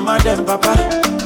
mama, 0.00 0.22
them 0.22 0.44
papa. 0.44 0.72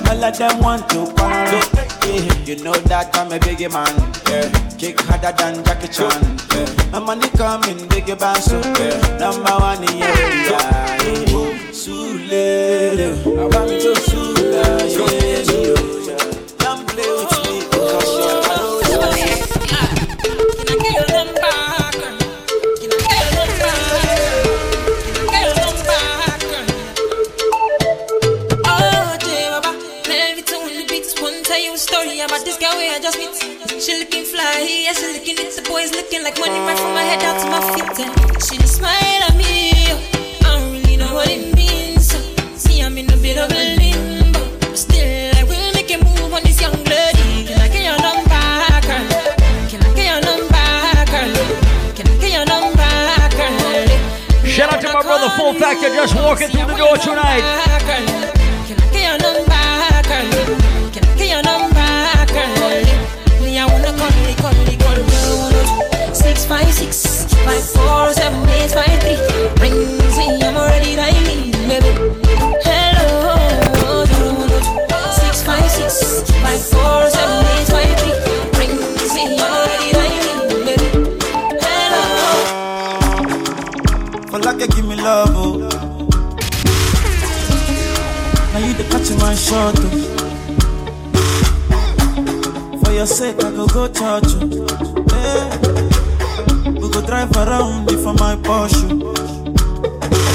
All 0.08 0.24
of 0.24 0.38
them 0.38 0.60
want 0.60 0.88
to 0.90 1.06
quarrel. 1.14 1.62
Yeah, 2.06 2.44
you 2.44 2.56
know 2.62 2.74
that 2.90 3.16
I'm 3.16 3.32
a 3.32 3.38
biggie 3.38 3.70
man. 3.70 3.94
Yeah, 4.28 4.48
kick 4.78 5.00
harder 5.00 5.32
than 5.36 5.64
Jackie 5.64 5.88
Chan. 5.88 6.38
Yeah, 6.54 6.90
my 6.92 6.98
money 7.00 7.28
coming, 7.30 7.78
biggie 7.88 8.18
band 8.18 8.42
so 8.42 8.60
yeah. 8.78 9.18
Number 9.18 9.50
one 9.58 9.82
in 9.82 10.02
area. 10.02 10.50
Yeah, 10.50 11.40
Sule, 11.72 13.26
I 13.26 13.44
want 13.44 13.70
to 13.82 14.09
boys 35.70 35.92
looking 35.92 36.22
like 36.24 36.36
money 36.38 36.58
right 36.66 36.78
from 36.78 36.92
my 36.94 37.02
head 37.02 37.20
down 37.20 37.38
to 37.38 37.46
my 37.46 37.62
feet. 37.72 37.98
And 38.04 38.42
she 38.42 38.56
just 38.58 38.76
smile 38.78 39.22
at 39.28 39.34
me. 39.36 39.70
Oh. 39.86 39.98
I 40.46 40.58
don't 40.58 40.72
really 40.72 40.96
know 40.96 41.14
what 41.14 41.28
it 41.30 41.54
means. 41.54 42.10
Oh. 42.12 42.20
See, 42.56 42.82
I'm 42.82 42.98
in 42.98 43.06
a 43.12 43.16
bit 43.16 43.38
of 43.38 43.50
a 43.50 43.62
limbo. 43.78 44.42
But 44.60 44.76
still, 44.76 45.30
I 45.38 45.42
will 45.44 45.70
make 45.78 45.90
a 45.94 45.98
move 46.02 46.32
on 46.34 46.42
this 46.42 46.60
young 46.60 46.74
lady. 46.90 47.46
Can 47.46 47.58
I 47.60 47.68
get 47.74 47.84
your 47.88 47.98
number, 48.02 48.46
girl? 48.88 49.06
Can 49.70 49.80
I 49.86 49.90
get 49.94 50.06
your 50.10 50.22
number, 50.28 50.66
girl? 51.14 51.32
Can 51.96 52.06
I 52.10 52.16
get 52.22 52.32
your 52.36 52.46
number, 52.52 52.90
girl? 53.38 54.50
Shout 54.50 54.74
out 54.74 54.80
to 54.82 54.92
my 54.92 55.02
brother 55.02 55.30
Full 55.36 55.54
Factor 55.54 55.88
just 55.94 56.14
walking 56.16 56.48
through 56.48 56.66
the 56.66 56.76
door 56.76 56.96
tonight. 56.98 58.39
Six 66.22 66.44
five 66.46 66.72
six 66.72 67.24
five 67.44 67.62
four 67.74 68.12
seven 68.12 68.48
eight 68.50 68.70
five 68.70 69.00
three. 69.02 69.18
Rings 69.60 70.16
me, 70.18 70.26
I'm 70.42 70.56
already 70.56 70.94
dialing, 70.96 71.50
baby. 71.68 71.92
Hello, 72.64 74.04
six 75.12 75.42
five 75.42 75.70
six 75.70 76.22
five 76.42 76.60
four 76.72 77.10
seven 77.10 77.44
eight 77.54 77.68
five 77.74 77.94
three. 78.00 78.16
Rings 78.58 79.12
me, 79.14 79.22
I'm 79.38 79.52
already 79.52 79.90
dialing, 79.98 80.64
baby. 80.66 80.88
Hello. 81.64 82.04
For 84.30 84.38
like 84.38 84.58
give 84.70 84.86
me 84.86 84.96
love, 84.96 85.34
oh. 85.34 85.58
Now 88.52 88.60
you 88.66 88.72
the 88.74 88.84
catch 88.90 89.10
my 89.20 89.34
shot, 89.34 89.74
oh. 89.78 89.90
For 92.84 92.92
your 92.92 93.06
sake, 93.06 93.42
I 93.44 93.50
go 93.50 93.66
go 93.66 93.88
church, 93.88 94.34
oh. 94.36 94.66
Yeah. 95.10 95.79
Go 97.00 97.06
drive 97.06 97.32
around 97.36 97.90
it 97.90 97.96
for 98.00 98.12
my 98.12 98.36
Porsche. 98.36 98.84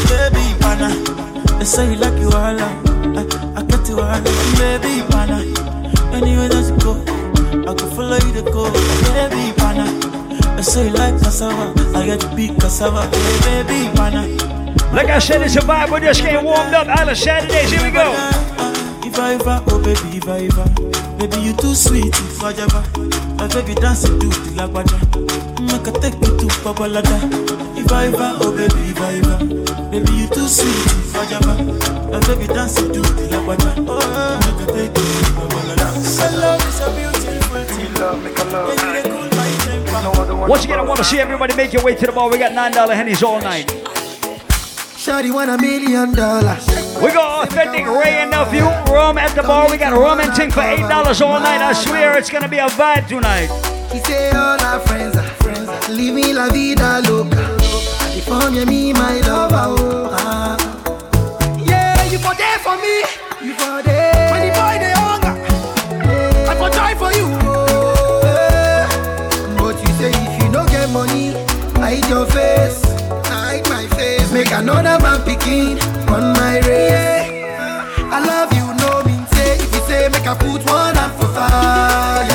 Baby, 0.10 0.60
pana. 0.60 0.90
They 1.60 1.66
say 1.66 1.92
you 1.92 1.98
like 1.98 2.20
you 2.20 2.30
all, 2.30 2.60
I, 2.60 3.22
I 3.56 3.64
get 3.64 3.88
you 3.88 4.00
all, 4.00 4.22
baby, 4.58 5.06
pana. 5.12 5.46
Anywhere 6.12 6.50
that 6.50 6.66
you 6.66 6.78
go, 6.82 6.98
I 7.70 7.74
go 7.76 7.86
follow 7.92 8.18
you 8.18 8.34
to 8.34 8.42
go, 8.50 8.72
baby, 9.14 9.54
pana. 9.56 9.86
They 10.56 10.64
say 10.64 10.88
you 10.88 10.94
like 10.94 11.22
cassava, 11.22 11.72
I 11.96 12.04
get 12.04 12.22
to 12.22 12.36
big 12.36 12.60
cassava, 12.60 13.04
hey, 13.16 13.64
baby, 13.64 13.96
pana. 13.96 14.26
Like 14.92 15.10
I 15.10 15.20
said, 15.20 15.44
it's 15.44 15.56
a 15.58 15.60
vibe. 15.60 15.92
We're 15.92 16.00
just 16.00 16.22
getting 16.22 16.44
warmed 16.44 16.74
up. 16.74 16.88
Island 16.88 17.18
Saturdays. 17.18 17.70
Here 17.70 17.84
we 17.84 17.92
go. 17.92 18.10
Iva 19.06 19.36
Iva, 19.36 19.64
oh 19.68 19.80
baby 19.84 20.18
Iva 20.18 20.44
Iva 20.44 20.66
Baby 21.20 21.38
you 21.42 21.54
too 21.54 21.76
sweet, 21.76 22.08
Iva 22.08 22.54
Java 22.54 22.84
My 23.38 23.48
baby 23.48 23.76
dance 23.76 24.04
to 24.04 24.10
the 24.18 24.52
lagwaja 24.58 25.05
Make 25.72 25.88
I 25.88 25.92
take 26.00 26.16
you 26.16 26.31
to 26.38 26.48
Babalada 26.64 27.18
Iva 27.78 28.38
oh 28.42 28.52
baby 28.56 28.90
Iva 28.90 29.08
Iva 29.18 29.36
Baby 29.92 30.12
you 30.14 30.28
too 30.28 30.48
sweet, 30.48 31.30
Java 31.30 31.53
My 32.12 32.20
baby 32.28 32.48
dance 32.48 32.76
to 32.76 32.84
the 32.84 33.02
lagwaja 33.31 33.72
Oh, 33.88 34.40
make 34.46 34.62
I 34.62 34.74
take 34.74 34.98
you 34.98 35.08
to 35.16 35.31
Babalada 35.38 35.88
I 36.22 36.36
love 36.36 36.68
is 36.68 36.80
a 36.80 36.90
beautiful 36.96 37.64
thing 37.64 37.94
Love, 37.96 38.24
make 38.24 38.38
a 38.38 38.44
love 38.46 38.75
Baby, 38.78 38.92
they 38.94 39.09
cool 39.09 39.30
my 39.36 39.50
temper 39.66 40.48
Once 40.48 40.64
again, 40.66 40.80
I 40.80 40.84
want 40.84 40.98
to 41.00 41.04
see 41.06 41.20
everybody 41.20 41.56
make 41.56 41.74
your 41.74 41.84
way 41.84 41.96
to 41.96 42.06
the 42.06 42.12
bar. 42.12 42.30
We 42.30 42.38
got 42.38 42.52
$9 42.52 42.74
hennies 42.94 43.24
all 43.24 43.40
night. 43.42 43.68
Shawty 45.06 45.31
want 45.34 45.50
a 45.50 45.58
million 45.58 46.14
dollars. 46.14 46.66
We 47.02 47.12
got 47.14 47.48
authentic 47.48 47.86
Wray 47.86 48.22
and 48.22 48.31
Nephew 48.31 48.66
rum 48.94 49.18
at 49.18 49.36
the 49.36 49.44
bar. 49.44 49.70
We 49.70 49.78
got 49.78 49.94
rum 49.94 50.20
and 50.20 50.34
ting 50.36 50.52
for 50.52 50.62
$8 50.62 51.22
all 51.22 51.40
night. 51.40 51.62
I 51.62 51.74
swear 51.74 52.18
it's 52.18 52.30
going 52.30 52.44
to 52.44 52.50
be 52.50 52.58
a 52.58 52.68
vibe 52.68 53.08
tonight. 53.08 53.50
He 53.92 54.00
say 54.00 54.31
all 54.31 54.59
our 54.62 54.80
friends 54.80 55.16
Living 55.90 56.34
la 56.35 56.47
vida 56.47 57.00
loca. 57.01 57.38
California, 58.00 58.66
me, 58.66 58.91
my 58.94 59.19
lover. 59.22 59.66
Oh, 59.78 60.09
ah. 60.12 60.57
Yeah, 61.66 62.03
you 62.12 62.18
for 62.18 62.34
there 62.35 62.59
for 62.59 62.75
me. 62.78 63.03
You 63.41 63.53
for 63.53 63.81
there. 63.84 64.31
When 64.31 64.41
the 64.47 64.53
boy 64.59 64.75
they 64.81 64.94
hunger, 64.97 65.35
I 66.50 66.56
for 66.57 66.69
try 66.72 66.95
for 66.95 67.12
you. 67.13 67.28
Oh, 67.44 68.22
yeah. 68.24 68.88
But 69.57 69.78
you 69.81 69.94
say 70.00 70.12
if 70.12 70.44
you 70.44 70.51
don't 70.51 70.69
get 70.69 70.90
money, 70.90 71.34
hide 71.78 72.07
your 72.09 72.25
face. 72.25 72.81
Hide 73.29 73.68
my 73.69 73.85
face. 73.95 74.31
Make 74.31 74.51
another 74.51 74.97
man 75.03 75.22
picking 75.24 75.79
on 76.09 76.34
my 76.34 76.59
race. 76.66 77.29
I 78.12 78.19
love 78.25 78.51
you, 78.53 78.66
no 78.81 79.03
mean 79.06 79.25
say. 79.28 79.53
If 79.56 79.72
you 79.74 79.81
say 79.88 80.09
make 80.09 80.25
I 80.25 80.34
put 80.35 80.66
one 80.66 80.95
hand 80.95 81.13
for 81.13 81.28
fire, 81.28 82.34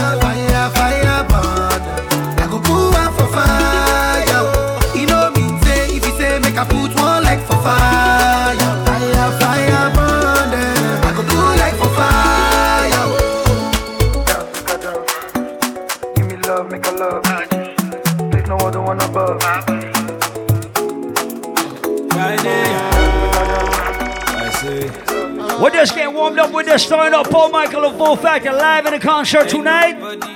warmed 26.71 26.77
up. 26.77 26.77
We're 26.77 26.77
just 26.77 26.87
starting 26.87 27.15
up 27.15 27.31
Paul 27.31 27.51
Michael 27.51 27.85
and 27.85 27.99
Full 27.99 28.17
Factor 28.17 28.53
live 28.53 28.87
in 28.87 28.95
a 28.95 29.01
concert 29.01 29.49
tonight. 29.49 29.97
I 29.97 30.27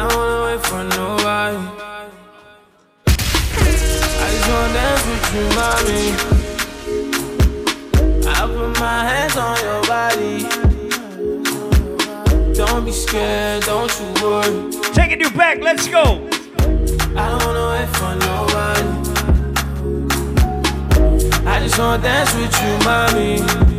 don't 0.00 0.16
wanna 0.16 0.42
wait 0.46 0.66
for 0.66 0.84
nobody. 0.84 1.58
I 3.06 4.30
just 4.30 4.48
wanna 4.50 4.72
dance 4.74 5.04
with 5.06 5.34
you, 5.34 5.44
mommy. 5.58 6.02
I 8.26 8.46
put 8.46 8.72
my 8.80 8.98
hands 9.04 9.36
on 9.36 9.56
your 9.62 9.82
body. 9.86 10.46
Don't 12.54 12.84
be 12.84 12.92
scared, 12.92 13.64
don't 13.64 14.00
you 14.00 14.06
worry. 14.22 14.70
Taking 14.92 15.20
you 15.20 15.30
back. 15.30 15.60
Let's 15.60 15.88
go. 15.88 16.28
I 17.16 17.28
don't 17.30 17.44
wanna 17.46 17.66
wait 17.72 17.88
for 17.96 18.14
nobody. 18.26 18.88
I 21.46 21.60
just 21.60 21.78
wanna 21.78 22.02
dance 22.02 22.34
with 22.34 22.54
you, 22.62 22.78
mommy. 22.84 23.71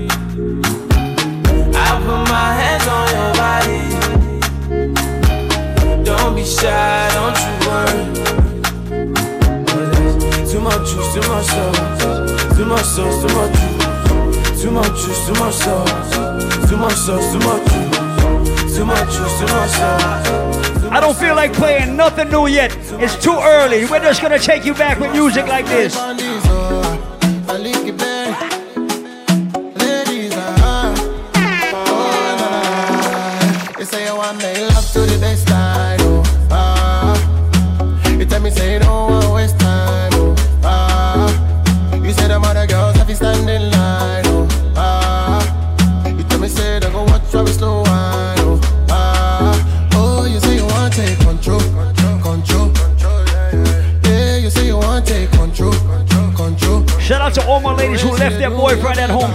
Juice, 10.85 11.13
too 11.13 11.21
much 11.29 11.45
sauce. 11.45 12.57
Too 12.57 12.65
much 12.65 12.83
sauce, 12.83 13.21
too 13.21 13.33
much 13.35 13.51
juice. 13.59 14.61
Too 14.61 14.71
much 14.71 14.93
juice, 15.01 15.25
too 15.27 15.33
much 15.39 15.53
sauce. 15.55 16.69
Too 16.69 16.77
much 16.77 16.93
sauce, 16.93 17.31
too 17.31 17.39
much 17.39 17.63
juice. 17.71 18.77
Too 18.77 18.85
much 18.85 19.09
juice, 19.11 19.39
too 19.39 19.47
much 19.47 19.69
sauce. 19.71 20.27
I 20.91 20.99
don't 20.99 21.17
feel 21.17 21.35
like 21.35 21.53
playing 21.53 21.95
nothing 21.95 22.29
new 22.29 22.47
yet. 22.47 22.75
It's 23.01 23.15
too 23.21 23.37
early. 23.39 23.85
We're 23.85 23.99
just 23.99 24.21
gonna 24.21 24.39
take 24.39 24.65
you 24.65 24.73
back 24.73 24.99
with 24.99 25.11
music 25.11 25.47
like 25.47 25.65
this. 25.65 25.95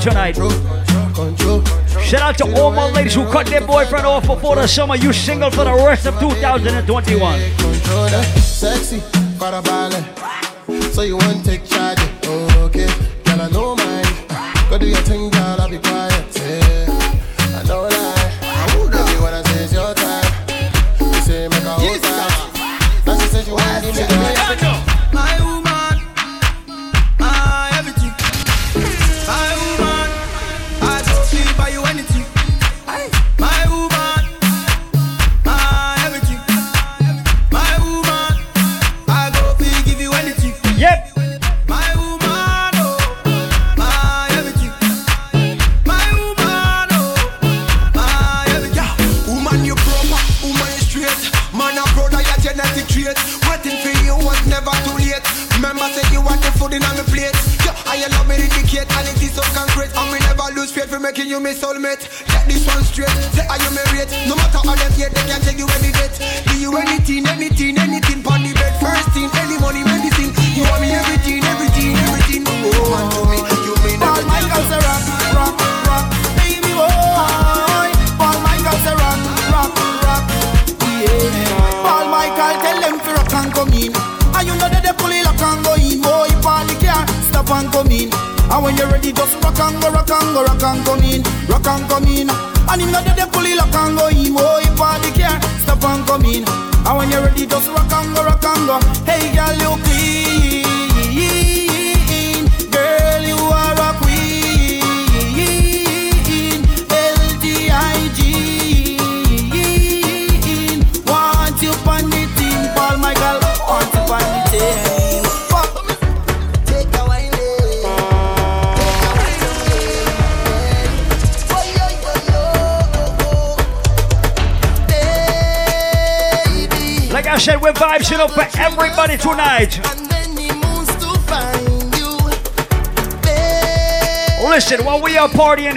Tonight. 0.08 0.36
Shout 2.02 2.22
out 2.22 2.38
to 2.38 2.56
all 2.56 2.70
my 2.70 2.90
ladies 2.90 3.14
who 3.14 3.24
cut 3.26 3.46
their 3.46 3.66
boyfriend 3.66 4.06
off 4.06 4.26
before 4.26 4.56
the 4.56 4.66
summer. 4.66 4.96
You 4.96 5.12
single 5.12 5.50
for 5.50 5.64
the 5.64 5.74
rest 5.74 6.06
of 6.06 6.18
2021. 6.18 7.40
Sexy. 8.40 9.00
So 10.92 11.02
you 11.02 11.16
want 11.16 11.44
take 11.44 11.67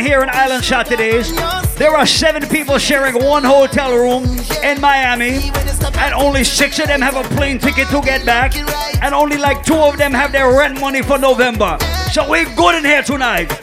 here 0.02 0.22
in 0.22 0.30
Island 0.30 0.64
Saturdays, 0.64 1.34
there 1.76 1.96
are 1.96 2.06
seven 2.06 2.48
people 2.48 2.78
sharing 2.78 3.24
one 3.24 3.44
hotel 3.44 3.96
room 3.96 4.24
in 4.64 4.82
Miami, 4.82 5.52
and 5.98 6.14
only 6.14 6.44
six 6.44 6.80
of 6.80 6.88
them 6.88 7.02
have 7.02 7.16
a 7.16 7.24
plane 7.36 7.60
ticket 7.60 7.88
to 7.90 8.02
get 8.02 8.26
back, 8.26 8.56
and 9.02 9.14
only 9.14 9.38
like 9.38 9.64
two 9.64 9.76
of 9.76 9.98
them 9.98 10.14
have 10.14 10.32
their 10.32 10.52
rent 10.52 10.80
money 10.80 11.02
for 11.02 11.18
November. 11.20 11.78
So 12.12 12.28
we're 12.28 12.54
good 12.56 12.76
in 12.76 12.86
here 12.86 13.04
tonight. 13.04 13.61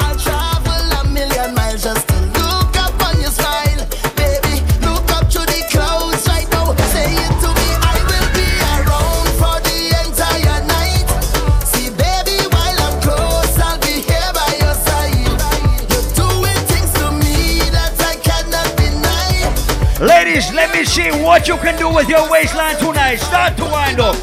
what 21.38 21.46
you 21.46 21.56
can 21.58 21.78
do 21.78 21.88
with 21.88 22.08
your 22.08 22.28
waistline 22.28 22.76
tonight. 22.78 23.14
Start 23.16 23.56
to 23.58 23.62
wind 23.62 24.00
up. 24.00 24.16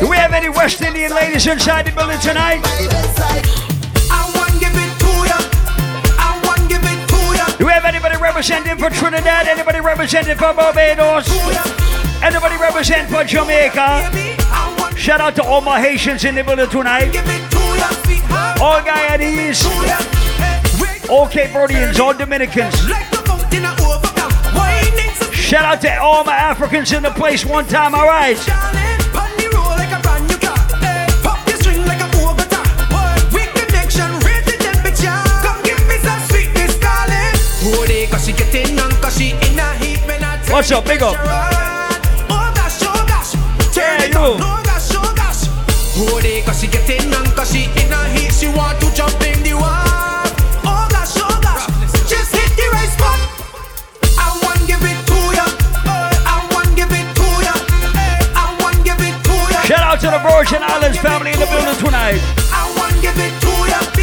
Do 0.00 0.08
we 0.08 0.16
have 0.16 0.34
any 0.34 0.50
West 0.50 0.82
Indian 0.82 1.14
ladies 1.14 1.46
inside 1.46 1.86
the 1.86 1.92
building 1.92 2.20
tonight? 2.20 2.60
Do 7.56 7.64
we 7.64 7.72
have 7.72 7.86
anybody 7.86 8.16
representing 8.18 8.76
for 8.76 8.90
Trinidad? 8.90 9.48
Anybody 9.48 9.80
representing 9.80 10.36
for 10.36 10.52
Barbados? 10.52 11.87
Anybody 12.22 12.56
represent 12.56 13.08
for 13.08 13.22
Jamaica? 13.24 14.10
Shout 14.96 15.20
out 15.20 15.36
to 15.36 15.42
all 15.44 15.60
my 15.60 15.80
Haitians 15.80 16.24
in 16.24 16.34
the 16.34 16.42
building 16.42 16.68
tonight. 16.68 17.14
All 18.60 18.80
Guyanese. 18.80 19.64
All 21.08 21.28
Cape 21.28 21.50
Verdeans, 21.50 21.98
all 22.00 22.12
Dominicans. 22.12 22.74
Shout 25.32 25.64
out 25.64 25.80
to 25.80 26.00
all 26.00 26.24
my 26.24 26.34
Africans 26.34 26.92
in 26.92 27.02
the 27.02 27.10
place 27.10 27.46
one 27.46 27.66
time, 27.66 27.94
all 27.94 28.06
right? 28.06 28.36
Watch 40.50 40.72
up, 40.72 40.84
big 40.86 41.02
up. 41.02 41.57
Oh 44.20 44.34
gosh. 45.14 45.46
Hold 45.94 46.24
it, 46.24 46.44
cause 46.44 46.58
she 46.60 46.66
cause 46.66 47.52
she 47.52 47.70
in 47.78 47.92
a 47.92 48.08
heat. 48.10 48.34
She 48.34 48.48
want 48.48 48.80
to 48.80 48.92
jump 48.92 49.14
in 49.22 49.40
the 49.44 49.54
water. 49.54 49.78
To. 49.78 49.84
Shout 59.68 59.84
out 59.84 60.00
to 60.00 60.10
the 60.10 60.18
Virgin 60.18 60.62
Islands 60.62 60.98
family 60.98 61.30
in 61.32 61.38
the 61.38 61.46
building 61.46 61.76
tonight. 61.78 62.20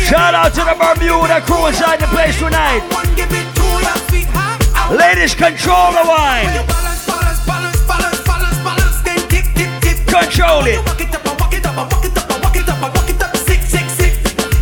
Shout 0.05 0.33
out 0.33 0.53
to 0.53 0.61
the 0.61 0.75
Bermuda 0.77 1.41
crew 1.41 1.65
inside 1.67 1.99
the 1.99 2.07
place 2.07 2.37
tonight. 2.37 2.81
Ladies, 4.91 5.35
control 5.35 5.91
the 5.91 6.05
wine. 6.07 6.94
Control 10.15 10.63
You 10.63 10.79
it. 10.79 10.85
walk 10.87 11.01
it 11.01 11.13
up, 11.15 11.25
and 11.27 11.39
walk 11.39 11.53
it 11.53 11.65
up, 11.65 11.75
and 11.75 11.91
walk 11.91 12.05
it 12.05 12.17
up, 12.17 12.31
and 12.31 12.41
walk 12.43 12.55
it 12.55 12.69
up, 12.69 12.81
and 12.81 12.93
walk 12.95 13.09
it 13.09 13.21
up. 13.21 13.35
Sick, 13.35 13.61
sick, 13.67 13.83
sick. 13.99 14.13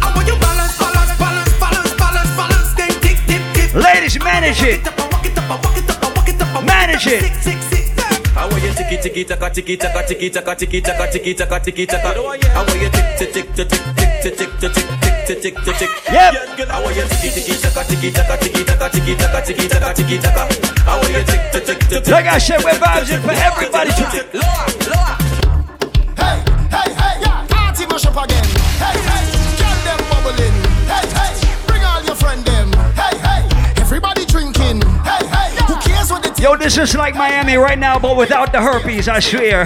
I 0.01 0.09
want 0.15 0.25
you 0.27 0.33
balance, 0.41 0.75
balance, 0.81 1.13
balance, 1.21 1.53
balance, 1.61 1.93
balance, 1.93 2.31
balance. 2.35 2.69
Then 2.73 2.89
tick, 3.05 3.17
tick, 3.29 3.43
tick. 3.53 3.69
Ladies, 3.75 4.17
manage 4.17 4.61
it. 4.63 4.81
Up, 4.87 4.97
and 4.97 5.11
walk 5.13 5.25
it 5.25 5.37
up, 5.37 5.45
and 5.53 5.61
walk 5.63 5.77
it 5.77 5.89
up, 5.93 6.03
and 6.03 6.15
walk 6.17 6.27
it 6.27 6.41
up, 6.41 6.47
and 6.47 6.55
walk 6.57 6.65
Manage 6.65 7.05
up. 7.07 7.21
it. 7.21 8.33
How 8.33 8.49
are 8.49 8.59
you 8.59 8.73
tiki 8.73 8.97
tiki 8.97 9.23
taka 9.25 9.49
tiki 9.53 9.77
taka 9.77 10.01
tiki 10.07 10.29
taka 10.31 10.55
tiki 10.55 10.81
taka 10.81 11.05
tiki 11.11 11.33
taka 11.35 11.59
tiki 11.61 11.85
taka? 11.85 12.09
How 12.17 12.65
are 12.65 12.77
you 12.77 12.89
tick 12.89 13.17
tick 13.17 13.31
tick 13.33 13.47
tick 13.53 13.69
tick 13.69 14.35
tick 14.35 14.35
tick 14.35 14.51
tick 14.59 14.73
tick 14.73 15.41
tick 15.41 15.55
tick 15.63 15.77
tick? 15.77 15.89
Yep. 16.11 16.67
How 16.67 16.83
are 16.83 16.91
you 16.91 17.05
tiki 17.07 17.29
tiki 17.29 17.53
taka 17.61 17.83
tiki 17.87 18.09
taka 18.11 18.35
tiki 18.41 18.63
taka 18.65 18.89
tiki 18.89 19.15
taka 19.15 19.39
tiki 19.45 19.67
taka 19.69 19.93
tiki 19.93 20.17
taka? 20.17 20.43
How 20.83 20.97
are 20.99 21.11
you 21.13 21.23
tick 21.23 21.41
tick 21.53 21.63
tick 21.65 21.79
tick? 22.03 22.07
Like 22.09 22.25
I 22.25 22.37
said, 22.39 22.63
we're 22.65 22.73
vibes 22.73 23.13
for 23.21 23.31
everybody 23.31 23.91
tonight. 23.93 24.33
Lower, 24.33 24.67
lower. 24.89 25.12
Yo, 36.43 36.57
this 36.57 36.77
is 36.77 36.93
like 36.93 37.15
Miami 37.15 37.55
right 37.55 37.79
now, 37.79 37.97
but 37.97 38.17
without 38.17 38.51
the 38.51 38.59
herpes, 38.59 39.07
I 39.07 39.21
swear. 39.21 39.63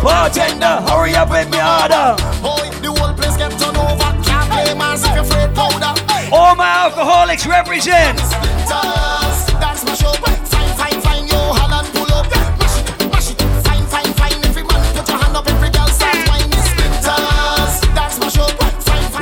Bartender, 0.00 0.80
hurry 0.88 1.16
up 1.16 1.28
with 1.28 1.50
me 1.50 1.58
order. 1.58 2.14
Oh, 2.38 2.62
the 2.80 2.86
whole 2.86 3.12
place 3.14 3.36
get 3.36 3.50
turned 3.58 3.76
over. 3.76 3.98
Can't 4.22 5.02
if 5.02 5.12
you're 5.12 5.24
afraid 5.24 5.52
powder. 5.56 5.92
All 6.32 6.54
my 6.54 6.84
alcoholics 6.84 7.48
represent. 7.48 8.20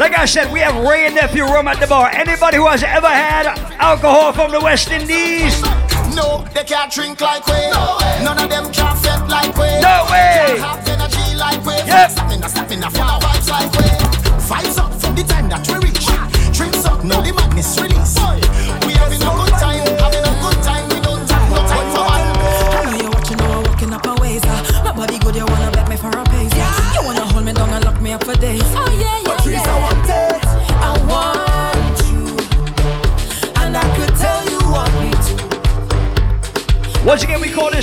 Like 0.05 0.19
I 0.19 0.27
said, 0.27 0.53
we 0.53 0.61
have 0.61 0.77
Wray 0.85 1.07
and 1.07 1.15
Nephew 1.15 1.45
Rum 1.45 1.67
at 1.67 1.81
the 1.81 1.87
bar. 1.87 2.11
Anybody 2.11 2.59
who 2.59 2.67
has 2.67 2.83
ever 2.83 3.09
had 3.09 3.47
alcohol 3.81 4.35
from 4.35 4.53
the 4.53 4.61
West 4.61 4.91
Indies? 4.91 5.63
No, 6.15 6.45
they 6.53 6.63
can't 6.63 6.93
drink 6.93 7.23
like 7.23 7.47
we. 7.47 7.55
None 8.23 8.39
of 8.39 8.51
them 8.51 8.71
can 8.71 8.95
fit 8.99 9.27
like 9.33 9.57
we. 9.57 9.65
No 9.81 10.05
way. 10.13 10.61
Can't 10.61 10.61
have 10.61 10.89
energy 10.89 11.35
like 11.37 11.65
we. 11.65 11.73
Yep. 11.89 12.64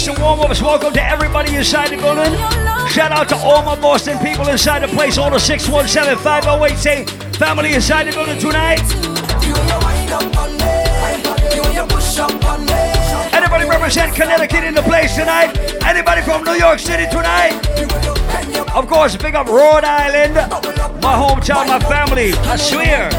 The 0.06 0.14
warm 0.22 0.40
ups. 0.40 0.62
Welcome 0.62 0.94
to 0.94 1.04
everybody 1.04 1.56
inside 1.56 1.90
the 1.90 1.98
building. 1.98 2.34
Shout 2.90 3.12
out 3.12 3.30
to 3.30 3.36
all 3.36 3.62
my 3.62 3.80
Boston 3.80 4.18
people 4.20 4.48
inside 4.48 4.80
the 4.80 4.88
place, 4.88 5.18
all 5.18 5.30
the 5.30 5.40
617 5.40 6.18
508 6.24 7.10
family 7.36 7.74
inside 7.74 8.08
the 8.08 8.12
building 8.12 8.40
tonight. 8.40 8.82
Anybody 13.34 13.70
represent 13.70 14.16
Connecticut 14.16 14.64
in 14.64 14.74
the 14.74 14.82
place 14.82 15.16
tonight? 15.16 15.56
Anybody 15.86 16.22
from 16.22 16.44
New 16.44 16.54
York 16.54 16.80
City 16.80 17.06
tonight? 17.12 17.54
Of 18.74 18.88
course, 18.88 19.16
big 19.18 19.36
up 19.36 19.48
Rhode 19.48 19.84
Island, 19.84 20.36
my 21.02 21.14
hometown, 21.14 21.68
my 21.68 21.80
family. 21.80 22.34
I 22.34 22.56
swear, 22.56 23.10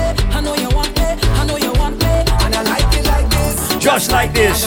just 3.79 4.11
like 4.11 4.33
this, 4.33 4.67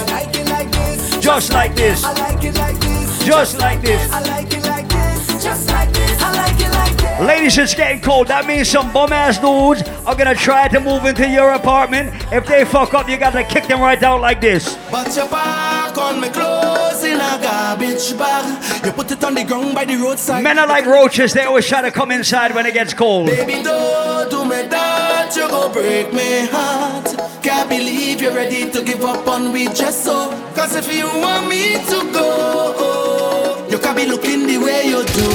just 1.25 1.51
like 1.53 1.75
this, 1.75 2.03
I 2.03 2.13
like 2.13 2.43
it 2.43 2.55
like 2.55 2.79
this. 2.79 3.25
just 3.25 3.57
like 3.57 3.81
this. 3.81 4.11
I 4.11 4.21
like 4.21 4.53
it 4.53 4.63
like 4.63 4.87
this. 4.87 5.43
Just 5.43 5.71
like 5.71 5.91
this. 5.91 6.21
I 6.21 6.31
like 6.31 6.59
it 6.61 6.69
like 6.69 6.95
this. 6.97 7.27
Ladies, 7.27 7.57
it's 7.57 7.73
getting 7.73 7.99
cold. 7.99 8.27
That 8.27 8.45
means 8.45 8.69
some 8.69 8.93
bum 8.93 9.11
ass 9.11 9.39
dudes 9.39 9.81
are 10.05 10.15
gonna 10.15 10.35
try 10.35 10.67
to 10.67 10.79
move 10.79 11.03
into 11.05 11.27
your 11.27 11.53
apartment. 11.53 12.13
If 12.31 12.45
they 12.45 12.63
fuck 12.63 12.93
up, 12.93 13.09
you 13.09 13.17
gotta 13.17 13.43
kick 13.43 13.65
them 13.65 13.81
right 13.81 14.01
out 14.03 14.21
like 14.21 14.39
this. 14.39 14.77
But 14.91 15.15
you 15.15 15.25
park 15.25 15.97
on 15.97 16.21
me 16.21 16.29
clothes 16.29 16.94
garbage 17.41 18.17
bag. 18.17 18.85
You 18.85 18.91
put 18.91 19.11
it 19.11 19.23
on 19.23 19.33
the 19.35 19.43
ground 19.43 19.75
by 19.75 19.85
the 19.85 19.97
roadside. 19.97 20.43
Men 20.43 20.59
are 20.59 20.67
like 20.67 20.85
roaches, 20.85 21.33
they 21.33 21.43
always 21.43 21.67
try 21.67 21.81
to 21.81 21.91
come 21.91 22.11
inside 22.11 22.53
when 22.55 22.65
it 22.65 22.73
gets 22.73 22.93
cold. 22.93 23.27
Baby, 23.27 23.63
don't 23.63 24.29
do 24.29 24.43
me 24.43 24.67
that, 24.67 25.35
you 25.35 25.47
go 25.47 25.71
break 25.71 26.13
me 26.13 26.47
heart. 26.47 27.07
Can't 27.43 27.69
believe 27.69 28.21
you're 28.21 28.33
ready 28.33 28.69
to 28.71 28.83
give 28.83 29.03
up 29.03 29.27
on 29.27 29.53
me 29.53 29.65
just 29.67 30.03
so. 30.03 30.29
Cause 30.55 30.75
if 30.75 30.91
you 30.93 31.05
want 31.05 31.47
me 31.47 31.73
to 31.91 31.97
go, 32.11 33.65
you 33.69 33.77
can't 33.77 33.95
be 33.97 34.05
looking 34.05 34.47
the 34.47 34.57
way 34.57 34.87
you 34.87 35.03
do. 35.03 35.27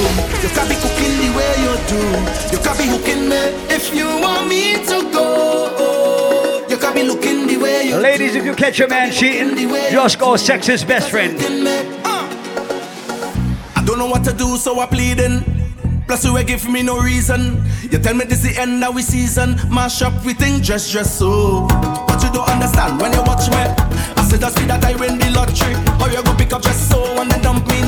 You 0.43 0.49
can't 0.55 0.69
be 0.69 0.77
cooking 0.77 1.15
the 1.23 1.31
way 1.37 1.53
you 1.65 1.75
do. 1.87 2.03
You 2.51 2.59
can't 2.65 2.79
be 2.79 2.87
hooking 2.87 3.29
me 3.29 3.43
if 3.75 3.95
you 3.95 4.07
want 4.07 4.49
me 4.49 4.75
to 4.87 5.00
Ladies, 7.93 8.37
if 8.37 8.45
you 8.45 8.55
catch 8.55 8.79
your 8.79 8.89
man 8.89 9.11
cheating, 9.11 9.57
just 9.91 10.19
go 10.19 10.37
sex 10.37 10.67
his 10.67 10.85
best 10.85 11.11
friend. 11.11 11.37
Uh. 12.05 12.29
I 13.75 13.83
don't 13.85 13.99
know 13.99 14.07
what 14.07 14.23
to 14.25 14.33
do, 14.33 14.57
so 14.57 14.79
I'm 14.81 14.89
pleading. 14.89 15.43
Plus, 16.07 16.25
you 16.25 16.45
give 16.45 16.69
me 16.69 16.83
no 16.83 16.99
reason. 17.01 17.63
You 17.83 17.99
tell 17.99 18.15
me 18.15 18.25
this 18.25 18.43
the 18.43 18.57
end 18.61 18.83
of 18.85 18.95
we 18.95 19.03
season. 19.03 19.57
Mash 19.69 20.03
up, 20.03 20.25
we 20.25 20.35
think 20.35 20.63
dress, 20.65 20.91
dress 20.91 21.19
so. 21.19 21.67
But 22.07 22.23
you 22.23 22.31
don't 22.33 22.49
understand 22.49 23.01
when 23.01 23.13
you 23.13 23.23
watch 23.23 23.49
me. 23.51 23.57
I 23.57 24.27
said 24.29 24.41
that's 24.41 24.57
me 24.59 24.67
that 24.67 24.85
I 24.85 24.95
win 24.95 25.19
the 25.19 25.31
lottery. 25.31 25.75
Or 26.01 26.09
you 26.11 26.23
go 26.23 26.35
pick 26.37 26.53
up 26.53 26.63
just 26.63 26.89
so 26.91 27.21
and 27.21 27.31
then 27.31 27.43
dump 27.43 27.67
me. 27.69 27.80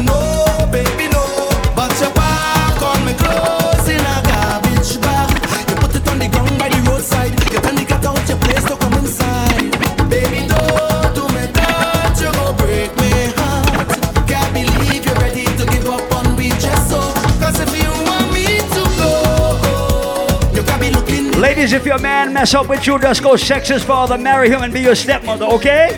Ladies, 21.62 21.74
if 21.74 21.86
your 21.86 22.00
man 22.00 22.32
mess 22.32 22.54
up 22.54 22.68
with 22.68 22.84
you, 22.88 22.98
just 22.98 23.22
go 23.22 23.36
sex 23.36 23.68
his 23.68 23.84
father, 23.84 24.18
marry 24.18 24.50
him, 24.50 24.62
and 24.62 24.74
be 24.74 24.80
your 24.80 24.96
stepmother, 24.96 25.44
okay? 25.44 25.96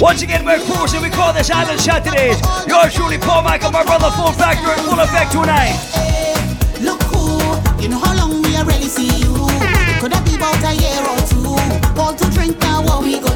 Once 0.00 0.22
again, 0.22 0.44
we're 0.44 0.60
cruising. 0.60 1.02
We 1.02 1.10
call 1.10 1.32
this 1.32 1.50
Island 1.50 1.80
Saturdays. 1.80 2.40
Yours 2.68 2.94
truly, 2.94 3.18
Paul 3.18 3.42
Michael, 3.42 3.72
my 3.72 3.82
brother, 3.82 4.08
full 4.12 4.30
factor 4.30 4.70
in 4.70 4.78
full 4.88 5.00
effect 5.00 5.32
tonight. 5.32 5.74
Look 6.80 7.02
who. 7.02 7.82
You 7.82 7.88
know 7.88 7.98
how 7.98 8.14
long 8.16 8.40
we 8.40 8.56
already 8.56 8.86
see 8.86 9.08
you. 9.18 9.34
Could 9.98 10.12
have 10.12 10.24
been 10.24 10.36
about 10.36 10.62
a 10.62 10.74
year 10.76 11.02
two. 12.52 12.66
All 12.88 13.35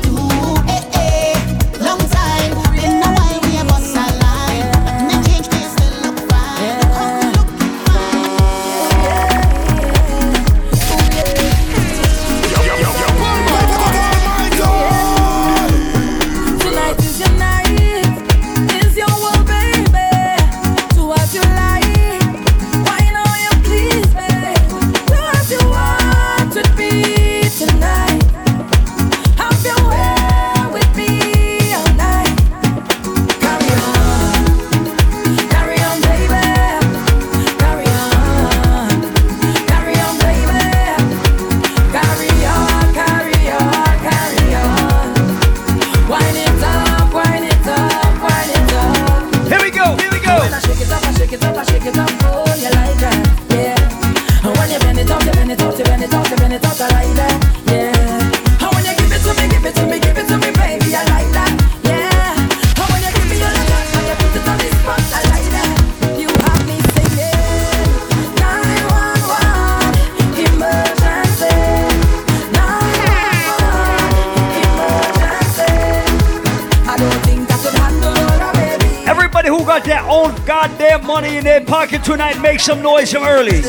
tonight, 82.02 82.40
make 82.40 82.60
some 82.60 82.82
noise 82.82 83.12
from 83.12 83.24
early. 83.24 83.60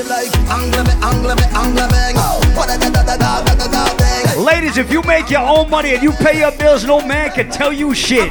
Ladies, 4.37 4.77
if 4.77 4.91
you 4.91 5.01
make 5.03 5.29
your 5.29 5.41
own 5.41 5.69
money 5.69 5.93
and 5.93 6.03
you 6.03 6.11
pay 6.13 6.39
your 6.39 6.51
bills, 6.51 6.85
no 6.85 7.05
man 7.05 7.31
can 7.31 7.49
tell 7.49 7.71
you 7.73 7.93
shit. 7.93 8.29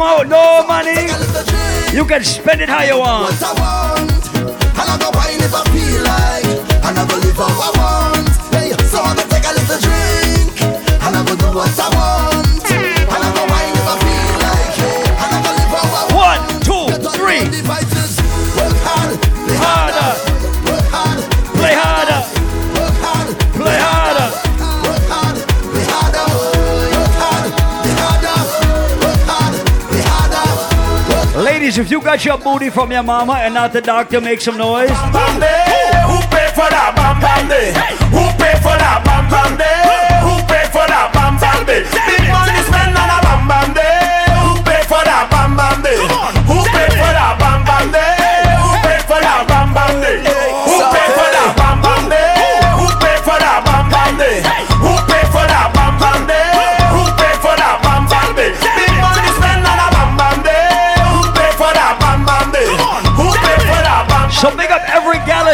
come 0.00 0.20
out, 0.20 0.28
no 0.28 0.66
money. 0.66 1.08
You 1.94 2.04
can 2.06 2.24
spend 2.24 2.60
it 2.60 2.68
how 2.68 2.82
you 2.82 2.98
want. 2.98 3.34
if 31.80 31.90
you 31.90 32.00
got 32.00 32.24
your 32.24 32.36
booty 32.36 32.68
from 32.68 32.92
your 32.92 33.02
mama 33.02 33.32
and 33.34 33.54
not 33.54 33.72
the 33.72 33.80
doctor, 33.80 34.20
make 34.20 34.40
some 34.40 34.58
noise. 34.58 34.90
Bam, 34.90 35.40
bam. 35.40 36.10
Who 36.10 36.18
pay 36.28 36.48
for 36.52 36.68
that? 36.68 36.92
Bam, 36.94 37.20
bam, 37.20 37.48
day. 37.48 37.72
Who 38.12 38.24
pay 38.36 38.54
for 38.60 38.76
that? 38.76 39.02
Bam, 39.04 39.30
bam, 39.30 39.56
day. 39.56 39.69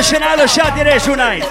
international 0.06 0.46
shout 0.46 0.78
today 0.78 0.98
tonight. 1.00 1.42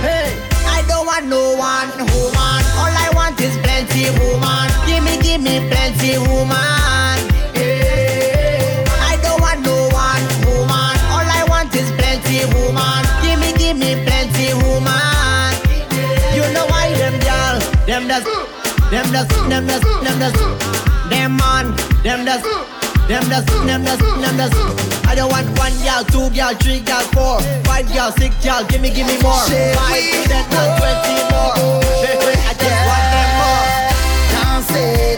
Hey, 0.00 0.32
I 0.64 0.82
don't 0.88 1.04
want 1.04 1.26
no 1.26 1.52
one 1.52 1.92
woman. 2.16 2.62
All 2.80 2.88
I 2.88 3.10
want 3.14 3.38
is 3.40 3.56
plenty 3.60 4.08
woman. 4.24 4.72
Give 4.88 5.04
me, 5.04 5.20
give 5.20 5.42
me 5.42 5.60
plenty 5.68 6.16
woman. 6.16 7.20
Hey, 7.52 8.84
I 8.88 9.20
don't 9.20 9.38
want 9.38 9.60
no 9.60 9.76
one 9.92 10.24
woman. 10.48 10.96
All 11.12 11.28
I 11.28 11.44
want 11.46 11.76
is 11.76 11.90
plenty 12.00 12.48
woman. 12.56 13.04
Give 13.20 13.38
me, 13.38 13.52
give 13.52 13.76
me 13.76 14.00
plenty 14.00 14.54
woman. 14.64 15.52
You 16.32 16.44
know 16.56 16.64
why 16.72 16.88
them 16.96 17.20
girl, 17.20 17.60
them 17.84 18.08
does, 18.08 18.24
them 18.88 19.12
does, 19.12 19.28
them 19.28 19.66
does, 19.66 19.84
them 19.84 20.18
does, 20.18 20.32
them 21.10 21.36
man, 21.36 21.76
them 22.02 22.24
does. 22.24 22.73
Them 23.06 23.24
the 23.28 23.44
them 23.66 23.84
the 23.84 23.96
them 24.00 24.36
the 24.38 24.48
I 25.06 25.14
don't 25.14 25.30
want 25.30 25.46
one 25.58 25.72
girl, 25.84 26.02
two 26.04 26.34
girl, 26.34 26.54
three 26.56 26.80
girl, 26.80 27.04
four, 27.12 27.38
five 27.64 27.86
girl, 27.92 28.10
six 28.12 28.34
girl. 28.42 28.64
Give 28.64 28.80
me, 28.80 28.88
give 28.88 29.06
me 29.06 29.20
more. 29.20 29.32
Five, 29.34 30.24
ten, 30.24 30.44
twenty 30.48 30.56
and 30.56 30.72
twenty 30.80 31.16
more. 31.28 31.52
I 32.48 32.56
just 32.56 32.80
want 32.88 33.04
them 33.12 33.30
more. 33.44 33.64
Dancing. 34.32 35.13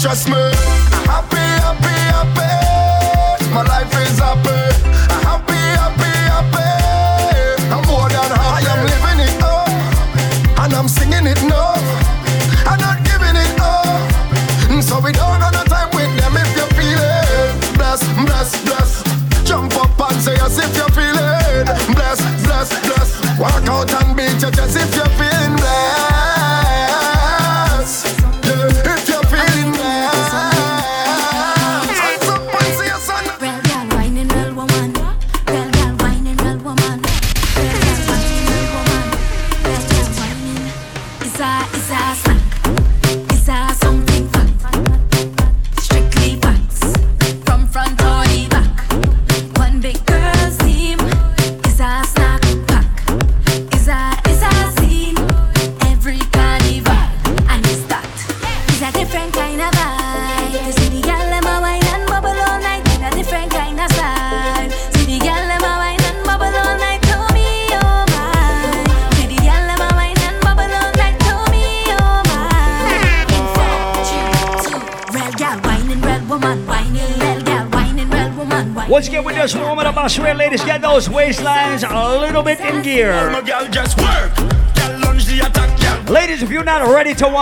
Trust 0.00 0.28
me. 0.28 0.97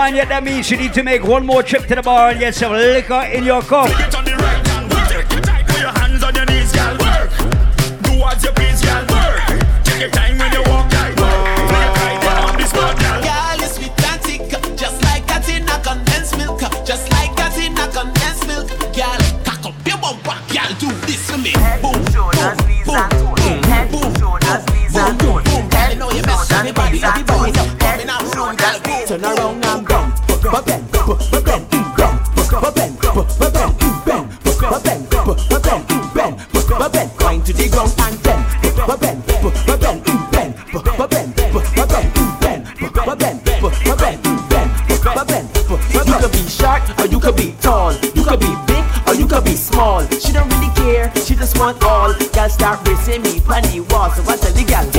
And 0.07 0.15
yet, 0.15 0.29
that 0.29 0.45
means 0.45 0.71
you 0.71 0.77
need 0.77 0.95
to 0.95 1.03
make 1.03 1.25
one 1.25 1.45
more 1.45 1.65
trip 1.65 1.87
to 1.87 1.97
the 1.97 2.01
bar 2.01 2.31
and 2.31 2.39
get 2.39 2.55
some 2.55 2.71
liquor 2.71 3.23
in 3.23 3.43
your 3.43 3.61
cup. 3.61 3.91
grind 37.17 37.45
to 37.47 37.53
the 37.53 37.69
ground 37.69 37.93
and 37.99 38.23
bend, 38.23 38.45
bend, 38.63 39.01
bend, 39.01 39.27
bend, 39.27 39.41
bend, 39.81 39.81
bend, 39.81 40.05
bend, 40.31 40.55
bend, 41.11 41.37
bend, 41.75 42.07
bend, 43.19 43.37
bend. 45.29 45.47
You 46.07 46.23
could 46.23 46.33
be 46.33 46.49
short 46.49 46.83
or 47.01 47.07
you 47.07 47.21
could 47.21 47.37
be 47.37 47.55
tall, 47.61 47.93
you 47.93 48.23
could 48.25 48.41
be 48.41 48.53
big 48.67 48.85
or 49.07 49.15
you 49.15 49.27
could 49.27 49.45
be 49.45 49.55
small. 49.55 50.07
She 50.09 50.33
don't 50.33 50.49
really 50.55 50.73
care, 50.75 51.13
she 51.17 51.35
just 51.35 51.59
want 51.59 51.83
all. 51.83 52.13
Girl 52.15 52.49
start 52.49 52.87
racing 52.89 53.23
me, 53.23 53.41
funny 53.41 53.81
walls. 53.81 54.17
so 54.17 54.23
I 54.31 54.37
tell 54.37 54.53
the 54.53 54.65
girl. 54.65 54.96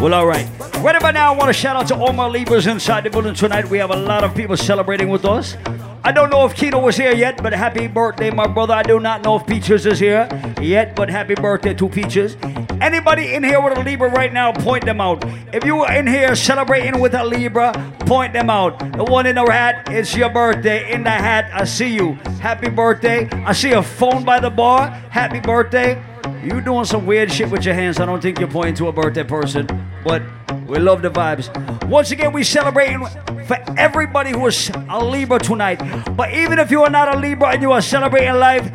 Well, 0.00 0.14
all 0.14 0.26
right. 0.28 0.48
Right 0.76 0.94
about 0.94 1.14
now, 1.14 1.34
I 1.34 1.36
want 1.36 1.48
to 1.48 1.52
shout 1.52 1.74
out 1.74 1.88
to 1.88 1.96
all 1.96 2.12
my 2.12 2.28
Libras 2.28 2.68
inside 2.68 3.02
the 3.02 3.10
building 3.10 3.34
tonight. 3.34 3.68
We 3.68 3.78
have 3.78 3.90
a 3.90 3.96
lot 3.96 4.22
of 4.22 4.32
people 4.32 4.56
celebrating 4.56 5.08
with 5.08 5.24
us. 5.24 5.56
I 6.04 6.12
don't 6.12 6.30
know 6.30 6.46
if 6.46 6.54
Kino 6.54 6.78
was 6.78 6.96
here 6.96 7.12
yet, 7.12 7.42
but 7.42 7.52
happy 7.52 7.88
birthday, 7.88 8.30
my 8.30 8.46
brother. 8.46 8.74
I 8.74 8.84
do 8.84 9.00
not 9.00 9.24
know 9.24 9.34
if 9.34 9.46
Peaches 9.46 9.86
is 9.86 9.98
here 9.98 10.28
yet, 10.62 10.94
but 10.94 11.10
happy 11.10 11.34
birthday 11.34 11.74
to 11.74 11.88
Peaches. 11.88 12.36
Anybody 12.80 13.34
in 13.34 13.42
here 13.42 13.60
with 13.60 13.76
a 13.76 13.82
Libra 13.82 14.08
right 14.08 14.32
now, 14.32 14.52
point 14.52 14.84
them 14.84 15.00
out. 15.00 15.24
If 15.52 15.64
you 15.64 15.74
were 15.74 15.92
in 15.92 16.06
here 16.06 16.36
celebrating 16.36 17.00
with 17.00 17.14
a 17.14 17.24
Libra, 17.24 17.72
point 18.06 18.32
them 18.32 18.50
out. 18.50 18.78
The 18.92 19.02
one 19.02 19.26
in 19.26 19.34
the 19.34 19.44
hat, 19.50 19.88
it's 19.90 20.14
your 20.14 20.30
birthday. 20.30 20.92
In 20.92 21.02
the 21.02 21.10
hat, 21.10 21.50
I 21.52 21.64
see 21.64 21.92
you. 21.92 22.12
Happy 22.40 22.70
birthday. 22.70 23.28
I 23.44 23.52
see 23.52 23.72
a 23.72 23.82
phone 23.82 24.24
by 24.24 24.38
the 24.38 24.50
bar. 24.50 24.90
Happy 25.10 25.40
birthday. 25.40 26.00
You 26.42 26.60
doing 26.60 26.84
some 26.84 27.04
weird 27.04 27.32
shit 27.32 27.50
with 27.50 27.64
your 27.64 27.74
hands. 27.74 27.98
I 27.98 28.06
don't 28.06 28.22
think 28.22 28.38
you're 28.38 28.48
pointing 28.48 28.76
to 28.76 28.86
a 28.86 28.92
birthday 28.92 29.24
person, 29.24 29.66
but 30.08 30.22
we 30.66 30.78
love 30.78 31.02
the 31.02 31.10
vibes. 31.10 31.52
Once 31.86 32.10
again, 32.10 32.32
we 32.32 32.42
celebrating 32.42 33.04
for 33.44 33.58
everybody 33.76 34.30
who 34.30 34.46
is 34.46 34.70
a 34.88 35.04
Libra 35.04 35.38
tonight. 35.38 35.78
But 36.16 36.32
even 36.32 36.58
if 36.58 36.70
you 36.70 36.82
are 36.82 36.90
not 36.90 37.14
a 37.14 37.18
Libra 37.18 37.50
and 37.50 37.60
you 37.60 37.72
are 37.72 37.82
celebrating 37.82 38.34
life, 38.34 38.72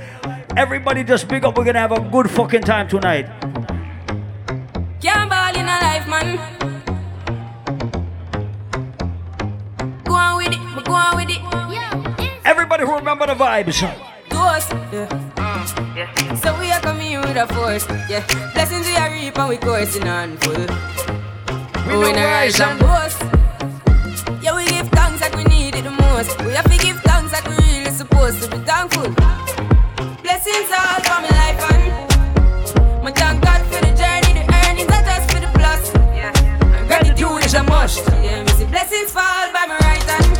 everybody 0.55 1.03
just 1.03 1.27
big 1.27 1.43
up. 1.43 1.57
We're 1.57 1.65
gonna 1.65 1.79
have 1.79 1.91
a 1.91 1.99
good 1.99 2.29
fucking 2.29 2.61
time 2.61 2.87
tonight. 2.87 3.25
Can't 5.01 5.29
ball 5.29 5.55
in 5.57 5.65
a 5.65 5.77
life, 5.81 6.07
man. 6.07 6.37
Go 10.05 10.13
on 10.13 10.37
with 10.37 10.53
it, 10.53 10.85
go 10.85 10.93
on 10.93 11.15
with 11.17 11.29
it. 11.29 11.41
Everybody 12.45 12.85
who 12.85 12.95
remember 12.95 13.25
the 13.25 13.33
vibes. 13.33 13.81
Ghost, 14.29 14.69
yeah. 14.93 16.35
So 16.35 16.57
we 16.59 16.71
are 16.71 16.79
coming 16.81 17.19
with 17.21 17.37
a 17.37 17.47
force, 17.47 17.87
yeah. 18.09 18.23
Blessings 18.53 18.85
we 18.85 18.95
are 18.95 19.11
reap 19.11 19.37
and 19.37 19.49
we 19.49 19.57
coursing 19.57 20.07
on 20.07 20.37
full. 20.37 21.22
We 21.87 21.97
We 21.97 22.13
know 22.13 22.23
rise 22.23 22.59
and 22.61 22.79
boast. 22.79 23.21
Yeah, 24.41 24.55
we 24.55 24.65
give 24.65 24.87
thanks 24.89 25.19
like 25.21 25.35
we 25.35 25.43
need 25.43 25.75
it 25.75 25.83
the 25.83 25.91
most. 25.91 26.39
We 26.41 26.51
have 26.53 26.69
to 26.71 26.77
give 26.77 26.99
thanks 27.01 27.33
like 27.33 27.45
we 27.47 27.55
really 27.55 27.91
supposed 27.91 28.41
to 28.41 28.49
be 28.49 28.57
thankful. 28.63 29.11
Blessings 30.23 30.71
all 30.71 30.99
for 31.03 31.19
my 31.19 31.31
life 31.41 31.59
and 31.71 33.03
my 33.03 33.11
thank 33.11 33.43
God 33.43 33.61
for 33.67 33.81
the 33.83 33.91
journey, 33.99 34.31
the 34.31 34.45
earnings 34.63 34.91
are 34.95 35.03
just 35.03 35.27
for 35.31 35.39
the 35.43 35.51
plus. 35.59 35.93
Yeah, 36.15 36.31
and 36.77 36.87
gratitude 36.87 37.43
is 37.43 37.53
a 37.53 37.63
must. 37.63 37.99
Yeah, 38.23 38.43
me 38.43 38.51
see 38.53 38.65
blessings 38.65 39.11
fall 39.11 39.51
by 39.51 39.65
my 39.67 39.77
right 39.83 40.03
hand. 40.03 40.31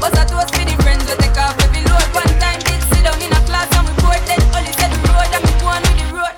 But 0.00 0.16
I 0.18 0.24
toast 0.24 0.54
for 0.54 0.64
the 0.64 0.76
friends 0.82 1.02
we 1.04 1.14
take 1.18 1.36
off 1.36 1.58
every 1.66 1.82
load. 1.90 2.06
One 2.14 2.30
time 2.38 2.60
did 2.62 2.80
sit 2.94 3.02
down 3.02 3.20
in 3.20 3.32
a 3.32 3.40
class 3.44 3.68
and 3.74 3.84
we 3.90 3.92
bored 4.02 4.22
then 4.22 4.40
only 4.54 4.72
said 4.78 4.90
the 4.94 5.00
road 5.10 5.30
and 5.34 5.42
we 5.42 5.52
go 5.58 5.66
on 5.66 5.82
with 5.82 5.98
the 5.98 6.06
road. 6.14 6.34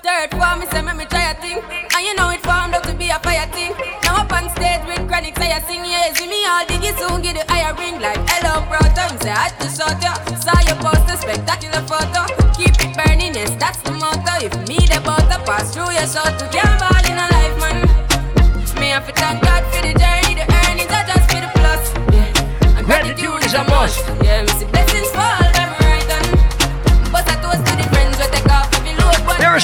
Third 0.00 0.30
form, 0.32 0.60
me 0.60 0.66
say 0.72 0.80
me 0.80 1.04
try 1.04 1.30
a 1.30 1.34
thing, 1.36 1.60
and 1.94 2.02
you 2.04 2.14
know 2.16 2.30
it 2.30 2.43
formed 2.64 2.74
up 2.74 2.82
to 2.84 2.94
be 2.94 3.08
a 3.08 3.18
fire 3.20 3.46
thing. 3.52 3.72
Now 4.04 4.22
up 4.22 4.32
on 4.32 4.48
stage 4.50 4.80
with 4.86 5.06
chronic, 5.08 5.36
say 5.36 5.52
I 5.52 5.60
sing 5.60 5.84
yeah, 5.84 6.12
see 6.14 6.26
me 6.26 6.40
all 6.46 6.64
diggy 6.64 6.92
soon 6.96 7.20
get 7.20 7.36
the 7.36 7.44
higher 7.52 7.74
ring 7.74 8.00
like 8.00 8.20
hello 8.28 8.64
brother. 8.68 9.04
Me 9.12 9.18
say 9.20 9.30
I 9.30 9.48
had 9.48 9.60
to 9.60 9.68
shot 9.68 10.00
ya, 10.02 10.14
saw 10.40 10.56
your 10.68 10.78
poster, 10.80 11.16
spectacular 11.16 11.82
photo. 11.84 12.24
Keep 12.56 12.74
it 12.80 12.96
burning, 12.96 13.34
yes 13.34 13.52
that's 13.60 13.80
the 13.82 13.92
motto. 13.92 14.46
If 14.46 14.54
me 14.68 14.78
the 14.88 15.00
butter 15.04 15.40
pass 15.44 15.74
through 15.74 15.92
your 15.92 16.08
shot 16.08 16.38
to 16.40 16.46
can't 16.48 16.76
ball 16.80 17.04
in 17.04 17.16
a 17.24 17.26
life 17.36 17.56
man. 17.60 17.76
Me 18.80 18.88
have 18.90 19.06
to 19.06 19.12
thank 19.12 19.42
God 19.42 19.62
for 19.72 19.82
the 19.86 19.92
journey, 20.00 20.34
the 20.40 20.46
earnings 20.64 20.92
are 20.98 21.06
just 21.10 21.26
for 21.30 21.40
the 21.44 21.50
plus. 21.60 21.84
Yeah, 22.16 22.78
and 22.78 22.86
gratitude 22.86 23.44
is 23.44 23.54
a 23.54 23.64
must. 23.64 24.23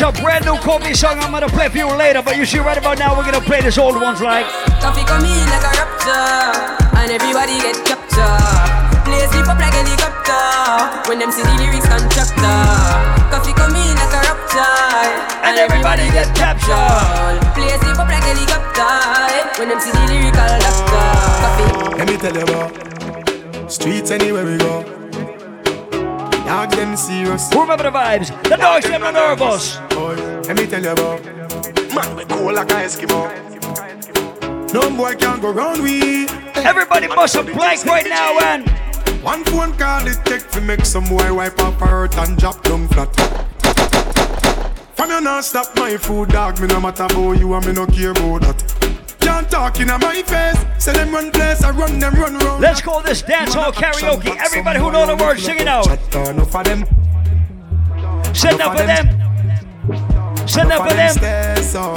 Load. 0.00 0.14
There 0.14 0.18
is 0.18 0.18
a 0.18 0.22
brand 0.22 0.44
new 0.44 0.56
Kobe 0.64 0.92
song 0.94 1.18
I'm 1.20 1.32
gonna 1.32 1.48
play 1.48 1.68
for 1.68 1.78
you 1.78 1.88
later, 1.96 2.22
but 2.22 2.36
you 2.36 2.44
see 2.44 2.58
right 2.58 2.78
about 2.78 2.98
now 2.98 3.16
we're 3.16 3.24
gonna 3.24 3.40
play 3.40 3.60
this 3.60 3.78
old 3.78 4.00
ones 4.00 4.20
like 4.20 4.46
Koffee 4.80 5.04
come 5.06 5.24
in 5.24 5.46
like 5.48 5.64
a 5.64 5.72
rapture, 5.76 6.96
and 6.96 7.10
everybody 7.10 7.60
get 7.60 7.76
captured. 7.84 9.04
Play 9.04 9.26
sleep 9.28 9.48
up 9.48 9.58
like 9.58 9.74
helicopter 9.74 11.08
when 11.08 11.18
them 11.18 11.30
see 11.30 11.42
the 11.42 11.52
lyrics 11.60 11.86
constructor. 11.88 12.60
Koffee 13.28 13.54
come 13.54 13.76
in 13.76 13.94
like 13.96 14.14
a 14.14 14.20
rapture, 14.24 14.76
And 15.44 15.58
everybody 15.58 16.08
get 16.10 16.32
captured. 16.34 17.40
Play 17.52 17.76
sleep 17.80 17.98
up 17.98 18.08
like 18.08 18.24
helicopter 18.24 18.92
when 19.58 19.68
them 19.68 19.80
see 19.80 19.92
the 19.92 20.04
lyrical 20.08 20.52
doctor. 20.64 21.08
Koffee. 21.44 21.98
Let 21.98 22.08
me 22.08 22.16
tell 22.16 22.34
you 22.34 22.44
about 22.48 23.70
streets 23.70 24.10
anywhere 24.10 24.44
we 24.44 24.56
go. 24.56 24.99
Dog 26.50 26.72
them 26.72 26.96
serious. 26.96 27.48
Remember 27.54 27.84
the 27.84 27.90
vibes? 27.90 28.42
The 28.42 28.56
dogs 28.56 28.84
them 28.84 29.04
are 29.04 29.12
nervous. 29.12 29.76
Boy, 29.90 30.16
let 30.48 30.56
me 30.56 30.66
tell 30.66 30.82
you 30.82 30.90
about 30.90 31.24
man 31.94 32.16
we 32.16 32.24
cool 32.24 32.52
like 32.52 32.72
a 32.72 32.74
Eskimo. 32.74 33.30
No 34.74 34.90
boy 34.96 35.14
can 35.14 35.40
go 35.40 35.52
round 35.52 35.80
we. 35.80 36.26
Everybody 36.56 37.06
must 37.06 37.36
have 37.36 37.46
blank 37.46 37.84
right 37.84 38.04
now 38.04 38.36
and 38.40 38.68
One 39.22 39.44
phone 39.44 39.74
call 39.74 40.04
it 40.08 40.18
take 40.24 40.50
to 40.50 40.60
make 40.60 40.84
some 40.84 41.04
boy 41.04 41.32
wipe 41.32 41.56
up 41.60 41.74
hurt 41.74 42.18
and 42.18 42.36
drop 42.36 42.64
down 42.64 42.88
flat. 42.88 43.14
From 44.96 45.10
you 45.10 45.20
not 45.20 45.44
stop 45.44 45.76
my 45.76 45.96
food, 45.98 46.30
dog. 46.30 46.60
Me 46.60 46.66
no 46.66 46.80
matter 46.80 47.04
about 47.04 47.38
you 47.38 47.54
and 47.54 47.64
me 47.64 47.72
no 47.74 47.86
care 47.86 48.10
about 48.10 48.40
that. 48.40 48.89
Can't 49.30 49.48
talk 49.48 49.78
in 49.78 49.86
my 49.86 50.22
face. 50.22 50.58
Say 50.84 50.92
them 50.92 51.12
run 51.12 51.30
place, 51.30 51.62
I 51.62 51.70
run 51.70 52.00
them 52.00 52.14
run 52.14 52.36
round. 52.36 52.60
let's 52.60 52.80
call 52.80 53.00
this 53.00 53.22
dance 53.22 53.54
hall 53.54 53.70
karaoke. 53.70 54.36
Everybody 54.36 54.80
who 54.80 54.90
know 54.90 55.06
the 55.06 55.16
words, 55.22 55.44
sing 55.44 55.60
it 55.60 55.68
out. 55.68 55.84
Chat 55.84 56.16
uh, 56.16 56.30
enough 56.30 56.54
of 56.56 56.64
them. 56.64 56.80
Send 58.34 58.60
up 58.60 58.76
for 58.76 58.86
them. 58.86 59.06
Send 60.48 60.72
up 60.72 60.88
for 60.88 60.94
them. 60.94 61.12
Stairs 61.14 61.74
up. 61.76 61.96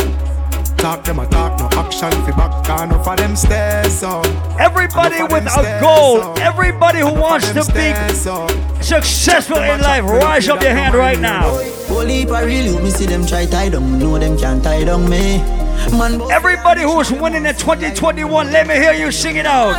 Talk 0.78 1.04
them 1.06 1.20
a 1.20 1.28
talk, 1.28 1.58
no 1.60 1.70
action 1.80 2.12
fi 2.12 2.32
back. 2.38 2.70
Uh, 2.70 2.84
enough 2.84 3.08
of 3.08 3.18
them 3.18 3.36
stairs 3.36 4.04
up. 4.04 4.28
Everybody 4.60 5.24
with 5.24 5.48
a 5.58 5.80
goal, 5.82 6.22
up. 6.22 6.40
everybody 6.40 7.00
who 7.00 7.14
wants 7.14 7.48
to 7.48 7.52
Enough 7.54 7.70
of 7.70 7.74
them 7.74 8.10
be 8.10 8.14
stairs 8.14 8.86
successful 8.86 9.58
in 9.58 9.82
life, 9.82 10.04
rise 10.04 10.48
up 10.50 10.62
your 10.62 10.72
hand 10.72 10.94
right 10.94 11.20
now. 11.20 11.50
Whole 11.88 12.06
heap 12.06 12.30
of 12.30 12.46
real 12.46 12.80
me 12.80 12.92
see 12.92 13.08
them 13.08 13.26
try 13.26 13.48
tie 13.48 13.70
down, 13.70 13.98
know 13.98 14.20
them 14.20 14.38
can't 14.38 14.64
tie 14.64 14.84
down 14.84 15.10
me. 15.10 15.63
Man, 15.92 16.22
Everybody 16.32 16.82
who 16.82 17.00
is 17.02 17.12
winning 17.12 17.46
in 17.46 17.56
2021, 17.56 18.52
let 18.52 18.68
me 18.68 18.74
hear 18.76 18.94
you 18.94 19.12
sing 19.12 19.36
it 19.38 19.46
out. 19.46 19.74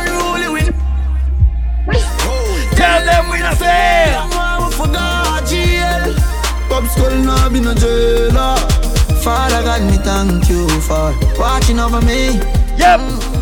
Tell 2.75 3.05
them 3.05 3.29
we 3.31 3.39
not 3.39 3.57
fail. 3.57 4.29
I 4.31 4.71
forgot 4.75 5.45
jail. 5.47 6.13
Pop 6.69 6.85
skull 6.91 7.15
now 7.23 7.49
be 7.49 7.59
no 7.59 7.73
jailer. 7.73 8.57
Father 9.23 9.63
God, 9.63 9.81
me 9.89 9.97
thank 9.97 10.49
you 10.49 10.67
for 10.81 11.13
watching 11.39 11.79
over 11.79 12.01
me. 12.01 12.35
Yep, 12.77 12.99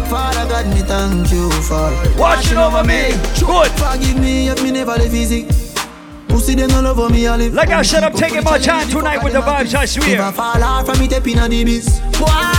Father 0.10 0.48
God, 0.50 0.68
me 0.74 0.82
thank 0.82 1.32
you 1.32 1.50
for 1.64 1.92
watching 2.18 2.58
over 2.58 2.84
me. 2.84 3.12
Good. 3.40 3.72
Forgive 3.72 4.20
me 4.20 4.50
if 4.50 4.62
me 4.64 4.72
never 4.72 4.96
live 4.98 5.14
easy. 5.14 5.46
Pussy 6.28 6.56
them 6.56 6.70
no 6.70 6.82
love 6.82 6.98
for 6.98 7.10
me, 7.10 7.28
I 7.28 7.36
live. 7.36 7.54
Like 7.54 7.70
I 7.70 7.82
said, 7.84 8.04
I'm 8.04 8.14
taking 8.14 8.44
my 8.44 8.58
time 8.58 8.88
tonight 8.90 9.24
with 9.24 9.34
the 9.34 9.40
vibes, 9.42 9.74
I 9.76 9.86
Never 9.86 9.88
swear. 9.88 10.32
fall 10.32 10.64
off 10.64 10.86
from 10.88 11.00
me, 11.00 11.08
tap 11.08 11.28
in 11.28 11.38
the. 11.38 12.00
Why? 12.20 12.53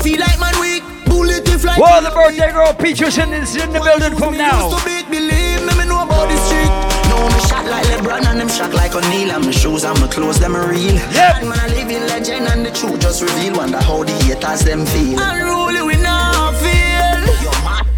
Nobody 0.00 0.16
feel 0.16 0.20
like 0.20 0.40
man 0.40 0.60
weak. 0.60 0.82
Bullet 1.06 1.48
if 1.48 1.64
like. 1.64 1.78
Well, 1.78 2.02
the 2.02 2.10
birthday 2.10 2.52
girl 2.52 2.72
Peaches 2.72 3.18
in, 3.18 3.32
is 3.32 3.54
in 3.56 3.72
the 3.72 3.80
building 3.80 4.16
from 4.16 4.36
now. 4.36 4.68
Used 4.68 4.78
to 4.78 4.84
beat, 4.84 5.06
believe 5.10 5.60
me, 5.66 5.72
me 5.76 5.84
know 5.88 6.02
about 6.02 6.28
the 6.28 6.36
street. 6.36 6.70
No, 7.10 7.28
me 7.28 7.40
shot 7.48 7.66
like 7.66 7.84
LeBron 7.86 8.24
and 8.26 8.40
them 8.40 8.48
shot 8.48 8.72
like 8.72 8.94
O'Neal. 8.94 9.30
And 9.32 9.44
my 9.44 9.50
shoes 9.50 9.84
and 9.84 9.98
my 10.00 10.06
clothes, 10.08 10.38
them 10.40 10.56
are 10.56 10.68
real. 10.68 10.94
Yep. 10.94 11.44
Man, 11.44 11.58
I 11.58 11.66
live 11.68 11.90
in 11.90 12.06
legend 12.06 12.48
and 12.48 12.64
the 12.64 12.70
truth 12.70 13.00
just 13.00 13.22
reveal. 13.22 13.56
Wonder 13.56 13.80
how 13.80 14.04
the 14.04 14.12
haters 14.24 14.60
them 14.64 14.86
feel. 14.86 15.18
Unruly, 15.20 15.82
we 15.82 15.99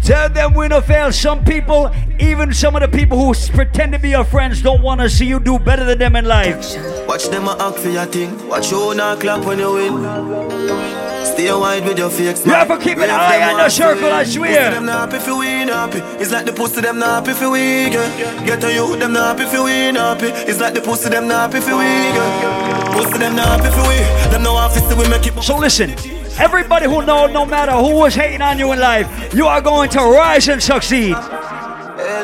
Tell 0.03 0.29
them 0.29 0.53
we 0.53 0.67
don't 0.67 0.85
fail. 0.85 1.11
Some 1.11 1.45
people, 1.45 1.89
even 2.19 2.53
some 2.53 2.75
of 2.75 2.81
the 2.81 2.89
people 2.89 3.17
who 3.17 3.33
pretend 3.55 3.93
to 3.93 3.99
be 3.99 4.09
your 4.09 4.25
friends, 4.25 4.61
don't 4.61 4.81
want 4.81 4.99
to 4.99 5.09
see 5.09 5.25
you 5.25 5.39
do 5.39 5.57
better 5.57 5.85
than 5.85 5.97
them 5.97 6.15
in 6.15 6.25
life. 6.25 6.57
Watch 7.07 7.29
them 7.29 7.47
a 7.47 7.55
act 7.59 7.79
for 7.79 7.89
your 7.89 8.05
thing. 8.05 8.47
Watch 8.47 8.71
you 8.71 8.93
not 8.95 9.21
clap 9.21 9.45
when 9.45 9.59
you 9.59 9.73
win. 9.73 10.03
Stay 11.25 11.51
wide 11.51 11.85
with 11.85 11.97
your 11.97 12.09
fakes. 12.09 12.45
You 12.45 12.51
have 12.51 12.67
to 12.67 12.77
keep 12.77 12.97
an 12.97 13.09
eye 13.09 13.49
on 13.49 13.57
the 13.57 13.69
circle, 13.69 14.11
I 14.11 14.23
swear. 14.25 14.71
Them 14.71 14.85
not 14.85 15.09
happy 15.09 15.17
if 15.17 15.27
you 15.27 15.37
win 15.37 15.67
happy. 15.69 15.99
It's 16.21 16.31
like 16.31 16.45
the 16.45 16.53
pussy 16.53 16.81
them 16.81 16.99
not 16.99 17.25
happy 17.25 17.31
if 17.31 17.41
you 17.41 17.51
win. 17.51 17.91
Get, 18.45 18.63
a 18.63 18.73
you 18.73 18.97
them 18.97 19.13
not 19.13 19.37
happy 19.37 19.47
if 19.47 19.53
you 19.53 19.63
win 19.63 19.95
happy. 19.95 20.27
It's 20.27 20.59
like 20.59 20.73
the 20.73 20.81
pussy 20.81 21.09
them 21.09 21.27
not 21.29 21.53
happy 21.53 21.57
if 21.59 21.67
you 21.67 21.77
win. 21.77 22.73
Of 23.13 23.19
them 23.19 23.35
not 23.35 23.59
happy 23.59 23.69
for 23.75 23.87
we. 23.87 24.31
Them 24.31 24.43
no 24.43 24.53
office 24.55 24.83
we 24.95 25.07
make 25.07 25.25
it. 25.27 25.41
So 25.43 25.57
listen, 25.57 25.91
everybody 26.39 26.85
who 26.85 27.05
know 27.05 27.27
no 27.27 27.45
matter 27.45 27.71
who 27.71 27.95
was 27.95 28.15
hating 28.15 28.41
on 28.41 28.59
you 28.59 28.71
in 28.71 28.79
life, 28.79 29.33
you 29.33 29.47
are 29.47 29.61
going 29.61 29.89
to 29.91 29.99
rise 29.99 30.47
and 30.47 30.61
succeed. 30.61 31.15
They 31.15 32.23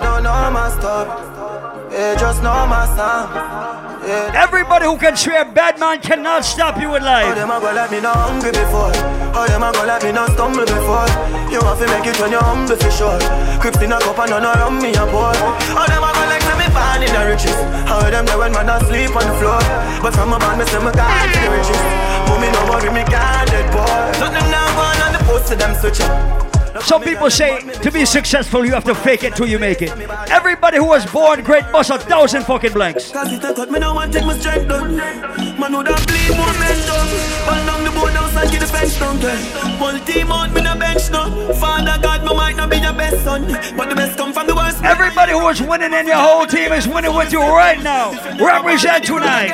don't 1.89 1.97
know 1.97 1.97
my 1.97 1.97
story. 1.97 1.97
They 1.97 2.15
just 2.19 2.43
know 2.43 2.65
my 2.67 2.85
sound. 2.95 4.05
Yeah. 4.05 4.31
Everybody 4.43 4.85
who 4.85 4.97
can 4.97 5.15
swear 5.17 5.45
bad 5.45 5.79
man 5.79 5.99
cannot 6.01 6.45
stop 6.45 6.79
you 6.81 6.95
in 6.95 7.01
How 7.03 7.13
life. 7.25 7.35
them 7.35 7.51
a 7.51 7.59
go 7.59 7.71
let 7.73 7.91
me 7.91 7.99
know 8.01 8.13
hungry 8.13 8.51
before? 8.51 8.93
How 9.35 9.45
them 9.47 9.63
a 9.63 9.71
go 9.71 9.83
let 9.85 10.03
me 10.03 10.11
know 10.11 10.25
stumble 10.33 10.65
before? 10.65 11.07
You 11.51 11.59
have 11.61 11.77
to 11.79 11.85
make 11.87 12.05
it 12.07 12.19
when 12.19 12.31
you're 12.31 12.41
humble 12.43 12.75
for 12.77 12.91
sure. 12.91 13.19
Crips 13.59 13.81
in 13.81 13.91
a 13.91 13.99
cup 13.99 14.17
and 14.19 14.29
none 14.31 14.45
around 14.45 14.81
me 14.81 14.93
a 14.93 15.03
pour. 15.09 15.33
How 15.75 15.85
them 15.85 16.03
a 16.05 16.09
go 16.13 16.23
like 16.29 16.41
say 16.41 16.57
me 16.57 16.67
born 16.73 17.01
in 17.03 17.11
the 17.11 17.21
riches? 17.27 17.59
How 17.89 18.01
them 18.09 18.25
there 18.25 18.37
when 18.37 18.51
man 18.53 18.69
sleep 18.87 19.13
on 19.15 19.25
the 19.27 19.35
floor? 19.37 19.59
But 20.01 20.13
from 20.15 20.33
a 20.33 20.39
band 20.39 20.59
me 20.61 20.65
say 20.65 20.79
me 20.79 20.91
gone 20.93 21.29
to 21.29 21.39
the 21.41 21.49
riches. 21.53 21.81
But 22.29 22.37
me 22.39 22.47
no 22.53 22.61
worry 22.71 22.89
me 22.93 23.03
gone 23.09 23.45
dead 23.51 23.67
boy. 23.73 23.85
Nothing 24.21 24.47
now 24.49 24.67
going 24.77 25.01
on 25.05 25.11
the 25.13 25.21
post 25.27 25.47
to 25.51 25.55
them 25.57 25.75
switching. 25.75 26.48
Some 26.81 27.03
people 27.03 27.29
say 27.29 27.59
to 27.59 27.91
be 27.91 28.05
successful, 28.05 28.65
you 28.65 28.71
have 28.73 28.83
to 28.85 28.95
fake 28.95 29.23
it 29.23 29.35
till 29.35 29.47
you 29.47 29.59
make 29.59 29.81
it. 29.81 29.91
Everybody 30.29 30.77
who 30.77 30.87
was 30.87 31.05
born 31.05 31.43
great 31.43 31.63
bust 31.71 31.89
a 31.89 31.97
thousand 31.97 32.43
fucking 32.43 32.73
blanks. 32.73 33.11
Cause 33.11 33.31
it 33.31 33.43
a 33.43 33.53
cut 33.53 33.71
me 33.71 33.79
now 33.79 33.97
and 33.99 34.11
take 34.11 34.25
my 34.25 34.37
strength 34.37 34.67
down 34.67 34.95
Man 34.95 35.75
would 35.75 35.87
have 35.87 36.05
bleed 36.07 36.31
momentum 36.31 37.07
Ball 37.45 37.65
down 37.65 37.83
the 37.83 37.91
board 37.91 38.13
house 38.13 38.35
and 38.35 38.51
get 38.51 38.61
the 38.61 38.67
fence 38.67 38.97
down 38.99 39.19
yeah. 39.19 40.05
Team 40.05 40.31
out 40.31 40.51
me 40.53 40.61
no 40.61 40.75
bench 40.75 41.11
now 41.11 41.29
Father 41.53 42.01
God 42.01 42.23
me 42.23 42.33
might 42.35 42.55
not 42.55 42.69
be 42.69 42.77
your 42.77 42.93
best 42.93 43.23
son 43.23 43.45
But 43.75 43.89
the 43.89 43.95
best 43.95 44.17
come 44.17 44.33
from 44.33 44.47
the 44.47 44.55
worst 44.55 44.81
Everybody 44.83 45.33
who 45.33 45.47
is 45.49 45.61
winning 45.61 45.93
in 45.93 46.07
your 46.07 46.15
whole 46.15 46.45
team 46.47 46.71
is 46.71 46.87
winning 46.87 47.13
with 47.13 47.31
you 47.31 47.41
right 47.41 47.81
now. 47.83 48.11
Represent 48.39 49.05
tonight. 49.05 49.51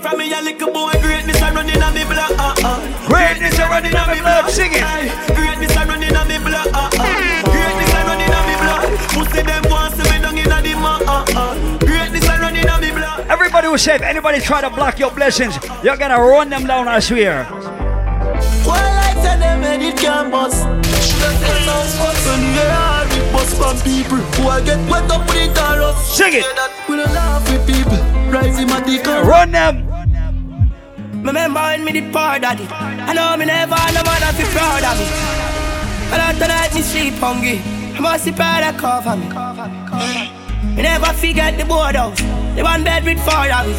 From 0.00 0.18
me 0.18 0.32
a 0.32 0.40
little 0.40 0.72
boy 0.72 0.92
greatness 1.00 1.40
a 1.40 1.52
running 1.52 1.82
on 1.82 1.94
me 1.94 2.04
blood 2.04 2.32
uh, 2.38 2.54
uh. 2.64 3.06
Greatness 3.06 3.58
a 3.58 3.68
running 3.68 3.94
on 3.94 4.10
me 4.10 4.20
blood. 4.20 4.50
Sing 4.50 4.70
it. 4.72 4.82
Greatness 5.36 5.76
a 5.76 5.86
running 5.86 6.16
on 6.16 6.28
me 6.28 6.38
blood. 6.38 6.61
Greatness 6.62 7.92
a 7.92 8.00
running 8.06 8.32
on 8.32 8.44
me 8.46 8.54
blood 8.62 8.86
Pussy 9.10 9.42
them 9.42 9.62
want 9.70 9.94
see 9.94 10.06
me 10.10 10.18
down 10.22 10.36
in 10.38 10.46
the 10.46 10.74
mud 10.78 11.02
uh, 11.02 11.24
uh. 11.34 11.78
Greatness 11.78 12.24
a 12.28 12.38
running 12.38 12.68
on 12.68 12.80
me 12.80 12.90
blood 12.90 13.26
Everybody 13.28 13.66
who 13.66 13.78
say 13.78 13.96
if 13.96 14.02
anybody 14.02 14.40
try 14.40 14.60
to 14.60 14.70
block 14.70 14.98
your 14.98 15.10
blessings, 15.10 15.58
you're 15.82 15.96
gonna 15.96 16.20
run 16.20 16.50
them 16.50 16.66
down, 16.66 16.86
I 16.88 17.00
swear. 17.00 17.46
Well, 17.50 18.76
I 18.76 19.12
tell 19.22 19.38
them 19.38 19.62
and 19.64 19.82
it 19.82 19.96
can 19.96 20.30
bust. 20.30 20.64
When 20.64 22.40
you 22.40 22.52
hear 22.52 22.70
all 22.70 23.04
the 23.06 23.30
bust 23.32 23.56
from 23.56 23.76
people 23.80 24.18
who 24.18 24.48
I 24.48 24.60
get 24.64 24.78
wet 24.90 25.10
up 25.10 25.26
with 25.28 25.36
it 25.36 25.58
all 25.58 25.82
up. 25.84 25.96
Sing 26.04 26.34
it. 26.34 26.44
We 26.88 26.96
don't 26.96 27.12
laugh 27.12 27.50
with 27.50 27.66
people. 27.66 27.98
Rising 28.30 28.68
my 28.68 28.80
dick. 28.80 29.06
Run 29.06 29.52
them. 29.52 29.92
Remember 31.24 31.60
when 31.60 31.84
me 31.84 31.92
the 31.92 32.00
poor 32.10 32.38
daddy 32.40 32.66
I 32.68 33.14
know 33.14 33.36
me 33.36 33.46
never 33.46 33.76
had 33.76 33.94
no 33.94 34.02
man 34.02 34.34
feel 34.34 34.46
proud 34.48 34.82
of 34.82 34.98
me 34.98 35.51
But 36.12 36.20
out 36.20 36.34
tonight 36.34 36.74
me 36.74 36.82
sleep 36.82 37.14
hungry. 37.14 37.58
I 37.96 37.98
must 37.98 38.26
be 38.26 38.32
proud 38.32 38.62
of 38.62 38.78
cover 38.78 39.16
me. 39.16 39.28
Me 40.76 40.82
never 40.82 41.06
forget 41.06 41.56
the 41.56 41.64
board 41.64 41.96
house. 41.96 42.20
The 42.54 42.62
one 42.62 42.84
bed 42.84 43.02
with 43.02 43.18
four 43.24 43.48
of 43.48 43.66
me 43.66 43.72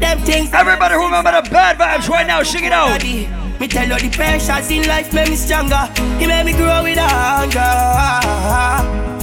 Them 0.00 0.18
things 0.20 0.48
Everybody 0.54 0.94
who 0.94 1.04
remember 1.04 1.32
the 1.32 1.46
bad 1.50 1.76
vibes 1.76 2.08
right 2.08 2.26
now, 2.26 2.42
sing 2.42 2.64
it 2.64 2.72
out. 2.72 3.04
Me 3.04 3.68
tell 3.68 3.86
you 3.86 3.98
the 3.98 4.08
pressures 4.16 4.70
in 4.70 4.88
life 4.88 5.12
made 5.12 5.28
me 5.28 5.36
stronger. 5.36 5.92
He 6.18 6.26
made 6.26 6.46
me 6.46 6.54
grow 6.54 6.82
with 6.82 6.96
hunger 6.96 7.68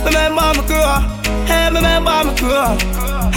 Remember 0.05 0.61
me 0.61 0.67
grow. 0.67 1.01
Hey, 1.49 1.65
remember 1.73 2.29
me 2.29 2.37
grow. 2.37 2.77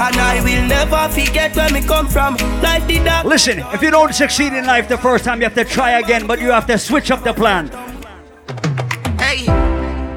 And 0.05 0.17
I 0.21 0.43
will 0.45 0.69
never 0.69 1.09
forget 1.15 1.57
where 1.57 1.71
me 1.73 1.81
come 1.81 2.07
from. 2.07 2.37
Life 2.61 2.87
did 2.87 3.07
that 3.07 3.25
Listen, 3.25 3.61
if 3.73 3.81
you 3.81 3.91
don't 3.91 4.15
succeed 4.15 4.53
in 4.53 4.67
life 4.67 4.87
the 4.87 4.99
first 4.99 5.25
time, 5.25 5.41
you 5.41 5.45
have 5.45 5.55
to 5.55 5.65
try 5.65 5.99
again, 5.99 6.27
but 6.27 6.39
you 6.43 6.51
have 6.51 6.67
to 6.67 6.77
switch 6.77 7.11
up 7.11 7.25
the 7.25 7.33
plan. 7.33 7.71
Hey, 9.29 9.45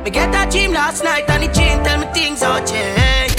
me 0.06 0.10
get 0.10 0.32
that 0.32 0.56
dream 0.56 0.72
last 0.72 1.04
night 1.04 1.28
and 1.28 1.44
the 1.44 1.52
dream 1.52 1.84
tell 1.84 2.00
me 2.00 2.08
things 2.16 2.40
all 2.40 2.64
change. 2.64 3.36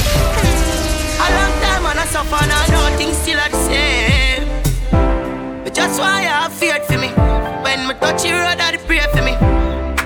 A 1.17 1.27
long 1.33 1.55
time 1.65 1.89
and 1.89 1.97
I 1.97 2.05
suffer 2.13 2.37
and 2.45 2.53
I 2.53 2.69
know 2.69 2.93
things 3.01 3.17
still 3.17 3.41
are 3.41 3.49
the 3.49 3.57
same. 3.57 4.45
But 5.65 5.73
just 5.73 5.97
why 5.97 6.29
I 6.29 6.45
have 6.45 6.53
feared 6.53 6.85
for 6.85 7.01
me. 7.01 7.09
When 7.65 7.89
me 7.89 7.97
touch 7.97 8.21
the 8.21 8.37
road, 8.37 8.61
I 8.61 8.77
pray 8.85 9.01
for 9.17 9.25
me. 9.25 9.33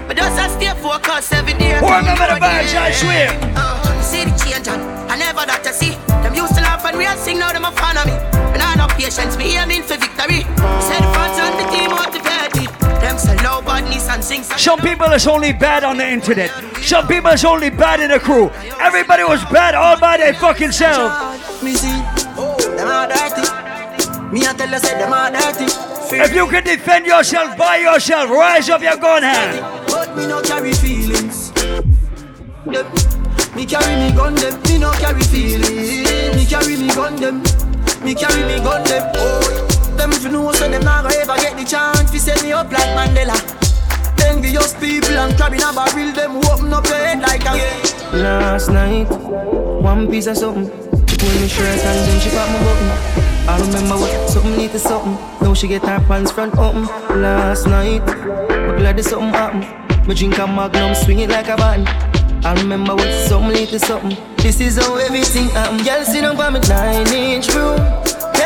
But 0.06 0.14
just 0.14 0.38
I 0.38 0.46
stay 0.54 0.70
focused 0.78 1.34
every 1.34 1.58
day. 1.58 1.82
Who 1.82 1.90
remember 1.90 2.30
the 2.30 2.38
vibes, 2.38 2.70
I 2.70 2.94
swear. 2.94 3.34
Uh, 3.58 3.82
see 4.06 4.22
the 4.22 4.30
change 4.38 4.70
and 4.70 4.78
I 5.10 5.18
never 5.18 5.42
that 5.50 5.66
to 5.66 5.74
see. 5.74 5.98
Them 6.22 6.38
used 6.38 6.54
to 6.54 6.62
laugh 6.62 6.86
and 6.86 6.94
we 6.94 7.10
all 7.10 7.18
sing 7.18 7.42
now 7.42 7.50
them 7.50 7.66
a 7.66 7.74
fan 7.74 7.98
of 7.98 8.06
me. 8.06 8.14
And 8.54 8.62
I 8.62 8.78
no 8.78 8.86
patience, 8.94 9.34
me 9.34 9.58
aiming 9.58 9.82
for 9.82 9.98
victory. 9.98 10.46
Say 10.78 11.02
the 11.02 11.10
fans 11.10 11.42
and 11.42 11.58
the 11.58 11.66
team 11.74 11.90
motivate 13.16 13.36
me. 13.36 13.42
Them 13.42 13.64
badness 13.64 14.08
and 14.08 14.24
sing 14.24 14.42
some 14.42 14.78
people 14.80 15.06
is 15.12 15.26
only 15.26 15.52
bad 15.52 15.84
on 15.84 15.96
the 15.96 16.08
internet. 16.08 16.50
Some 16.82 17.06
people 17.06 17.30
is 17.30 17.44
only 17.44 17.70
bad 17.70 18.00
in 18.00 18.10
the 18.10 18.18
crew. 18.18 18.50
Everybody 18.80 19.24
was 19.24 19.42
bad 19.44 19.74
all 19.74 19.98
by 19.98 20.16
their 20.18 20.34
fucking 20.34 20.72
self. 20.72 21.62
Me 21.62 21.74
see, 21.74 21.88
them 22.76 22.88
are 22.88 23.06
dirty. 23.08 23.42
Me 24.32 24.40
tell 24.40 24.68
you 24.68 24.78
say 24.78 24.98
them 24.98 25.12
are 25.12 25.30
dirty. 25.30 25.66
If 26.08 26.34
you 26.34 26.46
can 26.48 26.64
defend 26.64 27.06
yourself 27.06 27.56
by 27.56 27.78
yourself, 27.78 28.30
rise 28.30 28.68
up 28.70 28.82
your 28.82 28.96
gun 28.96 29.22
hand. 29.22 29.60
But 29.88 30.16
me 30.16 30.26
no 30.26 30.40
carry 30.40 30.72
feelings. 30.72 31.52
Me 33.54 33.64
carry 33.64 33.96
me 33.96 34.12
gun 34.14 34.34
them. 34.34 34.62
Me 34.62 34.78
no 34.78 34.92
carry 34.92 35.22
feelings. 35.22 36.36
Me 36.36 36.44
carry 36.46 36.76
me 36.76 36.88
gun 36.88 37.16
them. 37.16 37.42
Me 38.04 38.14
carry 38.14 38.44
me 38.44 38.58
gun 38.58 38.84
them. 38.84 39.10
Oh, 39.16 39.75
them 39.96 40.12
if 40.12 40.22
you 40.22 40.30
know 40.30 40.52
so 40.52 40.68
them 40.68 40.84
not 40.84 41.02
gonna 41.04 41.16
ever 41.16 41.36
get 41.36 41.56
the 41.56 41.64
chance 41.64 42.10
to 42.10 42.18
set 42.18 42.42
me 42.42 42.52
up 42.52 42.70
like 42.70 42.90
Mandela. 42.96 43.36
Envious 44.24 44.74
people 44.74 45.16
and 45.16 45.36
crabbing 45.36 45.62
a 45.62 45.72
barrel 45.72 46.12
them 46.12 46.36
open 46.50 46.72
up 46.72 46.86
your 46.86 46.96
head 46.96 47.20
like 47.20 47.44
a 47.44 48.16
Last 48.16 48.70
night, 48.70 49.08
one 49.80 50.10
piece 50.10 50.26
of 50.26 50.36
something. 50.36 50.66
She 51.06 51.16
pull 51.16 51.40
me 51.40 51.48
shirt 51.48 51.66
and 51.66 52.08
then 52.08 52.20
she 52.20 52.30
pop 52.30 52.48
my 52.48 52.58
button. 52.64 53.16
I 53.48 53.60
remember 53.60 53.96
what 53.96 54.30
something 54.30 54.56
need 54.56 54.72
to 54.72 54.78
something. 54.78 55.14
Now 55.40 55.54
she 55.54 55.68
get 55.68 55.82
her 55.82 56.00
pants 56.06 56.32
front 56.32 56.56
open. 56.58 56.84
Last 57.20 57.66
night, 57.66 58.04
but 58.04 58.78
glad 58.78 58.96
there's 58.96 59.08
something 59.08 59.30
happen. 59.30 59.60
Me 60.06 60.14
drink 60.14 60.38
a 60.38 60.46
magnum, 60.46 60.94
swing 60.94 61.20
it 61.20 61.30
like 61.30 61.48
a 61.48 61.56
button. 61.56 61.86
I 62.44 62.54
remember 62.54 62.94
what 62.94 63.12
something 63.28 63.52
need 63.52 63.68
to 63.70 63.78
something. 63.78 64.16
This 64.38 64.60
is 64.60 64.76
how 64.78 64.96
everything 64.96 65.48
happen. 65.50 65.84
Girl, 65.84 66.04
sit 66.04 66.22
down 66.22 66.36
by 66.36 66.50
me 66.50 66.60
nine 66.60 67.06
inch 67.08 67.54
room. 67.54 67.78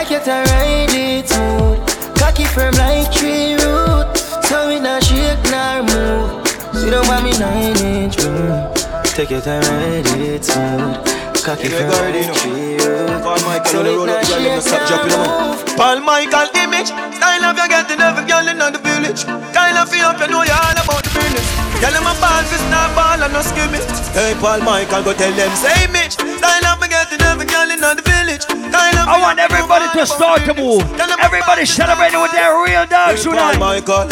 Take 0.00 0.16
your 0.16 0.24
time, 0.24 0.46
ride 0.48 0.96
it 0.96 1.28
smooth. 1.28 1.76
Cocky 2.16 2.44
firm 2.56 2.72
like 2.80 3.12
tree 3.12 3.52
root. 3.60 4.08
So 4.48 4.72
we 4.72 4.80
not 4.80 5.04
shake 5.04 5.36
nor 5.52 5.84
move. 5.84 6.40
Sit 6.72 6.88
down 6.90 7.04
by 7.04 7.20
me 7.20 7.36
nine 7.36 7.76
inch 7.84 8.16
room. 8.24 8.72
Take 9.04 9.28
your 9.28 9.44
time, 9.44 9.60
ride 9.60 10.08
it 10.16 10.40
smooth. 10.42 10.96
Cocky 11.44 11.68
Yeah, 11.68 11.84
firm 11.84 11.92
like 11.92 12.26
know. 12.26 12.32
tree 12.32 12.80
root. 12.80 13.22
Paul 13.22 13.40
Michael 13.44 13.68
So 13.70 13.78
on 13.78 13.84
the 13.84 13.92
road 13.92 14.08
up, 14.08 14.24
girl, 14.24 14.40
you 14.40 14.60
stop 14.64 14.88
dropping 14.88 15.12
them. 15.12 15.76
Paul 15.76 16.00
Michael 16.00 16.48
image, 16.56 16.88
style 17.20 17.44
of 17.44 17.60
you 17.60 17.68
getting 17.68 18.00
every 18.00 18.24
girl 18.24 18.48
in 18.48 18.56
the 18.56 18.80
village. 18.80 19.20
Kind 19.52 19.76
of 19.76 19.84
feel 19.92 20.08
up, 20.08 20.16
you 20.16 20.32
know 20.32 20.42
you 20.42 20.56
all 20.56 20.80
about 20.80 21.04
the 21.04 21.12
business. 21.12 21.44
Girl, 21.76 21.92
I'm 21.92 22.08
a 22.08 22.16
ball, 22.16 22.40
fist 22.48 22.64
not 22.72 22.88
ball, 22.96 23.20
and 23.20 23.32
no 23.36 23.44
skimming. 23.44 23.84
Hey, 24.16 24.32
Paul 24.40 24.64
Michael, 24.64 25.04
go 25.04 25.12
tell 25.12 25.32
them, 25.36 25.52
say 25.60 25.86
Mitch. 25.92 26.16
Style 26.40 26.66
of 26.72 26.79
me 27.10 27.16
getting 27.16 27.26
every 27.26 27.46
girl 27.46 27.70
in 27.70 27.80
the 27.80 28.02
village. 28.02 28.46
Kind 28.46 28.96
I 28.98 29.18
want 29.20 29.38
everybody 29.38 29.86
to 29.98 30.06
start 30.06 30.44
to 30.46 30.54
move. 30.54 30.82
Everybody 31.18 31.66
celebrating 31.66 32.20
with 32.20 32.32
their 32.32 32.54
real 32.62 32.86
dogs 32.86 33.24
Paul 33.24 33.34
tonight. 33.34 33.58
Michael. 33.58 34.06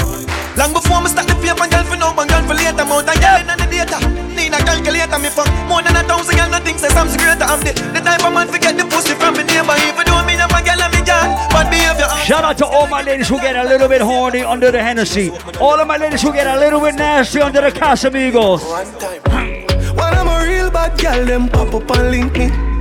Long 0.56 0.72
before 0.74 1.00
me 1.02 1.08
start 1.08 1.28
the 1.30 1.38
paper, 1.38 1.70
girl 1.70 1.84
for 1.86 1.94
now, 1.94 2.10
and 2.18 2.28
girl 2.28 2.42
for 2.42 2.54
later. 2.54 2.82
Amount 2.82 3.06
of 3.06 3.16
girl 3.22 3.38
in 3.38 3.46
the 3.46 3.66
data. 3.70 3.98
Need 4.34 4.54
a 4.54 4.58
calculator, 4.58 5.18
me 5.18 5.30
fuck 5.30 5.46
more 5.70 5.82
than 5.82 5.94
a 5.94 6.02
thousand 6.02 6.34
girl. 6.34 6.50
Nothing 6.50 6.78
says 6.78 6.94
I'm 6.98 7.06
greater. 7.14 7.46
I'm 7.46 7.62
the, 7.62 7.72
the 7.94 8.00
type 8.02 8.24
of 8.26 8.32
man 8.34 8.48
forget 8.48 8.74
the 8.74 8.84
pussy 8.90 9.14
from 9.14 9.38
me 9.38 9.46
neighbor. 9.46 9.78
If 9.78 9.94
you 9.94 10.04
do 10.04 10.16
me, 10.26 10.34
I'm 10.34 10.50
a 10.50 10.58
girl, 10.58 10.82
I'm 10.82 10.90
a 10.90 11.00
girl. 11.06 11.28
Bad 11.54 11.70
behavior. 11.70 12.10
Shout 12.26 12.42
out 12.42 12.58
to 12.58 12.66
all 12.66 12.88
my 12.88 13.02
ladies 13.02 13.28
who 13.28 13.38
get 13.38 13.54
a 13.54 13.62
little 13.64 13.88
bit 13.88 14.02
horny 14.02 14.42
under 14.42 14.70
the 14.72 14.82
Hennessy. 14.82 15.30
All 15.60 15.78
of 15.78 15.86
my 15.86 15.96
ladies 15.96 16.22
who 16.22 16.32
get 16.32 16.46
a 16.46 16.58
little 16.58 16.80
bit 16.80 16.96
nasty 16.96 17.40
under 17.40 17.60
the 17.60 17.70
Casamigos. 17.70 18.62
When 19.98 20.14
I'm 20.14 20.28
a 20.28 20.46
real 20.46 20.70
bad 20.70 20.98
girl, 21.00 21.24
them 21.24 21.48
pop 21.48 21.74
up 21.74 21.90
and 21.96 22.10
link 22.10 22.36
me. 22.36 22.77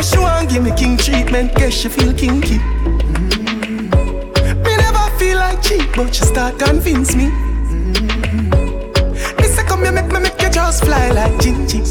Say 0.00 0.16
she 0.16 0.18
want 0.18 0.48
give 0.48 0.62
me 0.62 0.72
king 0.76 0.96
treatment, 0.96 1.54
guess 1.56 1.74
she 1.74 1.88
feel 1.90 2.14
kinky. 2.14 2.56
Mm. 2.56 3.90
Me 4.64 4.76
never 4.76 5.18
feel 5.18 5.36
like 5.36 5.62
cheap, 5.62 5.94
but 5.94 6.14
she 6.14 6.24
start 6.24 6.58
convince 6.58 7.14
me. 7.14 7.26
Mm. 7.26 8.50
Me 9.38 9.44
say 9.44 9.62
come 9.64 9.82
here, 9.82 9.92
make 9.92 10.10
me 10.10 10.20
make 10.20 10.40
you 10.40 10.48
just 10.48 10.84
fly 10.84 11.10
like 11.10 11.32
Gingy. 11.32 11.84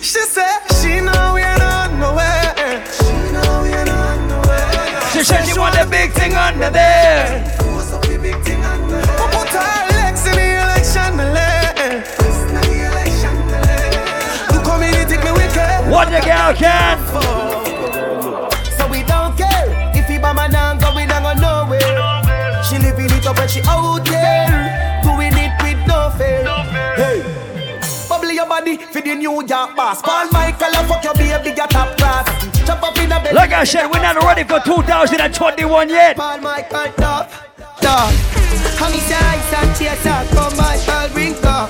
She 0.00 0.20
say 0.20 0.46
she 0.80 1.00
know 1.00 1.32
we 1.34 1.42
are 1.42 1.58
not 1.58 1.92
nowhere. 1.94 2.54
She 2.92 3.10
know 3.32 3.62
we 3.64 3.72
are 3.72 3.86
not 3.86 4.18
nowhere. 4.28 5.10
She 5.12 5.24
said 5.24 5.44
she 5.44 5.58
want 5.58 5.74
the 5.74 5.84
big 5.90 6.12
thing 6.12 6.34
under 6.34 6.70
there. 6.70 7.42
We 7.58 8.30
put 9.34 9.48
her 9.48 9.86
legs 9.98 10.24
in 10.28 10.34
the 10.36 10.62
election 10.62 11.16
lane. 11.34 12.04
You 14.52 14.60
come 14.60 14.82
in, 14.84 14.94
you 14.94 15.06
take 15.08 15.24
me 15.24 15.32
wicked. 15.32 15.90
What 15.90 16.08
the 16.10 16.20
girl 16.24 16.54
can. 16.54 17.47
Up 23.48 23.64
when 23.64 23.64
she 23.64 23.68
out 23.68 24.04
there. 24.04 25.00
Doing 25.02 25.32
it 25.32 25.52
with 25.62 25.86
no 25.86 26.10
fear. 26.16 26.44
Hey. 26.96 28.08
Bubble 28.08 28.32
your 28.32 28.46
body 28.46 28.76
for 28.76 29.00
the 29.00 29.14
New 29.14 29.42
York 29.42 29.76
boss. 29.76 30.02
Paul 30.02 30.28
Michael, 30.30 30.76
and 30.76 30.88
fuck 30.88 31.04
your 31.04 31.14
baby, 31.14 31.54
get 31.54 31.70
top 31.70 31.96
class. 31.96 32.26
Chop 32.66 32.82
up 32.82 32.96
in 32.98 33.12
a 33.12 33.22
bed. 33.22 33.34
Like 33.34 33.52
I 33.52 33.64
said, 33.64 33.86
we're 33.86 34.02
not 34.02 34.16
ready 34.16 34.44
for 34.44 34.60
2021 34.60 35.88
yet. 35.88 36.16
Paul 36.16 36.38
Michael, 36.38 36.92
dog, 36.96 37.28
dog. 37.80 38.14
How 38.78 38.90
me 38.90 38.98
say 38.98 39.14
ice 39.14 39.52
and 39.54 39.76
chase 39.76 40.06
out, 40.06 40.26
come 40.28 40.56
Michael, 40.56 41.12
bring 41.14 41.34
car, 41.34 41.68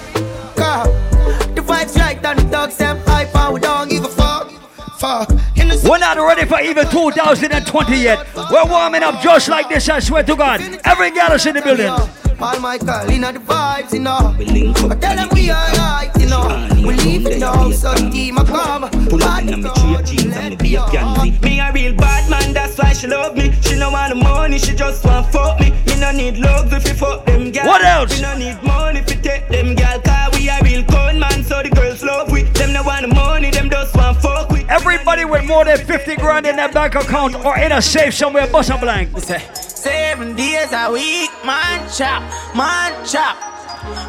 car. 0.57 0.87
The 1.55 1.62
vibes 1.62 1.97
right 1.97 2.25
and 2.25 2.38
the 2.38 2.45
dogs 2.51 2.77
them 2.77 2.99
hype 3.07 3.35
and 3.35 3.55
we 3.55 3.61
don't 3.61 3.88
give 3.88 4.05
a 4.05 4.09
fuck, 4.09 4.51
fuck. 4.99 5.31
In 5.69 5.77
the 5.83 5.89
We're 5.89 5.99
not 5.99 6.17
ready 6.17 6.47
for 6.47 6.61
even 6.61 6.89
2020 6.89 7.97
yet. 7.97 8.27
We're 8.51 8.65
warming 8.65 9.03
up 9.03 9.21
just 9.21 9.49
like 9.49 9.69
this, 9.69 9.89
I 9.89 9.99
swear 10.01 10.23
to 10.23 10.35
God. 10.35 10.61
Every 10.85 11.11
gal 11.11 11.33
is 11.33 11.45
in 11.45 11.57
the 11.57 11.63
building. 11.63 11.93
Paul 12.39 12.61
Michael, 12.61 13.11
in 13.11 13.21
the 13.21 13.41
vibes, 13.41 13.93
you 13.93 13.99
know. 13.99 14.35
I 14.39 14.95
tell 14.95 15.17
them 15.17 15.29
we 15.35 15.51
alright, 15.51 16.11
you 16.19 16.27
know. 16.27 16.69
We 16.87 16.95
leave 16.95 17.27
it 17.27 17.41
now, 17.41 17.71
so 17.73 17.93
the 17.93 18.09
team 18.11 18.39
a 18.39 18.45
come. 18.45 18.89
Pull 19.09 19.23
up 19.23 19.43
in 19.43 19.61
my 19.61 19.75
straight 19.75 20.07
jeans 20.07 20.37
and 20.37 20.51
me 20.51 20.57
be 20.57 20.77
a 20.77 20.81
ganzi. 20.83 21.43
Me 21.43 21.61
a 21.61 21.71
real 21.73 21.95
bad 21.95 22.31
man, 22.31 22.55
that's 22.55 22.79
why 22.79 22.93
she 22.95 23.07
love 23.07 23.37
me. 23.37 23.53
She 23.61 23.77
no 23.77 23.91
want 23.91 24.15
the 24.15 24.23
money, 24.23 24.59
she 24.59 24.75
just 24.75 25.05
want 25.05 25.31
fuck 25.31 25.61
me. 25.61 25.71
Me 25.87 26.01
no 26.01 26.13
need 26.13 26.39
love 26.39 26.73
if 26.73 26.87
you 26.89 26.95
fuck 26.95 27.27
them 27.27 27.51
gal. 27.51 27.67
What 27.67 27.85
else? 27.85 28.17
Me 28.17 28.23
no 28.23 28.39
need 28.39 28.63
money 28.63 29.01
if 29.01 29.11
you 29.11 29.21
take 29.21 29.49
them 29.49 29.75
gal. 29.75 30.01
Cause 30.01 30.39
we 30.39 30.49
a 30.49 30.59
real 30.63 30.85
con 30.85 31.19
man, 31.19 31.28
Everybody 34.69 35.25
with 35.25 35.47
more 35.47 35.65
than 35.65 35.79
50 35.79 36.17
grand 36.17 36.47
in 36.47 36.57
their 36.57 36.71
bank 36.71 36.95
account 36.95 37.35
or 37.37 37.59
in 37.59 37.73
a 37.73 37.81
safe 37.81 38.13
somewhere, 38.13 38.47
bust 38.47 38.69
a 38.69 38.77
blank. 38.77 39.19
Seven 39.19 40.37
days 40.37 40.73
a 40.73 40.93
week, 40.93 41.31
man 41.45 41.89
chop, 41.91 42.23
man 42.55 43.07
chop. 43.07 43.58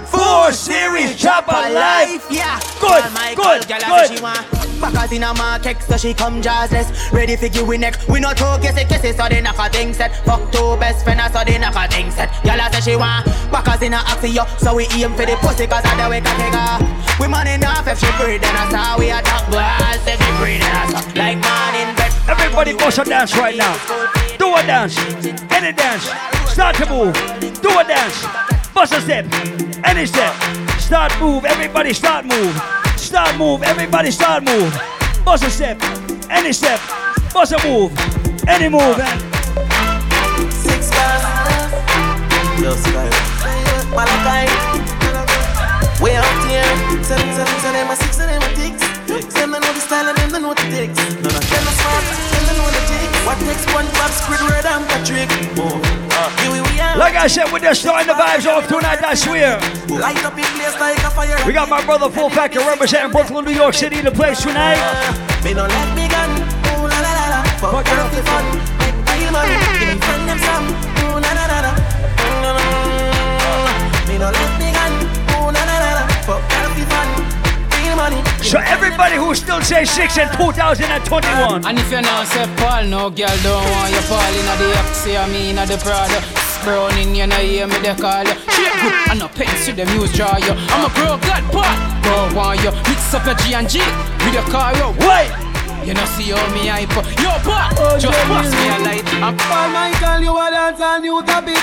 Four 0.08 0.52
series, 0.52 1.16
chop 1.16 1.48
a 1.48 1.72
life. 1.72 2.26
yeah. 2.30 2.60
Good, 2.80 3.04
oh 3.06 3.12
my 3.14 3.34
good, 3.36 3.68
good. 3.68 4.08
say 4.08 4.16
She 4.16 4.22
want 4.22 4.46
Backers 4.80 5.12
in 5.12 5.24
a 5.24 5.34
market, 5.34 5.82
so 5.84 5.98
she 5.98 6.14
come 6.14 6.42
jazzless. 6.42 7.12
Ready 7.12 7.36
for 7.36 7.50
give 7.50 7.68
we 7.68 7.78
neck. 7.78 8.00
We 8.08 8.22
not 8.22 8.38
talk, 8.38 8.64
yes, 8.64 8.80
kisses, 8.88 9.18
so 9.18 9.28
they 9.28 9.42
knock 9.42 9.60
a 9.60 9.70
thing 9.70 9.94
set. 9.94 10.16
Fuck 10.24 10.52
two 10.54 10.78
best 10.80 11.04
friends, 11.04 11.34
so 11.34 11.44
they 11.44 11.58
knock 11.58 11.76
a 11.76 11.92
thing 11.92 12.10
set. 12.12 12.32
Girl, 12.44 12.58
say 12.72 12.92
she 12.92 12.96
want 12.96 13.26
backers 13.52 13.82
in 13.82 13.94
a 13.94 13.98
axio, 13.98 14.48
so 14.58 14.76
we 14.76 14.88
aim 14.96 15.14
for 15.16 15.26
the 15.26 15.36
pussy, 15.42 15.68
cause 15.68 15.84
I 15.84 16.10
way 16.10 16.22
can 16.22 16.36
take 16.40 16.56
her. 16.56 17.00
We 17.20 17.28
money 17.28 17.52
enough 17.52 17.88
if 17.88 18.00
she 18.00 18.08
breathe, 18.16 18.42
then 18.42 18.56
I 18.56 18.72
saw 18.72 18.98
we 18.98 19.10
attack 19.10 19.52
glass 19.52 20.00
if 20.08 20.16
she 20.16 20.32
breathe, 20.40 20.62
then 20.62 20.74
I 20.74 20.88
saw 20.88 21.04
like 21.20 21.38
man 21.44 21.76
in 21.76 21.96
bed. 21.96 22.12
Everybody 22.30 22.74
bust 22.74 23.00
a 23.00 23.04
dance 23.04 23.36
right 23.36 23.58
now. 23.58 23.76
Do 24.38 24.56
a 24.56 24.64
dance. 24.64 24.98
Any 25.52 25.74
dance. 25.76 26.08
Start 26.48 26.78
to 26.78 26.86
move. 26.86 27.14
Do 27.62 27.78
a 27.78 27.84
dance. 27.84 28.59
Bust 28.80 28.94
a 28.94 29.02
step. 29.02 29.26
Any 29.84 30.06
step. 30.06 30.34
Start 30.80 31.12
move. 31.20 31.44
Everybody 31.44 31.92
start 31.92 32.24
move. 32.24 32.56
Start 32.96 33.38
move. 33.38 33.62
Everybody 33.62 34.10
start 34.10 34.46
move. 34.46 34.74
Bust 35.26 35.44
a 35.44 35.50
step. 35.50 35.82
Any 36.30 36.54
step. 36.54 36.80
Bust 37.34 37.52
a 37.52 37.68
move. 37.68 37.92
Any 38.48 38.70
move. 38.70 38.98
And 38.98 40.54
Six 40.54 40.92
guys. 40.92 41.74
Yo, 42.62 42.72
Sky. 42.72 43.10
Malachi. 43.92 44.48
Way 46.02 46.16
out 46.16 46.48
here. 46.48 46.64
Seven, 47.04 47.36
seven, 47.36 47.60
seven, 47.60 47.96
six, 47.98 48.20
and 48.22 48.39
What 53.30 53.38
takes 53.46 53.62
one 53.78 53.86
pop, 53.94 54.10
Squidward 54.10 54.66
and 54.66 54.82
Patrick. 54.90 55.30
Oh, 55.62 55.70
uh, 56.18 56.82
are. 56.82 56.98
like 56.98 57.14
I 57.14 57.28
said, 57.28 57.46
we're 57.54 57.60
just 57.60 57.82
starting 57.82 58.08
the 58.08 58.18
vibes 58.18 58.50
off 58.50 58.68
tonight, 58.68 59.04
I 59.06 59.14
swear. 59.14 59.62
Light 59.86 60.18
up 60.26 60.34
in 60.34 60.50
place 60.58 60.74
like 60.82 60.98
a 60.98 61.12
fire. 61.14 61.38
We 61.46 61.54
got 61.54 61.70
my 61.70 61.86
brother 61.86 62.10
Full 62.10 62.32
Factor 62.32 62.58
representing 62.62 63.12
Brooklyn, 63.12 63.46
New 63.46 63.54
York 63.54 63.76
City 63.76 64.00
in 64.00 64.06
the 64.06 64.12
place 64.12 64.42
tonight. 64.42 64.82
Uh, 64.82 65.46
me 65.46 65.54
no 65.54 65.68
let 65.68 65.90
me 65.94 66.10
gun. 66.10 66.42
Ooh 66.74 66.90
la 66.90 67.00
la 67.06 67.12
la 67.22 67.26
la. 67.30 67.44
Fuck 67.62 67.86
fi 67.86 68.22
fun. 68.26 68.46
Make 68.82 68.98
real 68.98 69.30
money. 69.30 69.54
Give 69.78 69.94
me 69.94 70.02
friend 70.02 70.26
them 70.26 70.40
some. 70.42 70.66
Ooh 71.06 71.22
la 71.22 71.30
la 71.38 71.46
la 71.54 71.60
la. 71.70 71.72
Mm, 72.26 72.42
mm, 72.42 72.58
mm. 72.58 73.14
Uh, 73.46 74.10
Me 74.10 74.18
no 74.18 74.32
let 74.34 74.59
So 78.50 78.58
everybody 78.58 79.14
who 79.14 79.36
still 79.36 79.62
says 79.62 79.92
six 79.92 80.18
in 80.18 80.26
2021. 80.34 81.70
And 81.70 81.78
if 81.78 81.92
you 81.92 82.02
now 82.02 82.24
say 82.24 82.50
Paul, 82.58 82.84
no 82.86 83.12
girl 83.14 83.38
don't 83.46 83.62
want 83.62 83.94
you 83.94 84.02
fall 84.10 84.26
in 84.26 84.42
the 84.58 84.74
Oxy, 84.82 85.16
I 85.16 85.30
mean 85.30 85.54
the 85.54 85.78
Prada. 85.78 86.18
Brown 86.66 86.98
in 86.98 87.14
you 87.14 87.28
know 87.28 87.38
hear 87.38 87.68
me 87.68 87.78
they 87.78 87.94
call 87.94 88.26
you. 88.26 88.34
Shape 88.50 88.74
good 88.82 88.96
and 89.14 89.22
a 89.22 89.30
pencil 89.30 89.76
them 89.76 89.88
use 89.94 90.12
draw 90.18 90.34
you. 90.42 90.58
I'm 90.74 90.82
a 90.82 90.90
pro 90.90 91.22
god 91.22 91.46
Paul, 91.54 91.78
go 92.02 92.34
want 92.34 92.58
you. 92.66 92.74
Mix 92.90 93.14
up 93.14 93.30
your 93.30 93.38
G 93.38 93.54
and 93.54 93.70
G 93.70 93.86
with 94.26 94.34
your 94.34 94.50
car 94.50 94.74
yo. 94.82 94.98
Wait. 94.98 95.30
You 95.86 95.94
know 95.94 96.10
see 96.18 96.34
how 96.34 96.42
me 96.50 96.74
hype 96.74 96.90
up. 96.98 97.06
Yo 97.22 97.30
Paul, 97.46 97.70
oh, 97.78 98.02
just 98.02 98.18
pass 98.26 98.50
me 98.50 98.66
a 98.66 98.78
light. 98.82 99.06
I'm 99.22 99.38
Paul 99.38 99.70
Michael, 99.78 100.26
you 100.26 100.34
a 100.34 100.50
dance 100.50 100.82
and 100.82 101.06
you 101.06 101.22
a 101.22 101.42
bit. 101.46 101.62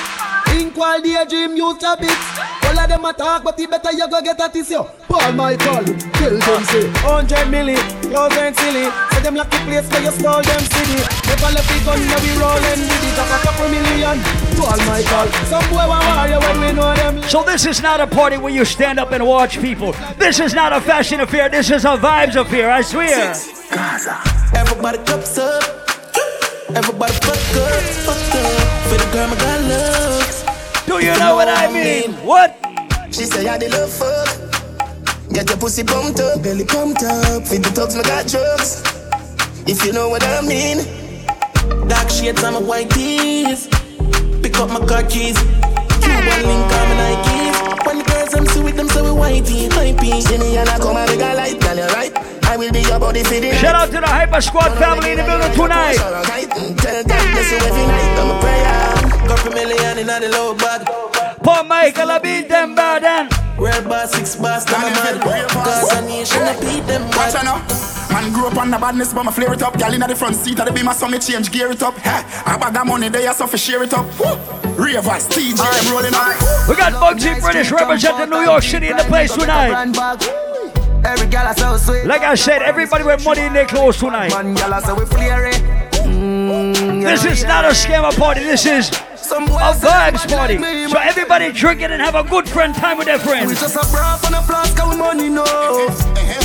Think 0.55 0.77
while 0.77 1.03
daydream 1.03 1.57
you 1.57 1.75
a 1.75 1.97
bit. 1.99 2.36
All 2.77 2.83
of 2.83 2.91
them 2.91 3.05
a 3.07 3.13
talk, 3.15 3.43
but 3.43 3.59
it 3.59 3.71
better 3.71 3.91
you 3.93 4.07
go 4.07 4.21
get 4.21 4.39
at 4.39 4.53
this 4.53 4.71
yo. 4.71 4.85
Paul 5.09 5.33
Michael, 5.33 5.83
tell 6.13 6.37
them 6.37 6.63
say. 6.69 6.85
Hundred 7.01 7.49
milli, 7.49 7.73
yours 8.13 8.37
ain't 8.37 8.55
silly. 8.55 8.85
Say 8.85 9.21
them 9.23 9.35
lucky 9.35 9.57
place 9.65 9.89
where 9.89 10.03
you 10.05 10.13
stole 10.13 10.43
them 10.43 10.61
city. 10.61 11.01
Never 11.25 11.57
left 11.57 11.69
the 11.73 11.81
gun, 11.89 11.97
now 12.05 12.21
we 12.21 12.37
rolling 12.37 12.81
with 12.85 13.09
it. 13.09 13.17
Up 13.17 13.33
a 13.33 13.39
couple 13.49 13.69
million. 13.73 14.21
Paul 14.61 14.77
Michael, 14.85 15.27
some 15.49 15.65
boy 15.73 15.89
want 15.89 16.05
warrior 16.05 16.39
when 16.39 16.61
we 16.61 16.73
know 16.77 16.95
them. 16.95 17.23
So 17.31 17.43
this 17.43 17.65
is 17.65 17.81
not 17.81 18.01
a 18.01 18.07
party 18.07 18.37
where 18.37 18.53
you 18.53 18.67
stand 18.67 18.99
up 19.01 19.11
and 19.13 19.27
watch 19.27 19.59
people. 19.59 19.93
This 20.19 20.39
is 20.39 20.53
not 20.53 20.75
a 20.75 20.81
fashion 20.83 21.21
affair. 21.21 21.49
This 21.49 21.71
is 21.71 21.87
a 21.87 21.97
vibes 21.97 22.37
affair. 22.37 22.71
I 22.71 22.83
swear. 22.83 23.33
Everybody 24.55 24.99
cups 24.99 25.39
up. 25.39 25.65
Everybody 26.77 27.13
fuck 27.25 27.57
up, 27.57 27.83
fuck 28.05 28.35
up. 28.37 28.53
For 28.91 28.99
the 28.99 29.09
girl 29.15 29.29
my 29.29 29.37
God 29.37 29.65
loves. 29.65 30.36
Do 30.87 31.05
you 31.05 31.19
know 31.19 31.35
what 31.35 31.49
I 31.49 31.67
mean? 31.73 32.13
What? 32.25 32.57
She 33.11 33.25
say 33.25 33.47
I 33.49 33.59
the 33.59 33.69
love 33.69 33.91
fuck. 33.91 35.33
Get 35.33 35.49
your 35.49 35.59
pussy 35.59 35.83
pumped 35.83 36.21
up, 36.21 36.43
belly 36.43 36.65
pumped 36.65 37.03
up. 37.03 37.43
Feed 37.47 37.65
the 37.65 37.71
dogs, 37.75 37.97
my 37.97 38.03
got 38.03 38.27
drugs. 38.27 38.83
If 39.67 39.85
you 39.85 39.93
know 39.93 40.09
what 40.09 40.23
I 40.23 40.41
mean. 40.43 40.79
Dark 41.89 42.09
shades 42.11 42.43
on 42.45 42.55
my 42.55 42.61
white 42.61 42.91
tees. 42.91 43.67
Pick 44.43 44.59
up 44.59 44.71
my 44.71 44.79
car 44.87 45.03
keys. 45.03 45.37
Cuban 46.03 46.43
link 46.47 46.71
on 46.71 46.87
my 46.91 46.95
Nikes. 47.03 47.87
When 47.87 47.99
the 47.99 48.05
girls 48.05 48.35
I'm 48.35 48.47
see 48.47 48.63
with 48.63 48.77
them, 48.77 48.89
so 48.89 49.03
we 49.03 49.11
whitey, 49.11 49.69
hypey. 49.69 50.23
See 50.23 50.39
me 50.39 50.57
and 50.57 50.69
I 50.69 50.79
come 50.79 50.97
and 50.97 51.11
make 51.11 51.21
a 51.21 51.35
light, 51.35 51.61
girl, 51.61 51.77
you 51.77 51.87
right. 51.99 52.13
I 52.47 52.57
will 52.57 52.73
be 52.73 52.81
your 52.81 53.01
body 53.01 53.25
for 53.25 53.41
the 53.41 53.53
Shout 53.55 53.75
out 53.75 53.91
to 53.91 54.01
the 54.01 54.07
Hyper 54.07 54.41
Squad 54.41 54.71
family 54.79 55.13
in 55.13 55.19
the 55.19 55.25
building 55.25 55.53
tonight. 55.53 55.97
Mm, 55.97 56.79
tell 56.79 57.03
God 57.03 57.27
bless 57.33 57.51
you 57.51 57.59
every 57.59 57.87
night. 57.87 58.19
I'm 58.19 58.31
a 58.31 58.41
prayer. 58.41 59.06
Couple 59.27 59.53
million 59.53 59.99
in 59.99 60.07
the 60.07 60.29
low 60.33 60.55
bag. 60.55 60.87
Paul 61.43 61.65
Michael, 61.65 62.11
I 62.11 62.19
beat 62.19 62.49
them 62.49 62.75
bad 62.75 63.05
and 63.05 63.33
Real 63.59 63.83
boss, 63.83 64.13
six 64.13 64.37
boss, 64.37 64.65
them 64.65 64.83
a 64.83 64.91
mad. 64.91 65.49
Cause 65.51 65.93
a 65.93 66.03
nation, 66.03 66.43
I 66.43 66.59
beat 66.61 66.87
them 66.87 67.03
Watch 67.09 67.33
bad. 67.35 67.47
out 67.47 67.69
now. 67.69 68.13
Man 68.13 68.33
grew 68.33 68.47
up 68.47 68.57
on 68.57 68.71
the 68.71 68.79
badness, 68.79 69.13
but 69.13 69.25
my 69.25 69.33
flare 69.33 69.53
it 69.53 69.63
up. 69.63 69.79
Girl 69.79 69.93
in 69.93 70.01
the 70.01 70.15
front 70.15 70.37
seat 70.37 70.59
of 70.61 70.67
the 70.67 70.73
beamer, 70.73 70.95
so 70.95 71.09
me 71.09 71.19
change 71.19 71.51
gear 71.51 71.71
it 71.73 71.83
up. 71.83 71.95
Hey, 71.99 72.23
I 72.47 72.57
bag 72.57 72.77
of 72.77 72.87
money 72.87 73.09
there, 73.09 73.33
so 73.35 73.47
for 73.47 73.59
share 73.59 73.83
it 73.83 73.93
up. 73.93 74.07
Woo. 74.19 74.27
Ravers, 74.77 75.27
TJ, 75.29 75.59
I'm 75.61 75.93
rolling 75.93 76.15
up. 76.15 76.69
we 76.69 76.77
got 76.77 76.93
Bugsy 76.95 77.41
British 77.41 77.71
representing 77.73 78.31
New 78.31 78.43
York 78.43 78.63
City 78.63 78.89
in 78.89 78.97
the 78.97 79.05
place 79.05 79.35
tonight. 79.35 79.73
Every 81.05 81.27
gal 81.29 81.55
so 81.55 81.77
sweet. 81.77 82.05
Like 82.05 82.23
I 82.23 82.35
said, 82.35 82.63
everybody 82.63 83.05
with 83.05 83.25
money 83.25 83.43
in 83.43 83.53
their 83.53 83.67
clothes 83.67 83.97
tonight. 83.97 84.31
Man, 84.31 84.55
gal 84.55 84.81
so 84.83 84.95
we. 84.95 85.05
Mm, 86.07 87.03
This 87.03 87.25
is 87.25 87.45
not 87.45 87.65
a 87.65 87.69
scammer 87.69 88.17
party. 88.17 88.41
This 88.45 88.67
is 88.67 88.91
a 89.33 89.39
vibes 89.39 90.29
party. 90.29 90.59
So 90.89 90.99
everybody 90.99 91.53
drink 91.53 91.81
it 91.81 91.91
and 91.91 92.01
have 92.03 92.15
a 92.15 92.23
good 92.25 92.49
friend 92.49 92.75
time 92.75 92.99
with 92.99 93.07
their 93.07 93.19
We 93.19 93.25
friends. 93.25 93.61
just 93.61 93.77
a 93.77 93.87
bra 93.91 94.19
and 94.27 94.35
a 94.35 94.43
flask 94.43 94.77
we 94.89 94.97
money 94.97 95.29
no. 95.29 95.45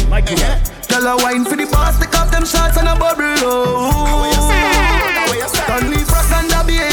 God. 0.10 0.72
Tell 0.84 1.08
a 1.08 1.16
wine 1.24 1.46
for 1.46 1.56
the 1.56 1.66
boss, 1.66 1.98
take 2.00 2.14
off 2.20 2.32
them 2.32 2.46
shots 2.46 2.78
and 2.78 2.88
a 2.88 2.96
bubble. 2.96 3.24
Oh. 3.44 4.32
Stanley 5.48 6.04
Frost 6.04 6.32
and 6.34 6.52
a 6.52 6.91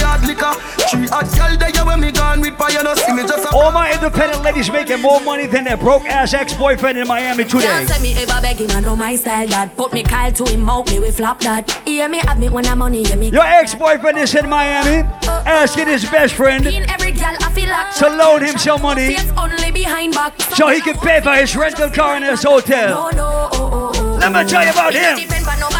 Three 1.08 1.16
hot 1.16 1.34
gal 1.34 1.56
there 1.56 1.86
when 1.86 2.00
me 2.00 2.12
gone 2.12 2.40
with 2.40 2.56
fire, 2.58 2.82
no 2.82 2.94
see 2.94 3.12
me 3.14 3.22
just 3.22 3.44
a 3.50 3.56
All 3.56 3.72
my 3.72 3.92
independent 3.92 4.42
ladies 4.42 4.70
making 4.70 5.00
more 5.00 5.20
money 5.20 5.46
than 5.46 5.64
their 5.64 5.76
broke 5.76 6.04
ass 6.04 6.34
ex-boyfriend 6.34 6.98
in 6.98 7.08
Miami 7.08 7.44
today. 7.44 7.64
Can't 7.64 7.88
say 7.88 8.02
me 8.02 8.12
ever 8.14 8.40
beg 8.42 8.56
him, 8.58 8.70
I 8.70 8.80
know 8.80 8.94
my 8.94 9.16
style 9.16 9.46
that. 9.48 9.74
Put 9.76 9.92
me 9.92 10.02
Kyle 10.02 10.32
to 10.32 10.44
him 10.44 10.68
out, 10.68 10.90
me 10.90 10.98
we 10.98 11.10
flop 11.10 11.40
that. 11.40 11.70
Hear 11.86 12.08
me 12.08 12.18
have 12.18 12.38
me 12.38 12.48
when 12.50 12.66
I'm 12.66 12.78
money, 12.78 13.04
hear 13.04 13.16
me. 13.16 13.30
Your 13.30 13.44
ex-boyfriend 13.44 14.18
is 14.18 14.34
in 14.34 14.48
Miami 14.48 15.08
asking 15.46 15.86
his 15.86 16.04
best 16.10 16.34
friend 16.34 16.66
In 16.66 16.88
every 16.90 17.12
gal 17.12 17.34
I 17.40 17.52
feel 17.52 17.68
like 17.68 17.94
to 17.96 18.08
loan 18.08 18.42
him 18.42 18.58
some 18.58 18.82
money 18.82 19.14
Face 19.14 19.32
only 19.36 19.70
behind 19.70 20.12
back. 20.14 20.40
so 20.40 20.68
he 20.68 20.80
can 20.80 20.96
pay 20.98 21.20
for 21.20 21.32
his 21.32 21.56
rental 21.56 21.90
car 21.90 22.16
in 22.16 22.22
his 22.22 22.42
hotel. 22.42 22.88
No, 22.88 23.16
no, 23.16 23.48
oh, 23.52 23.70
oh, 23.72 23.92
oh. 23.94 24.18
Let 24.20 24.32
me 24.32 24.50
tell 24.50 24.64
you 24.64 24.72
about 24.72 24.92
him. 24.92 25.77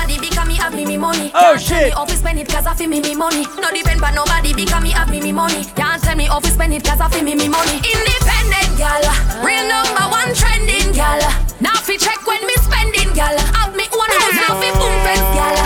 Have 0.68 0.76
me, 0.76 0.84
me 0.84 0.92
me 0.92 0.98
money. 0.98 1.30
Oh, 1.34 1.56
Can't 1.56 1.60
tell 1.64 1.78
shit. 1.80 1.88
me 1.88 1.92
off 1.92 2.10
spend 2.10 2.38
it 2.38 2.48
cause 2.48 2.66
I 2.66 2.74
feel 2.74 2.88
me 2.88 3.00
me 3.00 3.14
money. 3.14 3.44
No 3.56 3.70
depend 3.72 4.00
but 4.00 4.12
nobody 4.12 4.52
because 4.52 4.82
me 4.82 4.90
have 4.90 5.10
me 5.10 5.20
me 5.20 5.32
money. 5.32 5.64
Can't 5.76 6.02
tell 6.02 6.16
me 6.16 6.28
off 6.28 6.44
spend 6.44 6.74
it 6.74 6.84
cause 6.84 7.00
I 7.00 7.08
feel 7.08 7.24
me 7.24 7.34
me 7.34 7.48
money. 7.48 7.80
Independent 7.80 8.76
gal, 8.76 9.00
real 9.40 9.64
number 9.64 10.04
one 10.12 10.28
trending 10.36 10.92
gal. 10.92 11.20
Now 11.60 11.72
fi 11.80 11.96
check 11.96 12.20
when 12.26 12.44
me 12.44 12.52
spending 12.60 13.08
gal. 13.16 13.32
Have 13.56 13.72
me 13.76 13.84
own 13.96 14.10
house 14.12 14.36
now 14.36 14.52
fi 14.60 14.68
boom 14.76 14.94
fence 15.08 15.28
gal. 15.32 15.56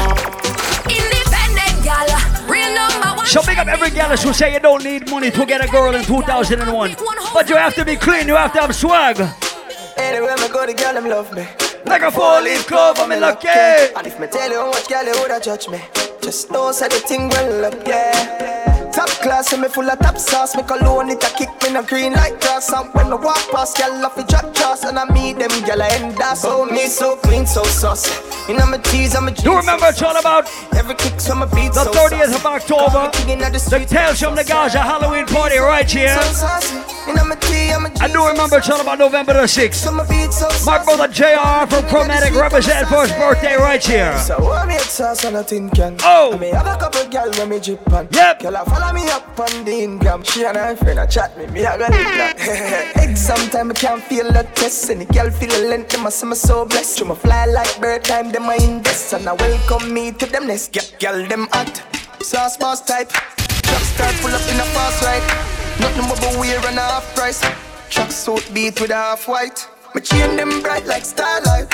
Independent 0.87 1.77
gal, 1.83 2.09
real 2.47 2.71
number 2.71 3.11
one. 3.19 3.27
So 3.27 3.43
big 3.43 3.59
up 3.59 3.67
every 3.67 3.91
gal 3.91 4.15
who 4.17 4.33
say 4.33 4.55
you 4.55 4.61
don't 4.61 4.85
need 4.85 5.11
money 5.11 5.31
to 5.33 5.47
get 5.47 5.65
a 5.65 5.69
girl 5.69 5.95
in 5.95 6.05
2001. 6.05 6.95
But 7.35 7.49
you 7.49 7.57
have 7.57 7.75
to 7.75 7.85
be 7.85 7.97
clean, 7.97 8.29
you 8.29 8.37
have 8.37 8.53
to 8.55 8.61
have 8.61 8.75
swag. 8.75 9.19
Anywhere 9.97 10.37
me 10.37 10.49
go, 10.49 10.65
the 10.67 10.75
girl 10.75 10.95
them 10.95 11.09
love 11.09 11.33
me. 11.35 11.47
Like 11.85 12.03
a 12.03 12.11
four-leaf 12.11 12.67
clover, 12.67 13.07
me 13.07 13.19
lucky. 13.19 13.49
And 13.49 14.07
if 14.07 14.19
me 14.19 14.27
tell 14.27 14.51
you 14.51 14.67
much 14.71 14.89
girl 14.89 15.05
you 15.05 15.13
woulda 15.19 15.41
judge 15.41 15.69
me, 15.69 15.81
just 16.23 16.51
know 16.51 16.73
say 16.73 16.89
the 16.89 17.01
thing 17.01 17.29
well 17.29 17.67
up, 17.67 17.87
yeah. 17.87 18.91
Top 18.93 19.09
class, 19.21 19.53
and 19.53 19.63
me 19.63 19.69
full 19.69 19.89
of 19.91 19.99
top 19.99 20.19
sauce. 20.19 20.55
Me 20.55 20.63
cologne 20.63 21.11
it 21.11 21.25
a 21.25 21.31
kick 21.37 21.49
me 21.63 21.73
no 21.73 21.83
green 21.83 22.13
like 22.13 22.41
grass. 22.41 22.71
And 22.73 22.93
when 22.95 23.11
me 23.11 23.17
walk 23.17 23.51
past, 23.51 23.79
girl 23.79 24.05
off 24.05 24.15
the 24.17 24.23
drop 24.25 24.55
trust, 24.55 24.85
and 24.85 24.99
I 24.99 25.05
meet 25.13 25.39
them 25.39 25.51
girl 25.67 25.83
I 25.83 25.89
end 25.93 26.21
up. 26.21 26.37
So 26.37 26.67
me 26.67 26.87
so 26.87 27.17
clean, 27.17 27.47
so 27.47 27.65
saucy. 27.65 28.13
You 28.49 28.59
know 28.59 28.67
my 28.67 28.79
tees, 28.79 29.15
I'm 29.17 29.29
a 29.29 29.33
You 29.33 29.57
remember 29.57 29.87
it's 29.87 30.03
all 30.03 30.17
about 30.17 30.47
every 30.75 30.95
kick 30.95 31.21
from 31.21 31.39
my 31.39 31.47
beat. 31.47 31.73
the 31.73 31.85
so 31.85 31.93
30th 31.93 32.35
of. 32.37 32.47
October, 32.53 33.11
the 33.13 33.79
the 33.81 33.87
Tales 33.87 34.21
from 34.21 34.35
the 34.35 34.45
Gaza 34.45 34.79
Halloween 34.81 35.27
party 35.27 35.59
right 35.59 35.91
here. 35.91 36.15
So 36.21 36.61
saucy. 37.03 37.11
You 37.11 37.17
know 37.17 37.25
my 37.25 37.37
tee, 37.37 37.71
I'm 37.71 37.87
a 37.87 37.91
I 38.01 38.09
do 38.09 38.27
remember 38.27 38.59
it's 38.59 38.71
all 38.71 38.81
about 38.81 38.99
November 38.99 39.33
the 39.35 39.43
6th. 39.43 39.95
my 39.95 40.07
beat 40.09 40.33
so 40.33 40.49
My 40.65 40.83
brother 40.85 41.09
JR 41.09 41.67
from 41.67 41.89
Chromatic 41.89 42.35
represent 42.35 42.89
for 42.89 43.03
his 43.03 43.13
birthday 43.13 43.57
right 43.57 43.85
here. 43.85 44.17
So 44.19 44.41
what 44.41 44.69
me 44.69 44.79
sauce 44.79 45.25
on 45.25 45.37
a 45.37 45.45
tin 45.45 45.71
can. 45.71 45.97
Oh. 46.03 46.35
I 46.35 46.39
me 46.39 46.51
a 46.51 46.63
couple 46.63 47.09
gal 47.09 47.31
when 47.33 47.49
me 47.49 47.61
drip 47.61 47.93
on. 47.93 48.09
Yep. 48.13 48.41
Girl 48.41 48.65
follow 48.65 48.93
me 48.93 49.09
up 49.11 49.39
on 49.39 49.65
the 49.65 50.23
She 50.25 50.45
and 50.45 50.57
her 50.57 50.77
friend 50.77 50.99
a 50.99 51.07
chat 51.07 51.37
me, 51.39 51.47
me. 51.47 51.65
A 51.65 51.79
go 51.79 51.85
live 51.85 51.91
that 51.91 52.93
Egg 52.97 53.17
sometime 53.17 53.71
I 53.71 53.75
can't 53.75 54.03
feel 54.03 54.31
the 54.33 54.45
test. 54.55 54.91
Any 54.91 55.05
girl 55.07 55.31
feel 55.31 55.51
the 55.51 55.69
length, 55.69 55.91
them 55.91 56.11
say 56.11 56.27
me 56.27 56.35
so 56.35 56.65
blessed. 56.65 56.99
Through 56.99 57.09
my 57.09 57.15
fly 57.15 57.47
like 57.47 57.81
bird 57.81 58.05
time, 58.05 58.31
them 58.31 58.45
a 58.45 58.55
invest. 58.55 59.13
And 59.13 59.29
I 59.29 59.33
welcome 59.35 59.93
me 59.93 60.13
to 60.13 60.27
them 60.27 60.47
nest. 60.47 60.73
Get 60.73 60.97
girl 61.01 61.27
them 61.27 61.49
hot, 61.53 61.83
sauce 62.23 62.57
boss 62.57 62.81
type. 62.81 63.11
Truck 63.11 63.83
start 63.83 64.15
pull 64.21 64.35
up 64.35 64.43
in 64.51 64.61
a 64.61 64.65
fast 64.65 65.03
ride 65.03 65.62
Nothing 65.83 66.09
but 66.09 66.23
a 66.23 66.39
wear 66.39 66.59
and 66.67 66.79
a 66.79 66.83
half 66.83 67.15
price 67.15 67.45
Truck 67.91 68.11
suit 68.11 68.49
beat 68.55 68.81
with 68.81 68.91
half 68.91 69.29
white 69.29 69.69
Me 69.95 70.01
chain 70.01 70.37
them 70.37 70.63
bright 70.63 70.87
like 70.87 71.05
starlight 71.05 71.69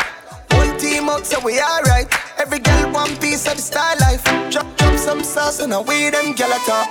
Whole 0.58 0.76
team 0.78 1.08
out, 1.08 1.24
so 1.26 1.38
we 1.44 1.60
alright. 1.60 2.08
Every 2.38 2.58
girl 2.58 2.92
one 2.92 3.16
piece 3.18 3.46
of 3.46 3.56
the 3.56 3.62
style 3.62 3.96
life. 4.00 4.24
Drop, 4.50 4.66
drop 4.76 4.96
some 4.96 5.22
sauce 5.22 5.60
and 5.60 5.72
away 5.72 6.10
them 6.10 6.34
girl 6.34 6.52
at 6.52 6.64
top. 6.66 6.88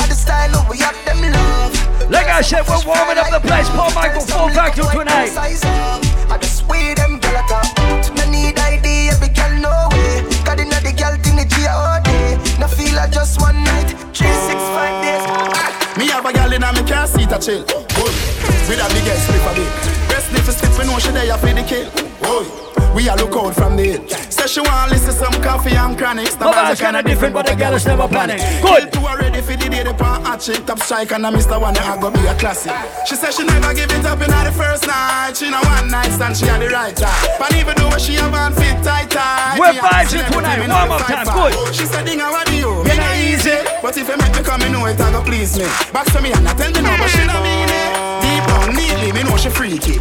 At 0.00 0.08
the 0.08 0.14
style 0.14 0.54
of 0.56 0.68
we 0.68 0.78
have 0.78 0.96
them 1.04 1.20
love. 1.32 2.10
Like 2.10 2.26
I 2.26 2.42
said, 2.42 2.66
we're 2.68 2.84
warming 2.84 3.18
up 3.18 3.30
the 3.30 3.40
place. 3.40 3.68
Paul 3.70 3.92
Michael 3.94 4.20
full 4.20 4.48
vacuum 4.50 4.88
tonight. 4.92 5.32
I 5.36 6.38
just 6.40 6.66
way 6.68 6.94
them 6.94 7.18
girl 7.20 7.36
at 7.36 7.48
top. 7.48 7.66
No 8.16 8.24
need 8.30 8.58
ID, 8.58 9.08
every 9.08 9.28
girl 9.28 9.54
no 9.60 9.88
way. 9.92 10.20
Got 10.44 10.58
the 10.58 10.92
girl 10.92 11.16
thing 11.24 11.36
the 11.36 11.46
G 11.48 11.66
all 11.66 12.00
day. 12.02 12.36
No 12.58 12.66
feel 12.68 12.94
like 12.96 13.12
just 13.12 13.40
one 13.40 13.62
night. 13.64 13.90
Three, 14.12 14.34
six, 14.48 14.60
five 14.76 14.96
days. 15.02 15.53
Me 15.96 16.08
have 16.08 16.26
a 16.26 16.32
gal 16.32 16.52
in 16.52 16.62
a 16.62 16.72
me 16.72 16.82
car 16.82 17.06
seat 17.06 17.30
a 17.30 17.38
chill. 17.38 17.62
Boy, 17.94 18.10
with 18.66 18.82
a 18.82 18.88
big 18.90 19.06
ass 19.06 19.26
slip 19.26 19.46
a 19.46 19.54
bit. 19.54 19.70
Best 20.10 20.26
sniff 20.28 20.48
a 20.48 20.52
slip, 20.52 20.78
me 20.78 20.86
know 20.90 20.98
she 20.98 21.10
there 21.12 21.38
for 21.38 21.54
the 21.54 21.62
kill. 21.62 21.86
Boy, 22.18 22.73
we 22.94 23.08
a 23.08 23.14
look 23.16 23.34
out 23.34 23.54
from 23.54 23.76
the 23.76 23.84
hill. 23.84 24.08
Say 24.08 24.46
she 24.46 24.60
want 24.60 24.90
listen 24.90 25.12
some 25.12 25.34
coffee 25.42 25.74
and 25.74 25.98
chronics. 25.98 26.38
My 26.38 26.52
vibe's 26.52 26.80
kinda 26.80 27.02
different, 27.02 27.34
but 27.34 27.46
the 27.46 27.54
girl 27.54 27.74
is 27.74 27.84
never 27.86 28.08
panic. 28.08 28.38
Good. 28.62 28.92
Two 28.92 29.00
already 29.00 29.40
for 29.42 29.56
the 29.56 29.68
day, 29.68 29.82
the 29.82 29.94
pan 29.94 30.24
hot 30.24 30.40
chick, 30.40 30.64
top 30.66 30.78
strike, 30.80 31.12
and 31.12 31.26
I 31.26 31.30
Mr. 31.30 31.60
One, 31.60 31.76
I 31.76 31.98
go 32.00 32.10
be 32.10 32.20
a 32.26 32.34
classic. 32.34 32.72
She 33.06 33.16
said 33.16 33.32
she 33.34 33.44
never 33.44 33.74
give 33.74 33.90
it 33.90 34.04
up 34.04 34.20
in 34.22 34.30
the 34.30 34.52
first 34.52 34.86
night. 34.86 35.36
She 35.36 35.50
know 35.50 35.60
one 35.60 35.90
night 35.90 36.12
stand, 36.12 36.36
she 36.36 36.46
had 36.46 36.60
the 36.62 36.68
right 36.68 36.94
time. 36.94 37.28
But 37.38 37.54
even 37.54 37.74
though 37.76 37.98
she 37.98 38.14
have 38.14 38.34
on 38.34 38.52
fit 38.54 38.82
tight 38.82 39.10
tight. 39.10 39.58
We're 39.58 39.72
me 39.72 39.78
vibes 39.78 40.10
she 40.10 40.18
in 40.18 40.22
never 40.22 40.34
tonight. 40.34 40.68
Warm 40.68 40.92
up 40.92 41.02
time. 41.02 41.26
Good. 41.26 41.74
She 41.74 41.84
said, 41.86 42.06
Dinga, 42.06 42.30
what 42.30 42.46
do 42.46 42.54
you? 42.54 42.84
Me 42.84 42.96
not 42.96 43.16
easy. 43.16 43.58
But 43.82 43.96
if 43.96 44.08
you 44.08 44.16
make 44.16 44.34
me 44.34 44.42
come, 44.42 44.60
me 44.60 44.68
know 44.70 44.86
it, 44.86 45.00
I 45.00 45.10
go 45.10 45.22
please 45.22 45.58
me. 45.58 45.66
Back 45.92 46.06
to 46.12 46.20
me 46.22 46.32
and 46.32 46.46
I 46.46 46.54
tell 46.54 46.70
me 46.70 46.80
no, 46.80 46.94
but 46.96 47.10
she 47.10 47.26
don't 47.26 47.42
mean 47.42 47.68
it. 47.70 47.90
Deep 48.22 48.44
down, 48.46 48.74
neatly, 48.74 49.12
me 49.12 49.22
know 49.22 49.36
she 49.36 49.50
freaky. 49.50 49.98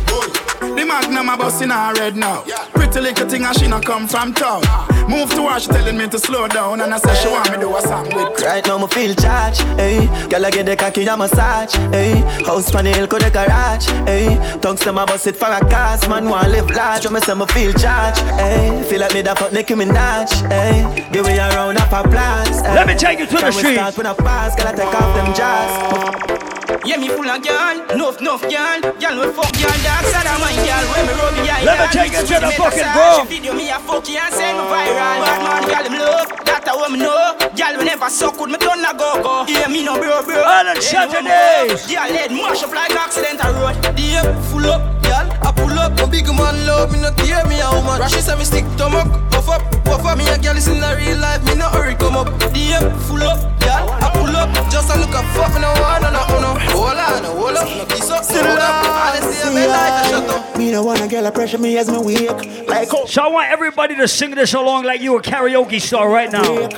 The 0.59 0.85
magnum 0.85 1.29
a 1.29 1.37
bust 1.37 1.61
in 1.61 1.69
her 1.69 1.93
red 1.93 2.15
now. 2.15 2.43
Pretty 2.73 2.99
little 2.99 3.27
thing 3.29 3.43
and 3.45 3.57
she 3.57 3.67
not 3.67 3.85
come 3.85 4.07
from 4.07 4.33
town. 4.33 4.61
Move 5.09 5.29
to 5.31 5.47
her, 5.47 5.59
she 5.59 5.67
telling 5.67 5.97
me 5.97 6.07
to 6.07 6.17
slow 6.19 6.47
down. 6.47 6.81
And 6.81 6.93
I 6.93 6.97
say 6.97 7.13
she 7.21 7.27
want 7.29 7.51
me 7.51 7.57
do 7.57 7.75
a 7.75 7.81
song 7.81 8.05
with 8.05 8.41
Right 8.41 8.65
now, 8.65 8.77
me 8.77 8.87
feel 8.87 9.13
charged, 9.15 9.61
hey. 9.77 10.07
Girl, 10.29 10.45
I 10.45 10.49
get 10.51 10.65
the 10.65 10.75
cocky, 10.75 11.05
a 11.05 11.17
massage, 11.17 11.75
eh? 11.75 11.91
hey. 11.91 12.43
House 12.45 12.73
on 12.73 12.85
the 12.85 12.91
hill, 12.91 13.07
go 13.07 13.19
the 13.19 13.29
garage, 13.29 13.87
hey. 14.07 14.37
Tongues 14.61 14.81
them 14.81 14.97
a 14.97 15.05
bust 15.05 15.27
it 15.27 15.35
for 15.35 15.47
a 15.49 15.59
cause, 15.59 16.07
man, 16.07 16.29
want 16.29 16.49
live 16.51 16.69
large. 16.71 17.05
When 17.05 17.15
me 17.15 17.19
say 17.19 17.33
me 17.33 17.45
feel 17.47 17.73
charged, 17.73 18.21
hey. 18.39 18.83
Feel 18.89 19.01
like 19.01 19.13
me 19.13 19.21
da 19.21 19.35
fuck 19.35 19.51
Nicki 19.51 19.73
Minaj, 19.73 20.31
hey. 20.49 21.09
The 21.11 21.21
way 21.23 21.37
around 21.37 21.77
up 21.77 21.91
a 21.91 22.07
blast, 22.07 22.65
hey. 22.65 22.73
Let 22.75 22.87
me 22.87 22.95
take 22.95 23.19
you 23.19 23.25
to 23.25 23.33
the 23.33 23.39
Can 23.39 23.47
we 23.53 23.59
street. 23.59 23.75
start 23.75 23.97
with 23.97 24.07
a 24.07 24.15
pass, 24.15 24.55
girl, 24.55 24.67
I 24.67 24.71
take 24.73 24.87
off 24.87 25.15
them 25.15 25.35
jazz. 25.35 26.62
Yeah, 26.85 26.97
me 26.97 27.07
full 27.07 27.23
of 27.23 27.39
girl, 27.41 27.79
enough, 27.95 28.19
enough 28.19 28.41
girl. 28.43 28.79
Girl, 28.99 29.15
we 29.23 29.31
fuck 29.31 29.51
girl, 29.55 29.77
dark 29.87 30.03
side 30.11 30.27
of 30.27 30.35
my 30.43 30.51
girl. 30.51 30.83
When 30.91 31.07
me 31.07 31.13
rub 31.15 31.35
your 31.39 31.59
Let 31.63 31.79
me 31.79 31.87
take 31.95 32.11
you 32.11 32.27
to 32.27 32.35
the 32.43 32.51
fucking 32.59 32.91
bro. 32.91 33.23
She 33.23 33.39
video 33.39 33.53
me 33.55 33.69
a 33.71 33.79
fuck 33.79 34.03
you 34.09 34.19
and 34.19 34.33
send 34.35 34.57
me 34.59 34.63
viral. 34.67 35.23
Bad 35.23 35.39
man, 35.47 35.63
girl, 35.63 35.85
him 35.87 35.95
love. 35.99 36.27
That's 36.43 36.67
what 36.67 36.91
me 36.91 36.99
know. 36.99 37.35
Girl, 37.55 37.77
we 37.79 37.85
never 37.85 38.09
suck 38.09 38.39
with 38.39 38.51
me 38.51 38.57
done 38.57 38.83
a 38.83 38.91
go 38.97 39.21
go. 39.23 39.45
Yeah, 39.47 39.67
me 39.67 39.83
no 39.83 39.95
bro 39.95 40.23
bro. 40.23 40.43
Island 40.43 40.83
Saturdays. 40.83 41.87
Girl, 41.87 42.11
head 42.11 42.31
mash 42.31 42.63
up 42.63 42.73
like 42.73 42.91
accidental 42.91 43.53
road. 43.53 43.75
Yeah, 43.97 44.27
full 44.51 44.65
up, 44.67 44.83
girl. 45.13 45.27
I 45.41 45.51
pull 45.51 45.77
up, 45.77 45.99
a 45.99 46.07
big 46.07 46.27
man 46.27 46.65
love 46.65 46.91
me, 46.91 46.99
not 47.01 47.17
tear 47.17 47.45
me 47.45 47.61
a 47.61 47.69
woman. 47.69 48.01
Rashi 48.01 48.21
say 48.21 48.35
me 48.37 48.43
stick 48.43 48.65
to 48.77 48.89
muck, 48.89 49.09
puff 49.31 49.49
up, 49.49 49.61
puff 49.85 50.05
up. 50.05 50.17
Me 50.17 50.27
a 50.29 50.37
girl 50.37 50.57
is 50.57 50.67
in 50.67 50.79
the 50.81 50.91
real 50.97 51.17
life, 51.19 51.43
me 51.45 51.55
no 51.55 51.69
hurry 51.69 51.95
come 51.95 52.17
up. 52.17 52.27
Yeah, 52.53 52.81
full 53.05 53.21
up, 53.21 53.39
girl. 53.61 53.85
I 54.01 54.09
pull 54.13 54.35
up. 54.35 54.49
Just 54.71 54.89
a 54.89 54.97
look 54.99 55.13
a 55.13 55.21
fuck, 55.33 55.53
no 55.61 55.69
one, 55.81 56.01
no 56.01 56.09
no 56.09 56.23
no. 56.41 56.51
Hold 56.73 56.97
on, 56.97 57.23
hold 57.23 57.57
up, 57.57 57.67
no 57.77 57.85
kiss 57.85 58.09
up, 58.09 58.25
hold 58.25 58.59
up. 58.59 59.13
Honestly, 59.13 59.37
I'm 59.43 59.69
like 59.69 60.05
a 60.05 60.09
shut 60.09 60.29
up. 60.29 60.57
Me 60.57 60.71
no 60.71 60.83
wanna 60.83 61.07
get 61.07 61.25
a 61.25 61.31
pressure 61.31 61.57
me 61.57 61.77
as 61.77 61.89
me 61.89 61.97
wake. 61.99 62.67
Like 62.67 62.89
oh. 62.93 63.05
So 63.05 63.23
I 63.23 63.27
want 63.27 63.51
everybody 63.51 63.95
to 63.95 64.07
sing 64.07 64.31
this 64.31 64.53
along 64.53 64.85
like 64.85 65.01
you 65.01 65.17
a 65.17 65.21
karaoke 65.21 65.79
star 65.81 66.09
right 66.09 66.31
now. 66.31 66.69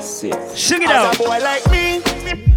Sing 0.00 0.82
it 0.82 0.90
out. 0.90 1.14
As 1.14 1.20
a 1.20 1.22
boy 1.22 1.38
like 1.38 1.70
me, 1.70 2.56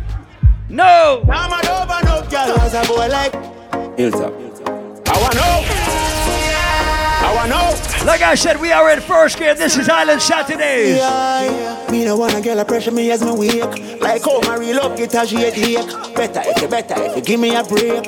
No. 0.70 1.24
I'm 1.30 1.52
a 1.52 1.60
over 1.82 2.06
no 2.06 2.30
girl. 2.30 2.60
As 2.60 2.74
a 2.74 2.88
boy 2.88 3.08
like 3.08 3.34
Hilltop. 3.98 4.51
I 5.22 5.24
want 5.24 5.36
know. 5.36 5.62
I 7.24 7.36
want 7.36 7.50
know. 7.50 8.06
Like 8.08 8.22
I 8.22 8.34
said, 8.34 8.60
we 8.60 8.72
are 8.72 8.90
in 8.92 9.02
first 9.02 9.38
gear. 9.38 9.54
This 9.54 9.78
is 9.78 9.88
Island 9.88 10.20
Saturdays. 10.22 10.98
Yeah, 10.98 11.88
me 11.92 12.06
no 12.06 12.18
wanna 12.18 12.42
get 12.42 12.58
a 12.58 12.66
pressure 12.66 12.90
me 12.92 13.12
as 13.12 13.24
me 13.24 13.32
wake. 13.32 14.02
Like 14.02 14.24
oh 14.26 14.42
my 14.48 14.56
real 14.58 14.80
up 14.80 14.98
get 14.98 15.14
a 15.14 15.26
shade 15.28 15.54
ache. 15.54 16.16
Better 16.16 16.42
if 16.46 16.62
you 16.62 16.68
better 16.68 16.96
if 16.98 17.16
you 17.16 17.22
give 17.22 17.40
me 17.40 17.56
a 17.56 17.64
break. 17.64 18.04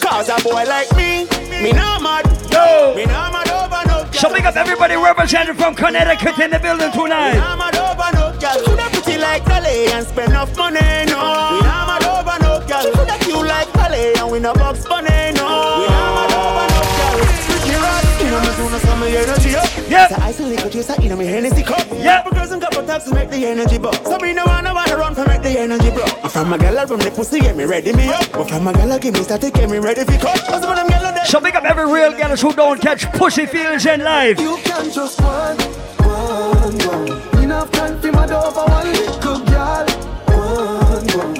Cause 0.00 0.28
a 0.30 0.42
boy 0.42 0.64
like 0.64 0.90
me, 0.96 1.26
me 1.62 1.72
no 1.72 1.98
mad. 2.00 2.24
No. 2.50 2.94
Me 2.96 3.04
no 3.04 3.28
mad 3.30 3.50
over 3.50 3.82
no 3.88 4.04
girl. 4.04 4.12
So 4.12 4.32
big 4.32 4.46
up 4.46 4.56
everybody 4.56 4.96
represented 4.96 5.56
from 5.58 5.74
Connecticut 5.74 6.38
in 6.38 6.50
the 6.50 6.58
building 6.58 6.90
We 6.92 7.02
tonight. 7.04 7.34
not 7.36 7.58
mad 7.58 7.76
over 7.76 8.10
no 8.16 8.32
girl. 8.40 8.64
Coulda 8.64 8.88
pretty 8.90 9.18
like 9.20 9.44
Dolly 9.44 9.92
and 9.92 10.06
spend 10.06 10.30
enough 10.30 10.56
money, 10.56 10.80
no. 10.80 11.20
We 11.52 11.60
not 11.60 11.86
mad 12.00 12.04
over 12.08 12.38
no 12.42 12.66
girl. 12.66 12.82
She 12.82 12.90
coulda 12.92 13.18
cute 13.20 13.46
like 13.46 13.67
Dolly 13.98 14.14
and 14.20 14.30
we 14.30 14.40
no 14.40 14.54
box 14.54 14.84
bunny, 14.86 15.08
no. 15.34 15.46
We 15.78 15.86
not 15.88 16.14
mad 16.14 16.32
over 16.38 16.66
no 16.70 16.80
girl. 16.98 17.18
Pretty 17.46 17.74
rock, 17.74 18.04
you 18.20 18.30
know 18.30 18.40
me 18.40 18.50
soon 18.54 18.74
as 18.74 18.82
some 18.82 19.02
energy 19.02 19.56
up. 19.56 19.90
Yep. 19.90 20.10
So 20.10 20.16
I 20.22 20.32
still 20.32 20.48
liquor 20.48 20.70
chaser, 20.70 21.02
you 21.02 21.08
know 21.08 21.16
me 21.16 21.26
Hennessy 21.26 21.62
cup. 21.62 21.86
Yep. 21.90 22.24
Couple 22.24 22.38
girls 22.38 22.50
and 22.52 22.62
couple 22.62 22.86
taps 22.86 23.04
to 23.06 23.14
make 23.14 23.30
the 23.30 23.46
energy 23.46 23.78
buck. 23.78 23.94
So 24.04 24.18
me 24.18 24.32
no 24.32 24.44
wanna 24.46 24.74
wanna 24.74 24.96
run 24.96 25.14
for 25.14 25.26
make 25.26 25.42
the 25.42 25.58
energy 25.58 25.90
block. 25.90 26.24
If 26.24 26.36
I'm 26.36 26.52
a 26.52 26.58
girl 26.58 26.86
from 26.86 27.00
the 27.00 27.10
pussy, 27.10 27.40
get 27.40 27.56
me 27.56 27.64
ready 27.64 27.92
me 27.92 28.08
up. 28.08 28.30
But 28.32 28.48
from 28.48 28.66
a 28.68 28.72
girl, 28.72 28.98
give 28.98 29.14
me 29.14 29.22
static, 29.22 29.54
get 29.54 29.70
me 29.70 29.78
ready 29.78 30.04
for 30.04 30.18
cut. 30.18 30.40
Cause 30.46 30.60
some 30.62 30.70
of 30.70 30.76
them 30.76 30.88
girl 30.88 31.06
are 31.06 31.14
dead. 31.14 31.26
So 31.26 31.40
big 31.40 31.56
up 31.56 31.64
every 31.64 31.90
real 31.92 32.12
girls 32.12 32.40
who 32.40 32.52
don't 32.52 32.80
catch 32.80 33.10
pussy 33.12 33.46
feelings 33.46 33.86
in 33.86 34.02
life. 34.04 34.38
You 34.38 34.58
can 34.62 34.90
just 34.92 35.20
one, 35.20 35.58
one, 36.06 36.78
one. 36.86 37.42
Enough 37.42 37.70
time 37.72 38.00
for 38.00 38.12
my 38.12 38.26
door 38.26 38.50
for 38.52 38.66
one 38.66 38.92
little 38.92 39.40
girl. 39.40 39.86
One, 40.26 41.34
one. 41.34 41.37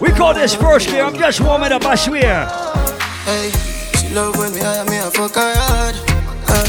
We 0.00 0.08
call 0.12 0.32
this 0.32 0.54
first 0.54 0.88
gear. 0.88 1.04
I'm 1.04 1.14
just 1.14 1.40
warming 1.42 1.72
up, 1.72 1.84
I 1.84 1.94
swear. 1.94 2.48
Hey, 3.28 3.52
she 4.00 4.08
love 4.14 4.34
when 4.38 4.54
me 4.54 4.60
hire 4.60 4.84
me 4.86 4.96
a 4.96 5.10
fuck 5.10 5.34
her 5.34 5.52
hard. 5.54 5.94
Uh, 6.48 6.64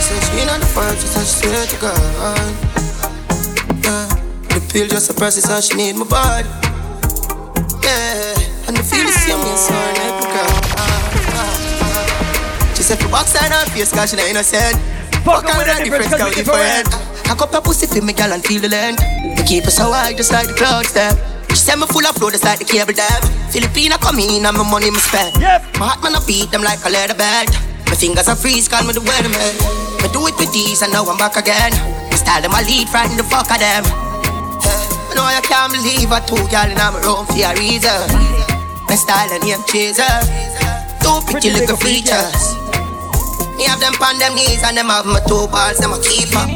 Said 0.00 0.22
she 0.32 0.46
not 0.46 0.60
the 0.60 0.66
fire, 0.66 0.96
she 0.96 1.06
said 1.06 1.28
she 1.28 1.76
to 1.76 1.80
God. 1.80 2.00
Uh, 2.16 4.08
the 4.48 4.60
pill 4.72 4.88
just 4.88 5.10
a 5.10 5.14
process 5.14 5.50
and 5.50 5.62
she 5.62 5.76
need 5.76 5.96
my 5.96 6.06
body. 6.08 6.48
Yeah, 7.84 8.32
and 8.66 8.76
the 8.76 8.82
feel 8.82 9.04
the 9.04 9.12
same 9.12 9.36
way 9.44 9.52
a 9.52 9.58
sore 9.60 9.92
neck. 9.92 10.16
She 12.76 12.82
said, 12.82 12.98
for 12.98 13.10
box 13.10 13.36
her 13.36 13.66
face, 13.76 13.92
cause 13.92 14.08
she 14.08 14.16
not 14.16 14.24
innocent. 14.24 14.80
Fuck 15.20 15.44
her 15.44 15.58
with 15.58 15.68
a 15.68 15.84
difference, 15.84 16.08
cause 16.08 16.24
we 16.32 16.42
different. 16.42 16.88
I 17.28 17.34
cup 17.36 17.52
her 17.52 17.60
pussy 17.60 17.86
for 17.86 18.00
me, 18.02 18.14
girl, 18.14 18.32
and 18.32 18.42
feel 18.42 18.62
the 18.62 18.70
length. 18.70 19.02
We 19.36 19.44
keep 19.44 19.64
her 19.64 19.70
so 19.70 19.92
high, 19.92 20.14
just 20.14 20.32
like 20.32 20.46
the 20.48 20.54
clouds 20.54 20.94
there. 20.94 21.12
Said 21.70 21.78
me 21.78 21.86
full 21.86 22.02
of 22.02 22.18
flow, 22.18 22.34
just 22.34 22.42
like 22.42 22.58
the 22.58 22.66
cable 22.66 22.90
dab. 22.90 23.22
Filipina 23.54 23.94
come 24.02 24.18
in 24.18 24.42
and 24.42 24.58
my 24.58 24.66
money 24.66 24.90
me 24.90 24.98
spend. 24.98 25.38
Yep. 25.38 25.78
My 25.78 25.94
heart 25.94 26.02
man 26.02 26.18
I 26.18 26.20
beat 26.26 26.50
them 26.50 26.66
like 26.66 26.82
a 26.82 26.90
leather 26.90 27.14
bed. 27.14 27.46
My 27.86 27.94
fingers 27.94 28.26
are 28.26 28.34
freeze, 28.34 28.66
call 28.66 28.82
me 28.82 28.90
the 28.90 28.98
weatherman. 28.98 29.54
Me 30.02 30.10
do 30.10 30.18
it 30.26 30.34
with 30.34 30.50
these 30.50 30.82
and 30.82 30.90
now 30.90 31.06
I'm 31.06 31.14
back 31.14 31.38
again. 31.38 31.70
My 32.10 32.18
style 32.18 32.42
them 32.42 32.50
I 32.58 32.66
lead, 32.66 32.90
frighten 32.90 33.14
the 33.14 33.22
fuck 33.22 33.46
of 33.54 33.62
them. 33.62 33.86
Eh, 33.86 35.14
I 35.14 35.14
know 35.14 35.22
I 35.22 35.38
can't 35.46 35.70
believe 35.70 36.10
I 36.10 36.18
two 36.26 36.42
girl 36.50 36.66
in 36.66 36.74
my 36.74 36.90
room 37.06 37.22
for 37.30 37.38
a 37.38 37.54
reason. 37.54 38.02
My 38.90 38.98
style 38.98 39.30
and 39.30 39.38
name 39.46 39.62
chaser. 39.70 40.10
Two 40.98 41.22
pretty 41.30 41.54
little 41.54 41.78
features. 41.78 42.58
Me 43.54 43.70
have 43.70 43.78
them 43.78 43.94
on 44.02 44.18
them 44.18 44.34
knees 44.34 44.66
and 44.66 44.74
them 44.74 44.90
have 44.90 45.06
my 45.06 45.22
two 45.22 45.46
balls, 45.46 45.78
them 45.78 45.94
a 45.94 46.02
keeper. 46.02 46.50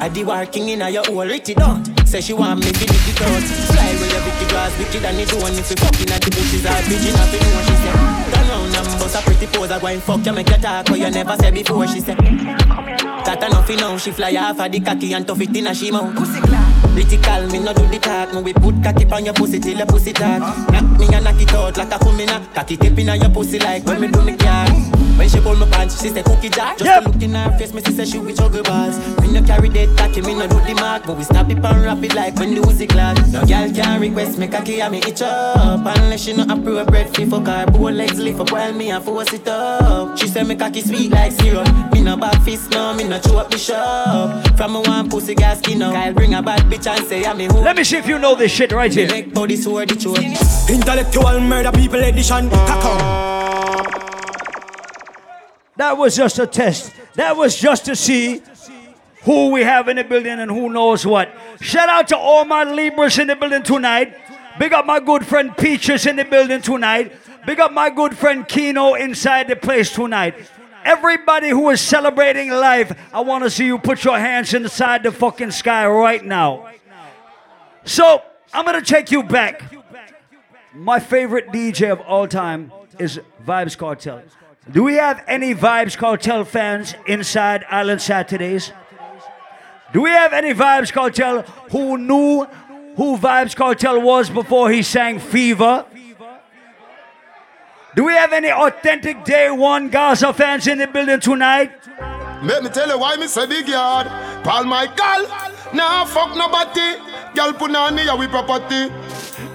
I 0.00 0.08
the 0.08 0.24
working 0.24 0.72
in 0.72 0.80
a 0.80 0.88
your 0.88 1.04
old 1.08 1.28
Richie 1.28 1.54
don't 1.54 1.84
Say 2.06 2.20
she 2.20 2.32
want 2.32 2.60
me 2.60 2.70
to 2.70 2.95
out 3.22 3.44
Fly 3.70 3.92
with 3.98 4.12
your 4.12 4.22
bitty 4.24 4.46
grass 4.50 4.72
wicked 4.78 5.04
and 5.04 5.20
it 5.20 5.32
one 5.34 5.54
If 5.54 5.70
you 5.70 5.76
fucking 5.76 6.10
at 6.10 6.20
the 6.22 6.30
bushes 6.30 6.64
pigeon 6.86 7.16
up 7.16 7.32
in 7.32 7.40
know 7.40 7.62
she 7.66 7.76
say 7.80 7.94
Turn 8.32 8.48
round 8.48 8.76
and 8.76 8.88
bust 9.00 9.16
a 9.16 9.20
pretty 9.22 9.46
pose 9.46 9.70
I 9.70 9.78
go 9.78 9.86
and 9.86 10.02
fuck 10.02 10.24
you 10.26 10.32
make 10.32 10.48
you 10.48 10.58
talk 10.58 10.88
What 10.88 10.98
you 10.98 11.10
never 11.10 11.36
said 11.36 11.54
before 11.54 11.86
she 11.86 12.00
say 12.00 12.14
Got 12.16 13.42
enough 13.42 13.68
you 13.70 13.76
know 13.76 13.98
She 13.98 14.10
fly 14.12 14.34
off 14.36 14.60
of 14.60 14.72
the 14.72 14.80
cocky 14.80 15.12
and 15.14 15.26
tough 15.26 15.40
it 15.40 15.56
in 15.56 15.66
a 15.66 15.74
she 15.74 15.90
mouth. 15.90 16.14
Pussy 16.16 16.40
Critical 16.40 17.46
me 17.52 17.58
no 17.60 17.72
do 17.72 17.86
the 17.86 17.98
talk 17.98 18.32
Me 18.34 18.42
we 18.42 18.52
put 18.52 18.82
cocky 18.82 19.04
on 19.10 19.24
your 19.24 19.34
pussy 19.34 19.60
till 19.60 19.76
your 19.76 19.86
pussy 19.86 20.12
talk. 20.12 20.40
Knock 20.70 20.98
me 20.98 21.06
and 21.12 21.24
knock 21.24 21.40
it 21.40 21.52
out 21.52 21.76
like 21.76 21.92
a 21.92 21.98
kumina 21.98 22.42
Cocky 22.54 22.76
tip 22.76 22.98
in 22.98 23.06
your 23.20 23.30
pussy 23.30 23.58
like 23.58 23.84
when 23.84 24.00
me 24.00 24.08
do 24.08 24.22
me 24.22 24.36
car 24.36 24.66
when 25.16 25.28
she 25.28 25.40
pull 25.40 25.56
my 25.56 25.68
pants, 25.70 26.00
she 26.00 26.08
say 26.08 26.22
cookie 26.22 26.48
jar. 26.48 26.74
Just 26.76 26.84
yep. 26.84 27.04
to 27.04 27.10
look 27.10 27.22
in 27.22 27.34
her 27.34 27.58
face, 27.58 27.72
me 27.72 27.82
see 27.82 27.92
say 27.92 28.04
she 28.04 28.18
with 28.18 28.36
juggle 28.36 28.62
balls. 28.62 28.98
Me 29.20 29.32
no 29.32 29.42
carry 29.42 29.68
that 29.70 29.96
tacky, 29.96 30.20
me 30.22 30.34
no 30.34 30.46
do 30.46 30.60
the 30.60 30.74
mark, 30.74 31.04
but 31.06 31.16
we 31.16 31.24
snap 31.24 31.50
it 31.50 31.64
and 31.64 31.82
wrap 31.82 32.02
it 32.02 32.14
like 32.14 32.34
when 32.36 32.54
the 32.54 32.60
Uzi 32.60 32.88
clad. 32.88 33.16
No 33.32 33.44
girl 33.44 33.70
can 33.72 34.00
request 34.00 34.38
me 34.38 34.48
cocky, 34.48 34.80
and 34.80 34.92
me 34.92 34.98
itch 34.98 35.22
up 35.22 35.80
unless 35.80 36.24
she 36.24 36.32
no 36.32 36.44
appropriate. 36.44 37.14
Free 37.14 37.26
fuck 37.26 37.46
her, 37.46 37.66
both 37.66 37.94
legs 37.94 38.18
lift 38.18 38.40
up 38.40 38.52
while 38.52 38.72
me 38.72 38.90
a 38.90 39.00
force 39.00 39.32
it 39.32 39.48
up. 39.48 40.18
She 40.18 40.28
say 40.28 40.42
me 40.42 40.56
cocky 40.56 40.80
sweet 40.80 41.10
like 41.10 41.32
syrup. 41.32 41.68
Me 41.92 42.00
no 42.02 42.16
back 42.16 42.40
fist, 42.42 42.70
no, 42.70 42.94
me 42.94 43.04
no 43.04 43.18
chew 43.18 43.36
up 43.36 43.50
the 43.50 43.58
shop. 43.58 44.56
From 44.56 44.76
a 44.76 44.80
one 44.80 45.08
pussy 45.08 45.34
gas 45.34 45.58
skin 45.58 45.82
up. 45.82 45.94
Kyle 45.94 46.12
bring 46.12 46.34
a 46.34 46.42
bad 46.42 46.60
bitch 46.70 46.86
and 46.86 47.06
say 47.06 47.24
I'm 47.24 47.38
me 47.38 47.46
who. 47.46 47.58
Let 47.58 47.76
me 47.76 47.84
see 47.84 47.96
if 47.96 48.06
you 48.06 48.18
know 48.18 48.34
this 48.34 48.52
shit 48.52 48.72
right 48.72 48.92
here. 48.92 49.08
Make 49.08 49.32
body 49.32 49.56
sword. 49.56 49.90
Intellectual 49.90 51.40
murder 51.40 51.72
people 51.72 52.02
edition. 52.02 52.50
Cock 52.50 53.65
that 55.76 55.96
was 55.96 56.16
just 56.16 56.38
a 56.38 56.46
test. 56.46 56.92
That 57.14 57.36
was 57.36 57.56
just 57.56 57.84
to 57.86 57.96
see 57.96 58.42
who 59.22 59.50
we 59.50 59.62
have 59.62 59.88
in 59.88 59.96
the 59.96 60.04
building 60.04 60.38
and 60.38 60.50
who 60.50 60.70
knows 60.70 61.04
what. 61.04 61.30
Shout 61.60 61.88
out 61.88 62.08
to 62.08 62.16
all 62.16 62.44
my 62.44 62.64
Libras 62.64 63.18
in 63.18 63.26
the 63.28 63.36
building 63.36 63.62
tonight. 63.62 64.16
Big 64.58 64.72
up 64.72 64.86
my 64.86 65.00
good 65.00 65.26
friend 65.26 65.54
Peaches 65.56 66.06
in 66.06 66.16
the 66.16 66.24
building 66.24 66.62
tonight. 66.62 67.12
Big 67.44 67.60
up 67.60 67.72
my 67.72 67.90
good 67.90 68.16
friend 68.16 68.46
Kino 68.48 68.94
inside 68.94 69.48
the 69.48 69.56
place 69.56 69.92
tonight. 69.92 70.34
Everybody 70.84 71.50
who 71.50 71.68
is 71.70 71.80
celebrating 71.80 72.50
life, 72.50 72.96
I 73.12 73.20
want 73.20 73.44
to 73.44 73.50
see 73.50 73.66
you 73.66 73.78
put 73.78 74.04
your 74.04 74.18
hands 74.18 74.54
inside 74.54 75.02
the 75.02 75.10
fucking 75.10 75.50
sky 75.50 75.86
right 75.86 76.24
now. 76.24 76.70
So, 77.84 78.22
I'm 78.54 78.64
going 78.64 78.82
to 78.82 78.86
take 78.86 79.10
you 79.10 79.22
back. 79.22 79.62
My 80.72 81.00
favorite 81.00 81.48
DJ 81.48 81.90
of 81.90 82.00
all 82.00 82.28
time 82.28 82.72
is 82.98 83.20
Vybz 83.44 83.76
Kartel. 83.76 84.22
Do 84.70 84.82
we 84.82 84.94
have 84.94 85.22
any 85.28 85.54
Vybz 85.54 85.96
Kartel 85.96 86.44
fans 86.44 86.96
inside 87.06 87.64
Island 87.70 88.02
Saturdays? 88.02 88.72
Do 89.92 90.02
we 90.02 90.10
have 90.10 90.32
any 90.32 90.54
Vybz 90.54 90.92
Kartel 90.92 91.42
who 91.70 91.96
knew 91.96 92.44
who 92.96 93.16
Vybz 93.16 93.54
Kartel 93.54 94.02
was 94.02 94.28
before 94.28 94.70
he 94.72 94.82
sang 94.82 95.20
Fever? 95.20 95.84
Do 97.94 98.04
we 98.04 98.12
have 98.14 98.32
any 98.32 98.50
authentic 98.50 99.24
day 99.24 99.50
one 99.52 99.88
Gaza 99.88 100.32
fans 100.32 100.66
in 100.66 100.78
the 100.78 100.88
building 100.88 101.20
tonight? 101.20 101.70
Let 102.42 102.64
me 102.64 102.68
tell 102.68 102.88
you 102.88 102.98
why 102.98 103.14
me 103.16 103.28
say 103.28 103.46
big 103.46 103.68
yard. 103.68 104.08
Paul 104.42 104.64
Michael, 104.64 105.28
nah 105.74 106.04
fuck 106.06 106.36
nobody. 106.36 106.98
Girl 107.36 107.52
put 107.52 107.74
on 107.74 107.94
me 107.94 108.02
we 108.18 108.26
property. 108.26 108.90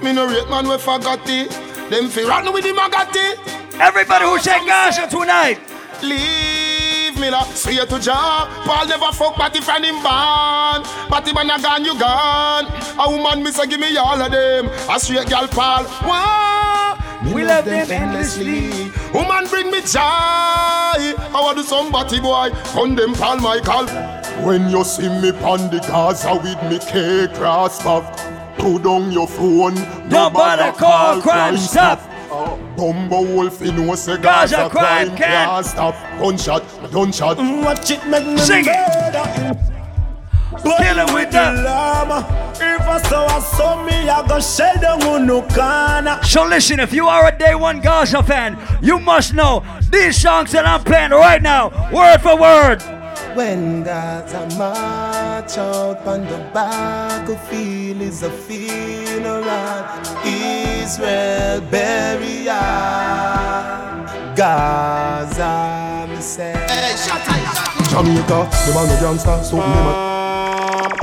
Me 0.02 0.14
no 0.14 0.26
rate 0.26 0.50
man 0.50 0.70
we 0.70 0.78
forgot 0.78 1.20
it. 1.26 1.52
Them 1.92 2.08
fi 2.08 2.24
run 2.24 2.54
with 2.54 2.64
the 2.64 2.72
magati. 2.72 3.61
Everybody 3.82 4.26
who 4.26 4.38
say 4.38 4.64
Gaza 4.64 5.08
tonight. 5.08 5.58
Leave 6.04 7.20
me 7.20 7.32
la, 7.32 7.42
straight 7.46 7.90
to 7.90 8.00
jaw. 8.00 8.46
Paul 8.64 8.88
never 8.88 9.12
fuck 9.12 9.34
Patty 9.34 9.60
from 9.60 9.84
him 9.84 9.96
born. 10.04 10.86
Patty 11.10 11.34
man 11.34 11.50
a 11.50 11.60
gone, 11.60 11.84
you 11.84 11.98
gone. 11.98 12.66
A 13.00 13.10
woman 13.10 13.52
say 13.52 13.66
give 13.66 13.80
me 13.80 13.98
all 13.98 14.22
of 14.22 14.32
them. 14.32 14.68
A 14.88 15.00
straight 15.00 15.28
girl 15.28 15.48
Paul. 15.48 15.86
Wah. 16.06 16.96
We 17.34 17.44
love 17.44 17.66
them 17.66 17.90
endlessly. 17.90 18.92
Woman 19.16 19.48
bring 19.50 19.72
me 19.72 19.82
joy. 19.82 19.98
I 19.98 21.40
want 21.42 21.58
to 21.58 21.64
somebody 21.64 22.20
boy. 22.20 22.52
Condemn 22.74 23.16
Paul 23.16 23.38
Michael. 23.38 23.88
When 24.46 24.70
you 24.70 24.84
see 24.84 25.10
me 25.10 25.32
pon 25.32 25.72
the 25.72 25.80
Gaza 25.80 26.36
with 26.36 26.62
me 26.70 26.78
cake 26.78 27.34
cross 27.34 27.84
off. 27.84 28.06
Put 28.60 28.84
down 28.84 29.12
your 29.12 29.28
phone. 29.28 29.74
Nobody 30.08 30.72
call 30.78 31.20
crime 31.20 31.58
stop. 31.58 32.00
Bumbo 32.78 33.22
wolf 33.24 33.62
in 33.62 33.76
no 33.76 33.94
say 33.96 34.16
Gaza, 34.18 34.56
Gaza 34.56 34.70
crime 34.70 35.08
crime 35.08 35.18
can. 35.18 35.48
can't 35.48 35.66
stop. 35.66 35.96
Gunshot, 36.20 36.64
gunshot. 36.92 37.38
Watch 37.38 37.92
it 37.92 38.06
make 38.08 38.26
me 38.26 38.38
Sing 38.38 38.66
it. 38.66 38.68
murder. 38.68 39.68
Kill 40.64 41.08
him 41.08 41.14
with 41.14 41.32
the 41.32 41.64
llama. 41.64 42.54
If 42.56 42.82
I 42.82 43.02
saw 43.02 43.26
I 43.26 43.40
saw 43.40 43.84
me, 43.84 44.08
I 44.10 44.26
go 44.28 44.40
shell 44.40 44.76
down 44.80 45.02
on 45.04 45.26
no 45.26 45.42
corner. 45.42 46.20
So 46.24 46.46
listen, 46.46 46.80
if 46.80 46.94
you 46.94 47.08
are 47.08 47.28
a 47.28 47.38
day 47.38 47.56
one 47.56 47.82
Gaza 47.82 48.22
fan, 48.24 48.58
you 48.82 49.00
must 49.00 49.34
know 49.34 49.64
these 49.90 50.22
songs 50.22 50.52
that 50.52 50.66
I'm 50.66 50.84
playing 50.84 51.12
right 51.12 51.42
now, 51.42 51.70
word 51.92 52.20
for 52.22 52.38
word. 52.38 52.82
When 53.36 53.84
Gaza 53.84 54.48
march 54.58 55.58
out 55.58 56.06
on 56.06 56.22
the 56.26 56.38
battlefield 56.54 58.02
is 58.02 58.24
a 58.24 58.30
funeral. 58.30 59.86
Israel 60.26 61.62
burial. 61.72 62.46
Gaza, 64.36 66.08
me 66.10 66.22
say. 66.22 66.54
Hey, 66.68 66.96
shut 66.98 67.22
Jamaica, 67.90 68.50
them 68.66 68.78
a 68.78 68.88
no 68.88 68.96
gangster, 69.02 69.44
so 69.44 69.58
them 69.58 69.88
a 69.88 70.12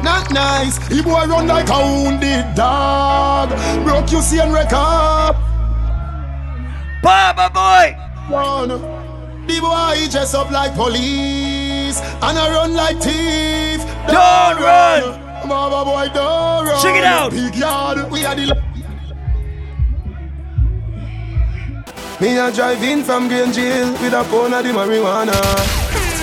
not 0.02 0.30
nice. 0.32 0.76
He 0.88 1.02
boy 1.02 1.26
run 1.26 1.46
like 1.46 1.68
a 1.70 1.78
wounded 1.78 2.54
dog. 2.54 3.50
Broke 3.84 4.12
you 4.12 4.22
see 4.22 4.38
and 4.38 4.52
record. 4.52 5.36
Baba 7.02 7.50
boy. 7.52 7.96
One. 8.32 8.68
The 9.46 9.60
boy 9.60 10.08
dress 10.10 10.34
up 10.34 10.50
like 10.50 10.74
police 10.74 11.67
and 11.96 12.38
I 12.38 12.50
run 12.52 12.74
like 12.74 13.00
thief. 13.00 13.80
Don't 14.06 14.60
run. 14.60 15.48
Baba 15.48 15.84
boy, 15.84 16.12
don't 16.14 16.66
run. 16.66 16.80
Sing 16.80 16.96
it 16.96 17.04
out. 17.04 17.30
Big 17.30 17.56
yard, 17.56 18.10
we 18.10 18.24
are 18.24 18.34
the. 18.34 18.54
Me 22.20 22.36
a 22.36 22.52
drive 22.52 22.82
in 22.82 23.02
from 23.04 23.28
Green 23.28 23.52
Jail 23.52 23.92
with 23.92 24.12
a 24.12 24.24
pound 24.24 24.54
of 24.54 24.64
the 24.64 24.70
marijuana. 24.70 25.77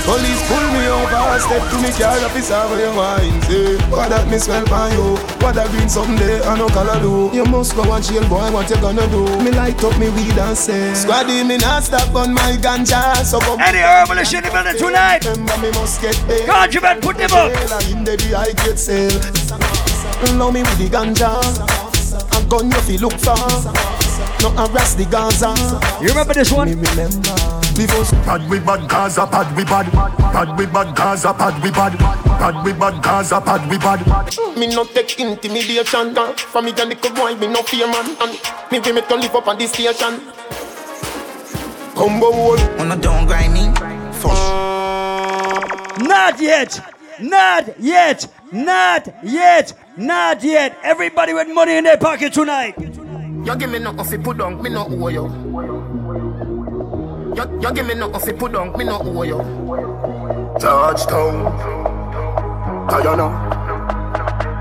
Police 0.05 0.41
pull 0.47 0.61
me 0.69 0.85
over, 0.85 1.39
step 1.41 1.65
to 1.73 1.77
me 1.81 1.89
car, 1.97 2.13
officer, 2.21 2.61
where 2.69 2.85
you 2.85 2.95
wine, 2.95 3.41
say 3.49 3.75
What 3.89 4.09
that 4.09 4.29
me 4.29 4.37
smell 4.37 4.63
by 4.65 4.93
you, 4.93 5.17
what 5.41 5.55
that 5.55 5.65
green 5.71 5.89
someday, 5.89 6.41
I 6.45 6.55
no 6.57 6.69
color 6.69 7.01
do? 7.01 7.35
You 7.35 7.43
must 7.45 7.75
go 7.75 7.81
and 7.91 8.05
jail, 8.05 8.21
boy, 8.29 8.53
what 8.53 8.69
you 8.69 8.77
gonna 8.77 9.07
do? 9.09 9.25
Me 9.41 9.49
light 9.49 9.81
up 9.83 9.97
me 9.97 10.09
weed 10.13 10.37
and 10.37 10.55
say 10.55 10.93
Squaddy, 10.93 11.41
me 11.41 11.57
not 11.57 11.83
stop 11.83 12.13
on 12.13 12.35
my 12.35 12.53
ganja, 12.61 13.25
so 13.25 13.39
come 13.39 13.59
Any 13.59 13.79
herbalist 13.79 14.33
in 14.33 14.43
the 14.43 14.51
building 14.53 14.77
tonight? 14.77 15.25
Remember 15.25 15.57
me 15.57 15.71
must 15.71 15.99
get 15.99 16.15
paid. 16.29 16.45
God, 16.45 16.71
you 16.71 16.81
better 16.81 17.01
put 17.01 17.17
them 17.17 17.33
up. 17.33 17.49
In 17.89 18.05
the 18.05 18.13
I 18.37 18.53
get 18.61 18.77
sale 18.77 19.09
Love 20.37 20.53
me 20.53 20.61
with 20.61 20.77
the 20.77 20.85
ganja. 20.85 21.33
A 22.13 22.45
gun 22.45 22.69
you 22.69 22.81
feel 22.85 23.01
look 23.01 23.17
for. 23.17 23.33
No 24.41 24.53
harass 24.53 24.93
the 24.93 25.05
Gaza. 25.09 25.53
You 25.99 26.09
remember 26.09 26.33
this 26.35 26.51
one? 26.51 26.67
Me 26.69 26.75
remember 26.75 27.64
Before 27.75 28.05
Pad 28.23 28.49
we 28.49 28.59
bad 28.59 28.87
Gaza, 28.89 29.27
pad 29.27 29.55
we 29.57 29.65
bad. 29.65 29.91
Pad 29.91 30.57
we 30.57 30.65
bad 30.65 30.95
Gaza, 30.95 31.33
pad 31.33 31.61
we 31.61 31.71
bad. 31.71 31.97
Pad 31.99 32.63
we 32.65 32.71
bad 32.71 33.03
Gaza, 33.03 33.41
pad 33.41 33.69
we 33.69 33.77
bad. 33.77 33.99
Me 34.57 34.67
no 34.73 34.85
take 34.85 35.19
intimidation 35.19 36.17
uh, 36.17 36.31
From 36.33 36.65
me 36.65 36.71
and 36.71 36.89
little 36.89 37.11
boy, 37.13 37.35
me 37.35 37.47
no 37.47 37.61
fear 37.63 37.87
man 37.87 38.15
And 38.21 38.39
me 38.71 38.79
we 38.79 38.93
make 38.93 39.07
to 39.09 39.15
live 39.15 39.35
up 39.35 39.47
on 39.47 39.57
this 39.57 39.71
station 39.73 40.21
Combo 41.93 42.31
wall 42.31 42.57
Wanna 42.77 42.95
don't 42.95 43.27
grind 43.27 43.53
me? 43.53 43.67
Not 46.07 46.39
yet. 46.39 46.79
Not 47.19 47.79
yet. 47.79 48.27
Not 48.51 49.07
yet. 49.23 49.73
Not 49.97 50.43
yet. 50.43 50.77
Everybody 50.83 51.33
with 51.33 51.49
money 51.49 51.77
in 51.77 51.83
their 51.83 51.97
pocket 51.97 52.33
tonight. 52.33 52.75
You 52.77 53.55
give 53.55 53.69
me 53.69 53.79
nothing 53.79 54.05
fi 54.05 54.17
put 54.17 54.37
down, 54.37 54.61
me 54.61 54.69
no 54.69 54.87
owe 54.89 55.07
you 55.09 55.44
You, 57.35 57.43
you 57.61 57.73
give 57.73 57.85
me 57.85 57.95
nothing 57.95 58.19
fi 58.21 58.31
put 58.31 58.53
down, 58.53 58.71
me 58.77 58.85
no 58.85 58.97
owe 59.03 59.23
you. 59.23 59.37
Touchdown. 60.57 61.43
Guyana. 62.87 63.27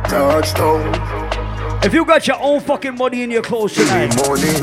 Touchdown. 0.09 0.83
If 1.85 1.95
you 1.95 2.05
got 2.05 2.27
your 2.27 2.39
own 2.41 2.61
fucking 2.61 2.97
money 2.97 3.22
in 3.22 3.31
your 3.31 3.43
clothes 3.43 3.75
tonight, 3.75 4.16
money, 4.16 4.59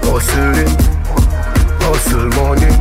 hustling, 0.00 0.68
hustle 1.82 2.28
money. 2.40 2.72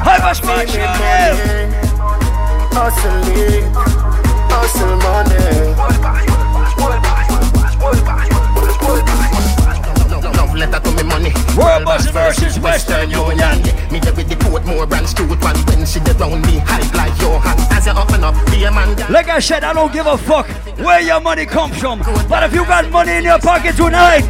Hyper 0.00 0.34
Smash 0.34 0.74
Hustling, 2.72 3.70
hustle 4.48 4.96
money. 4.96 5.64
Love 10.54 10.70
letter 10.70 10.78
to 10.84 10.90
me 10.96 11.02
money. 11.02 11.32
World 11.56 11.84
versus 12.12 12.58
Western 12.60 13.10
Union. 13.10 13.58
Me 13.90 13.98
there 13.98 14.14
with 14.14 14.28
the 14.28 14.36
Portmore 14.36 14.88
branch 14.88 15.12
to 15.14 15.24
it 15.24 15.40
one 15.42 15.56
when 15.66 15.84
she 15.84 15.98
dey 16.00 16.12
round 16.12 16.46
me 16.46 16.58
hype 16.58 16.94
like 16.94 17.20
your 17.20 17.40
hand 17.40 17.58
as 17.72 17.86
you 17.86 17.92
open 17.92 18.22
up 18.22 18.34
be 18.52 18.62
a 18.62 18.70
man. 18.70 18.94
Like 19.10 19.28
I 19.28 19.40
said, 19.40 19.64
I 19.64 19.72
don't 19.72 19.92
give 19.92 20.06
a 20.06 20.16
fuck 20.16 20.46
where 20.78 21.00
your 21.00 21.20
money 21.20 21.44
comes 21.44 21.76
from. 21.78 22.00
But 22.28 22.44
if 22.44 22.52
you 22.54 22.64
got 22.66 22.88
money 22.90 23.16
in 23.16 23.24
your 23.24 23.40
pocket 23.40 23.74
tonight, 23.74 24.22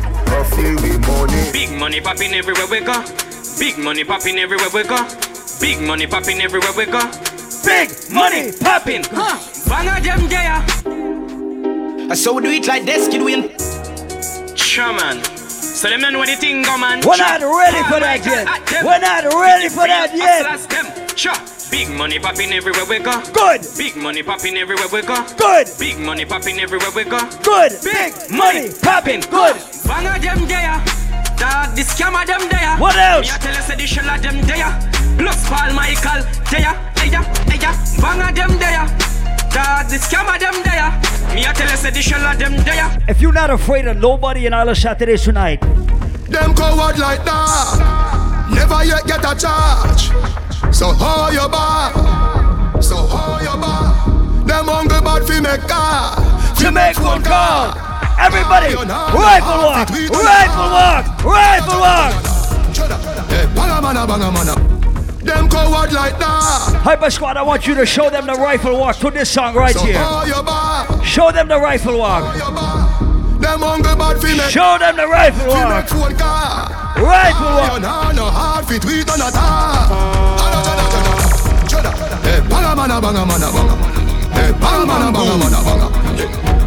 money. 1.07 1.53
Big 1.53 1.71
money 1.79 2.01
popping 2.01 2.33
everywhere 2.33 2.67
we 2.71 2.81
go. 2.81 3.05
Big 3.59 3.77
money 3.79 4.05
popping 4.05 4.39
everywhere 4.39 4.71
we 4.73 4.83
go. 4.85 5.07
Big 5.61 5.81
money 5.81 6.07
popping 6.07 6.41
everywhere 6.41 6.73
we 6.75 6.87
go. 6.87 7.01
Big 7.67 7.91
money 8.11 8.51
popping. 8.61 9.05
Huh. 9.11 9.39
Bang 9.69 9.89
a 9.89 10.01
them 10.01 10.29
there. 10.29 12.17
So 12.17 12.33
we 12.33 12.43
do 12.43 12.51
it 12.51 12.67
like 12.67 12.87
this, 12.87 13.09
kid 13.09 13.23
win. 13.23 13.53
Sure, 14.57 14.93
man. 14.93 15.34
So 15.85 15.91
them 15.91 16.01
know 16.01 16.25
the 16.25 16.33
thing 16.33 16.63
go, 16.63 16.79
man. 16.79 17.05
We're 17.05 17.21
not 17.21 17.45
ready 17.45 17.85
for 17.85 18.01
that 18.01 18.25
yet. 18.25 18.49
Ah, 18.49 18.57
We're 18.81 19.05
not 19.05 19.29
ready 19.37 19.69
for 19.69 19.85
that 19.85 20.17
yet. 20.17 20.49
Big 21.71 21.93
money 21.93 22.19
popping 22.19 22.57
everywhere 22.57 22.89
we 22.89 23.01
go. 23.01 23.21
Good. 23.37 23.69
Big 23.77 23.95
money 23.95 24.23
popping 24.23 24.57
everywhere 24.57 24.89
we 24.89 25.03
go. 25.03 25.21
Good. 25.37 25.69
Big 25.79 26.01
money 26.01 26.25
popping 26.25 26.61
everywhere 26.61 26.89
we 26.97 27.05
go. 27.05 27.21
Good. 27.45 27.77
Big 27.85 28.17
money 28.33 28.73
popping. 28.81 29.21
Good. 29.29 29.61
Bang 29.85 30.09
them 30.25 30.49
there. 30.49 30.81
Dog, 31.37 31.77
the 31.77 31.85
scammer 31.85 32.25
them 32.25 32.49
there. 32.49 32.81
What 32.81 32.97
else? 32.97 33.29
Me 33.29 33.37
a 33.37 33.39
tell 33.45 33.53
you 33.53 33.61
say 33.61 33.77
the 33.77 33.87
shell 33.87 34.09
of 34.09 34.23
them 34.25 34.41
there. 34.49 34.73
Plus 35.21 35.37
Paul 35.45 35.77
Michael 35.77 36.25
there. 36.49 36.73
Eya, 37.05 37.21
eya. 37.53 37.71
Bang 38.01 38.25
a 38.25 38.33
them 38.33 38.57
there. 38.57 38.89
Dog, 39.55 39.87
the 39.89 39.99
scammer 40.03 40.37
them 40.39 40.55
there. 40.67 40.91
Me 41.35 41.45
a 41.47 41.53
tell 41.53 41.71
you 41.71 41.77
say 41.77 41.91
the 41.91 42.03
shell 42.03 42.21
of 42.27 42.39
them 42.39 42.57
there. 42.65 42.91
If 43.09 43.21
you're 43.21 43.33
not 43.33 43.51
afraid 43.51 43.87
of 43.87 43.97
nobody 43.99 44.47
in 44.47 44.53
Island 44.53 44.77
Saturday 44.79 45.17
tonight, 45.17 45.61
Them 46.29 46.55
coward 46.55 46.99
like 46.99 47.25
that. 47.25 48.49
Never 48.51 48.85
yet 48.85 49.07
get 49.07 49.23
a 49.23 49.35
charge. 49.39 50.11
So 50.75 50.93
how 50.93 51.31
you 51.31 51.47
bar? 51.49 52.83
So 52.83 52.97
how 53.07 53.39
you 53.39 53.55
bar? 53.61 53.95
Them 54.45 54.67
hungry 54.67 55.01
bad 55.01 55.23
fi 55.23 55.39
make 55.41 55.63
car. 55.69 56.17
To 56.59 56.73
make 56.73 56.99
one 57.01 57.23
car. 57.23 57.79
Everybody, 58.19 58.75
ah. 58.79 59.11
rifle 59.15 59.63
walk, 59.63 59.91
rifle 60.11 60.71
walk, 60.75 61.05
rifle 61.25 61.81
walk. 61.81 62.35
Hey, 63.29 63.47
banga 63.55 63.81
mana, 63.81 64.07
banga 64.07 64.31
mana. 64.31 64.74
Them 65.25 65.49
coward 65.49 65.93
like 65.93 66.19
that. 66.19 66.81
Hyper 66.85 67.11
Squad, 67.11 67.37
I 67.37 67.43
want 67.43 67.67
you 67.67 67.75
to 67.77 67.87
show 67.87 68.11
them 68.11 68.27
the 68.27 68.35
rifle 68.35 68.79
walk 68.79 68.97
to 68.97 69.11
this 69.11 69.31
song 69.31 69.55
right 69.55 69.75
So 69.75 69.85
here. 69.85 69.97
how 69.99 70.25
you 70.25 70.43
bar? 70.43 71.03
Show 71.05 71.33
them 71.33 71.49
the 71.49 71.59
rifle 71.59 71.99
walk. 71.99 72.35
Them 73.41 73.61
hungry 73.61 73.95
bad 73.97 74.21
fi 74.21 74.37
make. 74.37 74.51
Show 74.51 74.77
them 74.79 74.97
the 74.97 75.07
rifle 75.09 75.51
Fi 75.51 75.65
walk. 75.65 75.75
make 75.75 75.89
phone 75.89 76.17
car. 76.17 76.69
Rifle 77.01 77.49
You 77.49 77.57
walk. 77.57 77.81
know 77.83 78.13
no 78.13 78.25
hard 78.31 78.67
fi 78.69 78.79
tweet 78.79 79.09
on 79.11 79.21
a 79.21 79.31
tar. 79.33 79.89
Hey, 82.25 82.41
banga 82.49 82.77
mana, 82.77 83.01
banga 83.01 83.25
mana, 83.25 83.49
banga 83.49 83.75
mana. 83.81 83.97
Hey, 84.37 84.53
banga 84.61 84.85
mana, 84.87 85.09
banga 85.13 85.35
mana, 85.41 85.59
banga. 85.65 85.89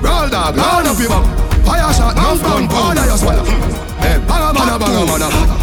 Roll 0.01 0.30
dog, 0.30 0.55
roll 0.58 0.86
up 0.89 0.97
your 0.99 1.10
bum. 1.10 1.24
Fire 1.66 1.93
shot, 1.93 2.16
no 2.16 2.38
gun, 2.41 2.66
all 2.74 2.97
of 2.97 3.20
swallow. 3.20 3.45
Hey, 4.01 4.18
banga 4.26 4.49
mana, 4.58 4.78
banga 4.82 5.05
mana, 5.05 5.28
banga. 5.30 5.55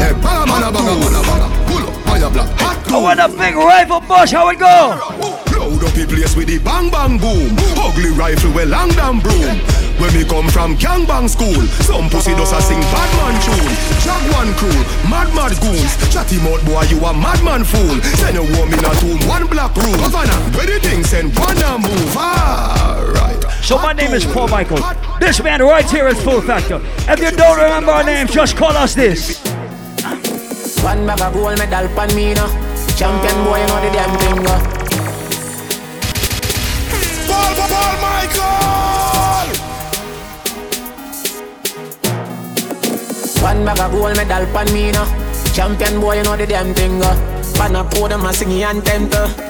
Hey, 0.00 0.12
banga 0.24 0.44
mana, 0.48 0.72
banga 0.72 0.94
mana, 0.96 1.20
banga. 1.20 1.59
Pull 2.20 2.26
up, 2.26 2.32
fire 2.32 2.44
black. 2.44 2.60
Hot 2.60 2.92
oh, 2.92 3.00
I 3.00 3.02
want 3.02 3.20
a 3.20 3.28
big 3.28 3.54
rifle 3.56 4.00
bush. 4.00 4.32
How 4.32 4.48
it 4.50 4.58
go? 4.58 4.92
Load 5.56 5.84
up 5.84 5.92
the 5.96 6.04
place 6.04 6.36
with 6.36 6.48
the 6.48 6.58
bang 6.60 6.90
bang 6.90 7.16
boom. 7.16 7.56
Ugly 7.80 8.10
rifle 8.12 8.52
with 8.52 8.68
long 8.68 8.90
damn 8.90 9.20
broom. 9.20 9.56
When 9.96 10.12
we 10.12 10.24
come 10.24 10.48
from 10.48 10.76
gang 10.76 11.06
bang 11.06 11.28
school, 11.28 11.64
some 11.84 12.08
pussy 12.08 12.32
does 12.36 12.52
a 12.52 12.60
sing 12.60 12.80
bad 12.92 13.10
man 13.16 13.36
tune. 13.40 13.72
Jaguan 14.04 14.52
crew, 14.60 14.80
mad 15.08 15.32
mad 15.32 15.56
goons. 15.64 15.96
Chatty 16.12 16.36
mouth 16.44 16.60
boy, 16.68 16.84
you 16.92 17.00
a 17.00 17.12
madman 17.12 17.64
fool. 17.64 17.96
Send 18.20 18.36
a 18.36 18.44
woman 18.44 18.80
a 18.84 18.92
tomb, 19.00 19.20
one 19.28 19.46
black 19.48 19.72
room. 19.76 19.96
Havana, 20.00 20.36
where 20.56 20.68
the 20.68 20.76
thing 20.80 21.04
send 21.04 21.32
one 21.38 21.56
and 21.56 21.80
move. 21.80 22.16
Alright. 22.16 23.40
So 23.64 23.76
my 23.76 23.92
name 23.92 24.12
is 24.12 24.24
Paul 24.26 24.48
Michael. 24.48 24.80
This 25.20 25.42
man 25.42 25.62
right 25.62 25.88
here 25.88 26.08
is 26.08 26.20
Full 26.20 26.40
Factor. 26.40 26.80
If 27.08 27.20
you 27.20 27.30
don't 27.32 27.56
remember 27.56 27.92
our 27.92 28.04
names, 28.04 28.32
just 28.32 28.56
call 28.56 28.76
us 28.76 28.94
this. 28.94 29.40
One 30.82 31.06
bag 31.06 31.20
of 31.20 31.34
gold 31.34 31.58
medal 31.58 31.88
pan 31.94 32.14
me 32.14 32.34
no. 32.34 32.46
Champion 32.96 33.44
boy, 33.44 33.60
you 33.60 33.66
know 33.66 33.80
the 33.80 33.90
damn 33.92 34.12
thing 34.18 34.42
go 34.42 34.56
Paul, 37.28 37.54
Paul, 37.54 37.68
Paul 37.72 37.94
Michael! 38.04 39.48
One 43.42 43.64
bag 43.64 43.80
of 43.80 43.92
gold 43.92 44.16
medal 44.16 44.46
pan 44.54 44.72
me 44.72 44.90
no. 44.90 45.04
Champion 45.52 46.00
boy, 46.00 46.16
you 46.16 46.22
know 46.22 46.36
the 46.36 46.46
damn 46.46 46.74
thing 46.74 46.98
go 46.98 47.10
Pan 47.54 47.76
a 47.76 47.84
podium 47.84 48.24
a 48.24 48.32
sing 48.32 48.62
anthem 48.62 49.10
to 49.10 49.20
Yellow 49.20 49.36
moon 49.36 49.49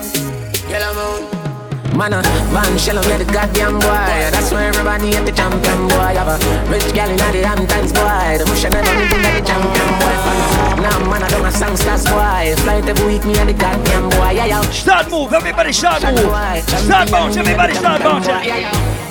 Man, 2.01 2.15
a 2.15 2.23
man 2.55 2.79
shell 2.79 2.97
on 2.97 3.05
the 3.05 3.27
goddamn 3.31 3.75
boy. 3.75 4.33
That's 4.33 4.51
why 4.51 4.65
everybody 4.65 5.15
at 5.17 5.27
the 5.27 5.33
champion 5.33 5.87
boy. 5.87 6.17
Have 6.17 6.33
a 6.33 6.71
rich 6.73 6.95
gal 6.95 7.11
in 7.11 7.19
the 7.19 7.47
Hamptons 7.47 7.93
boy. 7.93 8.39
The 8.39 8.47
bush 8.49 8.65
never 8.65 8.81
meet 8.97 9.13
in 9.13 9.21
the 9.21 9.45
champion 9.45 9.91
boy. 10.01 10.81
Now 10.81 10.97
man, 11.11 11.23
I 11.23 11.29
don't 11.29 11.45
a 11.45 11.53
songsters 11.53 12.07
boy 12.07 12.57
Flight 12.63 12.89
every 12.89 13.05
week, 13.05 13.27
me 13.27 13.37
and 13.37 13.51
the 13.51 13.53
goddamn 13.53 14.09
boy. 14.09 14.31
Yeah, 14.31 14.47
yeah. 14.47 14.63
Start 14.71 15.11
move, 15.11 15.35
everybody 15.35 15.75
start 15.75 16.03
move. 16.03 16.33
Start 16.65 17.11
bounce, 17.11 17.37
everybody 17.37 17.75
start 17.75 18.01
bouncing. 18.01 19.10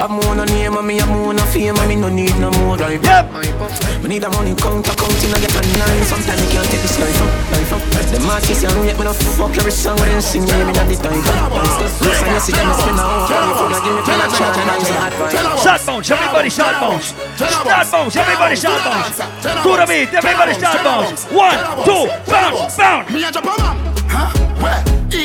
I'm 0.00 0.16
on 0.16 0.38
no 0.38 0.44
name, 0.48 0.72
and 0.72 0.86
me 0.88 0.96
I'm 0.96 1.12
on 1.12 1.36
no 1.36 1.44
fame, 1.52 1.76
and 1.76 1.84
me 1.84 1.94
no 1.94 2.08
need 2.08 2.32
no 2.40 2.50
more 2.64 2.74
drive. 2.80 3.04
Yep. 3.04 4.00
Me 4.00 4.08
need 4.08 4.24
a 4.24 4.30
money 4.32 4.56
counter, 4.56 4.96
counting, 4.96 5.28
I 5.28 5.36
get 5.44 5.52
a 5.52 5.60
nine. 5.76 6.04
Sometimes 6.08 6.40
me 6.40 6.48
can't 6.48 6.64
take 6.72 6.80
this 6.80 6.96
life 6.96 7.20
up, 7.20 7.28
life 7.52 7.72
up. 7.76 7.84
The 8.08 8.16
artist 8.24 8.64
and 8.64 8.72
rate 8.80 8.96
me 8.96 9.04
no 9.04 9.12
fuck 9.12 9.52
every 9.60 9.70
song 9.70 10.00
when 10.00 10.08
they 10.08 10.24
sing, 10.24 10.48
yeah, 10.48 10.64
me 10.64 10.72
not 10.72 10.88
the 10.88 10.96
time. 10.96 11.20
Listen, 12.00 12.32
you 12.32 12.40
see 12.40 12.56
them 12.56 12.72
spin 12.80 12.96
a 12.96 13.04
whole 13.04 13.28
life, 13.28 13.60
and 13.60 13.76
I 13.76 13.80
give 13.84 13.92
me 13.92 14.02
pen 14.08 14.20
and 14.24 14.32
chant, 14.32 14.56
and 14.56 14.70
I'm 14.72 14.80
some 14.80 15.04
advice. 15.04 15.60
Start 15.60 15.80
bounce, 15.84 16.10
everybody 16.10 16.48
start 16.48 16.74
bounce. 16.80 17.06
Start 17.36 17.86
bounce, 17.92 18.16
everybody 18.16 18.56
start 18.56 18.80
bounce. 18.80 19.16
To 19.20 19.70
the 19.76 19.84
beat, 19.84 20.10
everybody 20.16 20.52
start 20.56 20.80
bounce. 20.80 21.28
One, 21.28 21.60
two, 21.84 22.08
bounce, 22.24 22.72
bounce. 22.72 23.12
Me 23.12 23.20
a 23.20 23.28
jump 23.28 23.52
a 23.52 23.89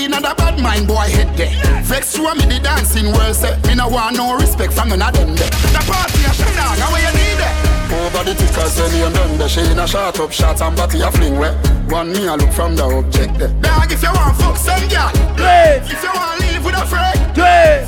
man, 0.09 0.23
huh? 0.23 0.33
Where? 0.33 0.33
In 0.33 0.33
a 0.33 0.35
bad 0.35 0.61
mind 0.61 0.87
boy 0.87 1.07
head 1.09 1.35
there. 1.37 1.83
Vex 1.83 2.17
you 2.17 2.27
and 2.27 2.39
me 2.39 2.45
the 2.45 2.59
dancing 2.59 3.11
world 3.11 3.35
say 3.35 3.57
Me 3.67 3.75
no 3.75 3.87
want 3.87 4.17
no 4.17 4.35
respect 4.35 4.73
from 4.73 4.89
none 4.89 5.01
of 5.01 5.13
them 5.13 5.35
there. 5.35 5.49
The 5.49 5.81
party 5.85 6.23
a 6.25 6.33
shut 6.33 6.53
down, 6.55 6.77
and 6.79 6.91
where 6.91 7.01
you 7.01 7.13
need 7.13 7.39
it? 7.41 7.53
Over 7.93 8.23
the 8.23 8.33
tickers 8.33 8.73
say 8.73 8.89
me 8.91 9.03
and 9.03 9.15
them 9.15 9.37
there. 9.37 9.49
She 9.49 9.61
in 9.61 9.79
a 9.79 9.87
shot 9.87 10.19
up 10.19 10.31
shot 10.31 10.61
and 10.61 10.75
body 10.75 11.01
a 11.01 11.11
fling 11.11 11.37
where. 11.37 11.55
One 11.89 12.11
me 12.11 12.25
a 12.25 12.35
look 12.35 12.51
from 12.51 12.75
the 12.75 12.83
object 12.83 13.37
there. 13.37 13.53
Dog 13.61 13.91
if 13.91 14.01
you 14.01 14.09
want 14.13 14.35
fuck 14.37 14.57
some 14.57 14.87
girl, 14.89 15.11
If 15.37 16.03
you 16.03 16.09
want 16.09 16.41
to 16.41 16.47
live 16.47 16.65
with 16.65 16.75
a 16.75 16.85
friend, 16.85 17.19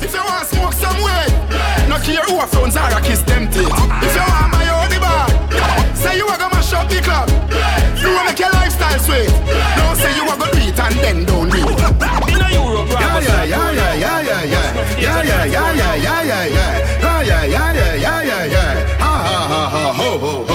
If 0.02 0.14
you 0.14 0.22
want 0.22 0.46
smoke 0.46 0.72
some 0.72 0.96
weed, 1.02 1.32
No 1.88 1.98
care 1.98 2.22
who 2.30 2.38
a 2.40 2.46
phones 2.46 2.76
are 2.76 2.94
a 2.94 3.00
kiss 3.02 3.22
them 3.22 3.50
teeth. 3.50 3.66
If 3.66 4.14
you 4.14 4.22
want 4.22 4.52
my 4.54 4.66
own 4.70 4.78
the 4.78 4.78
bar, 4.78 4.87
say 5.98 6.16
you 6.16 6.26
a 6.28 6.36
go 6.38 6.48
mash 6.50 6.72
up 6.72 6.88
the 6.88 7.00
club. 7.02 7.28
You 8.00 8.14
want 8.14 8.28
make 8.28 8.38
your 8.38 8.50
lifestyle 8.50 8.98
sweet. 8.98 9.28
Don't 9.76 9.96
say 9.96 10.14
you 10.16 10.24
a 10.24 10.34
go 10.38 10.46
do 10.52 10.58
it 10.58 10.78
and 10.78 10.94
then 11.02 11.24
don't 11.24 11.50
do 11.50 11.58
it. 11.58 11.78
In 12.32 12.40
a 12.40 12.48
Europe, 12.54 12.88
Yeah, 12.90 13.20
yeah, 13.20 13.44
yeah, 13.44 13.70
yeah, 13.72 13.94
yeah, 13.94 14.20
yeah, 14.22 14.42
yeah. 14.44 14.66
Yeah, 14.98 15.22
yeah, 15.22 15.44
yeah, 15.44 15.72
yeah, 15.72 15.94
yeah, 15.94 16.22
yeah, 16.22 16.44
yeah. 16.46 17.00
Ah, 17.02 17.20
yeah, 17.22 17.44
yeah, 17.44 17.72
yeah, 17.72 17.94
yeah, 17.94 18.22
yeah, 18.22 18.44
yeah. 18.44 18.98
Ha, 18.98 19.12
ha, 19.26 19.38
ha, 19.52 19.68
ha, 19.74 19.92
ho, 19.92 20.18
ho, 20.18 20.44
ho. 20.44 20.47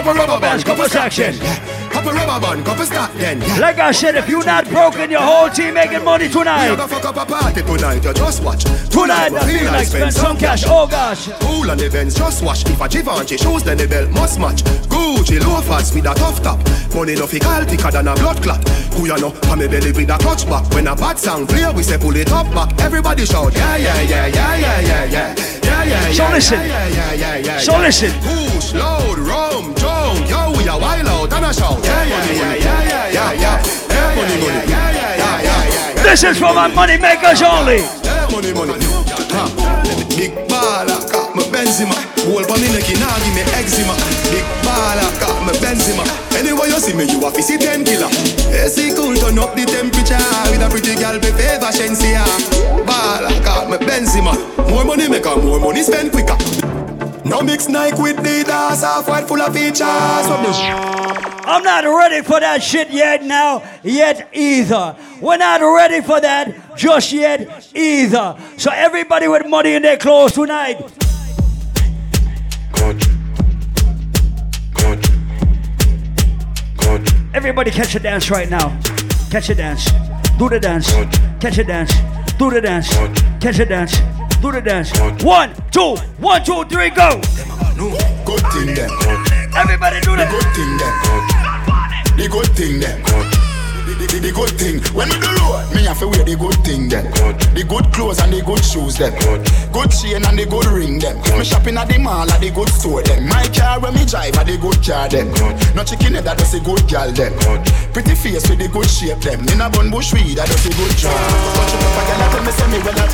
Couple 0.00 0.14
rubber 0.14 0.40
bands, 0.40 0.64
couple 0.64 0.88
section. 0.88 1.34
Couple 1.90 2.12
rubber 2.12 2.40
band, 2.40 2.64
couple 2.64 2.86
start 2.86 3.12
then. 3.18 3.38
Like 3.60 3.78
I 3.78 3.92
said, 3.92 4.16
if 4.16 4.30
you're 4.30 4.42
not 4.42 4.66
broken, 4.66 5.10
your 5.10 5.20
whole 5.20 5.50
team 5.50 5.74
making 5.74 6.02
money 6.02 6.26
tonight. 6.26 6.68
gonna 6.68 6.88
fuck 6.88 7.04
up 7.04 7.16
a 7.16 7.26
party 7.26 7.60
tonight, 7.60 8.02
you 8.02 8.14
just 8.14 8.42
watch. 8.42 8.64
Tonight, 8.88 9.34
I 9.34 9.46
feel 9.46 9.66
like 9.66 9.86
spend 9.86 10.14
some 10.14 10.38
cash. 10.38 10.64
Oh 10.66 10.86
gosh. 10.86 11.28
Cool 11.40 11.70
on 11.70 11.76
the 11.76 11.90
Benz, 11.90 12.14
just 12.14 12.42
watch. 12.42 12.64
If 12.64 12.80
a 12.80 12.88
Givenchy 12.88 13.36
shoes, 13.36 13.62
then 13.62 13.76
the 13.76 13.86
belt 13.86 14.10
must 14.12 14.40
match. 14.40 14.62
Gucci 14.88 15.38
loafers 15.38 15.94
with 15.94 16.06
a 16.06 16.14
tough 16.14 16.42
top. 16.42 16.58
Money 16.94 17.14
no 17.16 17.26
fickle 17.26 17.64
thicker 17.66 17.90
than 17.90 18.08
a 18.08 18.14
blood 18.14 18.42
clot. 18.42 18.66
Who 18.94 19.06
you 19.06 19.18
know? 19.18 19.32
Pa 19.32 19.54
me 19.54 19.68
belly 19.68 19.92
with 19.92 20.08
a 20.08 20.16
clutch 20.16 20.48
back. 20.48 20.64
When 20.72 20.86
a 20.86 20.96
bad 20.96 21.18
sound 21.18 21.50
clear, 21.50 21.72
we 21.74 21.82
say 21.82 21.98
pull 21.98 22.16
it 22.16 22.32
up 22.32 22.50
back. 22.54 22.72
Everybody 22.80 23.26
shout, 23.26 23.54
yeah, 23.54 23.76
yeah, 23.76 24.00
yeah, 24.00 24.26
yeah, 24.28 24.56
yeah, 24.56 24.80
yeah, 24.80 25.04
yeah. 25.04 25.60
Yeah, 25.62 25.84
yeah, 25.84 26.12
So 26.12 26.22
yeah, 26.22 26.32
listen. 26.34 26.60
Yeah, 26.60 26.66
yeah, 26.66 26.88
yeah, 26.88 27.14
yeah, 27.14 27.36
yeah, 27.36 27.58
So 27.58 27.78
listen. 27.78 28.10
Push, 28.20 28.74
load, 28.74 29.18
rum, 29.18 29.74
drunk, 29.74 29.99
yo, 30.70 30.76
a 30.76 30.80
wild 30.80 31.08
out 31.08 31.32
and 31.32 31.44
a 31.46 31.54
shout. 31.54 31.82
Yeah, 31.82 32.04
yeah, 32.04 32.30
yeah, 32.30 32.54
yeah, 32.54 32.82
yeah, 32.86 33.12
yeah, 33.12 33.32
yeah. 33.32 33.56
Yeah, 33.90 34.14
money, 34.14 34.36
money. 34.38 34.62
Yeah, 34.70 34.90
yeah, 34.90 35.16
yeah, 35.18 35.42
yeah, 35.42 35.94
yeah. 35.94 36.02
This 36.02 36.22
is 36.22 36.38
for 36.38 36.54
my 36.54 36.68
money 36.68 36.96
makers 36.98 37.42
only. 37.42 37.82
Yeah, 38.06 38.28
money, 38.30 38.52
money. 38.54 38.78
Big 40.16 40.36
baller, 40.52 41.00
got 41.10 41.34
me 41.34 41.42
Benzema. 41.48 41.96
Gold 42.28 42.46
pa 42.46 42.54
me 42.60 42.68
neck, 42.76 42.88
nah 43.00 43.16
give 43.24 43.34
me 43.34 43.42
eczema. 43.56 43.94
Big 44.28 44.44
baller, 44.60 45.08
got 45.18 45.38
me 45.46 45.52
Benzema. 45.58 46.04
Anyway 46.36 46.68
you 46.68 46.78
see 46.78 46.94
me, 46.94 47.04
you 47.08 47.24
a 47.24 47.30
fi 47.30 47.40
see 47.40 47.56
ten 47.56 47.84
killer. 47.84 48.10
AC 48.52 48.92
cool, 48.94 49.16
turn 49.16 49.38
up 49.38 49.54
the 49.56 49.64
temperature 49.64 50.20
with 50.50 50.60
a 50.60 50.68
pretty 50.68 50.94
girl 50.94 51.16
be 51.18 51.32
favor 51.32 51.72
Shenseea. 51.72 52.22
Baller, 52.84 53.32
got 53.44 53.70
me 53.70 53.78
Benzema. 53.78 54.36
More 54.68 54.84
money 54.84 55.08
make 55.08 55.24
her 55.24 55.36
more 55.36 55.58
money 55.58 55.82
spend 55.82 56.12
quicker. 56.12 56.36
No 57.24 57.42
mix 57.42 57.68
Nike 57.68 58.00
with 58.00 58.16
Adidas, 58.16 58.82
half 58.82 59.08
white 59.08 59.28
full 59.28 59.40
of 59.40 59.54
features. 59.54 59.80
I'm 59.82 61.62
not 61.62 61.84
ready 61.84 62.22
for 62.22 62.40
that 62.40 62.62
shit 62.62 62.90
yet 62.90 63.24
now, 63.24 63.62
yet 63.82 64.30
either. 64.32 64.96
We're 65.20 65.36
not 65.36 65.60
ready 65.60 66.00
for 66.00 66.20
that 66.20 66.76
just 66.76 67.12
yet 67.12 67.70
either. 67.74 68.36
So 68.56 68.70
everybody 68.72 69.28
with 69.28 69.46
money 69.46 69.74
in 69.74 69.82
their 69.82 69.96
clothes 69.96 70.32
tonight. 70.32 70.80
Everybody 77.32 77.70
catch 77.70 77.94
a 77.94 78.00
dance 78.00 78.30
right 78.30 78.50
now. 78.50 78.80
Catch 79.30 79.50
a 79.50 79.54
dance. 79.54 79.90
Do 80.38 80.48
the 80.48 80.58
dance. 80.60 80.90
Catch 81.40 81.58
a 81.58 81.64
dance. 81.64 81.92
Do 82.38 82.50
the 82.50 82.60
dance. 82.60 82.88
Catch 83.40 83.58
a 83.58 83.66
dance. 83.66 84.00
Do 84.40 84.50
the 84.50 84.62
dance. 84.62 84.90
One, 85.22 85.54
two, 85.70 85.96
one, 86.18 86.42
two, 86.42 86.64
three, 86.64 86.88
go. 86.90 87.20
Good 88.24 88.40
thing 88.52 88.74
them. 88.74 88.90
Everybody 89.54 90.00
do 90.00 90.16
that. 90.16 90.28
The 90.28 90.38
good 90.38 90.48
thing 90.56 90.76
them. 90.80 92.16
The 92.16 92.28
good 92.28 92.56
thing 92.56 92.80
them. 92.80 93.49
The, 93.90 94.06
the, 94.06 94.18
the 94.22 94.32
good 94.32 94.54
thing 94.54 94.78
when 94.94 95.10
we 95.10 95.18
do 95.18 95.30
road, 95.42 95.66
me 95.74 95.82
have 95.82 95.98
to 95.98 96.06
wear 96.06 96.22
the 96.22 96.38
good 96.38 96.54
thing 96.62 96.86
them. 96.86 97.10
The 97.52 97.66
good 97.66 97.90
clothes 97.90 98.22
and 98.22 98.30
the 98.30 98.38
good 98.38 98.62
shoes 98.62 98.94
them. 98.96 99.10
Good 99.74 99.90
chain 99.90 100.22
and 100.22 100.38
the 100.38 100.46
good 100.46 100.70
ring 100.70 101.02
them. 101.02 101.18
Me 101.34 101.42
shopping 101.42 101.74
at 101.74 101.90
the 101.90 101.98
mall 101.98 102.30
at 102.30 102.38
the 102.38 102.54
good 102.54 102.70
store 102.70 103.02
them. 103.02 103.26
My 103.26 103.42
car 103.50 103.82
when 103.82 103.98
me 103.98 104.06
drive 104.06 104.38
at 104.38 104.46
the 104.46 104.56
good 104.62 104.78
car 104.78 105.10
them. 105.10 105.34
No 105.74 105.82
chicken 105.82 106.14
head 106.14 106.22
that 106.24 106.38
does 106.38 106.54
a 106.54 106.62
good 106.62 106.86
girl 106.86 107.10
them. 107.10 107.34
Pretty 107.90 108.14
face 108.14 108.46
with 108.46 108.62
the 108.62 108.70
good 108.70 108.86
shape 108.86 109.18
them. 109.26 109.42
In 109.50 109.58
a 109.58 109.66
bun 109.66 109.90
bush 109.90 110.14
weed 110.14 110.38
that 110.38 110.46
does 110.46 110.64
a 110.64 110.70
good 110.70 110.94
job. 110.94 111.10
Bunch 111.10 111.74
of 111.74 112.14
girl 112.14 112.30
tell 112.30 112.44
me 112.46 112.52
say 112.54 112.68
me 112.70 112.78
well 112.86 112.94
that. 112.94 113.10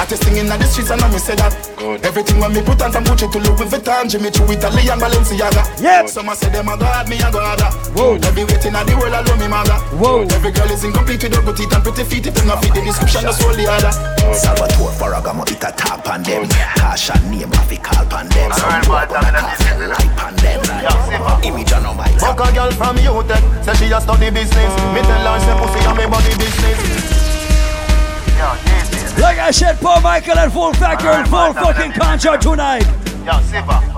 Artist 0.00 0.24
thing 0.24 0.40
in 0.40 0.48
the 0.48 0.56
streets 0.64 0.88
and 0.88 1.04
know 1.04 1.12
me 1.12 1.20
say 1.20 1.36
that. 1.36 1.52
Everything 2.00 2.40
when 2.40 2.56
me 2.56 2.64
put 2.64 2.80
on 2.80 2.90
from 2.90 3.04
Gucci 3.04 3.28
to 3.28 3.38
Louis 3.38 3.68
Vuitton, 3.68 4.08
Jimmy 4.08 4.32
Choo, 4.32 4.48
Italy 4.48 4.88
and 4.88 5.00
Balenciaga. 5.04 5.62
Yep. 5.84 6.08
Some 6.08 6.32
say 6.32 6.48
them 6.48 6.72
a 6.72 6.80
god, 6.80 7.12
me 7.12 7.20
a 7.20 7.28
god. 7.28 7.60
Whoa. 7.92 8.16
Every 8.24 8.48
waiting 8.48 8.72
at 8.72 8.88
the 8.88 8.96
world 8.96 9.12
I 9.12 9.20
love 9.20 9.38
me 9.38 9.48
mother. 9.48 9.76
Whoa. 10.00 10.13
Every 10.22 10.52
girl 10.52 10.70
is 10.70 10.84
incomplete 10.84 11.22
with 11.24 11.34
her 11.34 11.42
good 11.42 11.56
teeth 11.56 11.74
and 11.74 11.82
pretty 11.82 12.04
feet. 12.04 12.26
If 12.26 12.38
you 12.38 12.44
not 12.46 12.62
fit 12.62 12.74
the 12.74 12.82
description, 12.86 13.22
just 13.22 13.42
hold 13.42 13.56
the 13.56 13.66
other. 13.66 13.90
Salvatore 14.30 14.94
Ferragamo, 14.94 15.42
it 15.50 15.58
a 15.58 15.72
tap 15.74 16.06
on 16.06 16.22
them. 16.22 16.46
Tasha 16.78 17.18
name, 17.30 17.50
have 17.50 17.68
to 17.68 17.76
call 17.82 18.06
on 18.14 18.28
them. 18.30 18.52
Some 18.54 18.80
people 18.80 18.94
gonna 19.10 19.42
cast 19.42 19.66
a 19.74 19.86
light 19.90 20.14
on 20.22 20.34
them. 20.38 20.62
Image 21.42 21.72
on 21.72 21.96
my 21.96 22.08
Fuck 22.18 22.40
a 22.40 22.52
girl 22.54 22.70
from 22.72 22.96
UTech, 22.96 23.42
eh. 23.42 23.62
say 23.62 23.74
she 23.74 23.92
a 23.92 24.00
study 24.00 24.30
business. 24.30 24.72
Me 24.94 25.02
tell 25.02 25.26
her 25.26 25.38
say 25.42 25.54
pussy 25.58 25.80
and 25.82 25.98
me 25.98 26.06
body 26.06 26.34
business. 26.38 26.78
Like 29.18 29.38
I 29.38 29.50
said, 29.50 29.80
Paul 29.80 30.00
Michael 30.00 30.38
and 30.38 30.52
Full 30.52 30.74
Factor 30.74 31.08
and 31.08 31.28
full 31.28 31.52
fucking 31.54 31.92
concert 31.92 32.40
tonight. 32.40 32.86
Yo, 33.24 33.40
Siva. 33.40 33.93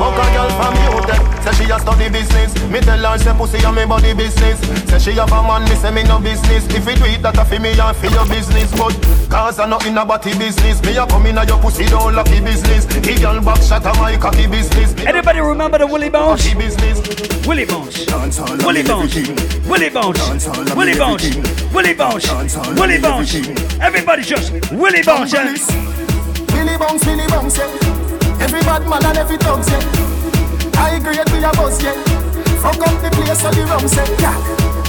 Fuck 0.00 0.16
a 0.16 0.26
girl 0.32 0.48
from 0.56 0.74
UTech, 0.80 1.22
say 1.44 1.52
she 1.60 1.70
a 1.70 1.78
study 1.78 2.08
business. 2.08 2.56
Me 2.72 2.80
tell 2.80 2.96
her 3.04 3.18
say 3.18 3.34
pussy 3.36 3.60
and 3.60 3.76
me 3.76 3.84
body 3.84 4.14
business. 4.14 4.56
Say 4.88 4.98
she 4.98 5.12
have 5.20 5.28
a 5.28 5.42
man, 5.44 5.68
me 5.68 5.76
say 5.76 5.92
me 5.92 6.02
no 6.04 6.18
business. 6.18 6.64
If 6.72 6.88
you 6.88 6.96
do 6.96 7.04
it, 7.04 7.20
that 7.20 7.36
a 7.36 7.44
fi 7.44 7.58
me 7.58 7.76
and 7.76 7.94
fi 7.94 8.08
your 8.08 8.24
business. 8.24 8.72
But 8.72 8.96
cause 9.28 9.60
I 9.60 9.66
not 9.66 9.84
in 9.84 9.98
a 9.98 10.06
body 10.06 10.32
business. 10.38 10.80
Me 10.88 10.96
a 10.96 11.06
come 11.06 11.26
in 11.26 11.36
a 11.36 11.44
your 11.44 11.60
pussy 11.60 11.84
don't 11.84 12.14
lucky 12.14 12.40
business. 12.40 12.86
The 12.86 13.12
girl 13.20 13.44
back 13.44 13.60
shot 13.60 13.84
a 13.84 13.92
my 14.00 14.16
cocky 14.16 14.46
business. 14.46 14.96
Anybody 15.04 15.40
remember 15.40 15.76
the 15.76 15.86
Willie 15.86 16.08
business. 16.08 16.96
Willie 17.46 17.66
Bounce. 17.66 18.08
Willie 18.64 18.82
Bounce. 18.82 19.16
Willie 19.68 19.90
Bounce. 19.92 20.48
Willie 20.74 20.96
Bounce. 20.96 21.28
Willie 21.76 21.94
Bounce. 21.94 22.56
Willie 22.80 23.00
Bounce. 23.04 23.34
Everybody 23.84 24.22
just 24.22 24.72
Willie 24.72 25.04
yeah. 25.04 25.54
Billy 26.48 26.78
Bounce, 26.78 27.04
Billy 27.04 27.26
Bounce. 27.28 27.99
Every 28.40 28.60
bad 28.66 28.88
man 28.88 29.04
and 29.04 29.18
every 29.18 29.36
dog, 29.38 29.62
yeah. 29.68 30.80
I 30.80 30.96
agree 30.96 31.18
with 31.18 31.40
your 31.40 31.52
boss, 31.52 31.82
yeah. 31.82 31.94
Fuck 32.64 32.80
up 32.80 32.96
the 33.00 33.10
place 33.12 33.44
of 33.44 33.52
the 33.54 33.64
rum, 33.68 33.86
say, 33.86 34.08
yeah. 34.20 34.36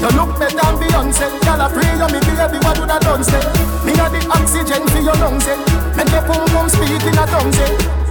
You 0.01 0.09
look 0.17 0.39
better 0.39 0.55
than 0.55 0.75
Beyonce. 0.79 1.27
Girl, 1.43 1.61
I 1.61 1.67
pray 1.69 1.91
you 1.93 2.07
me 2.09 2.19
baby, 2.23 2.57
what 2.63 2.75
do 2.75 2.85
that 2.87 3.01
done, 3.01 3.23
say? 3.23 3.43
Me 3.85 3.93
got 3.93 4.11
the 4.11 4.19
oxygen 4.31 4.87
for 4.87 5.01
your 5.03 5.15
lungs, 5.19 5.47
eh. 5.47 5.59
Make 5.95 6.09
your 6.09 6.23
pum 6.23 6.47
pum 6.49 6.67
speak 6.69 7.03
in 7.03 7.19
a 7.19 7.25
tongue, 7.27 7.51
say. 7.53 8.01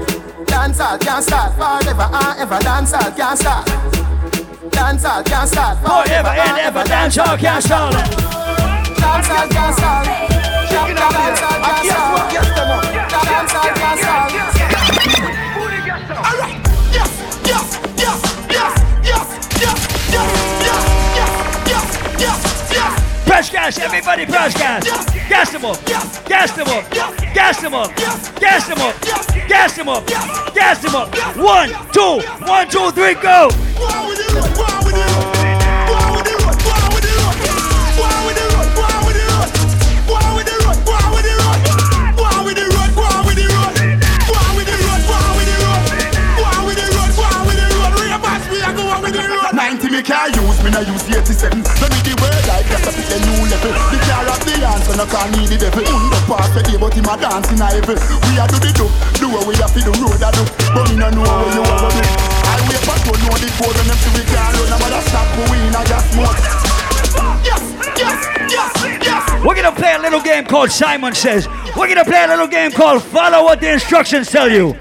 Dance 0.46 0.80
all 0.80 0.98
can't 0.98 1.24
start 1.24 1.54
forever 1.54 2.08
and 2.12 2.38
ever. 2.40 2.58
Dance 2.60 2.92
all 2.92 3.10
can't 3.12 3.38
start. 3.38 3.66
Dance 4.70 5.04
all 5.04 5.22
can't 5.22 5.48
start 5.48 5.78
Forever 5.78 6.28
and 6.28 6.58
ever, 6.58 6.84
dance 6.84 7.18
all 7.18 7.36
can't 7.36 7.62
start. 7.62 7.92
Dance 7.92 9.30
all 9.30 9.48
can't 9.48 9.74
start. 9.76 10.04
Dance 10.06 11.00
all 11.00 11.12
can't 11.16 11.36
start. 11.36 12.32
Dance 13.24 13.54
all 13.54 13.74
can't 13.74 14.00
start. 14.00 14.49
Press 23.26 23.50
gas, 23.50 23.78
everybody 23.78 24.26
press 24.26 24.54
gas. 24.54 24.84
Gas 25.28 25.52
them 25.52 25.64
up. 25.64 25.84
Gas 26.26 26.52
them 26.56 26.68
up. 26.68 26.90
Gas 27.34 27.60
them 27.60 27.74
up. 27.74 27.96
Gas 27.96 28.66
them 28.68 28.78
up. 28.80 29.00
Gas 29.48 29.76
them 29.76 29.88
up. 29.88 30.06
Gas 30.54 30.82
them 30.82 30.94
up. 30.94 31.14
One, 31.36 31.70
two, 31.92 32.20
one, 32.46 32.68
two, 32.68 32.90
three, 32.90 33.14
go. 33.14 33.50
Ninety 33.80 35.39
Hmm, 50.70 50.86
me 50.86 50.86
no 50.86 50.92
use 50.94 51.02
87 51.10 51.62
Don't 51.62 51.90
need 51.90 52.06
the 52.06 52.14
word 52.22 52.42
like 52.46 52.66
that's 52.70 52.86
a 52.86 52.92
bit 52.94 53.10
a 53.10 53.18
new 53.26 53.42
level. 53.50 53.74
The 53.90 53.98
car 54.06 54.26
of 54.30 54.40
the 54.46 54.54
answer, 54.62 54.94
no 54.94 55.04
can 55.06 55.28
need 55.34 55.50
the 55.50 55.58
devil. 55.58 55.82
Underpass 55.82 56.54
the 56.54 56.62
day, 56.62 56.78
but 56.78 56.94
him 56.94 57.10
a 57.10 57.14
dance 57.18 57.50
in 57.50 57.60
a 57.60 57.66
heaven. 57.66 57.98
We 57.98 58.38
a 58.38 58.44
do 58.46 58.56
the 58.62 58.70
do, 58.78 58.86
do 59.18 59.26
what 59.34 59.46
we 59.50 59.54
have 59.58 59.74
to 59.74 59.80
do, 59.82 59.92
road 59.98 60.22
a 60.22 60.30
do. 60.30 60.42
But 60.70 60.86
me 60.90 60.94
no 60.96 61.10
know 61.10 61.26
what 61.26 61.54
you 61.54 61.62
want 61.66 61.90
to 61.90 61.98
do. 61.98 62.02
I 62.46 62.54
wait 62.70 62.82
for 62.86 62.98
to 63.02 63.12
know 63.18 63.34
the 63.34 63.48
code 63.58 63.74
when 63.74 63.86
them 63.90 63.98
see 63.98 64.12
we 64.14 64.22
can't 64.26 64.54
run 64.54 64.70
I'm 64.70 64.80
gonna 64.80 65.02
stop, 65.10 65.26
but 65.34 65.46
we 65.50 65.58
in 65.58 65.74
a 65.74 65.82
gas 65.90 66.06
mode 66.14 66.38
Yes, 67.42 67.62
yes, 67.98 68.18
yes, 68.50 68.70
yes. 69.02 69.44
We're 69.44 69.54
gonna 69.54 69.74
play 69.74 69.94
a 69.94 69.98
little 69.98 70.22
game 70.22 70.44
called 70.44 70.70
Simon 70.70 71.14
Says. 71.14 71.48
We're 71.76 71.88
gonna 71.88 72.04
play 72.04 72.22
a 72.24 72.28
little 72.28 72.46
game 72.46 72.70
called 72.70 73.02
Follow 73.02 73.44
What 73.44 73.60
the 73.60 73.72
Instructions 73.72 74.30
Tell 74.30 74.48
You. 74.48 74.76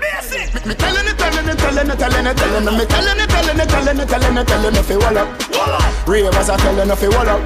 Me 0.65 0.73
telling 0.73 1.05
it, 1.05 1.17
telling 1.17 1.47
it, 1.47 1.57
telling 1.57 1.89
it, 1.89 1.97
telling 1.99 2.25
it, 2.25 2.37
telling 2.37 2.67
it, 2.67 2.73
me 2.73 2.85
telling 2.85 3.19
it, 3.19 3.29
telling 3.29 3.59
it, 3.59 3.69
telling 3.69 3.99
it, 3.99 4.07
telling 4.09 4.37
it, 4.37 4.47
telling 4.47 4.75
it, 4.75 4.83
fi 4.83 4.95
wall 4.97 5.17
up. 5.17 6.07
Ravers 6.07 6.49
are 6.49 6.57
telling 6.57 6.89
it, 6.89 6.95
fi 6.97 7.07
wall 7.07 7.29
up. 7.29 7.41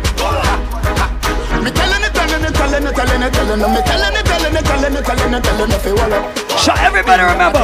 Me 1.64 1.72
telling 1.72 2.04
it, 2.04 2.14
telling 2.14 2.44
it, 2.44 2.54
telling 2.56 2.88
it, 2.88 2.96
telling 2.96 3.24
it, 3.24 3.34
telling 3.34 3.62
it, 3.62 3.68
me 3.68 3.82
telling 3.84 4.16
it, 4.16 4.26
telling 4.26 4.56
it, 4.56 4.64
telling 4.64 4.96
it, 4.96 5.04
telling 5.04 5.34
it, 5.34 5.44
telling 5.44 5.72
it, 5.72 5.82
fi 5.82 5.92
wall 5.92 6.14
up. 6.14 6.38
So 6.60 6.72
everybody 6.78 7.24
remember, 7.24 7.60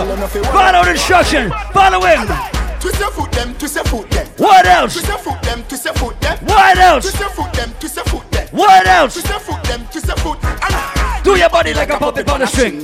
follow 0.52 0.84
the 0.84 0.92
instruction. 0.92 1.52
Follow 1.74 2.02
him. 2.06 2.59
Twist 2.80 3.00
your 3.00 3.12
foot 3.12 3.32
them, 3.32 3.56
twist 3.56 3.76
your 3.76 3.84
foot 3.86 4.10
them. 4.10 4.28
What 4.38 4.66
else? 4.66 4.94
Twist 4.94 5.08
your 5.08 5.18
foot 5.18 5.42
them, 5.42 5.64
twist 5.64 5.86
your 5.86 5.94
foot 5.94 6.22
them. 6.22 6.38
What 6.46 6.78
else? 6.78 7.04
Twist 7.04 7.20
your 7.20 7.30
foot 7.30 7.54
them, 7.54 7.74
twist 7.80 7.96
your 7.96 8.06
foot 8.06 8.32
them. 8.32 8.48
What 8.52 8.88
else? 8.88 9.14
Twist 9.14 9.30
your 9.30 9.40
foot 9.40 9.64
them, 9.64 9.88
twist 9.92 10.08
your 10.08 10.18
foot. 10.18 11.24
Do 11.24 11.36
your 11.38 11.50
body 11.50 11.74
like 11.74 11.90
a 11.90 11.98
puppet 11.98 12.30
on 12.30 12.42
a 12.42 12.48
string. 12.48 12.84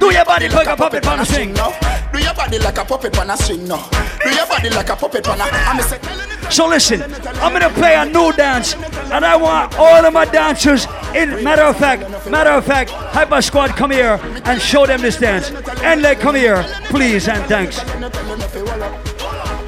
Do 0.00 0.12
your 0.12 0.24
body 0.24 0.48
like 0.48 0.66
a 0.66 0.76
puppet 0.76 1.06
on 1.06 1.20
a 1.20 1.26
string. 1.26 1.54
Do 1.54 2.18
your 2.18 2.34
body 2.34 2.58
like 2.58 2.78
a 2.78 2.84
puppet 2.84 3.18
on 3.18 3.30
a 3.30 3.36
string, 3.36 3.68
no. 3.68 3.84
Do 4.22 4.30
your 4.30 4.46
body 4.46 4.70
like 4.70 4.88
a 4.88 4.96
puppet 4.96 5.28
on 5.28 5.40
a. 5.40 5.44
I'm 5.44 5.78
a. 5.78 6.50
So 6.50 6.66
listen, 6.66 7.02
I'm 7.42 7.52
gonna 7.52 7.70
play 7.70 7.94
a 7.94 8.04
new 8.04 8.32
dance, 8.32 8.74
and 8.74 9.24
I 9.24 9.36
want 9.36 9.78
all 9.78 10.04
of 10.04 10.12
my 10.12 10.24
dancers. 10.24 10.86
In 11.14 11.42
matter 11.44 11.62
of 11.62 11.76
fact, 11.76 12.02
matter 12.30 12.50
of 12.50 12.64
fact, 12.64 12.90
Hyper 12.90 13.42
Squad, 13.42 13.70
come 13.70 13.90
here 13.90 14.18
and 14.44 14.60
show 14.60 14.86
them 14.86 15.00
this 15.00 15.18
dance. 15.18 15.50
And 15.82 16.02
let 16.02 16.20
come 16.20 16.34
here, 16.34 16.62
please 16.90 17.28
and 17.28 17.44
thanks. 17.46 17.80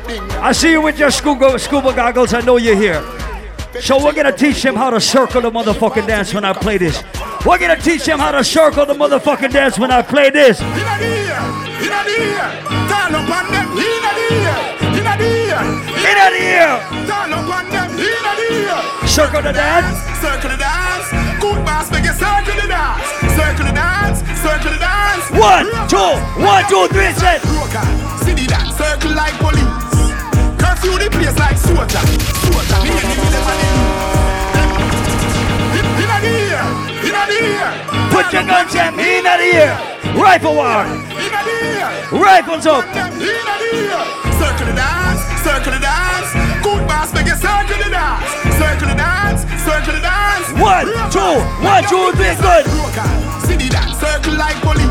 I 0.09 0.53
see 0.53 0.71
you 0.71 0.81
with 0.81 0.99
your 0.99 1.11
scuba, 1.11 1.59
scuba 1.59 1.93
goggles. 1.93 2.33
I 2.33 2.41
know 2.41 2.57
you're 2.59 2.77
here. 2.77 3.03
So 3.81 4.03
we're 4.03 4.13
gonna 4.13 4.37
teach 4.37 4.63
them 4.63 4.77
how 4.77 4.91
to 4.91 5.01
circle 5.01 5.43
the 5.43 5.51
motherfucking 5.51 6.07
dance 6.07 6.33
when 6.33 6.45
I 6.45 6.53
play 6.53 6.79
this. 6.79 7.03
We're 7.45 7.59
gonna 7.59 7.81
teach 7.81 8.05
them 8.05 8.19
how 8.19 8.31
to 8.31 8.45
circle 8.45 8.87
the 8.87 8.95
motherfucking 8.95 9.53
dance 9.53 9.79
when 9.79 9.91
I 9.91 10.03
play 10.03 10.31
this. 10.31 10.61
Circle 19.17 19.43
the 19.43 19.53
dance. 19.53 19.99
Circle 20.21 20.51
the 20.51 20.57
dance. 20.57 21.41
Good 21.41 21.65
boss, 21.65 21.91
make 21.91 22.05
you 22.05 22.13
circle 22.13 22.55
the 22.61 22.69
dance. 22.69 23.07
Circle 23.35 23.65
the 23.65 23.73
dance. 23.73 24.21
Circle 24.43 24.71
the 24.71 24.79
dance. 24.79 25.31
One, 25.31 25.67
two, 25.89 26.43
one, 26.45 26.65
two, 26.69 26.87
three, 26.93 27.13
set. 27.15 27.41
See 28.23 28.35
the 28.35 28.47
dance. 28.47 28.77
Circle 28.77 29.15
like 29.15 29.35
police. 29.39 29.86
Curfew 30.59 30.99
the 30.99 31.09
place 31.11 31.37
like 31.39 31.59
soldier. 31.59 32.03
Soldier. 32.45 32.81
Me 32.83 32.91
and 32.97 33.07
me 33.09 33.29
them 33.31 33.45
them. 33.45 34.07
In 35.77 36.09
the 36.09 36.17
ear. 36.27 36.65
In 37.07 37.15
the 37.15 37.37
ear. 37.45 37.71
Put 38.11 38.33
your 38.33 38.45
guns 38.45 38.75
in 38.75 38.99
in 38.99 39.25
the 39.25 39.37
ear. 39.55 39.73
Rifle 40.17 40.55
war. 40.55 40.85
In 40.85 41.33
the 41.33 41.55
ear. 41.77 41.89
Rifles 42.13 42.67
up. 42.67 42.85
In 42.89 43.13
the 43.13 43.27
ear. 43.27 44.01
Circle 44.41 44.67
the 44.67 44.75
dance. 44.77 45.23
Circle 45.45 45.73
the 45.73 45.81
dance. 45.81 46.31
Good 46.63 46.83
boss, 46.89 47.13
make 47.15 47.27
you 47.27 47.37
circle 47.37 47.79
the 47.79 47.91
dance. 47.91 48.27
Circle 48.59 48.89
the 48.89 48.97
dance. 48.97 49.45
Circle 49.65 49.95
the 49.95 50.01
dance. 50.01 50.47
One, 50.61 50.87
two, 51.13 51.41
one, 51.63 51.85
two, 51.85 52.13
three, 52.17 52.35
good. 52.41 52.65
See 53.47 53.57
the 53.57 53.69
dance. 53.71 53.97
Circle 53.99 54.35
like 54.35 54.57
police. 54.61 54.91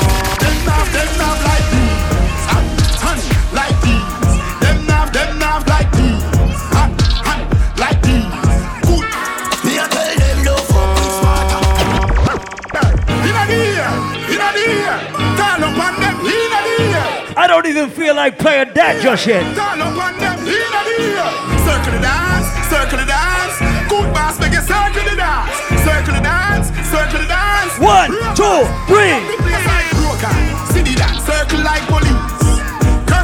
I 17.41 17.47
don't 17.47 17.65
even 17.65 17.89
feel 17.89 18.13
like 18.13 18.37
playing 18.37 18.73
that 18.75 19.01
just 19.01 19.25
yet. 19.25 19.41
Turn 19.57 19.81
up 19.81 19.97
on 19.97 20.13
them 20.21 20.37
inna 20.45 20.81
the 20.85 20.95
ear. 21.09 21.25
Circle 21.65 21.97
the 21.97 22.01
dance, 22.05 22.45
circle 22.69 22.99
the 23.01 23.07
dance. 23.09 23.57
Good 23.89 24.13
boss, 24.13 24.37
make 24.37 24.53
you 24.53 24.61
circle 24.61 25.01
the 25.09 25.17
dance. 25.17 25.57
Circle 25.81 26.13
the 26.13 26.21
dance, 26.21 26.69
circle 26.93 27.17
the 27.17 27.25
dance. 27.25 27.73
One, 27.81 28.13
two, 28.37 28.61
three. 28.85 29.90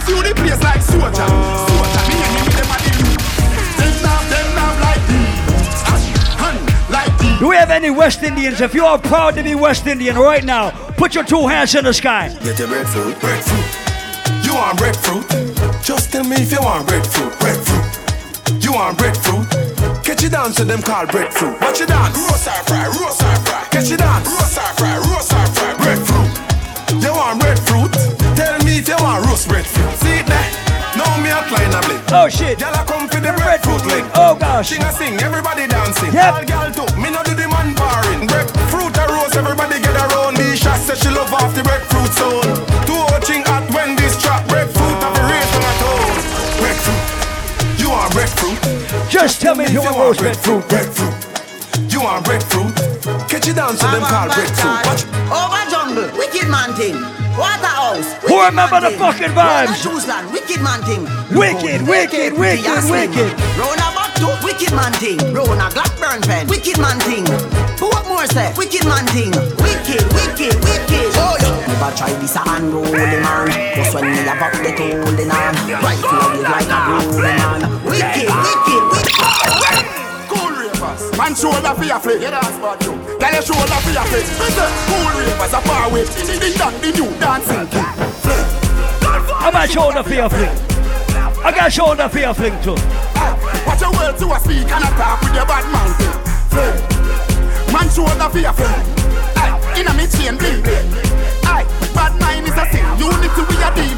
Curfew 0.08 0.24
the 0.24 0.36
place 0.39 0.64
like 0.64 0.82
soldier. 0.82 1.28
Soldier, 1.68 2.03
me 2.08 2.16
and 2.24 2.47
them 2.55 2.72
a 2.72 2.78
the 2.80 2.91
lead. 3.03 3.20
Them 3.76 3.93
nav, 4.03 4.24
them 4.32 4.47
nav 4.55 4.76
like 4.80 5.03
these. 5.12 5.84
And, 5.91 6.03
and, 6.47 6.58
like 6.89 7.12
these. 7.20 7.39
Do 7.39 7.49
we 7.49 7.55
have 7.58 7.72
any 7.72 7.89
West 7.89 8.24
Indians? 8.24 8.62
If 8.62 8.74
you 8.74 8.86
are 8.86 8.97
proud 8.97 9.36
to 9.36 9.43
be 9.43 9.53
West 9.53 9.86
Indian 9.86 10.16
right 10.16 10.45
now, 10.45 10.72
put 10.95 11.14
your 11.14 11.26
two 11.26 11.47
hands 11.47 11.76
in 11.76 11.84
the 11.84 11.93
sky. 11.93 12.30
Get 12.41 12.58
your 12.58 12.70
breadfruit, 12.70 13.20
breadfruit. 13.20 14.45
You 14.45 14.55
want 14.55 14.78
breadfruit? 14.78 15.28
Just 15.84 16.12
tell 16.14 16.24
me 16.24 16.38
if 16.38 16.53
you 16.53 16.62
want 16.62 16.88
breadfruit, 16.88 17.38
breadfruit. 17.39 18.64
You 18.64 18.72
want 18.74 18.97
breadfruit? 18.97 19.45
Catch 20.05 20.24
you 20.24 20.30
dance 20.30 20.55
to 20.55 20.64
them 20.64 20.82
called 20.82 21.10
breadfruit. 21.10 21.60
Watch 21.60 21.82
you 21.82 21.86
dance. 21.86 22.16
Roast 22.16 22.47
or 22.47 22.64
fry, 22.64 22.88
roast 22.88 23.22
or 23.24 23.36
fry. 23.43 23.68
Catch 23.72 23.89
you 23.91 23.97
dance. 23.97 24.26
Roast 24.26 24.58
or 24.58 24.72
fry, 24.80 24.95
roast 25.03 25.34
or 25.34 25.47
fry. 25.51 25.76
Breadfruit. 25.84 27.03
You 27.03 27.12
want 27.12 27.41
breadfruit? 27.41 28.26
Tell 28.78 28.86
me 28.86 28.93
if 28.93 29.01
you 29.01 29.05
want 29.05 29.25
roast 29.25 29.47
breadfruit. 29.49 29.89
See 29.97 30.21
it 30.21 30.25
there? 30.28 30.49
Now 30.93 31.17
me 31.17 31.34
a 31.34 31.41
climb 31.49 31.73
a 31.73 31.82
blink. 31.82 32.01
Oh 32.13 32.30
shit. 32.30 32.59
Y'all 32.61 32.73
a 32.78 32.86
come 32.86 33.09
for 33.09 33.17
the 33.17 33.34
breadfruit 33.34 33.82
link. 33.89 34.05
Oh 34.13 34.38
gosh. 34.38 34.69
Sing 34.69 34.84
a 34.84 34.91
sing, 34.93 35.17
everybody 35.17 35.65
dancing. 35.65 36.13
Yep. 36.13 36.34
All 36.34 36.45
girl 36.45 36.69
too. 36.69 36.86
Me 37.01 37.09
no 37.09 37.23
do 37.25 37.34
the 37.34 37.49
man 37.49 37.73
barring. 37.73 38.28
Breadfruit 38.30 38.93
a 38.93 39.05
roast, 39.09 39.34
everybody 39.34 39.82
get 39.82 39.97
around. 39.97 40.38
Me 40.38 40.55
shot 40.55 40.78
say 40.78 40.93
she 40.93 41.09
love 41.09 41.34
off 41.34 41.55
the 41.57 41.63
breadfruit 41.65 42.11
zone. 42.21 42.53
Too 42.86 43.01
watching 43.09 43.41
at 43.49 43.65
when 43.73 43.97
this 43.97 44.13
trap 44.21 44.45
breadfruit 44.45 44.97
have 45.01 45.17
a 45.17 45.23
race 45.25 45.53
on 45.57 45.65
a 45.65 45.73
toes. 45.82 46.25
Breadfruit. 46.61 47.01
You 47.82 47.89
want 47.89 48.13
breadfruit? 48.13 48.61
Just 49.09 49.41
tell 49.41 49.55
me 49.55 49.65
if 49.65 49.73
you 49.73 49.82
want 49.82 49.97
roast 49.97 50.21
breadfruit. 50.21 50.61
Breadfruit. 50.69 51.17
You 51.89 52.05
want 52.05 52.25
breadfruit? 52.30 52.69
Catch 53.25 53.47
you 53.47 53.57
down 53.57 53.73
to 53.73 53.86
them 53.89 54.05
called 54.05 54.38
breadfruit. 54.38 54.86
Watch. 54.86 55.01
Over 55.34 55.65
jungle, 55.65 56.13
wicked 56.13 56.45
man 56.45 56.78
thing. 56.78 57.16
Waterhouse. 57.38 58.14
Who 58.26 58.42
remember 58.42 58.82
the 58.82 58.92
fucking 58.98 59.34
vibes? 59.38 59.78
Choosland, 59.86 60.32
wicked 60.34 60.62
man 60.62 60.82
thing. 60.84 61.06
Wicked, 61.38 61.88
wicked, 61.88 62.34
wicked, 62.34 62.66
Yasmin. 62.66 63.12
wicked. 63.14 63.30
Round 63.62 63.78
a 63.78 63.88
Batu, 63.94 64.28
wicked 64.44 64.74
man 64.74 64.94
thing. 64.98 65.22
Round 65.34 65.62
a 65.62 65.70
Blackburn 65.70 66.22
pen, 66.26 66.48
wicked 66.48 66.78
man 66.82 66.98
thing. 67.06 67.26
Who 67.78 67.88
what 67.94 68.08
more 68.08 68.26
say? 68.26 68.50
Wicked 68.58 68.86
man 68.90 69.06
thing. 69.14 69.30
Wicked, 69.62 70.02
wicked, 70.18 70.56
wicked. 70.66 71.08
Oh 71.22 71.38
yeah. 71.38 71.68
Never 71.78 71.92
try 71.96 72.10
this 72.18 72.36
a 72.36 72.42
unruly 72.42 73.22
man. 73.22 73.54
Just 73.78 73.94
when 73.94 74.10
me 74.10 74.18
have 74.26 74.42
up 74.42 74.54
the 74.58 74.72
holding 74.74 75.30
on. 75.30 75.54
Right 75.86 76.02
feel 76.02 76.42
like 76.42 76.74
a 76.74 76.80
rolling 76.90 77.38
man. 77.38 77.62
Wicked, 77.86 78.30
wicked, 78.34 78.84
wicked. 78.90 79.86
Cool 80.26 80.50
ravers. 80.58 81.18
Man 81.18 81.36
shoulder 81.36 81.74
for 81.78 81.84
your 81.86 82.00
flick. 82.00 82.22
Yeah, 82.22 82.32
that's 82.32 82.58
bad 82.58 82.82
too. 82.82 83.16
Your 83.38 83.46
shoulder 83.46 83.78
for 83.86 83.92
your 83.92 84.04
say, 84.08 84.24
Cool 84.90 85.14
ravers 85.14 85.54
a 85.54 85.62
far 85.62 85.92
away. 85.92 86.06
Ding 86.26 86.58
dong, 86.58 86.74
the 86.82 86.90
new 86.90 87.06
dancing 87.20 87.68
king. 87.70 87.86
I 89.06 89.52
got 89.54 89.70
shoulder 89.70 90.02
for 90.02 90.14
your 90.16 90.28
fling. 90.28 90.50
I 91.46 91.52
got 91.56 91.72
shoulder 91.72 92.10
for 92.10 92.18
your 92.18 92.34
fling 92.34 92.60
too. 92.64 92.74
Ah, 93.14 93.38
watch 93.68 93.82
your 93.82 93.92
words 93.92 94.18
to 94.22 94.34
a 94.34 94.40
speak 94.40 94.66
and 94.66 94.84
a 94.84 94.90
talk 94.98 95.22
with 95.22 95.36
your 95.36 95.46
bad 95.46 95.70
mouth. 95.70 95.94
Man 97.72 97.88
shoulder 97.92 98.28
for 98.28 98.40
your 98.40 98.54
fling. 98.54 98.74
Aye, 99.38 99.82
inna 99.82 99.94
me 99.94 100.08
chain 100.08 100.36
bling 100.36 100.64
bling. 100.64 101.87
Aye, 101.98 102.10
bad 102.10 102.14
mind 102.22 102.48
is 102.48 102.54
a 102.54 102.66
sin. 102.70 102.86
Unity 103.02 103.41
we 103.50 103.58
a 103.58 103.70
deal. 103.74 103.98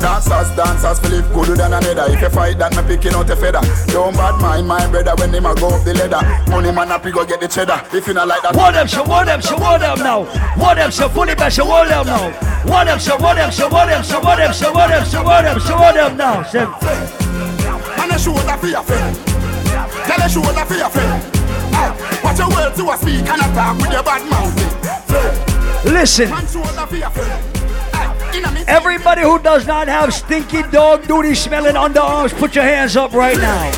Dancers, 0.00 0.50
dancers, 0.56 0.98
Philip 1.00 1.32
gooder 1.32 1.56
than 1.56 1.72
another. 1.72 2.12
If 2.12 2.20
you 2.20 2.28
fight 2.30 2.58
that, 2.58 2.76
me 2.76 2.82
picking 2.96 3.14
out 3.14 3.28
a 3.30 3.36
feather. 3.36 3.60
Don't 3.88 4.14
bad 4.14 4.40
mind 4.40 4.68
my 4.68 4.86
brother 4.88 5.14
when 5.16 5.32
him 5.32 5.46
a 5.46 5.54
go 5.54 5.68
up 5.68 5.84
the 5.84 5.94
ladder. 5.94 6.20
Money 6.50 6.72
man 6.72 6.92
up, 6.92 7.04
he 7.04 7.10
go 7.10 7.24
get 7.24 7.40
the 7.40 7.48
cheddar. 7.48 7.80
If 7.92 8.06
you 8.06 8.14
not 8.14 8.28
like 8.28 8.42
that, 8.42 8.54
What 8.54 8.76
up, 8.76 8.88
show 8.88 9.04
what 9.04 9.28
up, 9.28 9.42
show 9.42 9.56
what 9.56 9.82
up 9.82 9.98
now? 9.98 10.24
What 10.60 10.78
up, 10.78 10.92
show 10.92 11.08
fully 11.08 11.34
back, 11.34 11.52
show 11.52 11.64
what 11.64 11.90
up 11.90 12.06
now? 12.06 12.30
What 12.68 12.88
up, 12.88 13.00
show 13.00 13.16
what 13.16 13.38
up, 13.38 13.52
show 13.52 13.68
what 13.68 13.88
up, 13.88 14.04
show 14.04 14.20
what 14.20 14.40
up, 14.40 14.54
show 14.54 14.72
what 14.72 14.92
up, 14.92 15.06
show 15.06 15.22
what 15.22 15.44
up, 15.44 15.60
show 15.60 15.76
what 15.76 15.96
up 15.96 16.16
now? 16.16 16.42
Say, 16.44 16.64
Man 17.96 18.10
a 18.12 18.18
shoulder 18.18 18.56
for 18.60 18.66
your 18.68 18.82
friend. 18.82 19.16
Tell 20.04 20.20
a 20.20 20.28
shoulder 20.28 20.64
for 20.64 20.74
your 20.74 20.90
friend. 20.90 21.22
Watch 22.22 22.38
your 22.38 22.48
words 22.50 22.76
to 22.76 22.90
a 22.90 22.96
speak 22.98 23.24
and 23.24 23.40
a 23.40 23.48
talk 23.54 23.76
with 23.76 23.92
your 23.92 24.02
bad 24.02 24.28
mouth. 24.30 25.53
Listen. 25.84 26.30
Everybody 28.66 29.22
who 29.22 29.38
does 29.38 29.66
not 29.66 29.86
have 29.86 30.14
stinky 30.14 30.62
dog 30.62 31.06
duty 31.06 31.34
smelling 31.34 31.74
underarms, 31.74 32.32
put 32.38 32.54
your 32.54 32.64
hands 32.64 32.96
up 32.96 33.12
right 33.12 33.36
now. 33.36 33.70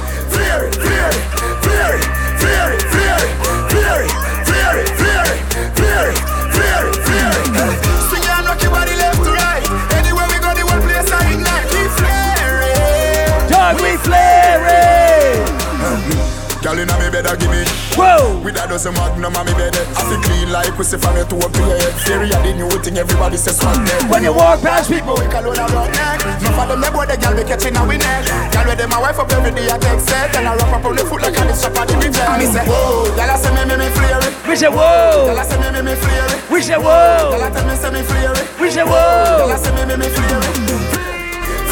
Dog, 13.49 13.81
we 13.83 13.97
flare 13.97 14.67
it. 14.69 16.63
Girl 16.63 16.79
inna 16.79 16.99
me 16.99 17.11
bed, 17.11 17.27
give 17.41 17.51
me 17.51 17.66
Whoa. 17.97 18.39
With 18.45 18.61
a 18.61 18.69
dozen 18.69 18.93
magnum 18.93 19.33
on 19.33 19.47
me 19.49 19.53
bed 19.57 19.73
eh. 19.73 19.97
I 19.97 20.05
feel 20.05 20.21
clean 20.21 20.53
like 20.53 20.73
pussy 20.77 21.01
from 21.01 21.17
your 21.17 21.25
toe 21.25 21.41
up 21.41 21.53
to 21.53 21.61
your 21.65 21.81
head 21.81 21.97
eh. 21.97 22.05
Theory 22.05 22.29
of 22.29 22.43
the 22.45 22.53
new 22.53 22.69
thing, 22.85 23.01
everybody 23.01 23.37
says 23.41 23.57
swag 23.57 23.81
neck 23.81 24.05
eh. 24.05 24.11
When 24.13 24.23
you 24.23 24.37
walk 24.37 24.61
past 24.61 24.93
people, 24.93 25.17
We 25.17 25.25
call 25.33 25.49
on 25.49 25.57
a 25.57 25.65
rock 25.73 25.89
neck. 25.97 26.21
Enough 26.45 26.61
of 26.61 26.69
them, 26.69 26.81
they 26.85 26.93
boy, 26.93 27.07
the 27.09 27.17
girl, 27.17 27.33
we 27.33 27.45
catching 27.49 27.73
a 27.73 27.83
we 27.89 27.97
neck. 27.97 28.29
Girl, 28.53 28.69
with 28.69 28.77
them, 28.77 28.93
my 28.93 29.01
wife 29.01 29.17
up 29.19 29.33
every 29.33 29.51
day, 29.57 29.73
I 29.73 29.81
take 29.81 30.01
set. 30.05 30.37
And 30.37 30.45
I 30.45 30.53
wrap 30.53 30.77
up 30.77 30.85
on 30.85 30.97
the 30.97 31.05
foot 31.09 31.25
like 31.25 31.41
a 31.41 31.43
this 31.49 31.65
shop 31.65 31.73
at 31.81 31.89
the 31.89 31.97
big 31.97 32.13
And 32.13 32.37
me 32.37 32.47
say, 32.47 32.65
whoa. 32.69 33.09
Girl, 33.17 33.31
I 33.33 33.37
say 33.41 33.51
me, 33.57 33.65
me, 33.65 33.75
me, 33.81 33.89
it. 33.89 34.33
we 34.45 34.55
say 34.61 34.69
whoa. 34.69 35.33
I 35.33 35.45
say 35.49 35.57
me, 35.57 35.69
me, 35.73 35.81
me, 35.81 35.97
it. 35.97 36.51
We 36.53 36.61
say 36.61 36.77
whoa. 36.77 37.33
I 37.33 37.49
tell 37.49 37.65
me, 37.65 37.75
say 37.81 37.91
me, 37.91 38.01
it. 38.05 38.45
We 38.61 38.69
say 38.69 38.85
whoa. 38.85 39.49
I 39.49 39.57
say 39.57 39.73
me, 39.73 39.89
me, 39.89 39.97
me, 39.97 40.09
flare 40.13 40.45
it. 40.45 40.85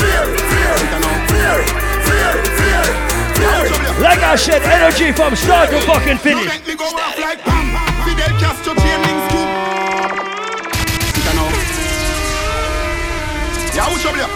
Flare 0.00 0.28
it, 0.32 0.40
flare 0.40 0.76
it, 0.80 1.24
flare 1.28 1.64
it, 3.94 3.98
flare 3.98 4.12
it. 4.12 4.18
Like 4.18 4.22
I 4.22 4.36
said, 4.36 4.62
energy 4.62 5.12
from 5.12 5.36
start 5.36 5.70
to 5.70 5.80
fucking 5.80 6.18
finish. 6.18 6.46
Make 6.46 6.66
me 6.66 6.74
go 6.74 6.84
off 6.84 7.18
like 7.18 7.40
Pam. 7.42 7.66
Fidel 8.04 8.34
Castro 8.40 8.74
chain 8.74 9.00
scoop. 9.30 9.48
Sit 11.14 11.24
down 11.24 11.36
now. 11.36 11.48
Yeah, 13.74 13.86
who 13.90 13.98
trouble 13.98 14.18
you? 14.18 14.30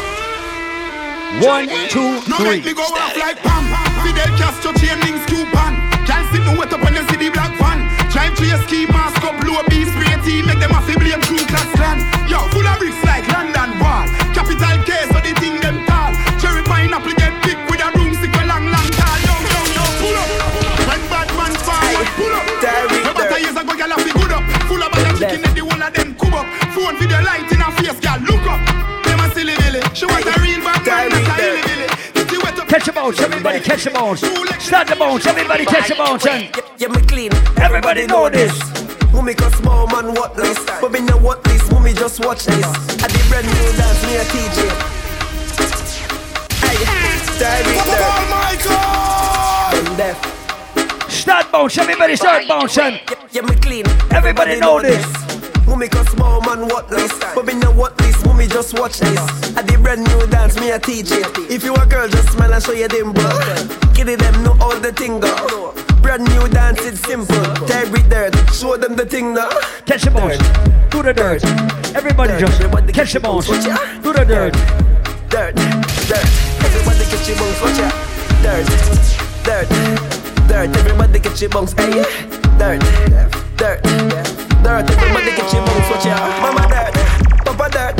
One, 1.47 1.67
No 1.67 2.37
three. 2.39 2.57
make 2.57 2.65
me 2.65 2.75
go 2.75 2.83
off 2.83 3.17
like 3.17 3.39
Pam. 3.43 3.65
Fidel 4.03 4.33
Castro 4.39 4.73
chain 4.73 4.99
link 5.01 5.23
scoop 5.29 5.51
on. 5.55 5.75
Can't 6.07 6.25
sit 6.33 6.43
no 6.43 6.57
wet 6.59 6.73
up 6.73 6.81
see 7.11 7.17
the 7.17 7.31
black 7.31 7.53
van. 7.59 7.85
Drive 8.11 8.35
to 8.37 8.47
your 8.47 8.59
ski 8.65 8.87
mask 8.87 9.23
up, 9.25 9.37
low 9.45 9.63
B 9.69 9.85
spray 9.85 10.17
team, 10.25 10.47
make 10.47 10.59
them 10.59 10.73
a 10.73 10.81
fi 10.83 10.97
blame 10.97 11.21
true 11.21 11.45
class 11.47 11.69
land. 11.79 12.01
Yo, 12.31 12.41
full 12.49 12.67
of 12.67 12.79
bricks 12.79 12.97
like 13.05 13.29
London 13.29 13.79
Wall. 13.79 14.28
Wet 33.09 33.21
up 33.21 33.31
Catch 33.39 33.45
the 33.45 33.61
bones, 33.61 33.61
everybody 33.61 33.61
catch 33.61 33.85
the 33.85 33.91
bones. 33.91 34.21
Start 34.65 34.89
the 34.89 34.97
bones, 34.97 35.27
everybody 35.27 35.65
catch 35.65 35.89
the 35.89 35.95
bones. 35.95 36.27
And 36.27 36.51
Yeah, 36.79 36.89
me 36.89 37.01
clean. 37.03 37.33
Everybody 37.59 38.07
know 38.07 38.29
this. 38.29 38.53
Mummy 39.13 39.35
cause 39.35 39.55
small 39.55 39.87
man 39.87 40.15
what 40.15 40.37
this 40.37 40.59
But 40.81 40.93
me 40.93 41.01
know 41.01 41.17
what 41.17 41.43
this, 41.45 41.71
mummy 41.73 41.93
just 41.95 42.25
watch 42.25 42.45
this 42.45 42.65
I 43.03 43.09
did 43.09 43.29
brand 43.29 43.47
new 43.47 43.73
dance, 43.77 44.03
me 44.05 44.17
a 44.17 44.25
TJ 44.25 44.69
Hey, 46.61 46.79
Michael! 48.31 49.85
Them 49.85 49.97
deaf 49.97 50.39
start 51.29 51.53
bones, 51.53 51.77
everybody 51.77 52.17
start 52.17 52.49
bouncing. 52.49 53.01
Yeah, 53.33 53.43
me 53.43 53.55
clean. 53.57 53.87
Everybody 54.11 54.59
know 54.61 54.81
this. 54.81 55.28
Mummy 55.69 55.89
cause 55.89 56.09
small 56.09 56.41
man 56.41 56.67
what 56.67 56.89
this 56.89 57.13
But 57.35 57.45
me 57.45 57.55
know 57.55 57.71
what 57.71 57.97
this, 57.99 58.25
mummy 58.25 58.47
just 58.47 58.79
watch 58.79 58.99
this? 58.99 59.21
I 59.57 59.63
did 59.63 59.83
brand 59.83 60.03
new 60.03 60.27
dance, 60.29 60.59
me 60.59 60.71
a 60.71 60.79
teach 60.79 61.11
it 61.13 61.27
If 61.51 61.63
you 61.63 61.75
a 61.75 61.87
girl, 61.87 62.09
just 62.09 62.33
smile 62.33 62.55
and 62.55 62.63
show 62.65 62.73
your 62.73 62.89
dimple. 62.89 63.23
Kitty 63.95 64.17
them 64.17 64.43
know 64.43 64.57
all 64.61 64.79
the 64.81 64.93
thing 64.93 65.21
go 65.21 65.75
Brand 66.01 66.25
new 66.25 66.49
dance, 66.49 66.81
it's 66.81 67.01
simple. 67.01 67.37
Tear 67.67 67.85
it 67.85 68.09
dirt, 68.09 68.35
show 68.55 68.77
them 68.79 68.97
the 68.97 69.05
thing 69.05 69.35
now 69.35 69.51
Catch 69.85 70.03
the 70.03 70.11
bones, 70.11 70.39
do 70.91 71.03
the 71.03 71.13
dirt. 71.13 71.45
Everybody 71.95 72.39
just 72.39 72.59
catch 72.95 73.13
the 73.13 73.21
bones, 73.21 73.47
do 73.47 74.13
the 74.13 74.25
dirt. 74.25 74.55
Dirt, 75.29 75.55
dirt. 76.09 76.25
Everybody 76.65 77.05
catch 77.05 77.29
your 77.29 77.37
bones, 77.37 77.61
watch 77.61 77.79
ya. 77.79 77.91
Dirt, 78.43 78.67
dirt, 79.45 79.69
dirt. 80.49 80.77
Everybody 80.77 81.21
catch 81.21 81.43
your 81.43 81.51
bones, 81.51 81.73
hey 81.75 82.03
Dirt, 82.59 82.81
dirt, 83.57 83.83
dirt 83.83 84.38
Everybody 84.67 85.31
catch 85.33 85.55
your 85.55 85.65
bones, 85.65 85.89
watch 85.91 86.05
ya 86.05 86.17
Mama 86.43 86.67
dirt, 86.69 86.93
Papa 87.45 87.71
dirt 87.71 87.97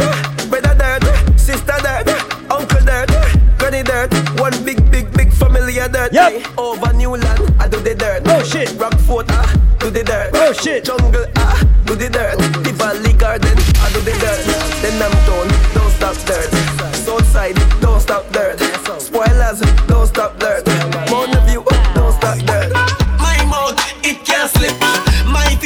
Brother 0.51 0.75
dirt, 0.75 1.39
sister 1.39 1.79
dirt 1.83 2.09
Uncle 2.51 2.81
dirt, 2.81 3.11
granny 3.59 3.83
dirt. 3.83 4.13
One 4.41 4.53
big, 4.65 4.91
big, 4.91 5.13
big 5.13 5.33
family 5.33 5.79
of 5.79 5.93
dirt 5.93 6.13
Yep. 6.13 6.59
Over 6.59 6.93
Newland, 6.93 7.41
I 7.61 7.69
do 7.69 7.79
the 7.81 7.95
dirt. 7.95 8.23
Oh 8.27 8.43
shit. 8.43 8.69
Rockfort, 8.79 9.27
ah, 9.31 9.53
do 9.79 9.91
the 9.91 10.03
dirt. 10.03 10.31
Oh 10.35 10.53
shit. 10.53 10.85
Jungle, 10.85 11.27
ah, 11.37 11.63
do 11.85 11.95
the 11.95 12.09
dirt. 12.09 12.39
The 12.65 12.73
Valley 12.73 13.13
Garden, 13.13 13.57
I 13.83 13.93
do 13.93 14.01
the 14.01 14.13
dirt. 14.13 14.45
Then 14.83 15.03
I'm 15.03 15.13
done, 15.27 15.49
don't 15.75 15.93
stop 15.93 16.17
dirt. 16.27 16.51
Southside, 16.95 17.57
don't 17.81 18.01
stop 18.01 18.31
dirt. 18.33 18.59
Spoilers, 19.01 19.61
don't 19.87 20.07
stop 20.07 20.39
dirt 20.39 20.68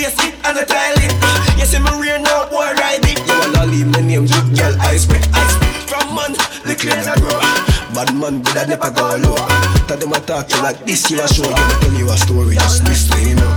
face, 0.03 0.27
it 0.27 0.35
and 0.45 0.57
the 0.59 0.65
toilet. 0.67 1.13
Ah, 1.23 1.39
you 1.59 1.67
see 1.67 1.79
me 1.79 1.91
rear 2.01 2.19
now, 2.19 2.49
boy, 2.51 2.67
ride 2.75 3.05
it. 3.07 3.19
You 3.23 3.35
wanna 3.39 3.67
leave 3.71 3.87
my 3.87 4.01
name, 4.01 4.27
drip, 4.27 4.47
girl, 4.55 4.75
I 4.81 4.97
spit, 4.97 5.23
I 5.33 5.43
spit. 5.47 5.73
From 5.87 6.15
man, 6.15 6.33
the 6.67 6.75
clears 6.75 7.07
are 7.07 7.19
grow. 7.19 7.39
Ah, 7.39 7.63
bad 7.95 8.11
man, 8.15 8.43
but 8.43 8.57
I 8.57 8.65
never 8.67 8.91
go 8.91 9.17
low. 9.23 9.37
Ah, 9.39 9.85
tell 9.87 9.99
them 9.99 10.13
I 10.15 10.21
talk 10.21 10.49
to 10.49 10.63
like 10.63 10.85
this, 10.85 11.11
you 11.11 11.21
a 11.23 11.29
show. 11.29 11.47
Gonna 11.47 11.81
tell 11.81 11.95
you 11.95 12.11
a 12.11 12.17
story, 12.17 12.55
just 12.55 12.85
listen, 12.85 13.21
you 13.23 13.37
know. 13.37 13.53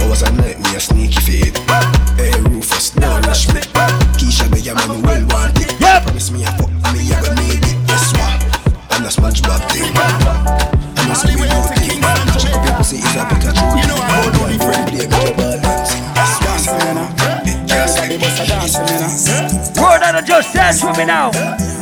I 0.00 0.06
was 0.08 0.22
a 0.22 0.32
night, 0.32 0.58
me 0.60 0.76
a 0.76 0.80
sneaky 0.80 1.20
fade. 1.20 1.56
Hey, 2.16 2.32
Rufus, 2.48 2.96
now 2.96 3.20
rush 3.28 3.48
me. 3.52 3.60
Keisha, 4.16 4.48
me 4.48 4.60
a 4.68 4.74
man, 4.74 5.02
well 5.02 5.24
want 5.28 5.58
it. 5.60 5.70
Yep. 5.80 6.04
Promise 6.04 6.30
me 6.30 6.44
a 6.44 6.50
fuck, 6.56 6.72
me 6.92 7.12
a 7.12 7.16
gonna 7.20 7.40
need 7.44 7.64
it. 7.64 7.76
Guess 7.86 8.12
what? 8.16 8.40
And 8.96 9.04
much 9.04 9.42
bad 9.42 9.62
thing. 9.72 9.90
I 10.96 11.08
must 11.08 11.26
Rhode 18.40 20.02
Island, 20.02 20.26
just 20.26 20.54
dance 20.54 20.82
with 20.82 20.96
me 20.96 21.04
now. 21.04 21.30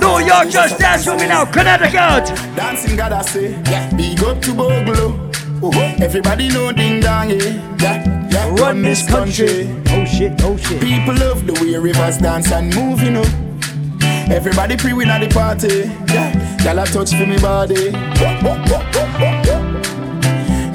New 0.01 0.27
York, 0.27 0.49
just 0.51 0.79
dance 0.79 1.07
with 1.07 1.21
me 1.21 1.29
now. 1.29 1.45
Connecticut. 1.45 2.35
Dancing 2.57 2.97
God 2.97 3.13
I 3.13 3.23
say, 3.23 3.51
yeah. 3.71 3.89
big 3.97 4.21
up 4.25 4.41
to 4.43 4.55
Bogle. 4.55 5.31
Oh, 5.63 5.71
everybody 6.01 6.49
know 6.49 6.73
ding 6.73 7.01
dong, 7.01 7.31
yeah. 7.31 7.37
yeah, 7.81 8.29
yeah. 8.31 8.55
Run 8.57 8.83
this 8.83 9.09
country. 9.09 9.69
Oh 9.89 10.05
shit, 10.05 10.43
oh 10.43 10.57
shit. 10.57 10.81
People 10.81 11.15
love 11.15 11.47
the 11.47 11.53
way 11.55 11.77
rivers 11.77 12.19
dance 12.19 12.51
and 12.51 12.75
move, 12.75 13.03
you 13.03 13.13
know. 13.13 13.25
Everybody 14.29 14.77
pre 14.77 14.93
win 14.95 15.11
at 15.11 15.21
the 15.21 15.29
party, 15.33 15.91
yeah. 16.13 16.65
Y'all 16.65 16.79
a 16.81 16.87
touch 16.87 17.11
for 17.11 17.25
me 17.27 17.39
body. 17.39 17.93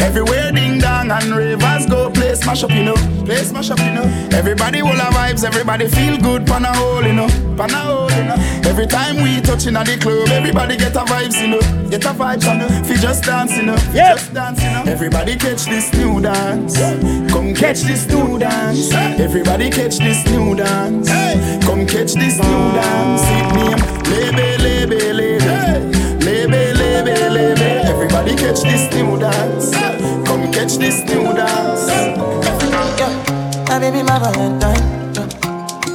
Everywhere 0.02 0.52
ding 0.54 0.80
dong 0.80 1.12
and 1.12 1.36
rivers 1.36 1.86
go, 1.88 2.10
smash 2.44 2.64
up, 2.64 2.72
you 2.72 2.84
know. 2.84 2.96
Play 3.26 3.38
smash 3.38 3.72
up, 3.72 3.80
you 3.80 3.92
know. 3.92 4.04
Everybody 4.32 4.82
will 4.82 5.00
have 5.00 5.14
vibes, 5.14 5.44
everybody 5.44 5.88
feel 5.88 6.18
good, 6.18 6.46
pan 6.46 6.66
a 6.66 6.74
hole, 6.76 7.04
you 7.04 7.14
know. 7.14 7.28
Pan 7.58 7.72
a 7.72 7.80
hole, 7.80 8.12
you 8.12 8.24
know. 8.26 8.36
Every 8.70 8.86
time 8.86 9.24
we 9.24 9.40
touching 9.42 9.76
at 9.76 9.86
the 9.88 9.98
club, 9.98 10.28
everybody 10.30 10.76
get 10.76 10.96
a 10.96 11.00
vibes, 11.00 11.42
you 11.42 11.48
know. 11.48 11.90
Get 11.90 12.06
a 12.06 12.10
vibes, 12.10 12.44
you 12.44 12.60
know. 12.60 12.68
Fi 12.84 12.96
just 12.96 13.24
dance, 13.24 13.56
you 13.56 13.64
know. 13.64 13.78
Yep. 13.94 14.18
Just 14.18 14.34
dance, 14.34 14.62
you 14.62 14.72
know. 14.72 14.84
Everybody 14.86 15.36
catch 15.38 15.66
this 15.66 15.94
new 15.94 16.22
dance. 16.22 16.78
Come 17.32 17.54
catch 17.54 17.82
this 17.82 18.08
new 18.08 18.38
dance. 18.38 18.92
Everybody 18.94 19.70
catch 19.70 19.98
this 19.98 20.26
new 20.30 20.56
dance. 20.56 21.10
Come 21.66 21.88
catch 21.88 22.14
this 22.14 22.38
new 22.38 22.64
dance. 22.76 23.24
It 23.26 24.36
name 24.36 24.90
Lebe. 24.90 25.34
Lebe, 26.24 26.74
Lebe, 26.76 27.16
Lebe. 27.30 27.86
Everybody 27.86 28.36
catch 28.36 28.62
this 28.62 28.94
new 28.94 29.18
dance. 29.18 29.72
Come 30.28 30.52
catch 30.52 30.78
this 30.78 31.04
new 31.06 31.34
dance. 31.34 31.73
Baby, 33.84 34.02
my 34.02 34.18
Valentine. 34.18 34.80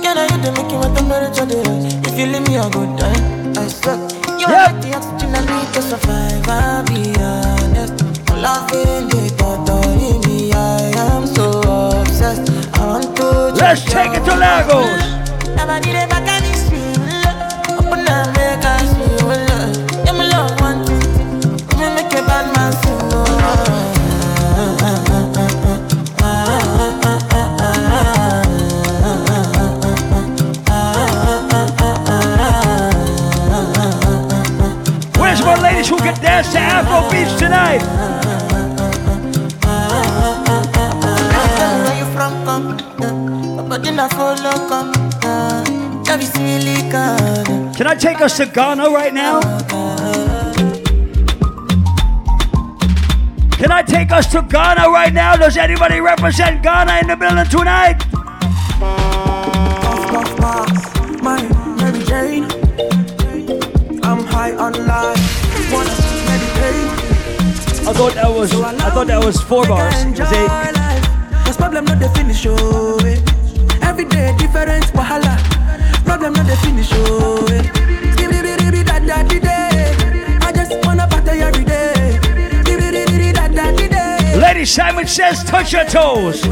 Can 0.03 0.18
I 0.18 0.28
hit 0.30 0.43
the 0.45 0.53
make 0.53 0.70
you 0.70 0.76
want 0.76 0.95
temperature 0.95 1.47
the 1.47 1.57
If 2.07 2.18
you 2.18 2.26
leave 2.26 2.47
me 2.47 2.57
a 2.57 2.68
good 2.68 2.99
time, 2.99 3.57
I 3.57 3.66
swear. 3.66 3.97
You 4.39 4.45
are 4.45 4.68
like 4.68 4.82
the 4.82 4.93
oxygen 4.93 5.34
I 5.34 5.41
need 5.49 5.72
to 5.72 5.80
survive. 5.80 6.47
I'll 6.49 6.84
be 6.84 7.16
honest. 7.16 8.05
Loving 8.36 9.09
the 9.09 9.32
thought 9.39 9.70
of 9.70 10.26
me, 10.26 10.53
I 10.53 10.93
am 11.01 11.26
so 11.26 11.62
obsessed. 12.03 12.53
I 12.76 12.86
want 12.86 13.16
to. 13.16 13.57
Let's 13.57 13.82
take 13.84 14.12
it 14.12 14.22
to 14.26 14.36
Lagos. 14.36 15.18
Come. 44.68 44.92
Yeah. 45.22 45.64
Love 46.09 46.22
is 46.22 46.34
really 46.38 46.82
good. 46.90 47.76
Can 47.76 47.86
I 47.86 47.94
take 47.94 48.20
us 48.20 48.36
to 48.38 48.46
Ghana 48.46 48.88
right 48.90 49.12
now? 49.12 49.40
Can 53.59 53.72
I 53.72 53.82
take 53.82 54.11
us 54.11 54.26
to 54.32 54.42
Ghana 54.42 54.88
right 54.88 55.12
now? 55.12 55.36
Does 55.36 55.56
anybody 55.56 56.00
represent 56.00 56.62
Ghana 56.62 57.00
in 57.02 57.09
the 57.09 57.16
building 57.16 57.44
tonight? 57.46 58.04
My 61.22 61.42
Mary 61.76 62.04
Jane. 62.04 62.44
I'm 64.02 64.24
high 64.24 64.52
on 64.56 64.86
life. 64.86 65.28
I 67.89 67.93
thought 67.95 68.12
that 68.16 68.28
was 68.28 68.53
I 68.53 68.91
thought 68.91 69.07
that 69.07 69.24
was 69.24 69.41
four 69.41 69.66
bars. 69.66 69.95
It 70.05 70.20
was 70.20 70.30
eight. 70.30 70.51
Cause 71.47 71.57
problem 71.57 71.86
not 71.86 71.99
the 71.99 72.11
finish, 72.11 72.45
oh 72.47 72.99
eh. 73.01 73.16
Every 73.80 74.05
day 74.05 74.36
different 74.36 74.84
wahala. 74.93 75.39
Problem 76.05 76.34
not 76.34 76.47
the 76.47 76.57
finish, 76.59 76.91
oh 76.93 77.47
eh. 77.49 77.64
I 80.45 80.53
just 80.53 80.84
wanna 80.84 81.09
party 81.09 81.41
every 81.41 81.64
day. 81.64 82.20
Lady 84.36 84.66
Simon 84.66 85.07
says 85.07 85.43
touch 85.45 85.72
your 85.72 85.86
toes. 85.86 86.45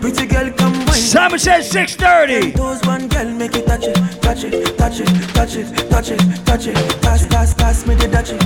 Pass 0.00 0.12
me 0.12 0.12
the 0.12 0.26
dutchie. 0.26 0.26
Pretty 0.26 0.26
girl, 0.26 0.50
come 0.52 0.86
wine. 0.86 0.94
Simon 0.94 1.38
says 1.38 1.70
630. 1.70 2.52
Toes 2.52 2.80
one 2.84 3.08
girl, 3.08 3.30
make 3.32 3.54
it 3.54 3.66
touch 3.66 3.84
it, 3.84 3.94
touch 4.22 4.44
it, 4.44 4.78
touch 4.78 5.00
it, 5.00 5.34
touch 5.34 5.56
it, 5.56 5.90
touch 5.90 6.10
it, 6.10 6.46
touch 6.46 6.66
it. 6.66 7.02
Pass, 7.02 7.26
pass, 7.26 7.54
pass 7.54 7.86
me 7.86 7.94
the 7.94 8.06
dutchie. 8.06 8.38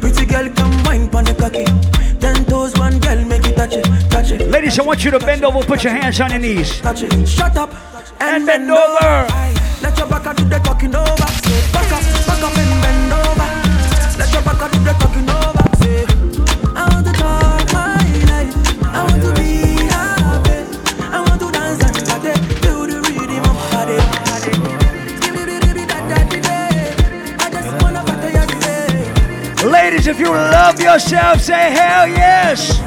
Pretty 0.00 0.26
girl, 0.26 0.48
come 0.54 0.82
wine 0.84 1.08
pon 1.08 1.24
the 1.24 1.34
cocky. 1.34 1.64
Ten 2.20 2.44
toes 2.44 2.76
one 2.78 2.98
girl, 3.00 3.24
make 3.24 3.44
it 3.46 3.56
touch 3.56 3.74
it, 3.74 3.84
touch 4.10 4.30
it. 4.32 4.48
Ladies, 4.48 4.78
I 4.78 4.82
want 4.82 5.04
you 5.04 5.10
to 5.10 5.18
bend 5.18 5.44
over, 5.44 5.60
put 5.60 5.84
your 5.84 5.92
hands 5.92 6.20
on 6.20 6.30
your 6.30 6.40
knees. 6.40 6.80
Touch 6.80 7.02
it. 7.02 7.28
Shut 7.28 7.56
up 7.56 7.72
and, 8.20 8.46
bend 8.46 8.70
over. 8.70 9.26
Let 9.82 9.96
your 9.96 10.08
back 10.08 10.36
do 10.36 10.44
the 10.44 10.58
talking 10.58 10.94
over. 10.94 11.27
If 30.08 30.18
you 30.18 30.30
love 30.30 30.80
yourself, 30.80 31.40
say 31.40 31.70
hell 31.70 32.08
yes. 32.08 32.77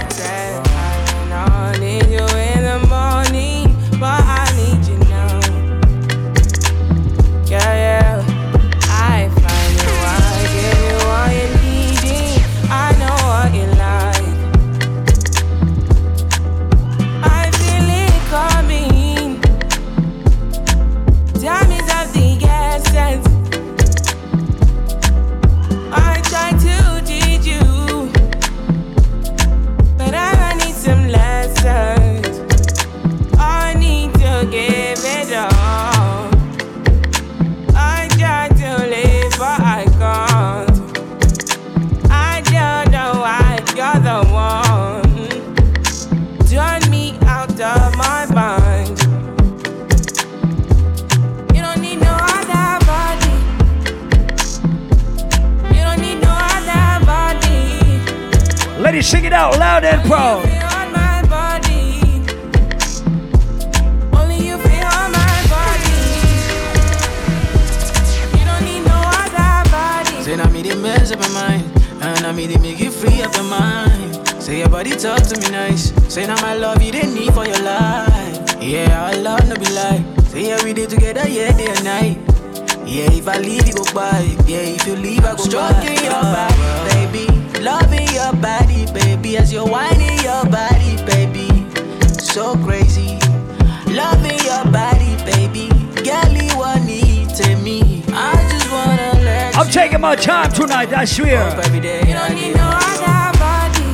Time 101.06 101.26
tonight, 101.26 101.58
I 101.58 101.66
every 101.66 101.80
day. 101.80 102.00
You 102.08 102.14
don't 102.14 102.36
need 102.36 102.56
no 102.56 102.70
other 102.74 103.40
body. 103.40 103.88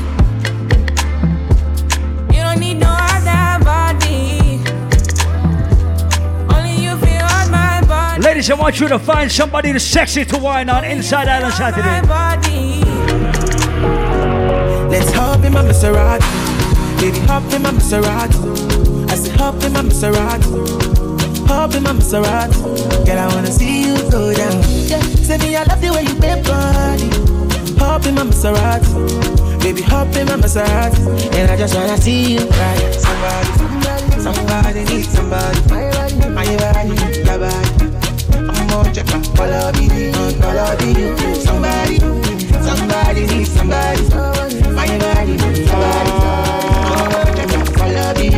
You 2.35 2.41
don't 2.43 2.59
need 2.59 2.79
no 2.79 2.87
other 2.89 3.63
body. 3.63 4.59
Only 6.53 6.83
you 6.83 6.97
feel 6.97 7.23
on 7.23 7.51
my 7.51 7.83
body. 7.87 8.21
Ladies, 8.21 8.49
I 8.49 8.55
want 8.55 8.79
you 8.79 8.87
to 8.89 8.99
find 8.99 9.31
somebody 9.31 9.71
that's 9.71 9.85
sexy 9.85 10.25
to 10.25 10.37
wine 10.37 10.69
on 10.69 10.83
Inside 10.83 11.27
Island 11.27 11.53
Saturday. 11.53 12.07
body. 12.07 12.81
Let's 14.89 15.11
hop 15.13 15.43
in 15.43 15.53
my 15.53 15.63
Maserati. 15.63 16.99
Baby, 16.99 17.19
hop 17.19 17.43
in 17.53 17.61
my 17.61 17.71
Maserati. 17.71 19.09
I 19.09 19.15
said, 19.15 19.39
hop 19.39 19.63
in 19.63 19.73
my 19.73 19.81
Maserati. 19.81 21.47
Hop 21.47 21.73
in 21.73 21.83
my 21.83 21.91
Maserati. 21.93 23.05
Girl, 23.05 23.19
I 23.19 23.27
wanna 23.33 23.47
see 23.51 23.83
you 23.83 23.95
go 24.09 24.33
down. 24.33 24.66
Yeah, 24.87 25.01
say 25.27 25.37
me, 25.39 25.53
I 25.53 25.63
love 25.63 25.81
the 25.81 25.91
way 25.91 26.03
you 26.03 26.15
bend 26.15 26.45
body. 26.47 27.09
Hop 27.77 28.05
in 28.05 28.15
my 28.15 28.23
Maserati. 28.23 29.59
Baby, 29.59 29.81
hop 29.81 30.15
in 30.15 30.27
my 30.27 30.37
Maserati. 30.37 31.27
And 31.35 31.51
I 31.51 31.57
just 31.57 31.75
wanna 31.75 31.97
see 31.97 32.35
you 32.35 32.47
ride. 32.47 32.93
Somebody, 32.95 33.51
somebody 34.21 34.83
needs 34.85 35.09
somebody. 35.09 35.59
My 35.67 35.91
body, 35.91 36.15
my 36.31 36.45
body, 36.55 36.95
your 37.19 37.37
body. 37.37 37.87
I'm 38.31 38.67
gonna 38.69 38.93
check 38.93 39.07
my 39.07 39.21
follow 39.35 39.71
me, 39.73 40.13
follow 40.39 40.71
me. 40.79 40.91
Somebody, 41.43 41.99
somebody 42.63 43.27
needs 43.27 43.51
somebody. 43.51 44.03
My 44.71 44.87
body, 45.03 45.37
somebody. 45.67 46.11
I'm 46.95 47.11
gonna 47.11 47.35
check 47.35 47.51
my 47.51 47.65
follow 47.75 48.09
me. 48.15 48.29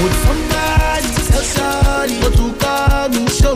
Would 0.00 0.14
somebody 0.24 1.08
tell 1.28 1.44
somebody 1.44 2.14
what 2.24 2.32
to 2.40 2.46
call 2.58 3.08
me? 3.10 3.28
Show 3.28 3.54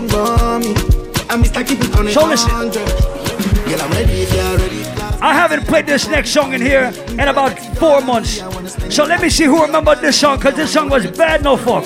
me. 0.58 0.95
I'm 1.36 1.42
Mr. 1.42 1.68
Keep 1.68 1.80
it 1.84 1.96
on 1.98 2.06
a 2.06 2.12
So 2.12 2.26
listen. 2.26 2.48
Girl, 2.48 3.82
I'm 3.82 3.90
ready 3.90 4.22
if 4.22 4.32
you're 4.32 4.56
ready. 4.56 4.82
I 5.20 5.34
haven't 5.34 5.66
played 5.66 5.84
this 5.84 6.08
next 6.08 6.30
song 6.30 6.54
in 6.54 6.62
here 6.62 6.90
in 7.10 7.28
about 7.28 7.58
four 7.76 8.00
months. 8.00 8.40
So 8.88 9.04
let 9.04 9.20
me 9.20 9.28
see 9.28 9.44
who 9.44 9.60
remembered 9.60 10.00
this 10.00 10.18
song, 10.18 10.38
because 10.38 10.54
this 10.54 10.72
song 10.72 10.88
was 10.88 11.06
bad 11.10 11.44
no 11.44 11.58
fuck. 11.58 11.84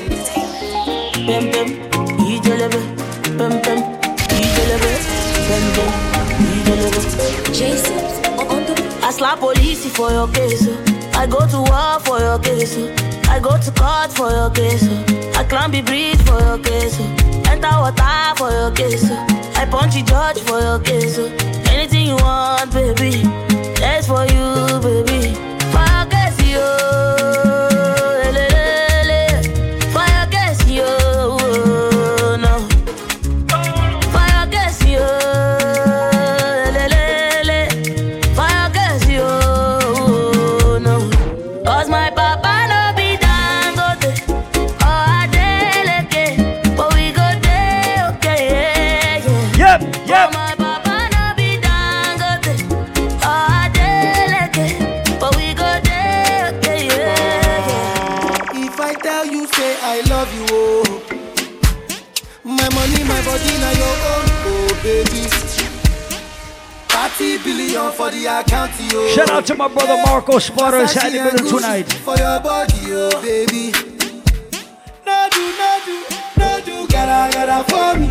Jason, 7.53 7.99
I 9.03 9.11
slap 9.11 9.41
police 9.41 9.85
for 9.97 10.13
your 10.13 10.29
case. 10.29 10.69
I 11.17 11.27
go 11.27 11.45
to 11.49 11.59
war 11.69 11.99
for 11.99 12.21
your 12.21 12.39
case. 12.39 12.77
I 13.29 13.41
go 13.41 13.59
to 13.59 13.71
court 13.73 14.13
for 14.13 14.31
your 14.31 14.51
case. 14.51 14.85
I 15.37 15.43
climb 15.43 15.73
the 15.73 15.83
bridge 15.83 16.23
for 16.23 16.39
your 16.39 16.59
case. 16.59 17.01
Enter 17.51 17.69
water 17.81 18.37
for 18.37 18.51
your 18.53 18.71
case. 18.71 19.40
I 19.61 19.67
punch 19.67 19.93
the 19.93 20.01
judge 20.01 20.41
for 20.41 20.59
your 20.59 20.79
case. 20.81 21.19
Anything 21.69 22.07
you 22.07 22.17
want, 22.17 22.73
baby. 22.73 23.21
That's 23.79 24.07
for 24.07 24.25
you, 24.25 24.81
baby. 24.81 25.35
For 25.71 25.85
your 26.47 27.10
Shout 67.71 69.31
out 69.31 69.47
to 69.47 69.55
my 69.55 69.69
brother 69.69 70.03
Marco 70.05 70.39
Spotter 70.41 70.79
inside 70.81 71.11
the 71.11 71.19
Versace 71.19 71.21
and 71.21 71.39
building 71.39 71.47
Gucci 71.47 71.61
tonight. 71.61 71.93
For 71.93 72.17
your 72.17 72.41
body, 72.41 72.73
oh 72.89 73.23
baby. 73.23 73.71
No 75.07 75.29
do, 75.31 75.43
no 75.61 75.81
do, 75.87 76.05
no 76.37 76.61
do, 76.65 76.89
gotta, 76.89 77.33
gotta 77.33 77.65
for 77.71 77.99
me. 78.01 78.09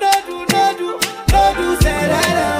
No 0.00 0.12
do, 0.26 0.36
no 0.52 0.74
do, 0.78 0.88
no 1.32 1.54
do, 1.54 1.80
say 1.82 2.06
that, 2.08 2.59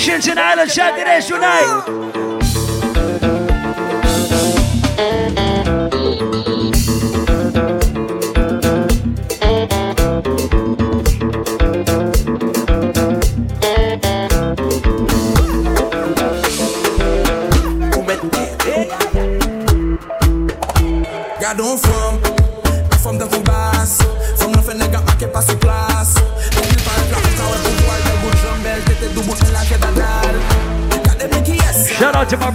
Haitians 0.00 0.28
in 0.28 0.38
Island 0.38 0.70
Saturdays 0.70 1.26
tonight? 1.26 1.99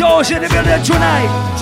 of 0.00 0.30
in 0.30 0.42
the 0.42 0.48
building 0.48 0.82
tonight. 0.84 1.58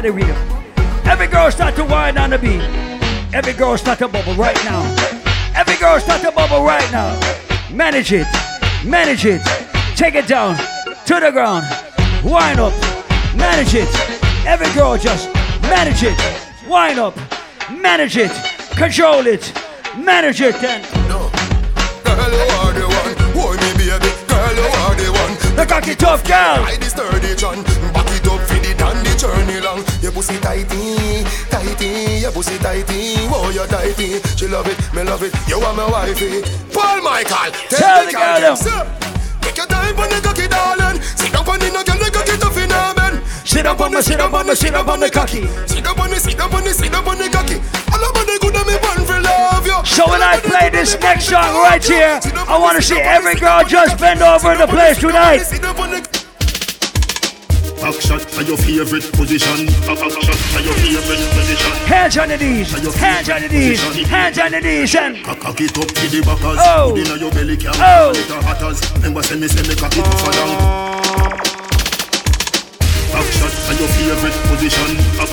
To 0.00 0.10
whine 0.10 0.14
rhythm. 0.14 0.36
Every 1.04 1.26
girl 1.26 1.50
start 1.50 1.76
to 1.76 1.84
whine 1.84 2.16
on 2.16 2.30
the 2.30 2.38
beat. 2.38 2.62
Every 3.34 3.52
girl 3.52 3.76
start 3.76 3.98
to 3.98 4.08
bubble 4.08 4.34
right 4.34 4.56
now. 4.64 4.82
Every 5.54 5.76
girl 5.76 6.00
start 6.00 6.22
to 6.22 6.32
bubble 6.32 6.64
right 6.64 6.90
now. 6.90 7.12
Manage 7.70 8.12
it. 8.12 8.26
Manage 8.84 9.26
it. 9.26 9.42
Take 9.94 10.14
it 10.14 10.26
down 10.26 10.56
to 11.06 11.20
the 11.20 11.30
ground. 11.30 11.66
Wind 12.24 12.58
up. 12.58 12.72
Manage 13.36 13.74
it. 13.74 13.88
Every 14.46 14.72
girl 14.72 14.96
just 14.96 15.28
manage 15.62 16.02
it. 16.02 16.18
Wind 16.66 16.98
up. 16.98 17.14
Manage 17.70 18.16
it. 18.16 18.32
Control 18.76 19.26
it. 19.26 19.52
Manage 19.96 20.40
it 20.40 20.58
then. 20.60 20.80
Girl, 21.08 21.30
you 22.32 22.48
are 22.60 22.72
the 22.72 22.86
one. 22.88 23.14
Hold 23.36 23.56
me, 23.60 23.70
baby. 23.76 24.10
Girl, 24.26 24.54
you 24.56 24.68
are 24.84 24.94
the 24.94 25.12
one. 25.12 25.56
The 25.56 25.66
cocky 25.66 25.94
tough 25.94 26.24
girl. 26.24 26.64
I 26.64 26.76
the 26.76 27.36
John. 27.36 27.71
Journey 29.22 29.60
long. 29.60 29.84
Your 30.02 30.10
pussy 30.10 30.36
tighty, 30.42 31.22
tighty. 31.46 32.18
Your 32.26 32.32
pussy 32.32 32.58
tighty. 32.58 33.14
Oh, 33.30 33.54
you 33.54 33.64
tighty. 33.70 34.18
She 34.34 34.48
love 34.48 34.66
it, 34.66 34.76
me 34.92 35.04
love 35.04 35.22
it. 35.22 35.30
You 35.46 35.62
are 35.62 35.74
my 35.74 35.86
wifey. 35.86 36.42
Paul 36.74 37.02
Michael. 37.02 37.54
Tell 37.70 38.02
the 38.02 38.10
girl. 38.10 38.56
Take 39.42 39.56
your 39.56 39.66
time 39.66 39.98
on 39.98 40.08
the 40.10 40.18
cocky, 40.22 40.48
darling. 40.48 41.00
Sit 41.02 41.32
down 41.32 41.46
on 41.46 41.58
the 41.60 41.70
girl, 41.70 41.98
the 42.02 42.10
cocky 42.10 42.62
in 42.62 42.70
her 42.70 42.94
bed. 42.94 43.22
Sit 43.46 43.66
up 43.66 43.80
on 43.80 43.92
the, 43.92 44.02
sit 44.02 44.18
up 44.18 44.32
on 44.32 44.46
the, 44.46 44.56
sit 44.56 44.74
up 44.74 44.88
on 44.88 44.98
the 44.98 45.10
cocky. 45.10 45.46
Sit 45.66 45.84
down 45.84 45.98
on 46.00 46.10
the, 46.10 46.18
sit 46.18 46.38
down 46.38 46.54
on 46.54 46.64
the, 46.64 46.72
sit 46.74 46.90
down 46.90 47.06
on 47.06 47.18
the 47.18 47.28
cocky. 47.30 47.62
All 47.94 48.02
about 48.02 48.26
the 48.26 48.38
good 48.42 48.56
of 48.58 48.66
me 48.66 48.74
one 48.82 49.06
for 49.06 49.20
love 49.22 49.66
you. 49.66 49.78
So 49.86 50.08
when 50.10 50.22
I 50.22 50.38
play 50.40 50.70
this 50.70 50.98
next 50.98 51.28
song 51.28 51.54
right 51.62 51.82
here, 51.82 52.18
I 52.48 52.58
want 52.58 52.76
to 52.76 52.82
see 52.82 52.98
every 52.98 53.34
girl 53.34 53.62
just 53.62 53.98
bend 53.98 54.22
over 54.22 54.52
in 54.52 54.58
the 54.58 54.66
place 54.66 54.98
tonight. 54.98 55.42
Back 57.82 58.00
shot 58.00 58.22
for 58.30 58.42
your 58.42 58.56
favorite 58.56 59.10
position. 59.12 59.66
Back 59.66 59.98
shot 59.98 60.38
for 60.54 60.60
your 60.62 60.72
favorite 60.74 61.18
position. 61.34 61.72
Hands 61.86 62.16
on 62.16 62.28
the 62.28 62.38
knees, 62.38 62.70
hands 62.94 63.28
on 63.28 63.42
the 63.42 63.48
knees, 63.48 63.80
hands 64.06 64.38
on 64.38 64.52
the 64.52 64.60
knees, 64.60 64.94
and 64.94 65.24
Cock 65.24 65.60
it 65.60 65.76
up 65.76 65.88
to 65.88 66.08
the 66.08 66.22
backers. 66.22 66.58
Oh. 66.62 66.92
Put 66.94 67.00
inna 67.00 67.16
your 67.18 67.32
belly 67.32 67.56
can 67.56 67.74
Oh. 67.74 68.12
it 68.14 68.30
a 68.30 68.42
hatters. 68.42 68.92
Remember 68.94 69.22
say 69.24 69.36
me 69.36 69.48
say 69.48 69.68
me 69.68 69.74
cock 69.74 69.96
it 69.96 70.06
up 70.06 70.20
for 70.20 70.30
down. 70.30 70.91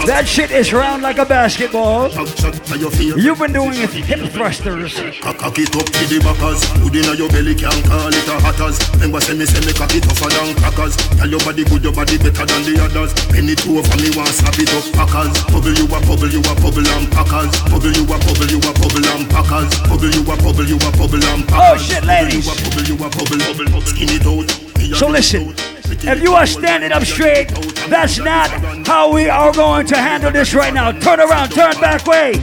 That 0.05 0.23
shit 0.25 0.51
is 0.51 0.71
round 0.71 1.01
like 1.03 1.17
a 1.17 1.25
basketball. 1.25 2.09
back 2.09 2.27
shot 2.37 2.55
for 2.67 2.77
your 2.77 2.91
favorite. 2.91 3.23
You've 3.23 3.39
been 3.39 3.53
doing 3.53 3.75
it 3.75 3.89
hip 3.91 4.31
thrusters. 4.31 4.93
Cock 5.19 5.59
it 5.59 5.75
up 5.75 5.85
to 5.85 6.03
the 6.07 6.19
backers. 6.23 6.63
Put 6.79 6.95
inna 6.95 7.13
your 7.15 7.29
belly 7.29 7.55
can 7.55 7.75
call 7.83 8.07
it 8.07 8.27
a 8.27 8.35
hatters. 8.39 8.79
Remember 8.95 9.19
say 9.21 9.35
me 9.35 9.45
say 9.45 9.59
me 9.65 9.73
cock 9.73 9.93
it 9.93 10.05
for 10.17 10.29
down 10.29 10.55
crackers. 10.55 10.95
Tell 11.19 11.29
your 11.29 11.39
body 11.43 11.63
good, 11.65 11.83
your 11.83 11.93
body 11.93 12.17
better 12.17 12.45
than 12.45 12.61
the 12.63 12.79
others. 12.79 13.11
Penny 13.29 13.55
two 13.55 13.79
over 13.79 13.97
me 13.99 14.09
want 14.15 14.31
slap 14.31 14.55
it 14.55 14.71
up 14.71 14.85
packers. 14.95 15.35
Bubble 15.51 15.75
you 15.75 15.85
a 15.91 15.99
bubble, 16.07 16.31
you 16.31 16.41
a 16.41 16.53
bubble 16.57 16.87
and 16.87 17.07
packers. 17.11 17.51
Bubble 17.67 17.91
you 17.91 18.03
a 18.07 18.15
bubble, 18.17 18.49
you 18.49 18.59
a 18.59 18.71
bubble 18.79 19.07
and 19.13 19.25
packers. 19.29 19.69
Bubble 19.85 20.11
you 20.11 20.23
a 20.23 20.33
bubble, 20.39 20.67
you 20.67 20.77
a 20.79 20.89
bubble 20.95 21.23
and 21.27 21.43
oh, 21.43 21.75
packers. 21.75 21.75
Oh 21.75 21.77
shit, 21.77 22.03
ladies. 22.07 22.47
Bubble 22.47 22.87
you 22.87 22.95
a 22.95 23.07
bubble, 23.11 23.39
bubble, 23.39 23.67
bubble. 23.67 23.89
Skin 23.89 24.09
it 24.15 24.25
out. 24.25 24.47
So 24.95 25.07
listen, 25.07 25.53
if 25.91 26.21
you 26.21 26.33
are 26.33 26.47
standing 26.47 26.91
up 26.91 27.03
straight, 27.03 27.51
that's 27.89 28.17
not 28.19 28.49
how 28.87 29.11
we 29.11 29.27
are 29.29 29.51
going 29.53 29.85
to 29.87 29.97
handle 29.97 30.31
this 30.31 30.53
right 30.53 30.73
now. 30.73 30.91
Turn 30.91 31.19
around, 31.19 31.49
turn 31.49 31.73
back 31.81 32.05
way. 32.05 32.33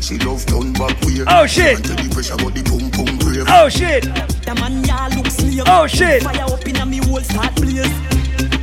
She 0.00 0.18
love 0.18 0.44
turn 0.46 0.72
back 0.74 1.00
way. 1.02 1.24
Oh 1.26 1.46
shit. 1.46 1.78
Until 1.78 1.96
the 1.96 2.14
pressure 2.14 2.36
got 2.36 2.54
the 2.54 2.62
pum 2.62 2.90
pum 2.90 3.18
brave. 3.18 3.46
Oh 3.48 3.68
shit. 3.68 4.04
The 4.44 4.54
man 4.60 4.84
ya 4.84 5.08
look 5.16 5.26
slave. 5.26 5.64
Oh 5.66 5.86
shit. 5.86 6.22
Fire 6.22 6.44
up 6.44 6.66
inna 6.66 6.86
me 6.86 6.98
whole 6.98 7.20
start 7.20 7.54
blaze. 7.56 7.88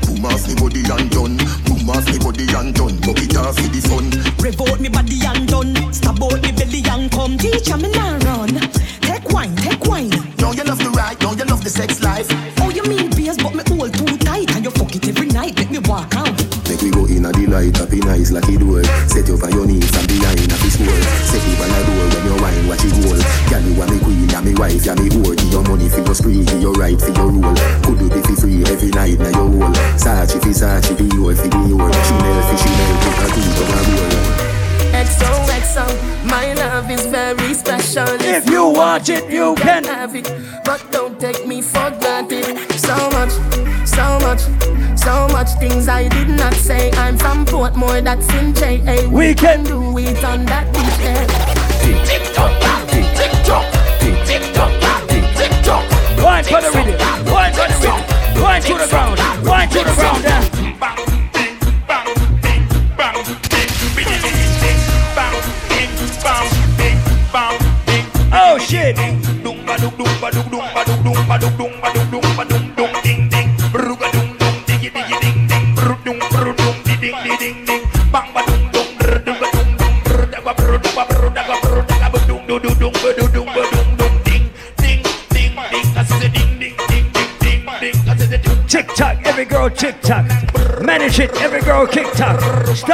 Boom 0.06 0.26
off 0.26 0.48
me 0.48 0.56
body 0.56 0.82
and 0.86 1.10
done. 1.10 1.38
Boom 1.66 1.90
off 1.90 2.06
me 2.06 2.20
body 2.20 2.46
and 2.54 2.76
done. 2.76 2.98
Buck 3.02 3.18
off 3.42 3.56
the 3.58 3.82
sun. 3.82 4.12
Rev 4.38 4.62
out 4.62 4.80
me 4.80 4.90
body 4.90 5.20
and 5.26 5.48
done. 5.48 5.94
Stab 5.94 6.22
out 6.22 6.41
in 17.94 18.08
eyes 18.08 18.32
like 18.32 18.50
it 18.50 18.64
would. 18.64 18.86
Set 19.08 19.28
you 19.28 19.36
on 19.36 19.52
your 19.52 19.66
knees 19.66 19.92
and 19.98 20.08
behind 20.08 20.52
a 20.52 20.58
fish 20.60 20.78
hole. 20.80 21.04
Set 21.28 21.44
you 21.44 21.56
on 21.60 21.70
a 21.72 21.80
door 21.86 22.06
when 22.12 22.24
you 22.26 22.36
wine, 22.42 22.68
watch 22.68 22.86
it 22.86 22.94
roll. 23.04 23.22
Girl, 23.50 23.62
you 23.62 23.76
want 23.80 23.92
me 23.92 24.02
me 25.02 25.10
whore, 25.10 25.36
give 25.36 25.52
your 25.52 25.64
money 25.64 25.90
for 25.90 26.02
your 26.02 26.16
spree, 26.16 26.44
give 26.46 26.62
your 26.62 26.74
right 26.74 27.00
for 27.00 27.10
your 27.10 27.30
rule. 27.30 27.56
Could 27.84 28.00
do 28.00 28.10
the 28.10 28.22
for 28.22 28.36
free 28.42 28.64
every 28.66 28.90
night 28.90 29.18
now 29.20 29.30
your 29.30 29.50
hole. 29.50 29.74
Sachi 29.98 30.38
fi 30.42 30.52
Sachi, 30.54 30.94
the 30.98 31.06
your 31.16 31.36
fi 31.36 31.48
the 31.48 31.60
your. 31.70 31.90
Chanel 32.06 32.42
fi 32.48 32.56
Chanel, 32.62 32.94
put 33.02 33.18
a 33.22 33.28
two 33.34 33.48
to 33.58 33.64
my 33.70 33.82
roll. 33.90 34.42
XOXO, 35.02 35.86
my 36.26 36.54
love 36.54 36.92
is 36.92 37.06
very 37.08 37.54
special. 37.54 38.08
If 38.22 38.50
you 38.50 38.70
want 38.70 39.10
it, 39.10 39.30
you 39.32 39.56
can 39.56 39.84
have 39.86 40.16
it, 40.16 40.30
but 40.66 40.86
don't 40.92 41.20
take 41.20 41.48
me 41.48 41.62
for 41.62 41.90
granted. 42.00 42.46
So 42.78 42.96
much, 43.12 43.34
so 43.88 44.20
much, 44.20 44.42
so 45.02 45.28
much 45.30 45.50
things 45.60 45.88
I 45.88 46.08
did 46.08 46.30
not 46.30 46.54
say. 46.54 46.92
I'm 46.92 47.18
from 47.18 47.46
Portmore, 47.46 48.04
that's 48.04 48.28
in 48.36 48.54
JA. 48.54 49.10
We 49.10 49.34
can 49.34 49.64
do 49.64 49.98
it 49.98 50.24
on 50.24 50.46
that 50.46 50.66
beach 50.74 51.51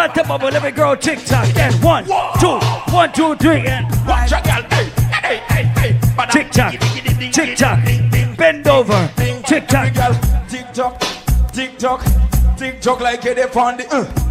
Start 0.08 0.26
the 0.26 0.30
bubble, 0.30 0.56
every 0.56 0.72
girl 0.72 0.96
tick 0.96 1.20
tock. 1.26 1.54
And 1.58 1.84
one, 1.84 2.06
two, 2.40 2.60
one, 2.94 3.12
two, 3.12 3.36
three, 3.36 3.68
and 3.68 3.86
Watch 4.08 4.32
a 4.32 4.42
girl, 4.42 4.64
hey, 4.70 4.90
hey, 5.12 5.38
hey, 5.50 5.64
hey. 5.76 6.00
tick 6.32 6.50
tock, 6.50 6.72
tick 7.34 7.58
tock. 7.58 7.80
Bend 8.38 8.66
over, 8.70 9.12
tick 9.18 9.68
tock. 9.68 9.94
Tick 10.48 10.74
tock, 10.74 11.02
tick 11.52 11.78
tock, 11.78 12.06
tick 12.58 12.80
tock 12.80 13.02
like 13.02 13.26
you 13.26 13.36
dey 13.36 13.44
on 13.44 13.76
the. 13.76 13.86
Uh. 13.92 14.27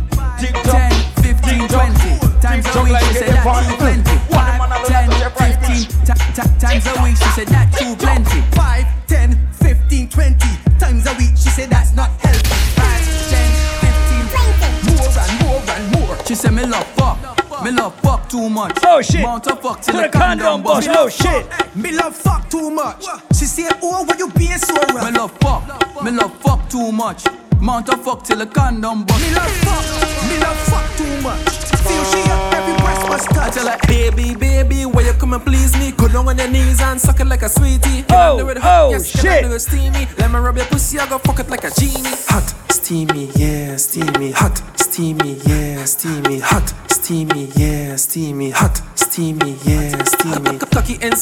Shit. 21.16 21.46
Me 21.76 21.92
love 21.92 22.14
fuck 22.16 22.48
too 22.50 22.70
much. 22.70 23.04
She 23.34 23.46
said, 23.46 23.72
oh, 23.82 24.04
why 24.04 24.16
you 24.18 24.30
being 24.32 24.58
so 24.58 24.74
rough? 24.74 25.04
Me 25.04 25.18
love 25.18 25.32
fuck. 25.40 26.02
Me 26.02 26.10
love 26.10 26.34
fuck 26.38 26.68
too 26.68 26.92
much. 26.92 27.24
Mount 27.60 27.88
a 27.88 27.96
fuck 27.96 28.22
till 28.22 28.38
the 28.38 28.46
condom 28.46 29.04
bust. 29.04 29.20
Me 29.22 29.34
love 29.34 29.50
fuck. 29.64 29.84
Me 30.28 30.38
love 30.38 30.58
fuck 30.68 30.96
too 30.96 31.20
much. 31.22 31.48
Feel 31.86 32.04
she 32.10 32.20
up 32.30 32.52
every 32.54 32.74
breast 32.82 33.08
must 33.08 33.28
touch. 33.30 33.46
I 33.46 33.50
tell 33.50 33.68
her, 33.68 33.78
baby, 33.86 34.34
baby, 34.34 34.86
where 34.86 35.06
you 35.06 35.12
come 35.14 35.32
and 35.32 35.42
please 35.44 35.76
me? 35.78 35.92
Go 35.92 36.08
down 36.08 36.28
on 36.28 36.36
your 36.36 36.48
knees 36.48 36.80
and 36.80 37.00
suck 37.00 37.20
it 37.20 37.26
like 37.26 37.42
a 37.42 37.48
sweetie. 37.48 38.02
Get 38.02 38.10
Oh, 38.12 38.38
under 38.40 38.50
it 38.52 38.58
hot, 38.58 38.82
oh, 38.86 38.90
yes, 38.90 39.12
get 39.14 39.22
shit. 39.22 39.44
under 39.44 39.56
it 39.56 39.60
steamy. 39.60 40.06
Let 40.18 40.30
me 40.32 40.38
rub 40.38 40.56
your 40.56 40.66
pussy, 40.66 40.98
I 40.98 41.08
go 41.08 41.18
fuck 41.18 41.38
it 41.40 41.48
like 41.48 41.64
a 41.64 41.70
genie. 41.70 42.10
Hot, 42.28 42.54
steamy, 42.70 43.25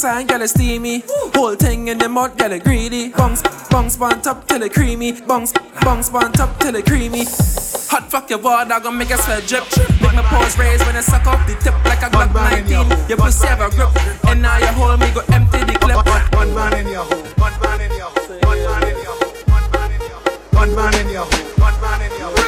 Cocky 0.04 0.20
inside, 0.20 0.28
get 0.28 0.42
it 0.42 0.48
steamy. 0.48 1.02
Whole 1.34 1.54
thing 1.54 1.88
in 1.88 1.96
the 1.96 2.08
mud, 2.10 2.36
get 2.36 2.52
it 2.52 2.62
greedy. 2.62 3.08
Bungs, 3.08 3.42
bungs, 3.70 3.98
on 3.98 4.20
top 4.20 4.46
till 4.46 4.62
it 4.62 4.74
creamy. 4.74 5.12
Bungs, 5.12 5.54
bungs, 5.80 6.10
on 6.10 6.30
top 6.32 6.60
till 6.60 6.76
it 6.76 6.84
creamy. 6.84 7.24
Hot 7.24 8.10
fuck 8.10 8.28
your 8.28 8.38
water, 8.38 8.74
I'm 8.74 8.82
gonna 8.82 8.98
make 8.98 9.10
it 9.10 9.18
sweat 9.20 9.46
drip. 9.46 9.64
Make 10.02 10.12
my 10.12 10.22
pores 10.28 10.58
raise 10.58 10.84
when 10.84 10.96
I 10.96 11.00
suck 11.00 11.26
off 11.26 11.46
the 11.46 11.54
tip 11.54 11.72
like 11.86 12.02
a 12.02 12.10
Glock 12.10 12.34
19. 12.34 13.08
Your 13.08 13.16
pussy 13.16 13.46
have 13.46 13.60
a 13.60 13.70
grip, 13.70 13.88
and 14.26 14.42
now 14.42 14.58
you 14.58 14.66
hold 14.76 15.00
me, 15.00 15.10
go 15.14 15.22
empty 15.32 15.64
the 15.64 15.78
clip. 15.80 15.96
One 16.36 16.52
man 16.54 16.74
in 16.80 16.88
your 16.88 17.04
hole, 17.04 17.24
one 17.40 17.58
man 17.62 17.80
in 17.80 17.96
your 17.96 18.10
hole, 18.12 18.36
one 18.44 18.60
man 18.60 18.84
in 18.84 18.96
your 19.00 19.16
hole, 19.16 19.32
one 19.48 19.70
man 19.72 19.92
in 19.94 20.04
your 20.04 20.20
hole, 20.20 20.44
one 20.52 20.74
man 20.76 20.94
in 21.00 21.08
your 21.08 21.24
hole, 21.24 21.54
one 21.64 21.80
man 21.80 22.02
in 22.04 22.12
your 22.12 22.28
hole. 22.28 22.44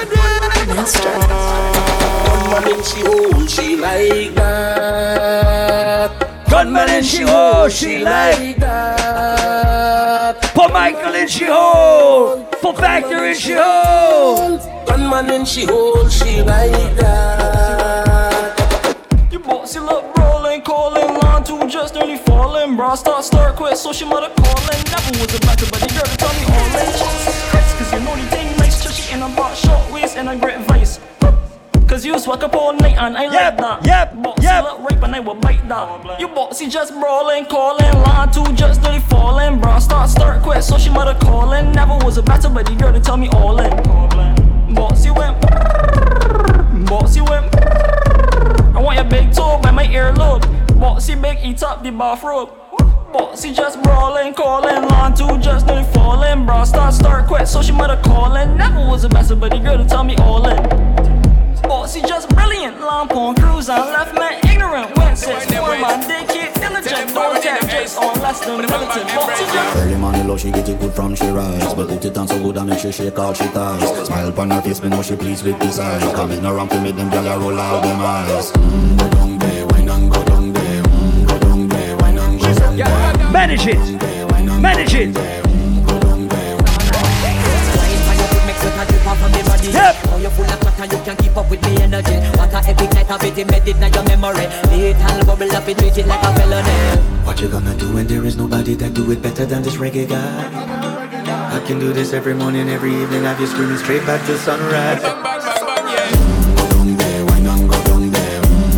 Gunman 2.36 2.68
in 2.68 2.84
she 2.84 3.00
hole, 3.00 3.46
she 3.46 3.76
like 3.76 4.34
that. 4.34 5.65
Gunman 6.66 6.90
in 6.90 7.04
she 7.04 7.22
hole, 7.22 7.68
she 7.68 7.98
like 7.98 8.56
that. 8.56 10.34
For 10.52 10.68
Michael 10.68 11.14
in 11.14 11.28
she 11.28 11.44
hole, 11.44 12.42
for 12.60 12.74
Factor 12.74 13.24
in 13.24 13.36
she 13.36 13.52
hole. 13.54 14.58
man 14.88 15.30
in 15.30 15.44
she 15.44 15.64
hole, 15.64 16.08
she 16.08 16.42
like 16.42 16.96
that. 16.96 18.58
You 19.30 19.38
bossy 19.38 19.78
look 19.78 20.12
rolling, 20.18 20.62
calling, 20.62 21.20
line 21.20 21.44
two 21.44 21.68
just 21.68 21.94
nearly 21.94 22.16
falling. 22.18 22.74
Bra 22.74 22.96
start, 22.96 23.22
start, 23.24 23.54
quit, 23.54 23.78
so 23.78 23.92
she 23.92 24.04
mother 24.04 24.34
calling. 24.34 24.82
Never 24.90 25.20
was 25.20 25.36
a 25.36 25.40
better, 25.46 25.66
but 25.70 25.78
the 25.78 25.86
girl 25.94 26.02
to 26.02 26.16
tell 26.16 26.34
me 26.34 26.46
all 26.50 26.66
in. 26.82 26.90
Chris, 27.52 27.74
cause 27.78 27.92
you 27.92 28.00
know 28.00 28.16
the 28.16 28.26
thing 28.34 28.56
nice, 28.58 28.82
chushy 28.82 29.14
in 29.14 29.22
a 29.22 29.28
bar, 29.36 29.54
short 29.54 29.88
waist 29.92 30.16
and 30.16 30.28
a 30.28 30.34
great 30.36 30.58
vice. 30.66 30.75
Cause 30.75 30.75
you 32.06 32.18
swag 32.18 32.44
up 32.44 32.54
all 32.54 32.72
night 32.72 32.96
and 32.98 33.16
I 33.16 33.26
like 33.26 33.56
that. 33.58 33.84
Yep, 33.84 34.22
bossy 34.22 34.42
yep. 34.42 34.64
look 34.64 34.90
rape 34.90 35.02
and 35.02 35.14
I 35.14 35.20
will 35.20 35.34
bite 35.34 35.68
that. 35.68 35.88
Oh, 35.88 36.16
you 36.20 36.28
bossy 36.28 36.68
just 36.68 36.92
brawling, 36.94 37.46
calling, 37.46 37.92
line 38.02 38.30
two 38.30 38.44
just 38.54 38.80
nearly 38.82 39.00
falling. 39.00 39.60
Bra 39.60 39.78
start, 39.78 40.08
start, 40.08 40.42
quit, 40.42 40.62
so 40.62 40.78
she 40.78 40.88
mother 40.88 41.18
calling. 41.20 41.72
Never 41.72 41.96
was 42.04 42.16
a 42.16 42.22
better, 42.22 42.48
but 42.48 42.66
the 42.66 42.74
girl 42.74 42.92
to 42.92 43.00
tell 43.00 43.16
me 43.16 43.28
all 43.28 43.58
in. 43.60 43.70
Bossy 44.74 45.10
went, 45.10 45.40
bossy 46.86 47.20
went. 47.20 47.54
I 48.76 48.80
want 48.80 48.96
your 48.96 49.04
big 49.04 49.32
toe 49.32 49.58
by 49.60 49.72
my 49.72 49.86
earlobe. 49.86 50.44
Bossy 50.78 51.16
big 51.16 51.38
eat 51.42 51.62
up 51.62 51.82
the 51.82 51.90
bathrobe. 51.90 52.50
Bossy 53.12 53.52
just 53.52 53.82
brawling, 53.82 54.32
calling, 54.34 54.88
line 54.88 55.14
two 55.14 55.38
just 55.38 55.66
nearly 55.66 55.84
falling. 55.92 56.46
Bra 56.46 56.64
start, 56.64 56.94
start, 56.94 57.26
quit, 57.26 57.48
so 57.48 57.62
she 57.62 57.72
mother 57.72 58.00
calling. 58.04 58.56
Never 58.56 58.78
was 58.78 59.04
a 59.04 59.08
best, 59.08 59.38
but 59.40 59.50
the 59.50 59.58
girl 59.58 59.76
to 59.76 59.84
tell 59.84 60.04
me 60.04 60.14
all 60.16 60.46
in. 60.46 61.05
Bossy 61.68 62.00
just 62.02 62.28
brilliant, 62.30 62.80
lamp 62.80 63.14
on 63.14 63.34
cruise 63.36 63.68
and 63.68 63.82
left 63.90 64.14
man 64.14 64.38
ignorant. 64.50 64.96
Went 64.96 65.18
six, 65.18 65.44
four 65.46 65.68
man, 65.78 66.00
they 66.08 66.24
keep 66.32 66.52
diligent. 66.54 67.12
Don't 67.14 67.42
tap 67.42 67.60
Jace 67.62 67.96
on 67.98 68.20
less 68.20 68.40
than 68.44 68.58
militant. 68.60 69.06
Bossy 69.14 69.44
just 69.44 69.76
Early 69.76 69.96
morning 69.96 70.28
love, 70.28 70.40
she 70.40 70.50
get 70.50 70.68
it 70.68 70.78
good 70.80 70.92
from 70.92 71.14
she 71.14 71.26
rise. 71.28 71.74
But 71.74 71.88
put 71.88 72.04
it 72.04 72.16
on 72.18 72.28
so 72.28 72.38
good 72.42 72.56
and 72.56 72.68
make 72.70 72.78
she 72.78 72.92
shake 72.92 73.18
all 73.18 73.34
she 73.34 73.44
ties 73.48 74.06
Smile 74.06 74.28
upon 74.28 74.50
her 74.50 74.62
face, 74.62 74.82
me 74.82 74.88
know 74.90 75.02
she 75.02 75.16
pleased 75.16 75.44
with 75.44 75.58
this 75.58 75.78
eyes. 75.78 76.02
Coming 76.14 76.44
around 76.44 76.68
to 76.70 76.80
make 76.80 76.96
them 76.96 77.10
gyal 77.10 77.36
a 77.36 77.38
roll 77.38 77.58
out 77.58 77.82
them 77.82 78.00
eyes. 78.00 78.52
Mm, 78.52 78.98
Go 78.98 79.08
down 79.10 79.38
there, 79.38 79.66
wine 79.66 79.88
and 79.88 80.10
go 80.12 80.24
down 80.24 80.52
there? 80.52 80.82
Mm, 80.82 81.28
Go 81.28 81.38
down 81.38 81.68
there, 81.68 81.96
wine 81.96 82.18
and 82.18 82.40
go 82.40 82.54
down 82.54 82.76
there? 82.76 83.30
Manage 83.32 83.66
it, 83.66 84.60
manage 84.60 84.94
it. 84.94 85.45
Yep. 89.72 89.94
Now 90.06 90.16
you 90.16 90.30
full 90.30 90.44
of 90.44 90.60
crack 90.60 90.92
you 90.92 90.98
can 91.02 91.16
keep 91.16 91.36
up 91.36 91.50
with 91.50 91.62
me 91.62 91.82
energy. 91.82 92.16
What 92.38 92.52
a 92.52 92.58
epic 92.68 92.92
night 92.94 93.10
of 93.10 93.22
it 93.24 93.38
embedded 93.38 93.76
in 93.76 93.92
your 93.92 94.04
memory. 94.04 94.46
Little 94.70 95.26
bubble 95.26 95.52
up 95.56 95.68
it, 95.68 95.78
treat 95.78 95.98
it 95.98 96.06
like 96.06 96.22
a 96.22 96.30
felony. 96.34 97.16
What 97.26 97.40
you 97.40 97.48
gonna 97.48 97.74
do 97.74 97.92
when 97.92 98.06
there 98.06 98.24
is 98.24 98.36
nobody 98.36 98.74
that 98.74 98.94
do 98.94 99.10
it 99.10 99.20
better 99.22 99.44
than 99.44 99.62
this 99.62 99.76
reggae 99.76 100.08
guy? 100.08 100.96
I 101.56 101.60
can 101.66 101.78
do 101.78 101.92
this 101.92 102.12
every 102.12 102.34
morning, 102.34 102.68
every 102.68 102.94
evening 102.94 103.24
Have 103.24 103.40
you 103.40 103.46
screaming 103.46 103.78
straight 103.78 104.04
back 104.06 104.24
to 104.26 104.36
sunrise 104.38 105.02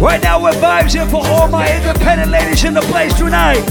Right 0.01 0.23
now 0.23 0.41
we're 0.41 0.53
vibes 0.53 0.95
here 0.95 1.07
for 1.07 1.27
all 1.27 1.49
my 1.49 1.67
independent 1.77 2.31
ladies 2.31 2.63
in 2.65 2.73
the 2.73 2.83
place 2.83 3.13
tonight. 3.19 3.65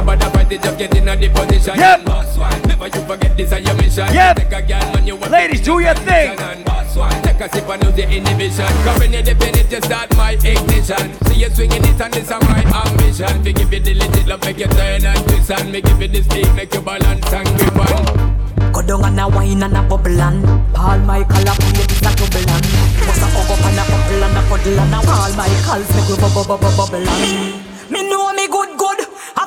Nobody 0.00 0.24
fight 0.32 0.52
it, 0.52 0.62
just 0.62 0.78
get 0.78 0.96
in 0.96 1.04
the 1.04 1.28
position. 1.28 1.76
Yep. 1.76 2.04
Boss 2.06 2.38
one. 2.38 2.62
Never 2.62 2.88
you 2.88 3.04
forget 3.04 3.36
this 3.36 3.52
is 3.52 3.60
your 3.60 3.76
mission. 3.76 4.08
Yep. 4.08 4.36
Take 4.36 4.52
a 4.56 4.62
girl 4.64 4.92
when 4.96 5.06
you 5.06 5.16
want 5.16 5.30
Ladies, 5.30 5.60
do 5.60 5.78
your 5.78 5.92
thing. 5.92 6.36
Boss 6.64 6.96
one. 6.96 7.12
Take 7.20 7.40
a 7.44 7.52
sip 7.52 7.68
and 7.68 7.84
lose 7.84 7.96
the 8.00 8.08
inhibition. 8.08 8.72
Cause 8.80 8.98
when 8.98 9.12
you 9.12 9.20
dip 9.20 9.42
in 9.44 9.60
it, 9.60 9.70
you 9.70 9.80
start 9.84 10.08
my 10.16 10.32
ignition. 10.40 11.04
See 11.28 11.44
you 11.44 11.50
swinging 11.52 11.84
it 11.84 12.00
and 12.00 12.14
this 12.16 12.24
is 12.24 12.30
my 12.32 12.64
ambition. 12.64 13.44
We 13.44 13.52
give 13.52 13.70
you 13.70 13.80
the 13.80 13.92
legit 13.92 14.26
love, 14.26 14.40
make 14.40 14.56
you 14.56 14.72
turn 14.72 15.04
and 15.04 15.20
twist 15.28 15.50
and 15.52 15.68
me 15.70 15.82
give 15.82 16.00
you 16.00 16.08
the 16.08 16.22
speed, 16.24 16.48
make 16.56 16.72
you 16.72 16.80
balance 16.80 17.32
and 17.36 17.48
grip 17.60 17.76
on. 17.76 18.72
Go 18.72 18.80
down 18.80 19.04
and 19.04 19.20
a 19.20 19.28
wine 19.28 19.62
and 19.62 19.76
a 19.76 19.82
bubble 19.84 20.16
and 20.16 20.40
Paul 20.72 20.96
Michael 21.04 21.44
a 21.44 21.52
play 21.60 21.76
this 21.76 22.00
a 22.00 22.08
double 22.16 22.40
and 22.40 22.64
Bust 23.04 23.20
a 23.20 23.26
hug 23.36 23.52
up 23.52 23.64
and 23.68 23.76
a 23.76 23.84
couple 23.84 24.24
and 24.24 24.32
a 24.32 24.42
cuddle 24.48 24.80
and 24.80 24.94
a 24.96 25.00
Paul 25.04 25.32
Michael 25.36 25.84
make 25.92 26.08
we 26.08 26.16
bubble 26.16 26.44
bubble 26.48 26.72
bubble 26.72 27.04
and 27.04 27.92
Me 27.92 28.08
know 28.08 28.32
me 28.32 28.48
good, 28.48 28.78
good. 28.78 28.79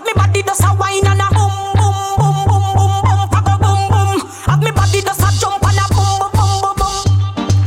Have 0.04 0.18
me 0.18 0.22
body 0.22 0.44
does 0.44 0.60
a 0.60 0.74
wine 0.76 1.08
and 1.08 1.22
a 1.22 1.28
boom, 1.32 1.48
boom, 1.80 1.96
boom, 2.20 2.44
boom, 2.44 2.76
boom, 2.76 3.02
boom, 3.08 3.30
papa 3.32 3.56
boom, 3.56 3.88
boom. 3.88 4.30
Have 4.48 4.62
me 4.62 4.72
body 4.72 5.00
does 5.00 5.20
a 5.24 5.32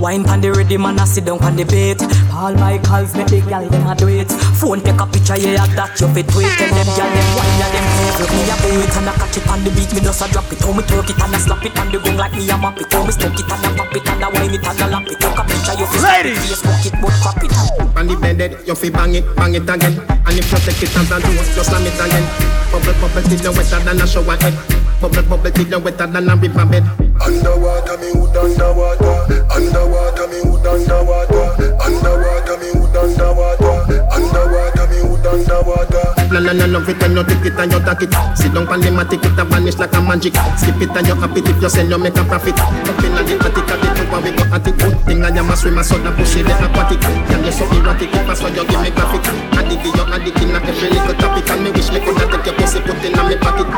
Wine 0.06 0.22
pan 0.22 0.38
the 0.38 0.54
ready 0.54 0.78
man, 0.78 1.02
I 1.02 1.04
sit 1.04 1.26
down 1.26 1.42
on 1.42 1.58
the 1.58 1.66
bait. 1.66 1.98
All 2.30 2.54
my 2.54 2.78
calls 2.78 3.10
make 3.18 3.26
the 3.26 3.42
gal 3.42 3.66
them 3.66 3.90
a 3.90 3.92
do 3.98 4.06
it. 4.06 4.30
Phone 4.54 4.78
take 4.78 5.02
a 5.02 5.02
picture, 5.02 5.34
yeah, 5.34 5.66
that 5.74 5.98
you 5.98 6.06
fit 6.14 6.30
wait. 6.30 6.46
Tell 6.54 6.70
them 6.70 6.86
gal 6.94 7.10
them 7.10 7.26
wine 7.34 7.58
and 7.58 7.74
them 7.74 7.86
play 8.14 8.30
me 8.30 8.46
a 8.46 8.54
bait 8.62 8.94
and 9.02 9.10
I 9.10 9.12
catch 9.18 9.34
it 9.34 9.50
on 9.50 9.66
the 9.66 9.70
beat. 9.74 9.90
Me 9.90 9.98
just 9.98 10.22
a 10.22 10.30
drop 10.30 10.46
it, 10.54 10.62
how 10.62 10.70
me 10.70 10.86
twerk 10.86 11.10
it 11.10 11.18
and 11.18 11.34
I 11.34 11.38
slap 11.42 11.66
it 11.66 11.74
on 11.74 11.90
the 11.90 11.98
gong 11.98 12.14
like 12.22 12.38
me 12.38 12.46
a 12.46 12.54
map 12.54 12.78
it. 12.78 12.86
How 12.86 13.02
me 13.02 13.10
stuck 13.10 13.34
it 13.34 13.50
and 13.50 13.66
I 13.66 13.70
pop 13.74 13.90
it 13.98 14.06
and 14.06 14.22
I 14.22 14.28
wine 14.30 14.54
it 14.54 14.62
and 14.62 14.78
I 14.78 14.86
lap 14.86 15.10
it. 15.10 15.18
Take 15.18 15.34
a 15.34 15.42
picture, 15.42 15.74
you 15.74 15.86
fit 15.90 16.02
Ladies. 16.06 16.38
Facebook 16.38 16.86
it, 16.86 16.94
but 17.02 17.14
crop 17.18 17.42
it. 17.42 17.50
On 17.98 18.06
the 18.06 18.14
bed, 18.14 18.62
you 18.62 18.78
fi 18.78 18.88
bang 18.94 19.18
it, 19.18 19.26
bang 19.34 19.58
it 19.58 19.66
again. 19.66 19.94
And 20.22 20.38
if 20.38 20.46
you 20.54 20.60
take 20.62 20.86
it 20.86 20.94
as 20.94 21.10
a 21.10 21.18
do, 21.18 21.34
just 21.50 21.66
slam 21.66 21.82
it 21.82 21.98
again. 21.98 22.22
Bubble, 22.70 22.94
bubble 23.02 23.26
till 23.26 23.42
you 23.42 23.50
wetter 23.58 23.82
than 23.82 23.98
a 23.98 24.06
shower 24.06 24.38
head. 24.38 24.54
Bubble, 25.02 25.26
bubble 25.26 25.50
till 25.50 25.66
you 25.66 25.82
wetter 25.82 26.06
than 26.06 26.30
a 26.30 26.38
river 26.38 26.62
bed. 26.62 26.86
Underwater, 27.20 27.96
me 27.98 28.12
wood 28.14 28.36
underwater. 28.36 29.16
Underwater, 29.50 30.26
me 30.28 30.40
wood 30.44 30.66
underwater. 30.66 31.46
Underwater, 31.80 32.56
me 32.60 32.70
wood 32.76 32.96
underwater. 32.96 33.74
Underwater, 34.12 34.86
me 34.90 34.98
wood 35.08 35.26
underwater. 35.26 36.04
Plan 36.26 36.46
and 36.50 36.58
you 36.58 36.66
love 36.66 36.88
it 36.88 36.98
when 37.00 37.16
you 37.16 37.24
take 37.24 37.46
it 37.46 37.58
and 37.58 37.72
you 37.72 37.80
take 37.80 38.02
it. 38.02 38.12
Sit 38.36 38.52
down 38.52 38.66
on 38.68 38.80
the 38.80 38.90
matic, 38.90 39.24
it 39.24 39.38
a 39.38 39.44
vanish 39.44 39.78
like 39.78 39.94
a 39.94 40.00
magic. 40.02 40.34
Skip 40.58 40.82
it 40.82 40.90
and 40.90 41.06
you 41.06 41.14
happy 41.14 41.40
if 41.40 41.62
you 41.62 41.68
sell, 41.70 41.86
you 41.86 41.98
make 41.98 42.16
a 42.18 42.24
profit. 42.24 42.58
Up 42.58 42.98
in 43.00 43.14
the 43.14 43.38
attic, 43.40 43.68
at 43.70 43.78
the 43.78 43.88
top, 43.94 44.12
and 44.12 44.24
we 44.26 44.30
go 44.34 44.44
at 44.50 44.66
it. 44.66 44.76
Good 44.76 44.98
thing 45.06 45.24
I 45.24 45.30
am 45.30 45.50
a 45.50 45.56
swimmer, 45.56 45.82
so 45.82 45.98
the 45.98 46.10
pussy 46.12 46.42
the 46.42 46.52
aquatic. 46.52 47.00
Can 47.00 47.44
you 47.44 47.52
so 47.52 47.64
erratic, 47.72 48.10
if 48.12 48.28
I 48.28 48.34
saw 48.34 48.48
you 48.48 48.66
give 48.66 48.82
me 48.82 48.90
graphic. 48.90 49.22
Addict, 49.54 49.86
you 49.86 50.04
addict 50.10 50.42
in 50.42 50.50
every 50.50 50.90
little 50.90 51.14
topic, 51.14 51.48
and 51.50 51.62
me 51.62 51.70
wish 51.70 51.90
me 51.94 52.00
coulda 52.02 52.26
take 52.26 52.46
your 52.46 52.54
pussy, 52.58 52.80
put 52.82 52.98
in 53.06 53.14
me 53.14 53.36
pocket. 53.38 53.70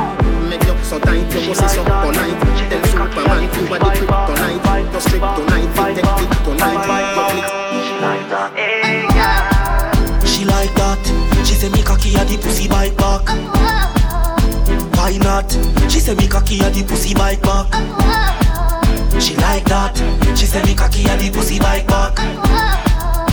Make 0.48 0.64
you 0.64 0.74
so 0.82 0.98
tight, 0.98 1.28
your 1.28 1.52
pussy 1.52 1.68
so 1.68 1.84
polite. 1.84 2.87
Tell 2.98 3.06
Superman 3.06 3.38
you 3.44 3.62
are 3.74 3.78
the 3.78 3.90
kryptonite. 3.94 4.92
Just 4.92 5.06
strip 5.06 5.22
tonight, 5.22 5.70
we 5.70 5.78
take 5.94 6.02
it 6.02 6.34
tonight. 6.44 6.82
Public. 7.14 7.46
She 10.26 10.44
like 10.44 10.74
that. 10.74 10.98
She 11.46 11.54
say 11.54 11.68
me 11.70 11.82
cocky 11.84 12.16
a 12.16 12.24
the 12.24 12.36
pussy 12.38 12.66
bite 12.66 12.96
back. 12.96 13.22
Uh-huh. 13.28 14.38
Why 14.96 15.16
not? 15.18 15.48
She 15.88 16.00
say 16.00 16.14
me 16.16 16.26
cocky 16.26 16.58
a 16.58 16.70
the 16.70 16.82
pussy 16.82 17.14
bite 17.14 17.40
back. 17.42 17.68
Uh-huh. 17.72 19.20
She 19.20 19.36
like 19.36 19.64
that. 19.66 19.96
She 20.36 20.46
say 20.46 20.62
me 20.64 20.74
cocky 20.74 21.04
a 21.04 21.16
the 21.16 21.30
pussy 21.30 21.60
bite 21.60 21.86
back. 21.86 22.18
Uh-huh. 22.18 23.28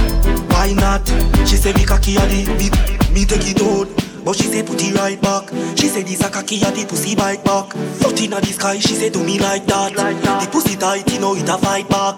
Why 0.50 0.74
not? 0.74 1.08
She 1.48 1.58
say 1.58 1.74
me 1.74 1.86
cocky 1.86 2.18
a 2.18 2.26
the 2.28 2.46
me, 2.54 2.70
me 3.14 3.26
take 3.26 3.48
it 3.50 3.62
out. 3.64 4.15
But 4.26 4.36
she 4.36 4.44
say 4.44 4.64
put 4.64 4.82
it 4.82 4.96
right 4.96 5.22
back. 5.22 5.50
She 5.78 5.88
say 5.88 6.02
this 6.02 6.26
a 6.26 6.32
cocky 6.32 6.58
a 6.64 6.72
the 6.72 6.86
pussy 6.90 7.16
bite 7.16 7.44
back. 7.46 7.72
Foot 8.02 8.20
inna 8.22 8.42
the 8.42 8.48
sky, 8.48 8.80
she 8.80 8.96
say 8.96 9.10
do 9.12 9.24
me 9.24 9.38
like 9.38 9.68
that. 9.68 9.94
The 9.94 10.50
pussy 10.52 10.76
tight, 10.76 11.08
you 11.14 11.20
know 11.20 11.36
it 11.36 11.48
a 11.48 11.58
fight 11.60 11.88
back. 11.88 12.16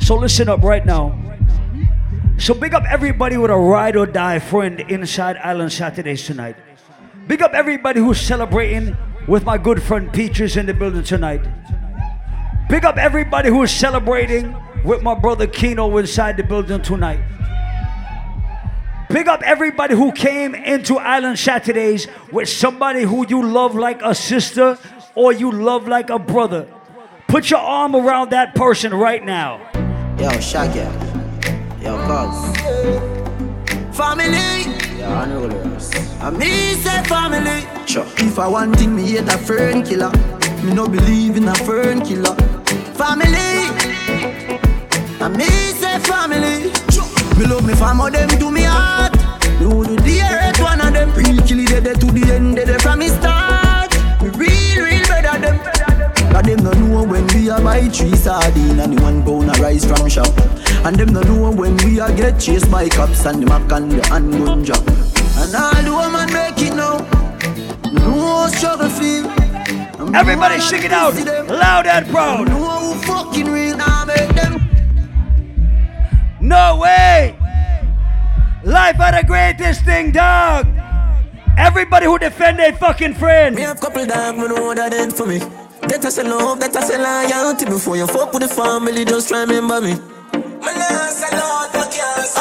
So 0.00 0.16
listen 0.16 0.48
up 0.48 0.62
right 0.64 0.84
now. 0.84 1.16
So 2.36 2.52
big 2.52 2.74
up 2.74 2.82
everybody 2.90 3.36
with 3.36 3.52
a 3.52 3.56
ride 3.56 3.94
or 3.96 4.06
die 4.06 4.40
friend 4.40 4.80
inside 4.80 5.36
Island 5.36 5.72
Saturdays 5.72 6.26
tonight. 6.26 6.56
Big 7.28 7.42
up 7.42 7.54
everybody 7.54 8.00
who's 8.00 8.20
celebrating 8.20 8.96
with 9.28 9.44
my 9.44 9.56
good 9.56 9.80
friend 9.80 10.12
Peaches 10.12 10.56
in 10.56 10.66
the 10.66 10.74
building 10.74 11.04
tonight. 11.04 11.40
Big 12.68 12.84
up 12.84 12.96
everybody 12.96 13.50
who's 13.50 13.70
celebrating 13.70 14.54
with 14.84 15.00
my 15.00 15.14
brother 15.14 15.46
Kino 15.46 15.96
inside 15.96 16.36
the 16.36 16.42
building 16.42 16.82
tonight. 16.82 17.20
Big 19.14 19.28
up 19.28 19.42
everybody 19.44 19.94
who 19.94 20.10
came 20.10 20.56
into 20.56 20.98
Island 20.98 21.38
Saturdays 21.38 22.08
with 22.32 22.48
somebody 22.48 23.02
who 23.02 23.24
you 23.28 23.46
love 23.46 23.76
like 23.76 24.02
a 24.02 24.12
sister 24.12 24.76
or 25.14 25.32
you 25.32 25.52
love 25.52 25.86
like 25.86 26.10
a 26.10 26.18
brother. 26.18 26.66
Put 27.28 27.48
your 27.48 27.60
arm 27.60 27.94
around 27.94 28.30
that 28.30 28.56
person 28.56 28.92
right 28.92 29.24
now. 29.24 29.60
Yo, 30.18 30.30
Shaggy. 30.40 30.80
Yo, 31.80 31.94
cuz. 32.08 32.56
Family. 33.96 34.64
Yo, 34.98 35.06
unrollers. 35.06 35.94
I 36.20 36.30
me 36.30 36.74
say 36.82 37.00
family. 37.04 37.86
Sure. 37.86 38.06
If 38.16 38.36
I 38.40 38.48
want 38.48 38.76
thing, 38.76 38.96
me 38.96 39.12
hate 39.12 39.28
a 39.28 39.38
fern 39.38 39.84
killer. 39.84 40.10
Me 40.64 40.74
no 40.74 40.88
believe 40.88 41.36
in 41.36 41.46
a 41.46 41.54
fern 41.54 42.00
killer. 42.04 42.34
Family. 42.98 43.93
I 45.20 45.28
miss 45.28 45.80
say 45.80 45.98
family. 46.00 46.70
Me 47.38 47.46
love 47.46 47.66
me 47.66 47.74
family, 47.74 48.10
them 48.10 48.28
to 48.28 48.50
me 48.50 48.62
heart. 48.62 49.12
Me 49.60 49.66
would 49.66 49.88
do 49.88 49.96
the 49.96 50.20
earth 50.22 50.60
one 50.60 50.80
of 50.80 50.92
them. 50.92 51.12
Real 51.14 51.42
kill 51.46 51.60
it 51.60 51.84
dead 51.84 52.00
to 52.00 52.06
the 52.06 52.32
end, 52.32 52.56
dead 52.56 52.80
from 52.82 52.98
me 52.98 53.08
start. 53.08 53.92
Me 54.22 54.28
real, 54.30 54.84
real 54.84 55.06
better 55.08 55.38
them. 55.38 55.58
Cause 56.32 56.42
them 56.42 56.64
no 56.64 56.72
know 56.72 57.04
when 57.04 57.26
we 57.28 57.48
a 57.48 57.60
buy 57.60 57.88
three 57.88 58.14
sardine 58.16 58.80
and 58.80 58.96
the 58.96 59.02
one 59.02 59.22
pound 59.24 59.50
a 59.50 59.62
rice 59.62 59.84
from 59.84 60.08
shop. 60.08 60.32
And 60.84 60.96
them 60.96 61.12
no 61.12 61.22
know 61.22 61.50
when 61.50 61.76
we 61.78 62.00
a 62.00 62.14
get 62.14 62.40
chased 62.40 62.70
by 62.70 62.88
cops 62.88 63.24
and 63.24 63.42
the 63.42 63.46
mac 63.46 63.70
and 63.72 63.90
the 63.90 64.06
handgun 64.08 64.64
job. 64.64 64.82
And 65.38 65.54
all 65.54 65.82
the 65.82 65.90
woman 65.90 66.32
make 66.32 66.60
it 66.60 66.74
now. 66.74 66.98
No 67.92 68.48
struggle 68.48 68.88
feel. 68.88 69.26
Everybody 70.14 70.60
shake 70.60 70.84
it 70.84 70.92
out, 70.92 71.14
loud 71.48 71.86
and 71.86 72.06
proud. 72.08 72.48
No 72.48 72.58
who 72.58 72.94
fucking 73.02 73.50
real 73.50 73.76
now 73.76 74.04
make 74.04 74.28
them. 74.34 74.63
No 76.44 76.76
way! 76.76 77.34
Life 78.64 79.00
are 79.00 79.12
the 79.12 79.24
greatest 79.26 79.82
thing, 79.86 80.12
dog. 80.12 80.66
Everybody 81.56 82.04
who 82.04 82.18
defend 82.18 82.58
their 82.58 82.74
fucking 82.74 83.14
friend. 83.14 83.56
Me 83.56 83.62
have 83.62 83.80
couple 83.80 84.04
dog, 84.04 84.36
me 84.36 84.48
know 84.48 84.74
that 84.74 84.92
end 84.92 85.14
for 85.16 85.24
me. 85.24 85.38
That 85.88 86.04
I 86.04 86.10
say 86.10 86.22
love, 86.22 86.60
that 86.60 86.76
I 86.76 86.80
say 86.82 86.98
loyalty. 86.98 87.64
Before 87.64 87.96
you 87.96 88.06
fuck 88.06 88.34
with 88.34 88.42
the 88.42 88.48
family, 88.48 89.06
just 89.06 89.30
remember 89.30 89.80
me. 89.80 89.92
I 89.92 89.98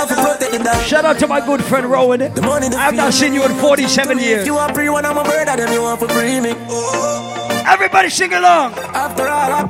fi 0.06 0.16
protect 0.16 0.52
the 0.52 0.60
dog. 0.62 0.86
Shout 0.86 1.06
out 1.06 1.18
to 1.20 1.28
my 1.28 1.40
good 1.40 1.64
friend 1.64 1.86
Rowan. 1.86 2.24
Eh? 2.24 2.34
I've 2.76 2.96
not 2.96 3.14
seen 3.14 3.34
you 3.34 3.46
in 3.46 3.54
47 3.56 4.20
years. 4.20 4.46
You 4.46 4.58
are 4.58 4.74
free 4.74 4.90
when 4.90 5.06
I'm 5.06 5.18
a 5.18 5.24
brother, 5.24 5.56
then 5.56 5.72
you 5.72 5.82
want 5.82 6.02
to 6.02 6.10
free 6.10 6.42
me. 6.42 6.50
Everybody 7.66 8.10
sing 8.10 8.34
along. 8.34 8.74
After 8.74 9.30
all, 9.30 9.70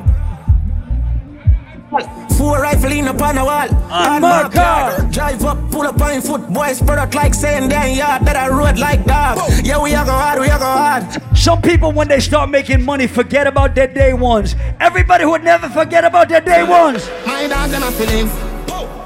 Four 2.43 2.59
rifle 2.59 2.91
in 2.91 3.07
upon 3.07 3.35
the 3.35 3.45
wall. 3.45 3.71
On 3.87 4.15
On 4.15 4.21
my 4.21 4.43
my 4.43 4.49
car. 4.49 4.99
Drive 5.07 5.45
up, 5.45 5.71
pull 5.71 5.87
up 5.87 6.01
on 6.01 6.19
foot. 6.19 6.43
Boys 6.51 6.79
spread 6.79 6.99
out 6.99 7.15
like 7.15 7.33
saying 7.33 7.69
damn 7.69 7.95
yard. 7.95 8.25
That 8.27 8.35
I 8.35 8.49
road 8.49 8.77
like 8.77 9.05
dog. 9.05 9.39
Yeah, 9.63 9.81
we 9.81 9.95
are 9.95 10.03
go 10.03 10.11
hard, 10.11 10.41
we 10.41 10.49
are 10.49 10.59
go 10.59 10.67
hard. 10.67 11.03
Some 11.37 11.61
people, 11.61 11.93
when 11.93 12.09
they 12.09 12.19
start 12.19 12.49
making 12.49 12.83
money, 12.83 13.07
forget 13.07 13.47
about 13.47 13.75
their 13.75 13.87
day 13.87 14.11
ones. 14.11 14.57
Everybody 14.81 15.23
would 15.23 15.45
never 15.45 15.69
forget 15.69 16.03
about 16.03 16.27
their 16.27 16.41
day 16.41 16.63
ones. 16.63 17.09
My 17.25 17.47
dog 17.47 17.69
them 17.69 17.83
a 17.83 17.91
feelings. 17.95 18.33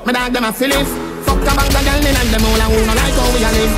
My 0.03 0.13
dog 0.13 0.33
them 0.33 0.43
a 0.43 0.51
feelings. 0.51 0.89
Fuck 1.21 1.37
the 1.45 1.53
bag 1.53 1.69
the 1.69 1.81
girl 1.85 2.05
in 2.09 2.17
and 2.17 2.29
them 2.33 2.41
all 2.41 2.57
a 2.57 2.65
who 2.73 2.81
no 2.89 2.93
like 2.97 3.13
how 3.21 3.29
we 3.37 3.45
a 3.45 3.51
live. 3.53 3.73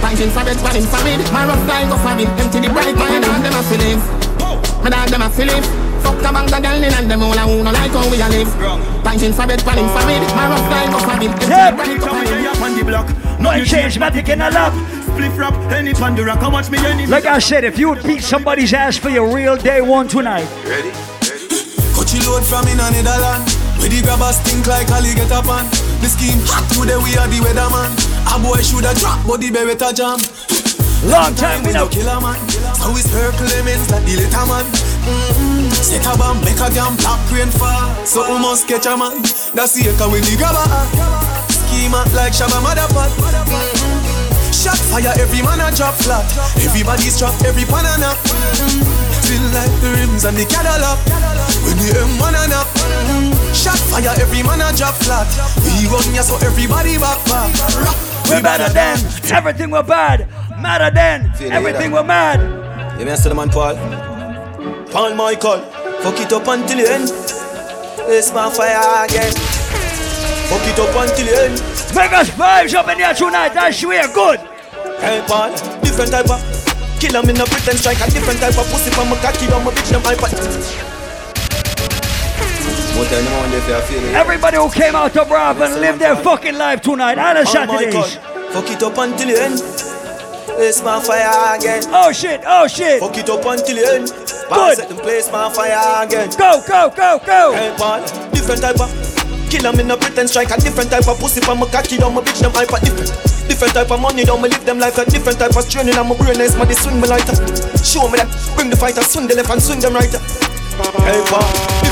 Punching 0.00 0.30
for 0.32 0.40
bed, 0.40 0.56
spanning 0.56 0.88
for 0.88 1.04
it. 1.04 1.20
My 1.36 1.44
rough 1.44 1.60
guy 1.68 1.84
go 1.84 2.00
for 2.00 2.16
it. 2.16 2.32
Empty 2.40 2.64
the 2.64 2.72
bright. 2.72 2.96
My 2.96 3.20
dog 3.20 3.44
them 3.44 3.60
a 3.60 3.62
feelings. 3.68 4.04
My 4.80 4.88
dog 4.88 5.08
them 5.12 5.20
a 5.20 5.28
feelings. 5.28 5.81
Fuck 6.02 6.18
the 6.18 6.30
bag 6.34 6.48
the 6.50 6.58
girl 6.60 6.82
in 6.82 6.92
and 6.92 7.10
them 7.10 7.22
all 7.22 7.32
a 7.32 7.42
who 7.46 7.62
no 7.62 7.70
like 7.70 7.90
how 7.90 8.10
we 8.10 8.20
a 8.20 8.28
live. 8.28 8.50
Punching 9.02 9.32
for 9.32 9.46
bed, 9.46 9.60
spanning 9.60 9.88
for 9.88 10.04
it. 10.10 10.22
My 10.34 10.50
rough 10.50 10.66
guy 10.68 10.86
go 10.90 10.98
for 10.98 11.16
it. 11.22 11.30
Empty 11.30 11.46
the 11.46 11.70
bright. 11.74 12.00
go 12.00 12.08
for 12.10 12.34
it. 12.34 12.62
on 12.62 12.74
the 12.78 12.84
block. 12.84 13.08
Nothing 13.40 13.64
changed, 13.64 13.98
matic 13.98 14.28
in 14.28 14.40
a 14.40 14.50
lap. 14.50 14.72
Spliff 15.12 15.36
rap, 15.36 15.54
any 15.72 15.92
pandora, 15.92 16.36
come 16.36 16.54
watch 16.54 16.70
me 16.70 16.78
any. 16.86 17.06
Like 17.06 17.26
I 17.26 17.38
said, 17.38 17.64
if 17.64 17.78
you 17.78 17.90
would 17.90 18.02
beat 18.02 18.22
somebody's 18.22 18.72
ass 18.72 18.96
for 18.96 19.10
your 19.10 19.34
real 19.34 19.56
day 19.56 19.80
one 19.80 20.08
tonight, 20.08 20.48
Ready? 20.64 20.90
Coachy 21.92 22.18
load 22.26 22.44
from 22.44 22.66
in 22.68 22.80
a 22.80 22.90
Netherland. 22.90 23.44
Where 23.78 23.90
the 23.90 24.00
grabbers 24.02 24.36
stink 24.36 24.66
like 24.66 24.90
Ali 24.90 25.14
get 25.14 25.30
up 25.32 25.48
on. 25.48 25.66
The 26.00 26.08
scheme 26.08 26.40
hot 26.46 26.64
today, 26.72 26.96
we 26.96 27.16
are 27.18 27.28
the 27.28 27.38
weatherman. 27.44 27.90
A 28.30 28.38
boy 28.40 28.62
shoulda 28.62 28.94
drop, 28.98 29.26
but 29.26 29.40
the 29.40 29.50
beretta 29.50 29.92
jam. 29.94 30.18
Long 31.02 31.34
time 31.34 31.66
we 31.66 31.72
no 31.74 31.88
killer 31.88 32.20
man. 32.22 32.38
So 32.78 32.94
we 32.94 33.02
circle 33.02 33.46
lemons 33.50 33.90
like 33.90 34.06
the 34.06 34.22
little 34.22 34.46
man. 34.46 34.62
Mm-hmm. 35.02 35.66
Set 35.74 36.06
a 36.06 36.14
bomb, 36.14 36.38
make 36.46 36.62
a 36.62 36.70
damn 36.70 36.94
black 36.94 37.18
rain 37.34 37.50
fall. 37.50 37.90
So 38.06 38.22
we 38.30 38.38
must 38.38 38.70
catch 38.70 38.86
a 38.86 38.94
man. 38.94 39.18
That's 39.50 39.74
the 39.74 39.90
echo 39.90 40.06
when 40.06 40.22
the 40.22 40.38
grabber. 40.38 40.62
Schema 41.50 42.06
like 42.14 42.30
Shabba 42.30 42.62
Motherpot. 42.62 43.10
Mm-hmm. 43.18 43.98
Shot 44.54 44.78
fire, 44.78 45.10
every 45.18 45.42
man 45.42 45.58
a 45.58 45.74
drop 45.74 45.98
flat. 45.98 46.22
Everybody's 46.62 47.18
drop, 47.18 47.34
every 47.42 47.66
pan 47.66 47.82
a. 47.82 48.14
Mm-hmm. 48.14 48.86
Feel 49.26 49.42
like 49.58 49.74
the 49.82 49.90
rims 49.98 50.22
and 50.22 50.38
the 50.38 50.46
Cadillac. 50.46 51.02
When 51.66 51.82
the 51.82 51.98
M1 51.98 52.30
a 52.30 52.42
knock. 52.46 52.70
Mm-hmm. 52.78 53.34
Shot 53.50 53.80
fire, 53.90 54.14
every 54.22 54.46
man 54.46 54.62
a 54.62 54.70
drop 54.78 54.94
flat. 55.02 55.26
We 55.66 55.90
run 55.90 56.06
ya 56.14 56.22
so 56.22 56.38
everybody 56.46 56.94
back 56.94 57.18
back. 57.26 57.50
We're 58.30 58.40
better 58.40 58.70
than 58.72 59.02
everything 59.34 59.70
we're 59.70 59.82
bad. 59.82 60.30
Madder 60.62 60.94
than 60.94 61.32
Feel 61.34 61.52
everything 61.52 61.90
we're 61.90 62.04
mad. 62.04 62.38
You 62.98 63.04
the 63.04 63.34
man 63.34 63.50
Paul. 63.50 63.74
Paul 64.92 65.14
Michael. 65.16 65.60
Fuck 66.02 66.20
it 66.20 66.32
up 66.32 66.46
until 66.46 66.78
the 66.78 66.86
end. 66.86 67.10
It's 68.06 68.32
my 68.32 68.48
fire 68.48 69.04
again. 69.04 69.32
Fuck 70.46 70.62
it 70.70 70.78
up 70.78 70.94
until 70.94 71.26
the 71.26 71.34
end. 71.34 71.58
Make 71.98 72.12
us 72.14 72.30
vibes 72.30 72.74
up 72.74 72.88
in 72.88 72.98
here 72.98 73.12
tonight. 73.12 73.54
That's 73.54 73.76
swear 73.78 74.06
good. 74.14 74.38
Hey, 75.02 75.24
Paul, 75.26 75.50
different 75.82 76.12
type 76.12 76.30
of 76.30 76.38
killer. 77.00 77.22
Me 77.26 77.32
no 77.32 77.44
pretend 77.44 77.78
strike 77.78 77.98
a 77.98 78.06
different 78.10 78.38
type 78.38 78.56
of 78.56 78.66
pussy 78.70 78.90
from 78.94 79.10
my 79.10 79.18
cocky 79.18 79.50
on 79.50 79.64
my 79.64 79.72
bitch 79.72 79.90
them 79.90 80.02
hyper. 80.06 80.30
What 82.94 83.08
tell 83.08 83.22
them 83.22 83.34
one 83.40 83.50
day 83.50 83.58
if 83.58 83.66
you 83.66 83.98
feel 83.98 84.08
it. 84.08 84.14
Everybody 84.14 84.58
who 84.58 84.70
came 84.70 84.94
out 84.94 85.12
to 85.14 85.24
Brav 85.24 85.60
and 85.60 85.80
lived 85.80 85.98
their 85.98 86.14
fucking 86.14 86.56
life 86.56 86.82
tonight. 86.82 87.18
Oh 87.18 87.34
my 87.34 87.44
Saturdays. 87.44 88.16
Fuck 88.54 88.70
it 88.70 88.82
up 88.82 88.98
until 88.98 89.26
the 89.26 89.42
end. 89.42 89.81
Place 90.56 90.82
my 90.82 91.00
fire 91.00 91.56
again. 91.56 91.82
Oh 91.88 92.12
shit, 92.12 92.42
oh 92.46 92.68
shit. 92.68 93.00
Fuck 93.00 93.18
it 93.18 93.28
up 93.28 93.44
until 93.44 93.76
the 93.76 93.84
end. 93.88 94.06
Good. 94.52 94.76
Set 94.78 94.88
them 94.88 94.98
place 94.98 95.30
my 95.32 95.50
fire 95.52 96.04
again. 96.04 96.30
Go, 96.38 96.62
go, 96.68 96.92
go, 96.94 97.18
go. 97.24 97.52
Hey, 97.52 97.74
Paul, 97.76 98.00
different 98.30 98.60
type 98.60 98.78
of 98.78 98.90
killer. 99.50 99.72
Me 99.72 99.82
no 99.82 99.96
pretend 99.96 100.28
strike 100.30 100.50
a 100.50 100.60
different 100.60 100.90
type 100.90 101.08
of 101.08 101.18
pussy 101.18 101.40
from 101.40 101.58
my 101.60 101.66
cocky 101.66 102.00
on 102.02 102.14
my 102.14 102.20
bitch 102.20 102.40
them 102.40 102.52
hyper 102.52 102.78
different. 102.84 103.10
Different 103.48 103.74
type 103.74 103.90
of 103.90 104.00
money, 104.00 104.24
don't 104.24 104.40
me 104.40 104.48
live 104.48 104.64
them 104.64 104.78
life 104.78 104.96
a 104.98 105.04
different 105.04 105.38
type 105.38 105.56
of 105.56 105.64
straining 105.64 105.96
on 105.96 106.08
my 106.08 106.16
brain. 106.16 106.38
Man, 106.38 106.68
they 106.68 106.74
swing 106.78 107.00
me 107.00 107.08
lighter. 107.08 107.34
Show 107.82 108.06
me 108.08 108.22
that, 108.22 108.30
bring 108.54 108.70
the 108.70 108.76
fighter, 108.76 109.02
swing 109.02 109.26
the 109.26 109.34
left 109.34 109.50
and 109.50 109.60
swing 109.60 109.80
them 109.80 109.94
right. 109.94 110.08
Hey, 110.08 111.20
Paul, 111.26 111.42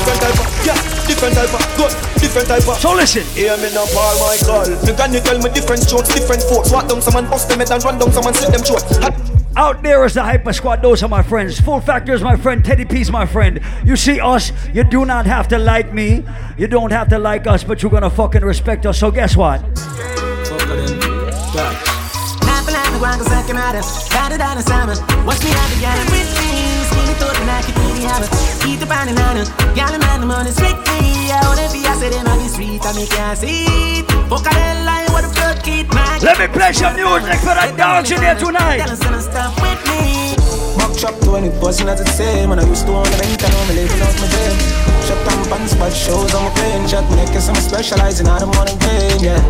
different 0.01 0.21
type 0.21 0.39
of, 0.41 0.65
yeah, 0.65 0.77
different 1.05 1.35
type 1.35 1.53
of, 1.53 1.61
good, 1.77 1.93
different 2.19 2.47
type 2.47 2.67
of. 2.67 2.77
So 2.77 2.93
listen. 2.93 3.23
Hear 3.37 3.55
me 3.57 3.69
now, 3.73 3.85
Paul, 3.93 4.17
my 4.17 4.37
girl. 4.41 4.65
Me 4.85 4.93
can 4.97 5.13
you 5.13 5.19
tell 5.19 5.37
me 5.37 5.49
different 5.53 5.83
strokes, 5.83 6.09
different 6.13 6.41
folks. 6.43 6.71
Walk 6.71 6.87
down 6.87 7.01
someone, 7.01 7.29
bust 7.29 7.49
them 7.49 7.59
head 7.59 7.71
and 7.71 7.83
run 7.83 7.99
down 7.99 8.11
someone, 8.11 8.33
slit 8.33 8.51
them 8.51 8.61
throat. 8.61 8.81
Hot 9.03 9.13
Out 9.55 9.83
there 9.83 10.03
is 10.05 10.13
the 10.13 10.23
Hyper 10.23 10.53
Squad. 10.53 10.81
Those 10.81 11.03
are 11.03 11.09
my 11.09 11.21
friends. 11.21 11.59
Full 11.59 11.81
Factor 11.81 12.13
is 12.13 12.21
my 12.21 12.35
friend. 12.35 12.63
Teddy 12.63 12.85
P's 12.85 13.11
my 13.11 13.25
friend. 13.25 13.59
You 13.85 13.95
see 13.95 14.19
us, 14.19 14.51
you 14.73 14.83
do 14.83 15.05
not 15.05 15.25
have 15.25 15.47
to 15.49 15.59
like 15.59 15.93
me. 15.93 16.23
You 16.57 16.67
don't 16.67 16.91
have 16.91 17.09
to 17.09 17.19
like 17.19 17.45
us, 17.47 17.63
but 17.63 17.83
you're 17.83 17.91
gonna 17.91 18.09
fucking 18.09 18.41
respect 18.43 18.85
us. 18.85 18.99
So 18.99 19.11
guess 19.11 19.35
what? 19.35 19.61
Laugh 22.41 22.67
and 22.67 22.99
go 22.99 23.05
on 23.05 23.19
the 23.19 23.25
second 23.25 23.57
order. 23.57 23.81
Better 24.09 24.37
than 24.37 24.57
the 24.57 24.63
summer. 24.63 24.95
Watch 25.25 25.43
me 25.43 25.49
have 25.51 25.69
the 25.79 26.60
gal 27.51 27.59
with 27.59 27.59
me. 27.59 27.59
Skinny 27.59 27.59
thought 27.59 27.59
and 27.59 27.59
I 27.59 27.61
could 27.61 27.75
do 27.75 27.87
the 27.91 28.03
hammer. 28.07 28.29
Eat 28.67 28.79
the 28.79 28.85
banana. 28.85 29.43
Gal 29.75 29.93
and 29.93 30.03
man, 30.03 30.19
the 30.21 30.27
money 30.27 30.51
strictly. 30.51 31.31
I 31.31 31.39
wanna 31.47 31.67
be 31.71 31.83
a 31.83 31.93
sitting 31.99 32.27
on 32.27 32.37
the 32.39 32.47
street 32.47 32.85
and 32.85 32.95
me 32.95 33.05
can't. 33.07 33.39
Fuck 34.29 34.45
a 34.47 34.53
hell 34.53 34.85
line, 34.85 35.09
what 35.11 35.23
the 35.23 35.31
fuck 35.35 35.67
it, 35.67 35.87
man. 35.93 36.21
Let 36.21 36.39
me 36.39 36.47
play 36.47 36.71
some 36.73 36.95
music 36.95 37.39
for 37.43 37.55
the 37.55 37.73
dogs 37.75 38.11
in 38.11 38.21
here 38.21 38.35
tonight. 38.35 38.79
Tell 38.79 38.91
us 38.91 38.99
some 38.99 39.19
stuff 39.19 39.53
with 39.59 39.81
me. 39.87 40.35
Mock 40.77 40.95
chop 40.97 41.15
to 41.21 41.35
any 41.35 41.51
person 41.59 41.85
that's 41.87 42.03
the 42.03 42.11
same. 42.11 42.51
And 42.51 42.61
I 42.61 42.65
used 42.67 42.85
to 42.85 42.93
own 42.95 43.03
the 43.03 43.17
rent 43.19 43.43
and 43.43 43.51
now 43.51 43.61
I'm 43.61 43.75
living 43.75 44.01
out 44.01 44.15
my 44.19 44.27
dream. 44.31 44.57
Shut 45.03 45.19
down 45.27 45.43
pants, 45.51 45.75
but 45.75 45.91
shows 45.91 46.33
on 46.33 46.43
my 46.47 46.51
plane. 46.55 46.87
Shot 46.87 47.03
me 47.11 47.17
like 47.17 47.35
I'm 47.35 47.55
specializing 47.59 48.27
out 48.27 48.41
of 48.41 48.53
morning 48.55 48.77
pain, 48.79 49.19
yeah. 49.19 49.41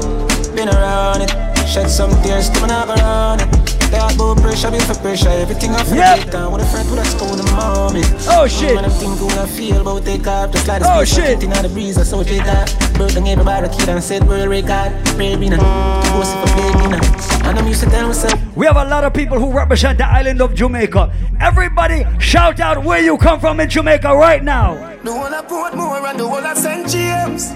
Been 0.55 0.69
around 0.69 1.21
it, 1.21 1.31
shed 1.67 1.89
some 1.89 2.11
tears 2.23 2.49
to 2.49 2.59
my 2.61 2.67
never 2.67 2.95
run 2.95 3.39
it. 3.39 3.70
All 3.93 4.09
about 4.13 4.41
pressure, 4.43 4.71
be 4.71 4.79
for 4.79 4.95
pressure. 4.95 5.29
Everything 5.29 5.71
I 5.71 5.83
feel 5.83 5.95
Yep. 5.97 6.31
down 6.31 6.51
with 6.53 6.61
a 6.61 6.65
friend 6.65 6.89
with 6.89 6.99
a 6.99 7.05
school 7.05 7.33
in 7.39 7.45
mommy. 7.55 8.03
Oh, 8.29 8.47
shit. 8.47 8.75
When 8.75 8.85
I'm 8.85 8.91
thinking 8.91 9.31
I 9.37 9.45
feel 9.45 9.81
about 9.81 10.05
take 10.05 10.25
off, 10.27 10.51
just 10.51 10.67
like 10.67 10.81
the 10.81 10.91
Oh, 10.91 11.03
shit. 11.03 11.43
In 11.43 11.49
the 11.51 11.69
breeze, 11.69 11.97
I 11.97 12.03
saw 12.03 12.23
take 12.23 12.47
off. 12.47 12.69
Bird 12.97 13.15
everybody 13.27 13.67
kid 13.69 13.89
and 13.89 14.03
said 14.03 14.27
world 14.27 14.49
record. 14.49 14.91
Me 15.17 15.35
now, 15.49 16.01
post 16.11 16.33
if 16.35 16.43
I 16.45 16.55
play 16.55 16.71
dinner. 16.81 17.01
And 17.49 17.59
I'm 17.59 17.67
used 17.67 17.83
to 17.83 17.89
tell 17.89 18.07
myself. 18.07 18.39
We 18.55 18.65
have 18.65 18.77
a 18.77 18.85
lot 18.85 19.03
of 19.03 19.13
people 19.13 19.37
who 19.39 19.51
represent 19.51 19.97
the 19.97 20.07
island 20.07 20.41
of 20.41 20.53
Jamaica. 20.55 21.11
Everybody 21.39 22.05
shout 22.19 22.59
out 22.59 22.83
where 22.83 23.01
you 23.01 23.17
come 23.17 23.39
from 23.39 23.59
in 23.59 23.69
Jamaica 23.69 24.15
right 24.15 24.43
now. 24.43 24.75
The 25.03 25.11
whole 25.11 25.33
of 25.33 25.47
Portmore 25.47 26.09
and 26.09 26.19
the 26.19 26.27
whole 26.27 26.45
of 26.45 26.57
St. 26.57 26.87
James. 26.87 27.51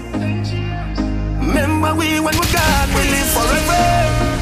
Remember 1.40 1.94
we 1.94 2.20
when 2.20 2.34
we 2.38 2.46
we 2.94 3.02
live 3.10 3.28
forever. 3.36 4.35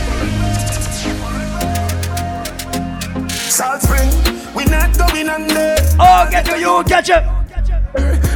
Salt 3.50 3.82
Spring, 3.82 4.08
we 4.54 4.64
not 4.64 4.96
going 4.98 5.28
under. 5.28 5.76
Oh, 6.00 6.26
get 6.30 6.44
to 6.46 6.58
you, 6.58 6.82
get 6.84 7.08
you. 7.08 7.20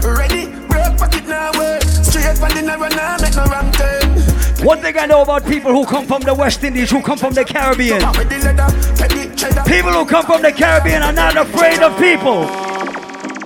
Ready, 0.08 0.46
break 0.68 0.96
pocket 0.96 1.26
now, 1.26 1.50
way. 1.58 1.80
Straight 1.80 2.38
from 2.38 2.50
the 2.50 2.62
narrow 2.62 2.88
now, 2.88 3.16
make 3.20 3.34
no 3.34 3.44
wrong 3.46 3.72
turn. 3.72 4.64
One 4.64 4.80
thing 4.80 4.98
I 4.98 5.06
know 5.06 5.22
about 5.22 5.44
people 5.46 5.72
who 5.72 5.84
come 5.84 6.06
from 6.06 6.22
the 6.22 6.34
West 6.34 6.62
Indies, 6.62 6.90
who 6.90 7.02
come 7.02 7.18
from 7.18 7.32
the 7.34 7.44
Caribbean. 7.44 8.00
With 8.16 8.28
the 8.28 8.38
leather, 8.38 8.70
heavy 8.98 9.34
cheddar. 9.34 9.62
People 9.64 9.92
who 9.92 10.04
come 10.06 10.24
from 10.24 10.42
the 10.42 10.52
Caribbean 10.52 11.02
are 11.02 11.12
not 11.12 11.36
afraid 11.36 11.80
of 11.80 11.96
people. 11.98 12.46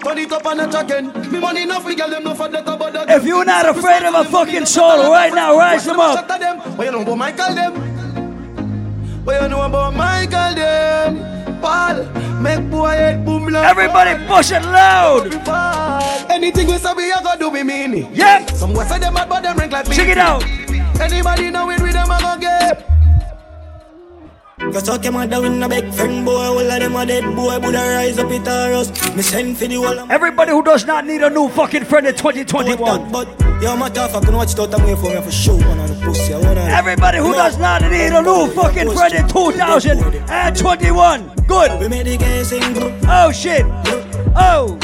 Turn 0.02 0.18
it 0.18 0.32
up 0.32 0.44
and 0.46 0.60
a 0.60 0.80
again. 0.80 1.32
Me 1.32 1.38
money 1.38 1.62
enough, 1.62 1.84
we 1.86 1.94
get 1.94 2.10
them 2.10 2.24
no 2.24 2.34
for 2.34 2.48
that 2.48 2.68
about 2.68 2.92
that. 2.92 3.08
If 3.10 3.24
you're 3.24 3.44
not 3.44 3.68
afraid 3.68 4.02
of 4.02 4.14
a 4.14 4.24
fucking 4.24 4.66
soul 4.66 5.10
right 5.10 5.32
now, 5.32 5.56
rise 5.56 5.84
them 5.84 6.00
up. 6.00 6.28
What 6.76 6.84
you 6.86 6.92
know 6.92 7.02
about 7.02 7.16
Michael 7.16 7.54
them? 7.54 7.72
What 9.24 9.40
you 9.42 9.48
know 9.48 9.62
about 9.62 9.94
Michael 9.94 10.54
them? 10.54 11.31
Paul, 11.62 12.04
make 12.42 12.68
boy 12.70 12.88
head 12.88 13.24
boom 13.24 13.46
loud. 13.46 13.64
Everybody 13.64 14.26
push 14.26 14.50
it 14.50 14.62
loud. 14.62 15.32
Anything 16.30 16.66
we 16.66 16.76
say 16.78 16.92
we 16.94 17.10
a 17.12 17.22
go 17.22 17.36
do 17.38 17.48
we 17.50 17.62
mean 17.62 17.94
it. 17.94 18.10
Yeah. 18.12 18.44
Some 18.46 18.72
boys 18.74 18.88
say 18.88 18.98
them 18.98 19.14
mad 19.14 19.28
but 19.28 19.42
them 19.42 19.56
rank 19.56 19.72
like 19.72 19.88
me. 19.88 19.94
Check 19.96 20.08
it 20.08 20.18
out. 20.18 20.42
Anybody 21.00 21.50
know 21.50 21.70
it 21.70 21.80
with 21.80 21.92
them 21.92 22.10
a 22.10 22.18
go 22.20 22.36
get. 22.40 22.88
You 24.60 24.80
talk 24.80 25.02
your 25.04 25.12
mother 25.12 25.40
with 25.40 25.62
a 25.62 25.68
big 25.68 25.92
friend 25.92 26.24
boy, 26.24 26.32
all 26.32 26.58
of 26.60 26.66
them 26.66 26.96
a 26.96 27.04
dead 27.06 27.24
boy, 27.36 27.58
but 27.60 27.74
I 27.74 27.94
rise 27.96 28.18
up 28.18 28.30
it 28.30 28.46
or 28.46 28.74
us. 28.74 28.88
Me 29.16 29.22
send 29.22 29.58
for 29.58 29.66
the 29.66 29.74
whole 29.74 30.10
Everybody 30.10 30.52
who 30.52 30.62
does 30.62 30.86
not 30.86 31.04
need 31.06 31.22
a 31.22 31.30
new 31.30 31.48
fucking 31.48 31.84
friend 31.84 32.06
in 32.06 32.14
2021. 32.14 33.10
but 33.12 33.51
yo, 33.62 33.76
my 33.76 33.88
tough, 33.88 34.14
I 34.14 34.20
can 34.20 34.34
watch 34.34 34.52
it 34.52 34.58
out 34.60 34.74
and 34.74 34.84
wait 34.84 34.98
for 34.98 35.10
me 35.14 35.20
for 35.22 35.30
show 35.30 35.54
one 35.54 35.78
of 35.78 35.88
the 35.88 35.94
pussy. 36.04 36.34
I 36.34 36.38
wanna- 36.38 36.60
Everybody 36.62 37.18
who 37.18 37.32
does 37.32 37.56
not 37.58 37.82
need 37.82 38.12
a 38.12 38.22
new 38.22 38.48
fucking 38.48 38.90
friend 38.90 39.14
in 39.14 39.28
2021. 39.28 41.30
Good. 41.46 41.80
We 41.80 41.88
made 41.88 42.06
the 42.06 42.16
game 42.16 42.44
sing. 42.44 42.62
Oh 43.08 43.30
shit. 43.32 43.64
Oh. 44.34 44.78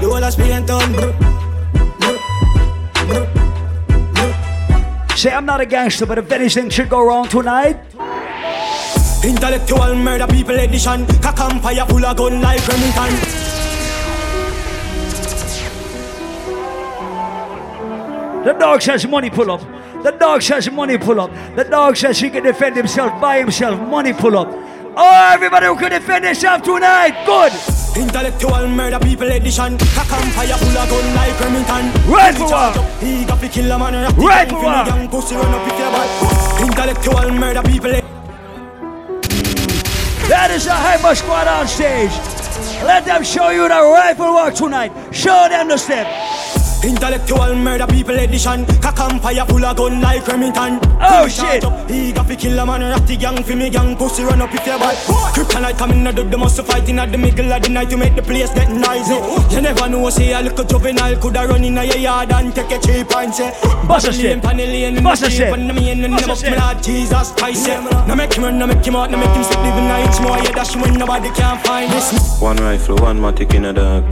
Whole 0.00 0.24
of 0.24 0.32
Spain 0.32 0.66
town. 0.66 0.94
Say 5.16 5.32
I'm 5.32 5.44
not 5.44 5.60
a 5.60 5.66
gangster, 5.66 6.06
but 6.06 6.18
if 6.18 6.30
anything 6.32 6.70
should 6.70 6.88
go 6.88 7.04
wrong 7.06 7.28
tonight, 7.28 7.78
Intellectual 9.22 9.94
murder 9.96 10.26
people 10.26 10.58
edition. 10.58 11.06
Cock 11.20 11.40
empire 11.40 11.84
full 11.86 12.04
of 12.04 12.16
gun 12.16 12.40
like 12.40 12.66
Remington. 12.66 13.12
the 18.44 18.52
dog 18.58 18.80
says 18.80 19.06
money 19.06 19.28
pull 19.28 19.50
up. 19.50 19.60
The 20.02 20.12
dog 20.12 20.40
says 20.40 20.70
money 20.70 20.96
pull 20.96 21.20
up. 21.20 21.30
The 21.54 21.64
dog 21.64 21.96
says 21.98 22.18
he 22.18 22.30
can 22.30 22.44
defend 22.44 22.76
himself 22.76 23.20
by 23.20 23.38
himself. 23.38 23.78
Money 23.88 24.14
pull 24.14 24.38
up. 24.38 24.48
Oh, 24.96 25.30
everybody 25.32 25.66
who 25.66 25.76
can 25.76 25.90
defend 25.90 26.24
himself 26.24 26.62
tonight. 26.62 27.12
Good. 27.26 27.52
Intellectual 28.00 28.68
murder 28.68 28.98
people 29.00 29.30
edition. 29.30 29.76
Cock 29.78 30.12
empire 30.12 30.56
full 30.56 30.78
of 30.78 30.88
gun 30.88 31.14
like 31.14 31.38
Remington. 31.40 32.10
Right 32.10 32.34
for 32.34 32.44
what? 32.44 33.02
He 33.02 33.26
got 33.26 33.40
to 33.40 33.48
kill 33.48 33.70
a 33.70 33.78
man. 33.78 34.14
Right 34.16 34.48
for 34.48 34.62
what? 34.62 34.86
gang 34.86 35.08
Pussy 35.10 35.34
run 35.34 35.52
up 35.52 35.66
if 35.66 35.78
you 35.78 35.90
bad. 35.92 36.62
Intellectual 36.62 37.30
murder 37.38 37.62
people. 37.62 37.99
That 40.30 40.52
is 40.52 40.64
the 40.64 40.72
Hyper 40.72 41.16
Squad 41.16 41.48
on 41.48 41.66
stage. 41.66 42.12
Let 42.86 43.04
them 43.04 43.24
show 43.24 43.50
you 43.50 43.66
the 43.66 43.82
rifle 43.82 44.32
work 44.32 44.54
tonight. 44.54 44.92
Show 45.12 45.48
them 45.50 45.66
the 45.66 45.76
step. 45.76 46.06
Intellectual 46.82 47.54
murder 47.56 47.86
people 47.86 48.18
edition. 48.18 48.64
Cock 48.80 49.00
empire 49.00 49.44
full 49.46 49.64
of 49.64 49.76
gun 49.76 50.00
like 50.00 50.26
Remington. 50.26 50.78
Oh, 51.00 51.24
He 51.24 51.30
shit. 51.30 51.64
up, 51.64 51.90
He 51.90 52.12
got 52.12 52.26
to 52.26 52.36
kill 52.36 52.58
a 52.58 52.64
man. 52.66 52.80
Rap 52.80 53.04
the 53.06 53.16
gang 53.16 53.42
fi 53.42 53.54
me 53.54 53.68
gang. 53.70 53.96
Pussy 53.96 54.22
run 54.24 54.40
up 54.40 54.48
if 54.54 54.66
you 54.66 54.78
bad. 54.78 54.96
Kryptonite 55.34 55.76
coming 55.78 56.06
out 56.06 56.18
of 56.18 56.30
the 56.30 56.38
muscle 56.38 56.64
fighting 56.64 56.98
at 56.98 57.12
the 57.12 57.18
middle 57.18 57.52
of 57.52 57.62
the 57.62 57.68
night 57.68 57.90
to 57.90 57.96
make 57.96 58.14
the 58.16 58.22
place 58.22 58.52
get 58.54 58.70
noisy. 58.70 59.14
You 59.54 59.60
never 59.60 59.88
know, 59.88 60.08
say 60.10 60.32
a 60.32 60.40
little 60.40 60.64
juvenile 60.64 61.16
coulda 61.16 61.46
run 61.46 61.64
in 61.64 61.74
your 61.74 61.84
yard 61.84 62.32
and 62.32 62.54
take 62.54 62.70
a 62.70 62.78
cheap 62.80 63.14
and 63.14 63.34
say. 63.34 63.50
Bust 63.86 64.08
a 64.08 64.12
step. 64.12 64.42
Bust 64.42 65.22
a 65.22 65.30
step. 65.30 65.52
And 65.54 65.68
the 65.68 65.74
main 65.74 66.02
and 66.04 66.14
Bust 66.14 66.24
a 66.24 66.26
them 66.26 66.30
up 66.30 66.38
step. 66.38 66.52
me 66.52 66.58
Lord 66.58 66.82
Jesus 66.82 67.32
Christ. 67.32 67.68
yeah. 67.68 68.04
Now 68.08 68.14
make 68.14 68.32
him 68.32 68.44
run, 68.44 68.58
now 68.58 68.66
make 68.66 68.84
him 68.84 68.96
out, 68.96 69.10
now 69.10 69.18
make 69.18 69.30
him 69.36 69.44
slip 69.44 69.58
living 69.62 69.88
nights 69.88 70.20
more. 70.20 70.36
Yeah, 70.38 70.52
that's 70.52 70.74
when 70.76 70.94
nobody 70.94 71.30
can 71.30 71.58
find 71.64 71.90
this. 71.92 72.40
One 72.40 72.56
rifle, 72.56 72.96
one 72.96 73.18
matic 73.20 73.54
in 73.54 73.66
a 73.66 73.72
dog. 73.72 74.04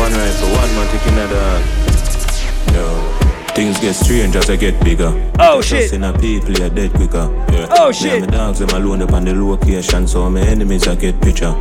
One 0.00 0.14
rifle, 0.14 0.48
one 0.48 0.70
matic 0.70 1.06
in 1.08 1.18
a 1.18 1.28
dog. 1.28 3.29
Yo. 3.50 3.54
Things 3.54 3.78
get 3.80 3.94
strange 3.94 4.36
as 4.36 4.48
I 4.50 4.56
get 4.56 4.82
bigger. 4.82 5.12
Oh, 5.38 5.60
shit. 5.60 5.92
In 5.92 6.04
a 6.04 6.12
people, 6.18 6.52
you're 6.52 6.70
dead 6.70 6.92
quicker. 6.92 7.18
Oh, 7.28 7.46
yeah. 7.52 7.66
Oh, 7.70 7.88
Me 7.88 7.92
shit. 7.94 8.22
and 8.22 8.30
my 8.30 8.36
dogs, 8.36 8.58
them 8.58 8.68
alone 8.70 9.02
up 9.02 9.12
on 9.12 9.24
the 9.24 9.34
location, 9.34 10.06
so 10.06 10.28
my 10.30 10.40
enemies 10.40 10.86
I 10.88 10.94
get 10.94 11.20
picture. 11.20 11.54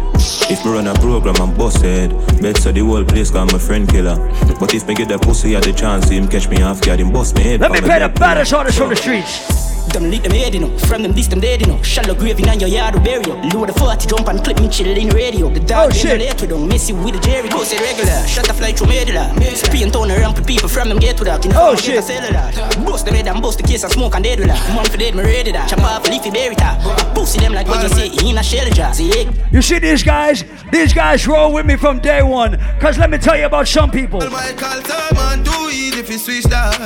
If 0.49 0.63
me 0.65 0.71
run 0.71 0.87
a 0.87 0.93
program, 0.95 1.35
I'm 1.41 1.55
busted. 1.55 2.11
Bet 2.41 2.57
so 2.57 2.71
the 2.71 2.81
whole 2.81 3.03
place 3.03 3.31
got 3.31 3.51
my 3.51 3.59
friend 3.59 3.87
killer. 3.89 4.15
But 4.59 4.73
if 4.73 4.87
me 4.87 4.95
get 4.95 5.09
the 5.09 5.17
pussy, 5.19 5.53
had 5.53 5.63
the 5.63 5.73
chance, 5.73 6.07
see 6.07 6.17
him 6.17 6.27
catch 6.27 6.47
me 6.49 6.61
off 6.61 6.81
guard, 6.81 6.99
him 6.99 7.11
bust 7.11 7.35
me 7.35 7.43
head. 7.43 7.61
Let 7.61 7.71
me 7.71 7.79
for 7.79 7.85
play 7.87 7.99
the 7.99 8.07
dead 8.07 8.19
baddest 8.19 8.51
killer. 8.51 8.59
artist 8.59 8.77
from 8.77 8.89
the 8.89 8.95
streets. 8.95 9.69
Them 9.89 10.11
lead 10.11 10.21
them 10.21 10.33
head, 10.33 10.53
you 10.53 10.59
know. 10.59 10.77
From 10.85 11.01
them 11.01 11.13
this, 11.13 11.25
them 11.25 11.39
dead, 11.39 11.61
you 11.61 11.67
know. 11.67 11.81
Shallow 11.81 12.13
grave 12.13 12.37
in 12.37 12.59
your 12.59 12.69
yard, 12.69 12.93
we 12.93 13.01
bury 13.01 13.23
you. 13.25 13.33
Load 13.49 13.69
the 13.69 13.73
40, 13.73 14.05
jump 14.07 14.27
and 14.27 14.37
clip 14.43 14.59
me 14.59 14.69
chill 14.69 14.85
in 14.95 15.09
radio. 15.09 15.49
The 15.49 15.59
dog 15.61 15.89
Oh, 15.89 15.93
shit. 15.93 16.19
late, 16.19 16.39
we 16.39 16.45
don't 16.47 16.67
mess 16.67 16.87
you 16.89 16.95
with 16.95 17.15
the 17.15 17.19
Jerry. 17.21 17.49
Go 17.49 17.63
say 17.63 17.79
regular, 17.81 18.21
shut 18.27 18.45
the 18.45 18.53
fly 18.53 18.71
through 18.73 18.85
medulla. 18.85 19.33
Spin 19.55 19.89
town 19.89 20.11
around 20.11 20.35
for 20.35 20.43
people 20.43 20.69
from 20.69 20.89
them 20.89 20.99
get 20.99 21.17
to 21.17 21.23
that. 21.23 21.43
You 21.43 21.49
know, 21.51 21.69
Oh, 21.69 21.71
get 21.73 21.81
shit. 21.89 21.99
a 21.99 22.01
cellular. 22.01 22.85
Bust 22.85 23.05
the 23.05 23.11
head 23.11 23.27
and 23.27 23.41
bust 23.41 23.57
the 23.59 23.63
case 23.63 23.83
and 23.83 23.91
smoke 23.91 24.15
and 24.15 24.23
dead 24.23 24.39
with 24.39 24.47
that. 24.47 24.75
One 24.75 24.85
for 24.85 24.97
dead, 24.97 25.15
me 25.15 25.23
ready 25.23 25.51
that. 25.51 25.69
Chop 25.69 25.79
off 25.81 26.07
leafy 26.09 26.31
berry 26.31 26.55
top. 26.55 26.79
Pussy 27.15 27.39
them 27.39 27.53
like 27.53 27.67
what 27.67 27.83
you 27.83 27.89
say 27.89 28.07
in 28.27 28.37
a 28.37 28.43
shell 28.43 28.69
jar. 28.71 28.93
See, 28.93 29.27
You 29.51 29.61
see 29.61 29.79
these 29.79 30.03
guys? 30.03 30.43
These 30.71 30.93
guys 30.93 31.27
roll 31.27 31.53
with 31.53 31.65
me 31.65 31.75
from 31.75 31.99
day 31.99 32.21
one. 32.23 32.57
Cause 32.79 32.97
let 32.97 33.09
me 33.09 33.17
tell 33.17 33.37
you 33.37 33.45
about 33.45 33.67
some 33.67 33.91
people. 33.91 34.19
Michael 34.19 34.81
Tubman 34.81 35.43
do 35.43 35.51
it 35.69 35.97
if 35.97 36.09
you 36.09 36.17
switch 36.17 36.45
that. 36.45 36.77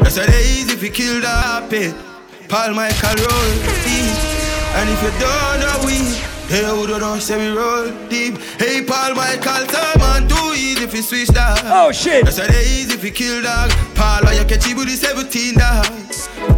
That's 0.00 0.16
how 0.16 0.26
they 0.26 0.42
easy 0.42 0.72
if 0.74 0.82
you 0.82 0.90
kill 0.90 1.20
the 1.20 1.66
pit. 1.68 1.94
Eh? 1.94 2.46
Paul 2.48 2.74
Michael 2.74 3.16
roll 3.16 3.52
deep. 3.84 4.12
And 4.74 4.88
if 4.88 5.02
you 5.02 5.12
don't 5.20 5.60
know 5.60 5.86
we, 5.86 6.31
hey, 6.52 6.64
who 6.68 6.86
don't 6.86 7.00
know, 7.00 7.18
say 7.18 7.38
we 7.40 7.56
roll 7.56 7.88
deep. 8.08 8.36
Hey, 8.60 8.84
Paul 8.84 9.14
Michael 9.14 9.66
Tubman 9.66 10.28
do 10.28 10.52
easy 10.52 10.84
if 10.84 10.94
you 10.94 11.02
switch 11.02 11.28
that. 11.28 11.62
Oh 11.64 11.90
shit. 11.92 12.24
That's 12.24 12.38
how 12.38 12.46
they 12.46 12.60
easy 12.60 12.92
if 12.92 13.02
you 13.02 13.10
kill 13.10 13.42
dog. 13.42 13.70
Paul, 13.94 14.22
why 14.24 14.34
you 14.34 14.44
catch 14.44 14.66
you 14.68 14.76
with 14.76 14.88
the 14.88 14.96
17 14.96 15.54
dog. 15.56 15.86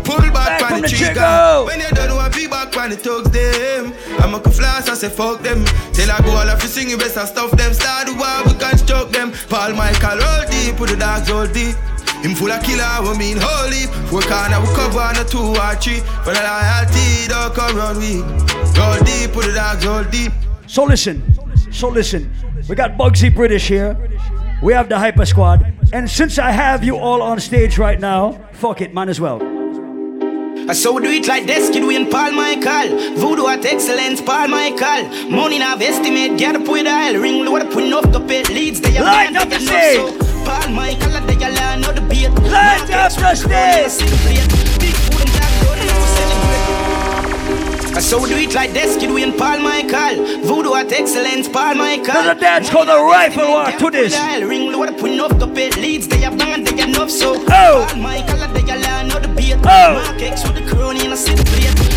Pull 0.05 0.19
back, 0.35 0.61
Back 0.61 0.73
on 0.73 0.83
the 0.83 0.89
trigger. 0.89 1.65
When 1.65 1.81
you 1.81 1.89
don't 1.95 2.17
want 2.17 2.35
be 2.35 2.47
back 2.47 2.77
on 2.77 2.91
the 2.91 2.97
thugs 2.97 3.31
them. 3.31 3.95
I'm 4.19 4.35
a 4.35 4.41
flash, 4.41 4.89
I 4.89 4.95
say 4.95 5.09
fuck 5.09 5.41
them. 5.43 5.65
Till 5.93 6.11
I 6.11 6.19
go 6.21 6.31
all 6.31 6.49
of 6.49 6.63
you 6.63 6.69
sing 6.69 6.97
best 6.99 7.17
and 7.17 7.29
stuff 7.29 7.53
them. 7.53 7.73
Start 7.73 8.09
the 8.09 8.15
war, 8.15 8.43
we 8.47 8.59
construct 8.59 9.13
them. 9.13 9.33
Paul 9.49 9.75
Michael 9.75 10.19
roll 10.19 10.45
deep, 10.51 10.77
put 10.77 10.91
the 10.91 10.97
dogs 10.97 11.31
all 11.31 11.47
deep. 11.47 11.77
Him 12.25 12.35
full 12.35 12.51
of 12.51 12.63
killer, 12.63 13.03
we 13.03 13.19
mean 13.19 13.37
holy. 13.39 13.85
Four 14.09 14.23
corner, 14.23 14.59
we 14.59 14.67
cover 14.69 14.99
on 14.99 15.17
a 15.19 15.25
two 15.25 15.39
or 15.39 15.75
three. 15.77 16.01
For 16.25 16.33
the 16.33 16.41
loyalty, 16.41 17.29
don't 17.29 17.55
come 17.55 17.77
round 17.77 17.99
we. 17.99 18.23
Roll 18.81 18.99
deep, 19.05 19.33
put 19.33 19.45
the 19.45 19.53
dogs 19.55 19.85
roll 19.85 20.05
deep. 20.05 20.33
So 20.67 20.85
listen, 20.85 21.23
so 21.71 21.89
listen. 21.89 22.33
We 22.67 22.77
got 22.77 22.97
Bugsy 22.97 23.29
British 23.35 23.69
here. 23.69 23.95
We 24.63 24.73
have 24.73 24.89
the 24.89 24.99
Hyper 24.99 25.27
Squad. 25.27 25.71
And 25.93 26.09
since 26.09 26.39
I 26.39 26.51
have 26.51 26.83
you 26.83 26.97
all 26.97 27.21
on 27.21 27.41
stage 27.41 27.77
right 27.77 28.01
now, 28.01 28.41
fuck 28.53 28.81
it, 28.81 28.95
might 28.95 29.11
as 29.11 29.21
well. 29.21 29.43
I 30.67 30.73
so 30.73 30.99
do 30.99 31.11
it 31.11 31.29
like 31.29 31.45
this, 31.45 31.69
kid 31.69 31.85
we 31.85 31.95
in 31.95 32.09
Paul 32.09 32.33
Michael. 32.33 33.17
Voodoo 33.17 33.49
at 33.49 33.67
excellence, 33.67 34.23
Paul 34.23 34.49
Michael. 34.49 35.29
Money 35.29 35.59
now 35.59 35.77
estimate, 35.77 36.39
get 36.39 36.57
up 36.57 36.67
with 36.67 36.87
aisle. 36.87 37.21
Ring 37.21 37.45
load 37.45 37.61
up 37.61 37.77
enough 37.77 38.11
to 38.13 38.21
pay 38.21 38.45
leads. 38.45 38.81
They 38.81 38.97
are 38.97 39.05
Light 39.05 39.37
up 39.37 39.51
they 39.51 39.59
the 39.59 40.11
are 40.11 40.15
stage. 40.17 40.34
Paul 40.45 40.69
Michael, 40.71 41.21
they 41.27 41.37
are 41.45 41.51
learn 41.51 41.83
how 41.83 41.93
to 41.93 42.01
beat. 42.03 42.31
Light 42.31 42.91
up 42.91 43.13
the 43.13 43.35
stage. 43.35 43.99
Big 44.79 44.95
food 44.95 45.21
and 45.23 45.33
black 45.33 45.53
gold, 45.63 45.79
now 45.79 45.97
we 45.99 46.07
celebrate. 46.17 47.97
I 47.97 48.01
so 48.01 48.27
do 48.27 48.37
it 48.37 48.55
like 48.55 48.73
this, 48.73 48.97
kid 48.97 49.11
win 49.11 49.33
Paul 49.39 49.61
Michael. 49.61 50.25
Voodoo 50.43 50.75
at 50.75 50.93
excellence, 50.93 51.49
Paul 51.49 51.77
Michael. 51.77 52.13
There's 52.13 52.37
a 52.37 52.41
dance 52.41 52.71
called 52.71 52.89
the 52.89 52.99
Rifle 52.99 53.49
War 53.49 53.71
to 53.71 53.91
this. 53.91 54.15
Ring 54.43 54.73
load 54.73 54.89
up 54.89 54.99
enough 55.05 55.39
to 55.39 55.47
pay 55.47 55.71
leads. 55.71 56.09
They 56.09 56.25
are 56.25 56.35
blind, 56.35 56.67
they 56.67 56.87
not 56.87 57.11
so. 57.11 57.37
Oh. 57.37 57.87
Paul 57.89 57.99
Michael, 58.01 58.39
they 58.53 58.63
are 58.73 58.79
learn 58.79 59.11
how 59.11 59.21
to 59.21 59.29
beat. 59.29 59.57
Oh. 59.65 59.95
Mark 59.95 60.21
X 60.21 60.43
with 60.45 60.57
the 60.57 60.69
crown 60.69 60.97
in 60.97 61.13
a 61.13 61.17
city 61.17 61.45
plate. 61.45 61.94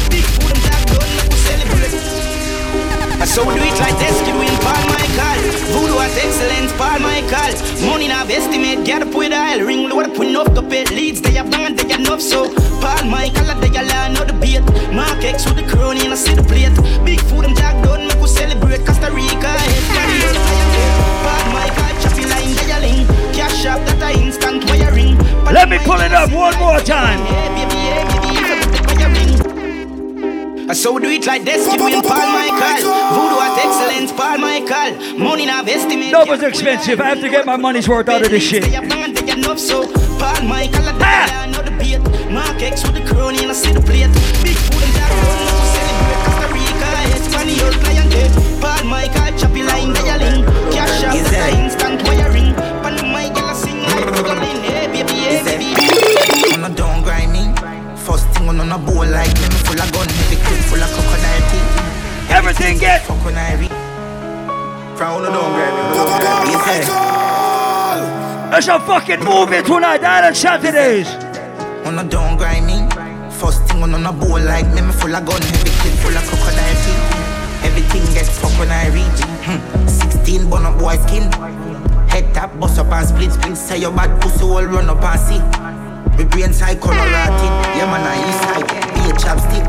I 3.20 3.26
so 3.26 3.44
do 3.44 3.50
it 3.50 3.80
like 3.82 3.98
this, 3.98 4.14
kid 4.22 4.38
win 4.38 4.54
Paul 4.62 4.86
Michael. 4.94 5.42
Voodoo 5.74 5.98
at 5.98 6.14
excellence, 6.22 6.72
Paul 6.78 7.00
Michael. 7.02 7.58
Money 7.90 8.10
now 8.10 8.22
estimate, 8.30 8.86
get 8.86 9.02
up 9.02 9.14
with 9.16 9.34
aisle. 9.34 9.66
Ring 9.66 9.90
load 9.90 10.06
up 10.06 10.20
enough 10.22 10.54
to 10.54 10.62
pay 10.62 10.86
leads. 10.86 11.20
They 11.20 11.36
are 11.40 11.44
blind, 11.44 11.80
they 11.80 11.98
not 11.98 12.22
so. 12.22 12.54
Paul 12.80 13.10
Michael, 13.10 13.50
they 13.58 13.74
are 13.74 13.88
learn 13.90 14.14
how 14.14 14.26
to 14.26 14.34
beat. 14.38 14.62
Mark 14.94 15.24
X 15.26 15.46
with 15.46 15.58
the 15.58 15.66
crown 15.66 15.98
in 15.98 16.12
a 16.12 16.18
city 16.18 16.44
plate. 16.46 16.78
Big 17.04 17.20
food 17.22 17.46
and 17.46 17.58
jack 17.58 17.74
done, 17.84 18.08
make 18.08 18.22
we 18.22 18.28
celebrate 18.28 18.86
Costa 18.86 19.10
Rica. 19.10 19.50
Head 19.50 19.86
carry 19.98 20.18
on 20.22 20.38
fire. 20.38 20.70
Paul 21.26 21.46
Michael, 21.58 21.94
choppy 22.06 22.26
line, 22.30 22.54
dialing. 22.70 23.02
Cash 23.34 23.66
up 23.66 23.82
that 23.90 23.98
a 23.98 24.14
instant 24.14 24.64
wiring. 24.70 25.18
Let 25.50 25.70
me 25.70 25.80
pull 25.80 26.02
it 26.02 26.14
up 26.14 26.30
one 26.32 26.54
more 26.60 26.80
time. 26.82 28.17
I 30.70 30.74
so 30.74 31.00
do 31.00 31.08
it 31.08 31.26
like 31.26 31.46
this, 31.46 31.66
kid 31.66 31.80
win 31.80 32.02
Paul 32.04 32.28
Michael. 32.28 32.92
Voodoo 33.16 33.40
at 33.40 33.56
excellence, 33.64 34.12
Paul 34.12 34.38
Michael. 34.40 35.18
Money 35.18 35.46
now 35.46 35.64
estimate. 35.64 36.12
No, 36.12 36.24
it's 36.24 36.44
expensive. 36.44 37.00
I 37.00 37.06
have 37.06 37.22
to 37.22 37.30
get 37.30 37.46
my 37.46 37.56
money's 37.56 37.88
worth 37.88 38.10
out 38.10 38.22
of 38.22 38.30
this 38.30 38.44
shit. 38.44 38.64
They 38.64 38.76
are 38.76 38.86
blind, 38.86 39.16
they 39.16 39.32
are 39.32 39.38
not 39.38 39.60
so. 39.60 39.88
Paul 40.20 40.44
Michael, 40.44 40.92
they 41.00 41.52
know 41.56 41.64
the 41.64 41.72
beat. 41.80 42.04
Mark 42.32 42.62
X 42.62 42.84
with 42.84 42.96
the 43.00 43.06
crown 43.08 43.36
in 43.36 43.50
a 43.50 43.56
city 43.56 43.80
plate. 43.80 44.12
Big 44.44 44.60
food 44.60 44.84
and 44.84 44.92
black 44.92 45.12
gold, 45.24 45.40
now 45.40 45.56
we 45.56 45.68
celebrate 45.72 46.20
Costa 46.28 46.48
Rica. 46.52 46.90
Espanol 47.16 47.72
client. 47.80 48.12
Paul 48.60 48.84
Michael, 48.92 49.40
choppy 49.40 49.64
line, 49.64 49.94
dialing. 49.96 50.44
Cash 50.76 51.04
out, 51.08 51.16
Is 51.16 51.32
the 51.32 51.67
First 58.48 58.56
thing 58.56 58.72
on 58.72 58.72
a 58.72 58.80
bowl 58.80 59.06
like 59.06 59.28
me, 59.36 59.44
me 59.44 59.60
full 59.60 59.82
of 59.82 59.92
gun, 59.92 60.08
heavy 60.08 60.38
clip 60.38 60.60
full 60.72 60.80
of 60.80 60.90
crocodile 60.96 61.44
teeth. 61.52 62.32
Everything 62.32 62.78
get 62.78 63.06
fuck 63.06 63.26
when 63.26 63.36
I 63.36 63.56
read. 63.60 63.72
From 64.98 65.20
on 65.20 65.26
a 65.26 65.30
down 65.36 65.52
grinding, 65.52 65.92
down 65.92 66.08
grinding. 66.08 66.56
Yes, 66.56 66.88
There's 68.52 68.68
a 68.70 68.80
fucking 68.80 69.20
movie 69.20 69.62
tonight, 69.64 70.02
Island 70.02 70.38
Saturdays. 70.38 71.10
On 71.86 72.00
a 72.00 72.04
down 72.08 72.38
grinding. 72.38 72.90
First 73.32 73.66
thing 73.68 73.84
on 73.84 73.94
a 73.94 74.14
bowl 74.14 74.40
like 74.40 74.68
me, 74.74 74.82
me 74.82 74.94
full 74.94 75.14
of 75.14 75.26
gun, 75.26 75.42
heavy 75.42 75.72
clip 75.84 75.94
full 76.00 76.16
of 76.16 76.24
crocodile 76.24 76.78
teeth. 76.88 77.68
Everything 77.68 78.06
get 78.16 78.28
fuck 78.28 78.58
when 78.58 78.72
I 78.72 78.88
reach. 78.96 79.20
Hmm. 79.44 79.88
16 79.88 80.50
bun 80.50 80.66
up 80.66 80.80
boy 80.80 80.96
skin. 80.96 81.30
Head 82.08 82.34
tap, 82.34 82.58
bust 82.60 82.80
up 82.80 82.88
and 82.94 83.08
split 83.08 83.34
split. 83.34 83.58
Say 83.58 83.80
your 83.80 83.92
bad 83.92 84.22
pussy 84.22 84.44
all 84.44 84.64
run 84.64 84.90
up 84.90 85.04
and 85.04 85.20
see. 85.20 85.77
Me 86.18 86.26
brain 86.26 86.52
side 86.52 86.82
color 86.82 86.98
rotted. 86.98 87.54
Yeah 87.78 87.86
man, 87.86 88.02
I 88.02 88.18
east 88.26 88.42
side. 88.42 88.66
Be 88.94 89.02
a 89.10 89.14
chapstick. 89.14 89.66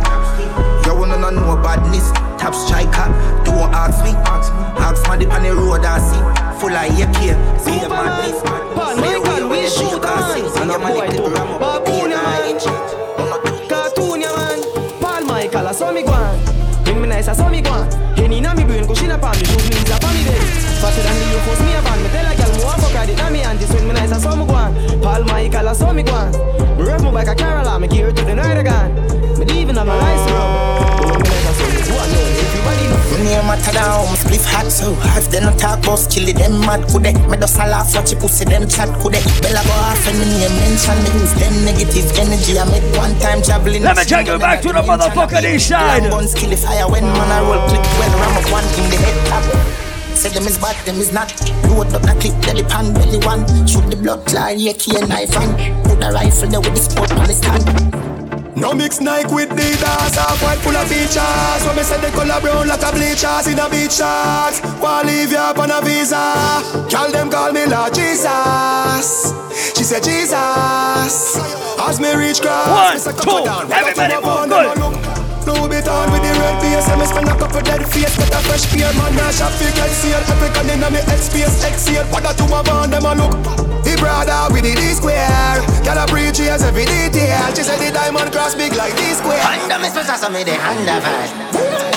You 0.86 0.94
wanna 0.94 1.18
know 1.18 1.30
no 1.30 1.56
badness. 1.62 2.10
Tap 2.40 2.54
striker. 2.54 3.08
Don't 3.44 3.68
ask 3.74 4.02
me. 4.02 4.12
Ask 4.24 5.06
my 5.06 5.16
dip 5.16 5.32
on 5.32 5.42
the 5.42 5.54
road 5.54 5.84
and 5.84 6.02
see. 6.02 6.22
Full 6.60 6.72
of 6.72 6.88
AK. 6.88 7.20
See 7.60 7.78
the 7.78 7.88
madness. 7.88 8.40
Paul 8.72 8.96
Michael, 8.96 9.48
we 9.48 9.68
shoot 9.68 10.00
man. 10.00 10.48
See 10.48 10.64
the 10.64 10.78
man 10.78 10.96
clip 11.10 11.36
ram 11.36 11.62
up. 11.62 11.86
Yeah, 11.86 12.16
man. 12.16 12.56
Cartoon, 13.68 14.20
yeah, 14.22 14.32
man. 14.32 14.60
Paul 15.00 15.24
Michael, 15.24 15.68
I 15.68 15.72
saw 15.72 15.92
me 15.92 16.02
go 16.02 16.12
on. 16.12 16.84
Bring 16.84 17.02
me 17.02 17.08
nice, 17.08 17.28
I 17.28 17.34
saw 17.34 17.50
me 17.50 17.60
go 17.60 17.72
on. 17.72 17.90
Henny 18.16 18.40
na 18.40 18.54
me 18.54 18.64
brain, 18.64 18.86
go 18.86 18.94
shin 18.94 19.10
up 19.10 19.22
on 19.22 19.36
me. 19.36 19.44
Shoot 19.44 19.68
me, 19.68 19.76
is 19.76 19.90
up 19.90 20.02
on 20.02 20.14
me 20.14 20.24
then. 20.24 20.40
Faster 20.80 21.02
than 21.02 21.14
the 21.20 21.26
you 21.28 21.40
force 21.44 21.60
me 21.60 21.74
upon 21.76 22.02
me. 22.02 22.08
Tell 22.08 22.24
a 22.24 22.37
girl, 22.68 22.78
fuck 22.78 22.94
at 22.96 23.08
it. 23.08 23.16
Now 23.16 23.30
me 23.30 23.40
and 23.42 23.58
this 23.58 23.72
when 23.72 23.88
me 23.88 23.94
nice, 23.94 24.12
I 24.12 24.18
saw 24.18 24.36
me 24.36 24.46
go 24.46 24.54
on. 24.54 24.74
Paul 25.00 25.24
Michael, 25.24 25.68
I 25.68 25.72
saw 25.72 25.92
me 25.92 26.02
go 26.02 26.12
on. 26.12 26.32
Me 26.76 26.84
rev 26.84 27.02
my 27.02 27.10
bike 27.12 27.28
a 27.28 27.34
Carola, 27.34 27.78
me 27.80 27.88
gear 27.88 28.12
to 28.12 28.22
the 28.24 28.34
night 28.34 28.58
again. 28.58 28.94
Me 29.38 29.60
even 29.60 29.76
have 29.76 29.86
my 29.86 29.96
lights 29.96 30.24
bro. 30.30 30.42
But 30.98 31.10
when 31.10 31.22
me 31.22 31.28
nice, 31.28 31.48
I 31.48 31.52
saw 31.56 31.66
me 31.72 31.80
go 31.88 31.94
on. 31.96 32.08
Yo, 32.12 32.20
everybody 32.20 32.84
know. 32.88 33.18
Me 33.18 33.24
name 33.24 33.46
matter 33.46 33.72
down, 33.72 34.06
spliff 34.20 34.44
hot 34.44 34.70
so 34.70 34.94
hot. 34.94 35.24
They 35.30 35.40
no 35.40 35.52
talk 35.56 35.80
about 35.80 36.06
kill 36.10 36.28
it, 36.28 36.36
them 36.36 36.60
mad 36.60 36.86
could 36.88 37.02
they? 37.02 37.14
Me 37.28 37.36
just 37.36 37.56
a 37.58 37.66
laugh 37.66 37.94
watch 37.94 38.12
you 38.12 38.18
pussy, 38.18 38.44
them 38.44 38.68
chat 38.68 38.88
could 39.00 39.14
they? 39.14 39.22
Bella 39.40 39.62
go 39.64 39.72
off 39.72 40.06
and 40.06 40.18
me 40.18 40.26
name 40.26 40.54
mention 40.60 40.98
me 41.02 41.10
use 41.20 41.34
them 41.40 41.54
negative 41.64 42.08
energy. 42.18 42.58
I 42.58 42.64
make 42.68 42.86
one 42.96 43.14
time 43.18 43.40
traveling. 43.42 43.82
Let 43.82 43.96
me 43.96 44.04
take 44.04 44.26
you 44.26 44.38
back 44.38 44.60
to 44.62 44.68
the 44.68 44.82
motherfucking 44.82 45.44
east 45.54 45.68
side. 45.68 46.10
Guns 46.10 46.34
kill 46.34 46.50
the 46.50 46.56
fire 46.56 46.88
when 46.88 47.04
man 47.04 47.30
I 47.32 47.40
roll 47.42 47.62
clip 47.68 47.84
when 47.98 48.12
ram 48.18 48.36
up 48.36 48.50
one 48.52 48.64
in 48.76 48.90
the 48.90 48.96
head 48.98 49.16
tap. 49.28 49.77
Say 50.18 50.30
them 50.30 50.46
is 50.48 50.58
bad, 50.58 50.74
them 50.84 50.96
is 50.96 51.12
not. 51.12 51.30
Load 51.70 51.94
up 51.94 52.02
the 52.02 52.16
clip, 52.18 52.34
belly 52.42 52.64
pan, 52.64 52.92
belly 52.92 53.18
one. 53.24 53.46
Shoot 53.68 53.86
the 53.88 53.94
blood 53.96 54.26
clot, 54.26 54.58
yeah, 54.58 54.72
key 54.72 54.96
and 54.98 55.08
knife 55.08 55.30
and 55.36 55.54
put 55.86 56.00
the 56.00 56.10
rifle 56.10 56.48
there 56.50 56.60
with 56.60 56.74
the 56.74 56.80
sport 56.82 57.12
on 57.12 57.26
the 57.28 57.32
stand. 57.32 58.58
No 58.58 58.74
mix 58.74 59.00
Nike 59.00 59.32
with 59.32 59.50
Adidas, 59.50 60.16
half 60.18 60.42
white 60.42 60.58
full 60.58 60.74
of 60.74 60.88
features. 60.88 61.62
When 61.62 61.76
me 61.76 61.82
say 61.86 62.00
the 62.00 62.10
color 62.10 62.40
brown 62.40 62.66
like 62.66 62.82
a 62.82 62.90
bleachers 62.90 63.46
in 63.46 63.60
a 63.62 63.70
beach 63.70 64.02
shorts. 64.02 64.58
Wanna 64.82 65.06
leave 65.06 65.30
you 65.30 65.38
up 65.38 65.58
on 65.58 65.70
a 65.70 65.80
visa? 65.86 66.34
Call 66.90 67.12
them 67.12 67.30
call 67.30 67.52
me 67.52 67.66
Lord 67.66 67.94
Jesus. 67.94 69.30
She 69.78 69.84
said 69.86 70.02
Jesus. 70.02 71.38
As 71.78 72.00
me 72.00 72.10
reach 72.18 72.42
cross, 72.42 72.66
One, 72.66 72.94
me 72.94 72.98
say, 72.98 73.12
two, 73.12 73.22
come 73.22 73.44
down. 73.44 73.70
everybody 73.70 74.14
Come 74.18 74.50
move 74.50 75.04
good. 75.06 75.17
A 75.48 75.52
look. 75.52 75.58
Louis 75.58 75.80
Vuitton 75.80 76.12
with 76.12 76.22
the 76.22 76.32
red 76.38 76.60
base 76.60 76.88
And 76.88 77.00
me 77.00 77.06
spend 77.06 77.28
a 77.28 77.34
couple 77.36 77.60
dead 77.60 77.84
face 77.88 78.16
Get 78.16 78.32
a 78.32 78.40
fresh 78.44 78.66
pair 78.68 78.92
Man, 78.94 79.14
now 79.16 79.30
shop 79.30 79.52
fi 79.52 79.68
sale 79.88 80.20
African 80.20 80.70
inna 80.70 80.90
me 80.90 80.98
head 80.98 81.20
space 81.20 81.64
Exhale 81.64 82.06
What 82.12 82.22
that 82.22 82.38
you 82.38 82.46
a 82.46 82.60
want 82.62 82.90
them 82.90 83.04
a 83.04 83.14
look 83.14 83.68
If 83.86 83.98
brother 84.00 84.52
with 84.52 84.64
the 84.64 84.74
D 84.74 84.94
square. 84.94 85.60
Girl, 85.84 85.98
I 85.98 86.06
preach 86.06 86.38
yes 86.38 86.62
every 86.62 86.84
detail. 86.84 87.54
She 87.54 87.62
said 87.62 87.78
the 87.78 87.92
diamond 87.92 88.32
cross 88.32 88.54
big 88.54 88.74
like 88.74 88.96
D 88.96 89.02
square. 89.14 89.42
Under 89.42 89.78
me 89.78 89.88
special, 89.88 90.16
so 90.16 90.28
me 90.30 90.44
the 90.44 90.54
under 90.56 91.00
vibe. 91.00 91.32
Me 91.54 91.87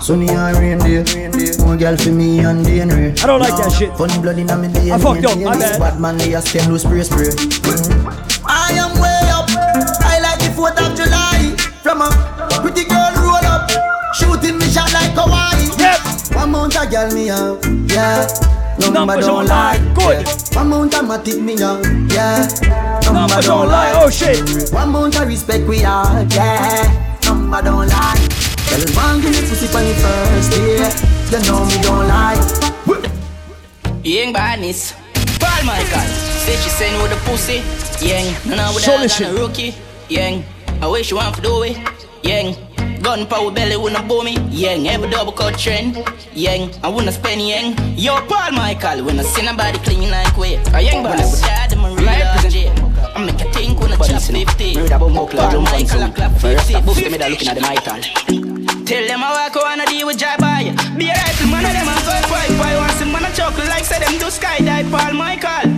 Sunny 0.00 0.28
and 0.28 0.56
rain 0.56 0.78
day, 0.78 1.04
more 1.64 1.76
girl 1.76 1.96
for 1.96 2.10
me 2.10 2.40
and 2.40 2.64
day 2.64 2.80
and. 2.80 2.92
I 2.92 3.26
don't 3.26 3.40
like 3.40 3.56
that 3.56 3.72
shit. 3.72 3.96
Funny 3.96 4.18
blood 4.18 4.38
in 4.38 4.46
my 4.46 4.66
day. 4.66 4.90
I 4.90 4.98
fucked 4.98 5.24
up, 5.24 5.38
my 5.38 5.56
bad. 5.56 5.78
Bad 5.78 6.00
man, 6.00 6.16
they 6.18 6.34
a 6.34 6.40
stem 6.40 6.70
loose 6.70 6.82
spray 6.82 7.02
spray. 7.02 7.30
I 8.44 8.72
am 8.74 8.98
way 9.00 9.30
up. 9.30 9.48
I 10.02 10.18
like 10.20 10.40
the 10.40 10.50
4th 10.56 10.80
of 10.80 10.96
July. 10.96 11.54
From 11.82 12.02
a 12.02 12.10
pretty 12.60 12.84
girl 12.84 13.12
roll 13.22 13.44
up, 13.44 13.70
shooting 14.14 14.58
me 14.58 14.66
shot 14.66 14.92
like 14.92 15.12
Hawaii. 15.14 15.68
Yep. 15.78 16.00
One 16.36 16.50
mount 16.50 16.76
a 16.76 16.86
girl 16.88 17.10
me 17.12 17.26
have, 17.28 17.60
yeah. 17.90 18.26
Number 18.92 19.20
don't 19.20 19.46
lie. 19.46 19.78
Good. 19.94 20.26
Yeah. 20.26 20.58
One 20.58 20.68
mount 20.68 20.94
a 20.94 20.98
matic 20.98 21.40
me 21.40 21.58
have, 21.60 21.84
yeah. 22.12 22.79
Number 23.12 23.40
don't 23.42 23.68
lie. 23.68 23.92
Oh 23.96 24.10
shit. 24.10 24.70
One 24.72 24.90
mount 24.90 25.18
a 25.20 25.26
respect 25.26 25.66
we 25.68 25.78
have, 25.80 26.30
yeah. 26.32 27.18
Number 27.24 27.62
don't 27.62 27.88
lie. 27.88 28.28
Girl, 28.70 28.84
man, 28.94 29.20
give 29.20 29.32
me 29.32 29.40
pussy 29.48 29.66
for 29.66 29.80
the 29.82 29.94
first 30.02 30.50
day. 30.52 30.90
You 31.30 31.44
know 31.46 31.64
me 31.64 31.76
don't 31.82 32.06
lie. 32.08 32.38
Young 34.04 34.32
badness. 34.32 34.94
Paul 35.38 35.64
Michael. 35.64 36.08
Say 36.44 36.56
she 36.56 36.70
send 36.70 37.02
with 37.02 37.10
the 37.12 37.18
pussy. 37.28 37.62
Young. 38.04 38.26
None 38.48 38.60
of 38.60 38.80
So 38.80 38.92
that 38.92 39.00
listen. 39.02 39.26
than 39.26 39.36
a 39.36 39.40
rookie. 39.40 39.74
Young. 40.08 40.44
I 40.80 40.86
wish 40.86 41.10
you 41.10 41.16
want 41.16 41.34
to 41.36 41.42
do 41.42 41.62
it. 41.64 41.76
Young. 42.22 42.54
Gun 43.02 43.26
power 43.26 43.50
belly 43.50 43.76
wouldn't 43.76 44.06
blow 44.08 44.22
me. 44.22 44.38
Young. 44.50 44.86
Every 44.86 45.10
double 45.10 45.32
cut 45.32 45.58
trend. 45.58 45.96
Young. 46.32 46.70
I 46.82 46.88
wanna 46.88 47.12
spend 47.12 47.46
young. 47.46 47.74
Yo, 47.96 48.20
Paul 48.26 48.52
Michael. 48.52 49.04
When 49.04 49.18
I 49.18 49.22
see 49.22 49.44
nobody 49.44 49.78
clean 49.80 50.10
like 50.10 50.36
way. 50.36 50.54
A 50.74 50.80
young 50.80 51.02
boss. 51.02 51.40
Dad, 51.42 51.72
I'm 51.74 51.84
a 51.84 51.90
real 51.90 52.06
RJ. 52.08 52.79
I 53.14 53.24
make 53.24 53.40
a 53.40 53.52
think 53.52 53.80
when 53.80 53.92
I 53.92 53.96
chop 53.96 54.22
50. 54.22 54.88
Paul 54.88 55.10
Michael, 55.10 56.02
I 56.02 56.10
clap 56.10 56.32
50. 56.38 56.80
Boost 56.82 57.10
me 57.10 57.18
that 57.18 57.30
looking 57.30 57.48
at 57.48 57.54
the 57.54 57.62
Michael. 57.62 58.00
Tell 58.86 59.06
them 59.06 59.22
I 59.22 59.30
walk 59.34 59.56
on 59.56 59.80
a 59.80 59.86
deal 59.86 60.06
with 60.06 60.18
Jai 60.18 60.36
Boy. 60.38 60.70
Be 60.98 61.10
a 61.10 61.14
rifle 61.14 61.48
man 61.50 61.66
of 61.66 61.72
them 61.74 61.88
and 61.90 62.02
fuck 62.06 62.24
fight. 62.30 62.50
Boy 62.54 62.74
want 62.78 62.92
some 62.98 63.12
man 63.12 63.24
a 63.24 63.30
chuckle 63.34 63.66
like 63.66 63.84
say 63.84 63.98
them 63.98 64.14
do 64.18 64.26
skydive 64.30 64.90
Paul 64.90 65.14
Michael. 65.14 65.70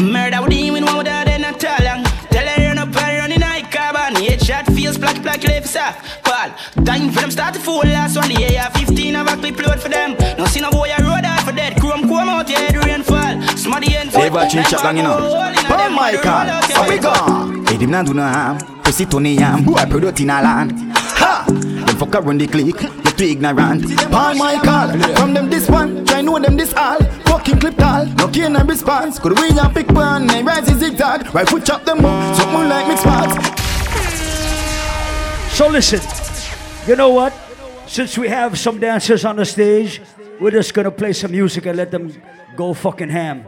Murder 0.00 0.42
with 0.42 0.52
him 0.52 0.76
in 0.76 0.84
one 0.84 0.98
without 0.98 1.26
then 1.26 1.44
a 1.44 1.52
long. 1.52 2.04
Tell 2.32 2.46
her 2.46 2.60
run 2.64 2.78
up 2.78 2.96
and 2.96 3.18
run 3.20 3.32
in 3.32 3.40
high 3.40 3.64
carbon. 3.68 4.22
Head 4.22 4.40
shot 4.42 4.66
feels 4.66 4.96
black 4.96 5.20
black 5.22 5.42
left 5.44 5.68
soft. 5.68 6.27
Paul, 6.38 6.84
time 6.84 7.10
for 7.10 7.20
them 7.20 7.30
start 7.32 7.54
to 7.54 7.60
fool 7.60 7.78
last 7.78 8.16
one. 8.16 8.28
The 8.28 8.56
AR 8.58 8.70
15 8.70 9.14
have 9.14 9.26
a 9.26 9.36
clip 9.36 9.58
load 9.58 9.80
for 9.80 9.88
them. 9.88 10.14
No 10.38 10.46
see 10.46 10.60
no 10.60 10.70
boy 10.70 10.88
a 10.96 11.02
road 11.02 11.24
out 11.24 11.42
for 11.42 11.50
dead. 11.50 11.80
Chrome 11.80 12.02
come 12.02 12.28
out 12.28 12.48
your 12.48 12.60
head 12.60 12.76
rainfall. 12.76 13.42
Smarty 13.56 13.96
end 13.96 14.14
Ever 14.14 14.46
change 14.46 14.68
chat 14.68 14.84
long, 14.84 14.96
you 14.96 15.02
know. 15.02 15.18
Paul 15.66 15.90
Michael, 15.90 16.22
how 16.22 16.88
we 16.88 16.98
go? 16.98 17.12
Hey, 17.66 17.76
them 17.78 17.90
not 17.90 18.06
do 18.06 18.14
no 18.14 18.22
harm. 18.22 18.58
Pussy 18.84 19.04
Tony 19.06 19.34
Yam, 19.34 19.64
boy 19.64 19.84
product 19.86 20.20
in 20.20 20.30
a 20.30 20.40
land. 20.40 20.72
Ha! 20.94 21.44
Them 21.48 21.96
fuck 21.96 22.14
around 22.14 22.40
the 22.40 22.46
clique, 22.46 22.82
you 22.82 23.10
too 23.16 23.24
ignorant. 23.24 23.82
Paul 24.08 24.36
Michael, 24.36 25.16
from 25.16 25.34
them 25.34 25.50
this 25.50 25.68
one, 25.68 26.06
try 26.06 26.22
know 26.22 26.38
them 26.38 26.56
this 26.56 26.72
all. 26.74 27.02
Fucking 27.26 27.58
clip 27.58 27.76
tall, 27.76 28.06
no 28.14 28.28
key 28.28 28.48
no 28.48 28.62
response. 28.62 29.18
Could 29.18 29.36
we 29.40 29.58
a 29.58 29.68
pick 29.70 29.90
one, 29.90 30.30
and 30.30 30.46
rise 30.46 30.68
is 30.68 30.78
zigzag. 30.78 31.34
Right 31.34 31.48
foot 31.48 31.64
chop 31.64 31.84
them 31.84 32.04
up, 32.04 32.36
something 32.36 32.68
like 32.68 32.86
mixed 32.86 33.02
parts. 33.02 33.58
So 35.58 35.66
listen, 35.66 35.98
you 36.88 36.96
know 36.96 37.10
what? 37.10 37.34
Since 37.86 38.16
we 38.16 38.28
have 38.28 38.58
some 38.58 38.80
dancers 38.80 39.26
on 39.26 39.36
the 39.36 39.44
stage, 39.44 40.00
we're 40.40 40.50
just 40.50 40.72
gonna 40.72 40.90
play 40.90 41.12
some 41.12 41.32
music 41.32 41.66
and 41.66 41.76
let 41.76 41.90
them 41.90 42.14
go 42.56 42.72
fucking 42.72 43.10
ham. 43.10 43.44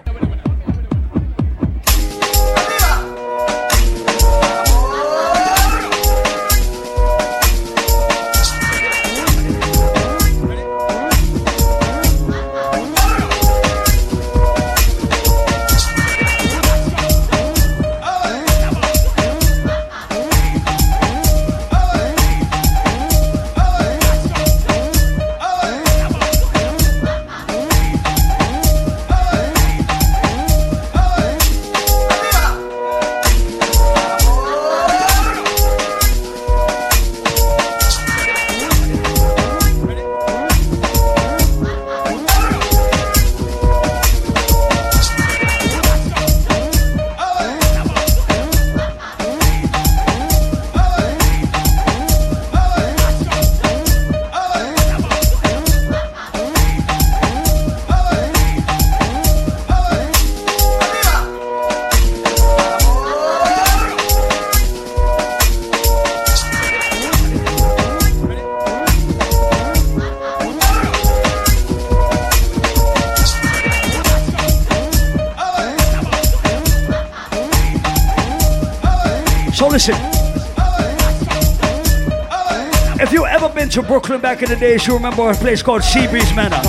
Brooklyn 84.20 84.36
back 84.36 84.42
in 84.42 84.48
the 84.48 84.56
days, 84.56 84.86
you 84.86 84.94
remember 84.94 85.30
a 85.30 85.34
place 85.34 85.62
called 85.62 85.82
Seabreeze 85.82 86.34
Manor. 86.34 86.60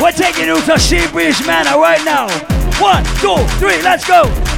We're 0.00 0.12
taking 0.12 0.46
you 0.46 0.60
to 0.62 0.78
Seabreeze 0.78 1.46
Manor 1.46 1.78
right 1.78 2.04
now. 2.04 2.28
One, 2.80 3.04
two, 3.20 3.36
three, 3.58 3.82
let's 3.82 4.06
go. 4.06 4.57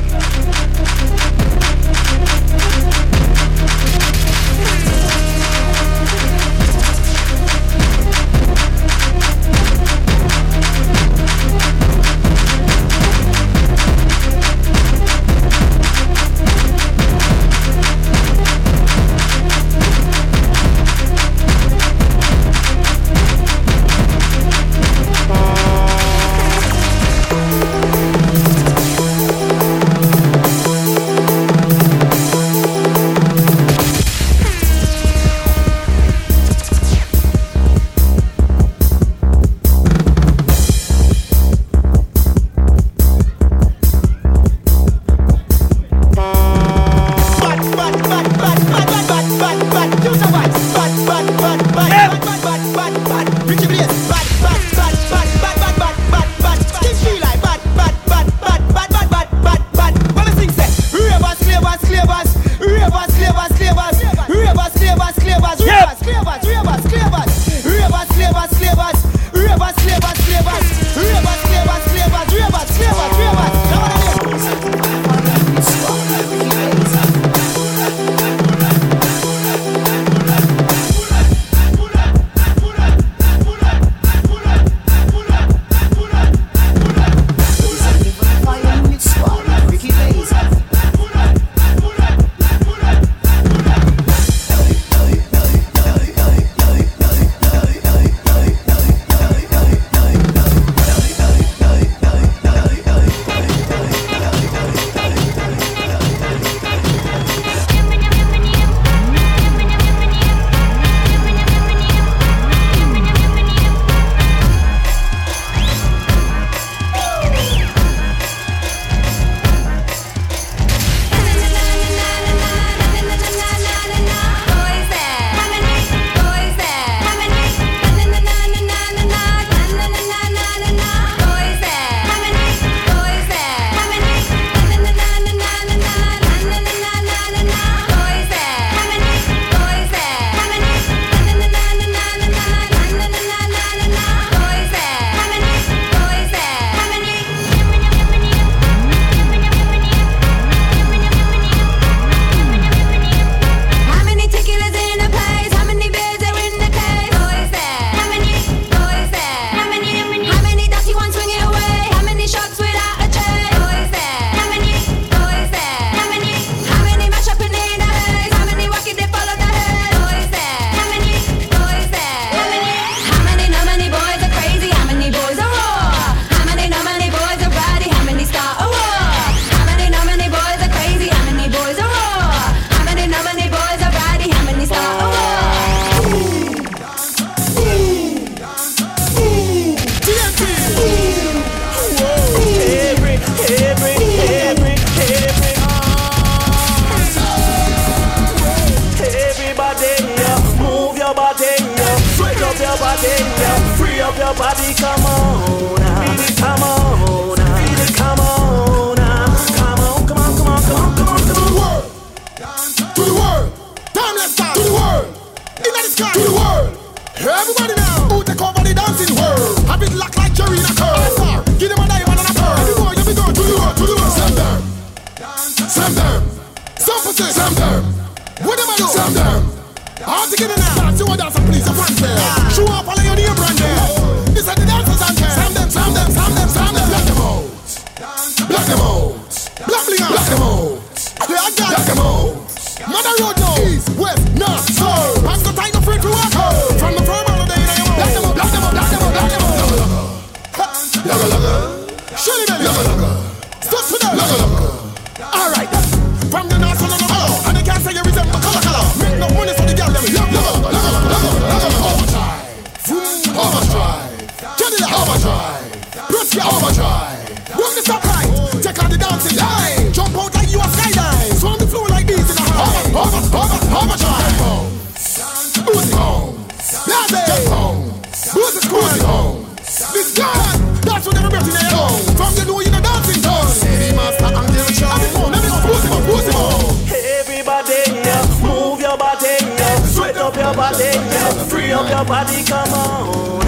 Free 291.71 291.79
up 291.79 291.89
your 291.89 292.05
body, 292.05 292.45
come 292.45 292.73
on, 292.73 293.43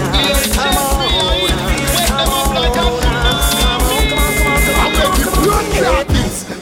come 0.51 0.77
on, 0.77 1.03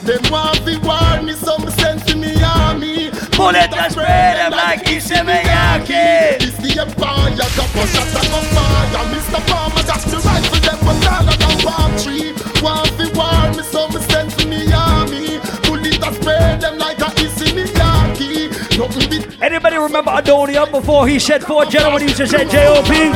Them 0.02 0.32
want 0.32 0.66
to 0.66 0.80
warn 0.80 1.26
me 1.26 1.34
some 1.34 1.70
sense 1.70 2.12
in 2.12 2.22
me 2.22 2.34
army. 2.44 3.12
Bullet 3.38 3.70
that 3.70 3.92
spray 3.92 4.34
them 4.34 4.52
like 4.52 4.84
Isemeyaki. 4.86 6.40
This 6.40 6.58
the 6.58 6.82
empire, 6.82 7.38
couple 7.38 7.86
shots 7.86 8.16
of 8.16 8.48
fire. 8.50 9.06
Mr. 9.14 9.42
Farmer, 9.48 9.84
that's 9.84 10.06
the 10.06 10.18
rifle 10.18 10.60
them 10.60 10.86
was 10.86 11.00
taller 11.06 11.41
Anybody 19.42 19.78
remember 19.78 20.12
Adonia 20.12 20.70
before 20.70 21.08
he 21.08 21.18
said 21.18 21.44
four 21.44 21.66
gentlemen 21.66 22.04
used 22.04 22.18
to 22.18 22.28
say 22.28 22.48
J.O.P.? 22.50 23.12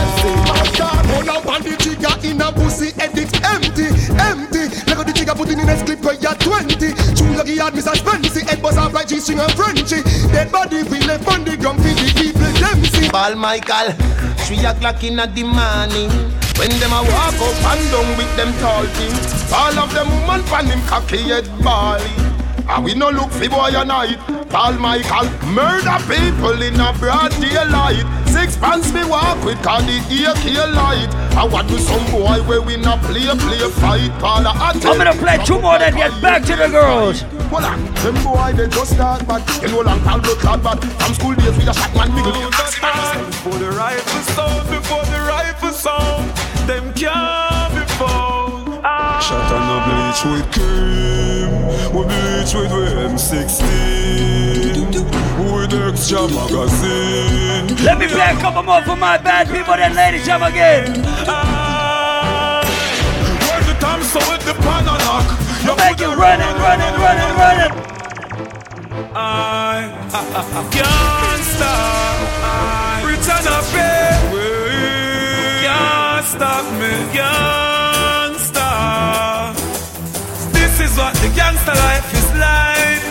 In 5.45 5.59
the 5.59 5.83
clip 5.85 6.01
where 6.01 6.15
you're 6.15 6.33
20. 6.33 6.75
True 7.15 7.35
lucky 7.37 7.55
Mr. 7.55 7.93
Spency, 7.93 8.41
head 8.49 8.61
G-string 9.07 9.39
and 9.39 9.51
Frenchy. 9.53 10.01
Dead 10.33 10.51
body 10.51 10.83
left 11.05 11.27
on 11.27 11.45
the 11.45 11.55
ground 11.55 11.79
the 11.79 12.11
people 12.17 12.51
them 12.59 12.83
see. 12.85 13.09
Ball 13.09 13.35
Michael, 13.35 13.91
three 14.43 14.65
o'clock 14.65 15.03
in 15.03 15.17
the 15.17 15.43
morning. 15.43 16.09
When 16.57 16.71
them 16.79 16.91
a 16.91 17.03
walk 17.03 17.35
up 17.35 17.77
and 17.77 17.91
down 17.91 18.17
with 18.17 18.35
them 18.35 18.51
tall 18.59 18.85
things, 18.97 19.51
all 19.53 19.77
of 19.77 19.93
them 19.93 20.09
woman 20.09 20.43
pan 20.45 20.65
him 20.65 20.81
cocky 20.87 21.17
head 21.29 21.47
balling. 21.63 22.34
And 22.67 22.83
we 22.83 22.93
no 22.93 23.09
look 23.09 23.31
for 23.31 23.47
boy 23.49 23.71
a 23.73 23.85
night. 23.85 24.17
Paul 24.49 24.73
Michael 24.73 25.29
murder 25.49 25.97
people 26.07 26.61
in 26.61 26.79
a 26.79 26.93
broad 26.97 27.31
daylight. 27.39 28.03
Six 28.27 28.57
pants 28.57 28.91
me 28.93 29.03
walk 29.05 29.43
with 29.45 29.61
cause 29.63 29.85
the 29.85 29.97
AK 29.99 30.45
light. 30.73 31.09
I 31.35 31.45
want 31.45 31.69
to 31.69 31.79
some 31.79 32.05
boy 32.11 32.41
where 32.47 32.61
we 32.61 32.77
not 32.77 33.01
play 33.01 33.25
play 33.25 33.69
fight. 33.71 34.11
Paul 34.19 34.47
I'm 34.47 34.79
gonna 34.81 35.13
play 35.13 35.37
two 35.45 35.59
more 35.61 35.77
then 35.79 35.95
get 35.95 36.21
back 36.21 36.43
to 36.45 36.55
the 36.55 36.67
girls. 36.67 37.21
Hold 37.51 37.63
on, 37.63 37.79
them 38.03 38.15
boy 38.23 38.53
they 38.55 38.67
just 38.67 38.93
start 38.93 39.27
bad. 39.27 39.41
You 39.61 39.69
know 39.69 39.81
long 39.81 39.99
Paul 40.01 40.19
look 40.19 40.39
hard 40.41 40.63
bad. 40.63 40.79
From 40.81 41.13
school 41.13 41.35
days 41.35 41.55
we 41.57 41.63
a 41.67 41.73
shot 41.73 41.93
man 41.95 42.09
big. 42.15 42.25
Before 42.25 43.59
the 43.59 43.69
rifle 43.71 44.21
sound, 44.33 44.69
before 44.69 45.05
the 45.05 45.19
rifle 45.27 45.71
sound, 45.71 46.29
them 46.67 46.93
can't 46.93 47.71
be 47.75 47.83
found. 47.95 48.81
Shot 49.23 49.51
on 49.53 49.63
the 49.69 49.77
bleach 49.85 50.21
with 50.31 50.47
cream, 50.53 51.24
we 51.95 52.03
bleach 52.03 52.53
with 52.53 52.71
M16, 52.71 53.55
with 55.39 55.73
extra 55.73 56.27
magazine. 56.27 57.67
Let 57.85 57.97
me 57.97 58.07
play 58.07 58.31
a 58.31 58.35
couple 58.35 58.63
more 58.63 58.83
for 58.83 58.97
my 58.97 59.17
bad 59.17 59.47
people, 59.47 59.75
then 59.75 59.95
ladies 59.95 60.25
jam 60.25 60.43
again. 60.43 60.87
When 63.47 63.63
the 63.63 63.75
time 63.79 64.03
so 64.03 64.19
with 64.29 64.43
the 64.43 64.53
pan 64.59 64.87
and 64.87 64.99
knock, 65.05 65.25
you 65.63 65.75
Make 65.77 66.01
it 66.01 66.15
running, 66.17 66.55
running, 66.59 66.95
running, 66.99 67.33
running. 67.39 67.73
I 69.15 69.89
can't 70.71 71.43
stop. 71.55 72.17
Return 73.05 73.47
of 73.53 73.65
Can't 75.63 76.25
stop 76.25 76.65
me. 76.79 76.91
Can't 77.13 77.64
the 81.65 81.73
life 81.73 82.13
is 82.13 82.29
life. 82.37 83.03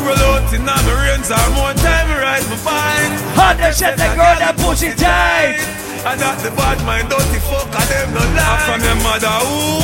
Roll 0.00 0.22
out 0.30 0.52
in 0.54 0.62
on 0.68 0.82
the 0.86 0.94
range, 0.94 1.26
or 1.26 1.48
more 1.58 1.74
time 1.82 2.06
I 2.06 2.16
ride 2.22 2.46
my 2.46 2.56
bike. 2.62 3.12
Hot 3.34 3.56
that 3.58 3.74
shit, 3.74 3.96
that 3.98 4.14
girl, 4.14 4.38
that 4.38 4.54
pussy 4.56 4.94
tight. 4.94 5.58
And 6.06 6.20
that 6.22 6.38
the 6.38 6.50
bad 6.54 6.78
mind 6.86 7.10
dirty 7.10 7.40
fuck 7.50 7.66
and 7.66 7.88
them 7.90 8.14
no 8.14 8.22
lie. 8.38 8.62
From 8.62 8.78
your 8.86 8.94
mother 9.02 9.26
who? 9.42 9.82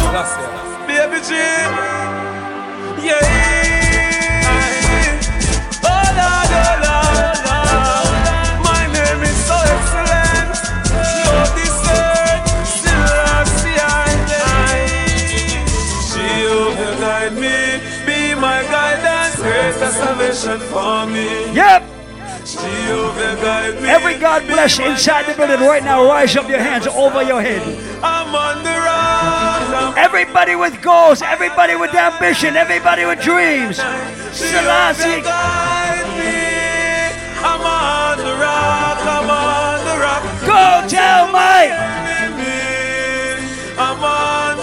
Baby 0.87 1.19
G. 1.27 1.35
Yeah. 3.03 3.19
Oh 5.83 6.07
Lord, 6.15 6.51
oh 6.55 6.79
Lord, 6.87 7.02
salvation 20.31 20.61
for 20.69 21.07
me. 21.07 21.53
Yep. 21.55 21.83
She 22.45 22.59
will 22.59 23.15
guide 23.15 23.81
me. 23.81 23.89
Every 23.89 24.19
God 24.19 24.47
bless 24.47 24.79
inside 24.79 25.27
the 25.27 25.35
building 25.37 25.61
right 25.67 25.83
now. 25.83 26.05
Rise 26.05 26.37
up 26.37 26.49
your 26.49 26.59
hands 26.59 26.87
over 26.87 27.23
your 27.23 27.41
head. 27.41 27.63
I'm 28.03 28.35
on 28.35 28.63
the 28.65 28.71
road. 28.71 29.95
Everybody 29.97 30.57
with 30.57 30.81
goals, 30.83 31.23
everybody 31.23 31.77
with 31.77 31.95
ambition, 31.95 32.57
everybody 32.57 33.05
with 33.05 33.21
dreams. 33.23 33.77
Selassie. 34.33 35.23
I'm 37.45 37.61
on 37.61 38.19
the 38.19 38.35
rock, 38.39 38.99
I'm 39.07 39.31
on 39.31 39.85
the 39.87 39.97
rock. 40.03 40.23
Go 40.47 40.89
tell 40.89 41.31
Mike. 41.31 41.71
I'm 43.79 44.05
on 44.05 44.62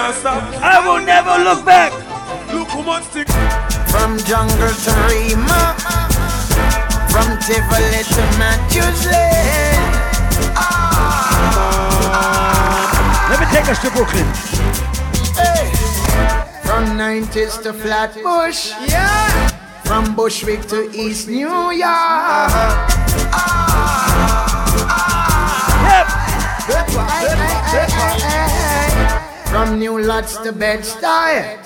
can't 0.00 0.16
stop. 0.16 0.42
I 0.62 0.76
will 0.86 1.04
never 1.04 1.34
look 1.44 1.64
back. 1.64 1.92
Look 2.52 2.68
who 2.68 2.82
much 2.82 3.04
stick. 3.04 3.28
From 3.92 4.18
jungle 4.28 4.72
to 4.84 4.92
Rema, 5.08 5.62
from 7.12 7.28
Tivoli 7.44 8.02
to 8.14 8.22
Massachusetts. 8.38 9.10
Let 13.28 13.38
me 13.40 13.46
take 13.54 13.68
us 13.72 13.80
to 13.84 13.90
Brooklyn. 13.90 14.28
Hey. 15.36 15.66
From 16.64 16.84
90s 16.96 17.62
to 17.64 17.72
Flatbush, 17.72 18.72
yeah. 18.86 19.48
From 19.84 20.14
Bushwick 20.14 20.62
to 20.68 20.88
East 20.92 21.28
New 21.28 21.72
York. 21.72 22.90
From 29.50 29.80
New 29.80 29.98
Lots 30.00 30.36
to 30.38 30.52
Bed-Stuy. 30.52 31.58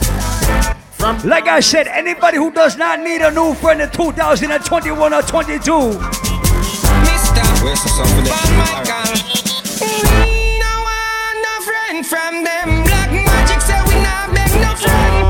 Like 1.23 1.48
I 1.48 1.61
said, 1.61 1.86
anybody 1.86 2.39
who 2.39 2.51
does 2.51 2.78
not 2.78 3.01
need 3.01 3.20
a 3.20 3.31
new 3.31 3.52
friend 3.52 3.82
in 3.82 3.90
2021 3.90 5.12
or 5.12 5.20
22. 5.20 5.70
Where's 5.70 6.01
the 7.85 7.90
song 7.93 8.09
for 8.09 8.23
that? 8.24 8.40
We 9.85 10.56
no 10.65 10.73
want 10.81 11.36
no 11.44 11.55
friend 11.61 12.01
from 12.09 12.40
them. 12.40 12.89
Black 12.89 13.12
magic 13.12 13.61
say 13.61 13.77
we 13.85 14.01
not 14.01 14.32
beg 14.32 14.48
no 14.65 14.73
friend. 14.81 15.28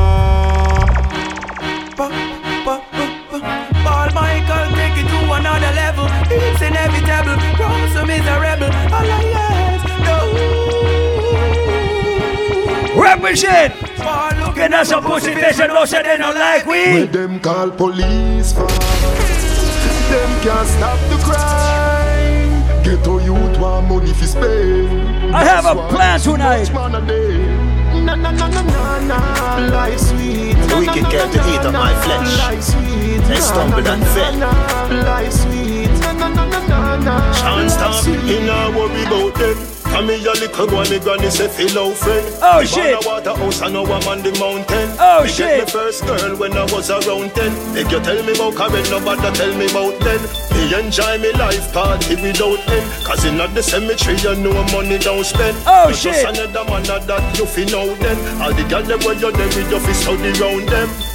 Paul 3.83 4.15
Michael, 4.15 4.71
take 4.79 5.03
it 5.03 5.11
to 5.11 5.21
another 5.35 5.75
level. 5.75 6.07
It's 6.31 6.63
inevitable. 6.63 7.35
Grow 7.59 7.75
so 7.91 8.07
miserable. 8.07 8.71
All 8.95 9.11
I 9.11 9.34
no. 13.25 13.29
Represent! 13.31 14.55
Get 14.55 14.73
us 14.75 14.89
some 14.89 15.05
pussy 15.05 15.35
face 15.35 15.59
and 15.61 15.73
no 15.73 15.85
say 15.85 16.03
they 16.03 16.17
don't 16.17 16.35
like 16.35 16.67
When 16.67 17.01
we. 17.01 17.07
them 17.07 17.41
call 17.41 17.71
police 17.71 18.53
for 18.53 18.67
Them 20.11 20.31
can't 20.43 20.69
stop 20.69 20.99
the 21.11 21.17
crime 21.25 22.85
Ghetto 22.85 23.19
youth 23.19 23.59
want 23.59 23.89
money 23.89 24.13
for 24.13 24.27
spend 24.27 25.35
I 25.35 25.43
have 25.45 25.65
a 25.67 25.75
plan 25.89 26.21
tonight. 26.21 26.71
much 26.71 26.93
man 26.93 26.95
a 27.03 27.07
day. 27.07 27.39
Na 28.05 28.15
na 28.15 28.31
na 28.31 28.47
na 28.49 28.63
na 28.63 28.99
na 29.01 29.19
Life 29.71 29.99
sweet 29.99 30.55
The 30.69 30.77
wicked 30.79 31.05
came 31.11 31.31
to 31.33 31.41
eat 31.51 31.65
up 31.67 31.73
my 31.73 31.95
flesh. 32.05 32.39
Life 32.39 32.63
sweet 32.63 33.19
They 33.27 33.41
stumbled 33.41 33.87
and 33.87 34.05
fell. 34.15 34.39
Life 35.03 35.33
sweet 35.33 35.89
Na 36.01 36.13
na 36.13 36.29
na 36.29 36.45
na 36.47 36.61
na 36.69 36.97
na 37.03 37.33
Chance 37.33 37.73
stop, 37.75 38.05
he 38.05 38.47
not 38.47 38.75
worry 38.75 39.03
about 39.07 39.35
them. 39.39 39.74
Come 39.95 40.09
here, 40.11 40.19
little 40.35 40.67
boy, 40.67 40.83
me 40.91 40.99
granny 40.99 41.31
say 41.31 41.47
feel 41.47 41.79
out 41.79 41.95
friend. 41.95 42.27
Oh, 42.43 42.61
Me 42.61 42.67
shit. 42.67 42.99
born 42.99 43.07
a 43.07 43.31
water 43.31 43.35
house 43.39 43.63
and 43.63 43.75
now 43.75 43.85
I'm 43.87 44.03
on 44.11 44.27
the 44.27 44.35
mountain. 44.43 44.91
Oh, 44.99 45.23
me 45.23 45.29
shit. 45.31 45.47
get 45.47 45.67
me 45.67 45.71
first 45.71 46.03
girl 46.03 46.35
when 46.35 46.53
I 46.59 46.67
was 46.75 46.91
around 46.91 47.31
ten. 47.31 47.55
Make 47.73 47.87
you 47.95 48.01
tell 48.03 48.19
me 48.27 48.35
about 48.35 48.59
Karen, 48.59 48.83
nobody 48.91 49.31
tell 49.39 49.55
me 49.55 49.71
about 49.71 49.95
then. 50.03 50.19
Me 50.51 50.67
enjoy 50.75 51.15
me 51.23 51.31
life 51.39 51.71
party 51.73 52.19
without 52.19 52.59
end. 52.75 52.87
Cause 53.07 53.25
in 53.25 53.39
the 53.39 53.63
cemetery 53.63 54.19
you 54.19 54.35
know 54.43 54.59
money 54.75 54.99
don't 54.99 55.23
spend. 55.23 55.55
Oh, 55.63 55.87
You 55.89 55.95
shit. 55.95 56.27
Just 56.27 56.43
another 56.43 56.67
man 56.67 56.83
that 56.91 57.39
you 57.39 57.47
fi 57.47 57.63
know 57.71 57.95
then. 58.03 58.19
All 58.43 58.51
the 58.53 58.67
girls 58.67 58.89
them 58.91 58.99
where 59.07 59.15
you 59.15 59.31
there 59.31 59.47
with 59.47 59.71
you 59.71 59.79
fi 59.79 59.93
study 59.95 60.35
round 60.43 60.67
them. 60.75 61.14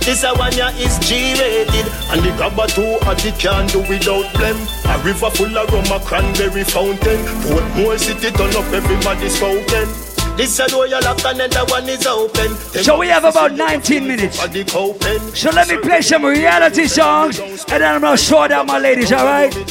This 0.00 0.24
a 0.24 0.32
one 0.34 0.52
ya 0.56 0.68
is 0.76 0.98
G-rated 1.00 1.86
And 2.10 2.22
the 2.22 2.32
grabber 2.36 2.66
too 2.66 2.98
hot 3.02 3.24
it 3.24 3.38
can't 3.38 3.70
do 3.70 3.80
without 3.80 4.24
blem 4.34 4.56
A 4.88 4.98
river 5.04 5.30
full 5.30 5.56
of 5.56 5.70
rum, 5.70 5.84
a 5.92 6.00
cranberry 6.04 6.64
fountain 6.64 7.20
Portmore 7.44 7.98
city 7.98 8.30
turn 8.30 8.54
up, 8.56 8.64
everybody 8.72 9.28
spoken 9.28 9.88
This 10.36 10.58
a 10.60 10.66
door 10.68 10.86
you 10.86 11.00
lock 11.00 11.22
and 11.24 11.40
then 11.40 11.50
the 11.50 11.64
one 11.68 11.88
is 11.88 12.06
open 12.06 12.54
So 12.82 12.96
we 12.98 13.08
have 13.08 13.24
about 13.24 13.52
19 13.52 14.06
minutes. 14.06 14.38
So 15.38 15.50
let 15.50 15.68
me 15.68 15.76
play 15.78 16.00
some 16.00 16.24
reality 16.24 16.86
songs 16.86 17.38
and 17.40 17.82
then 17.82 17.94
I'm 17.94 18.00
gonna 18.00 18.16
sort 18.16 18.50
out 18.50 18.66
my 18.66 18.78
ladies, 18.78 19.12
alright? 19.12 19.52
Blue 19.52 19.64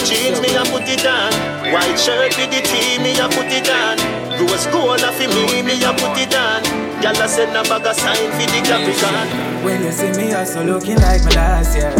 jeans, 0.00 0.40
me 0.40 0.54
a 0.54 0.64
put 0.64 0.88
it 0.88 1.04
on. 1.06 1.32
White 1.72 1.98
shirt 1.98 2.36
with 2.36 2.50
the 2.50 2.60
tee, 2.62 2.98
me 3.02 3.18
a 3.18 3.28
put 3.28 3.46
it 3.46 3.68
on. 3.70 3.98
Rose 4.38 4.66
gold 4.66 5.00
fi 5.00 5.26
me, 5.26 5.62
me 5.62 5.82
a 5.84 5.92
put 5.92 6.18
it 6.18 6.34
on. 6.34 6.87
Gyal 7.02 7.24
a 7.24 7.28
send 7.28 7.56
a 7.56 7.62
bag 7.62 7.86
of 7.86 7.94
sign 7.94 8.30
fi 8.36 8.44
the 8.46 8.60
Capricorn. 8.66 9.64
When 9.64 9.82
you 9.82 9.92
see 9.92 10.10
me, 10.18 10.34
I 10.34 10.44
so 10.44 10.64
looking 10.64 10.96
like 10.96 11.22
my 11.24 11.30
last 11.30 11.76
year. 11.76 11.92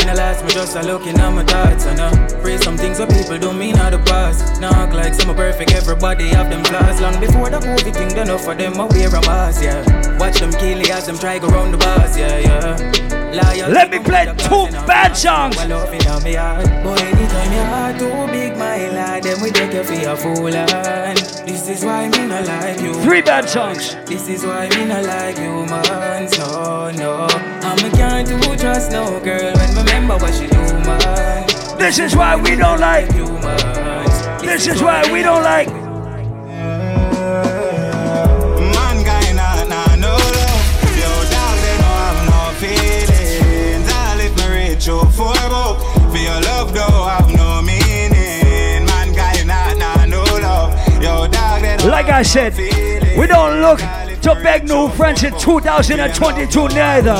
In 0.00 0.06
the 0.06 0.14
last, 0.16 0.42
me 0.44 0.50
just 0.50 0.74
a 0.76 0.82
looking 0.82 1.18
at 1.18 1.30
my 1.30 1.44
thoughts. 1.44 1.86
And 1.86 2.00
uh, 2.00 2.10
pray 2.42 2.56
some 2.56 2.76
things 2.76 2.98
what 2.98 3.10
people 3.10 3.38
don't 3.38 3.58
mean 3.58 3.76
out 3.76 3.90
the 3.90 3.98
past. 3.98 4.60
Now 4.60 4.70
act 4.72 4.94
like 4.94 5.14
some 5.14 5.36
perfect, 5.36 5.72
everybody 5.72 6.28
have 6.30 6.50
them 6.50 6.64
flaws. 6.64 7.00
Long 7.00 7.20
before 7.20 7.50
the 7.50 7.58
COVID 7.58 7.94
thing, 7.94 8.08
done 8.08 8.28
enough 8.28 8.42
for 8.42 8.54
them, 8.54 8.80
I 8.80 8.86
wear 8.86 9.08
a 9.08 9.20
mask, 9.22 9.62
yeah. 9.62 10.18
Watch 10.18 10.40
them 10.40 10.52
kill 10.52 10.80
as 10.90 11.06
them 11.06 11.18
try 11.18 11.38
go 11.38 11.48
round 11.48 11.74
the 11.74 11.78
bars, 11.78 12.16
yeah, 12.18 12.38
yeah. 12.38 13.10
Liar, 13.30 13.68
Let 13.70 13.90
me 13.90 14.00
play 14.00 14.26
two 14.38 14.66
bad 14.84 15.16
songs. 15.16 15.56
I 15.58 15.66
love 15.66 15.94
it 15.94 16.06
on 16.08 16.22
heart. 16.22 16.66
Boy, 16.82 16.96
anytime 16.96 17.52
your 17.52 17.64
heart 17.64 17.98
too 17.98 18.32
big, 18.32 18.56
my 18.56 18.88
lad, 18.88 19.22
then 19.22 19.40
we 19.40 19.52
take 19.52 19.72
you 19.72 19.84
for 19.84 20.10
a 20.10 20.16
fool. 20.16 20.48
And 20.48 21.29
this 21.46 21.68
is 21.68 21.84
why 21.84 22.08
me 22.08 22.26
not 22.26 22.46
like 22.46 22.80
you. 22.80 22.94
Three 23.02 23.22
bad 23.22 23.48
songs. 23.48 23.94
This 24.06 24.28
is 24.28 24.44
why 24.44 24.68
me 24.70 24.84
not 24.84 25.04
like 25.04 25.38
you, 25.38 25.66
man. 25.66 26.28
So 26.28 26.90
no, 26.96 27.26
I'm 27.62 27.78
can't 27.92 28.28
do 28.28 28.38
trust 28.56 28.92
no 28.92 29.20
girl 29.20 29.52
when 29.54 29.76
remember 29.76 30.16
what 30.18 30.34
she 30.34 30.46
do, 30.46 30.62
man. 30.86 31.46
This 31.78 31.98
is 31.98 32.14
why 32.14 32.36
we 32.36 32.56
don't 32.56 32.80
like. 32.80 33.10
you, 33.12 33.26
man. 33.26 34.40
This 34.40 34.66
is 34.66 34.82
why 34.82 35.02
we 35.12 35.22
don't 35.22 35.42
like. 35.42 35.68
Man 38.74 39.04
guy 39.04 39.32
nah 39.32 39.64
nah 39.64 39.96
no 39.96 40.16
feelings. 42.60 43.88
I 43.88 44.16
liberate 44.16 44.86
you 44.86 45.00
forever. 45.16 45.78
For 46.10 46.18
your 46.18 46.40
love 46.42 46.74
Yo 46.74 46.86
dog 46.86 47.28
they 47.28 47.59
Like 52.00 52.12
I 52.12 52.22
said, 52.22 52.56
we 53.18 53.26
don't 53.26 53.60
look 53.60 53.78
to 54.24 54.34
beg 54.42 54.64
new 54.66 54.88
friends 54.88 55.22
in 55.22 55.32
2022 55.32 56.68
neither. 56.68 57.12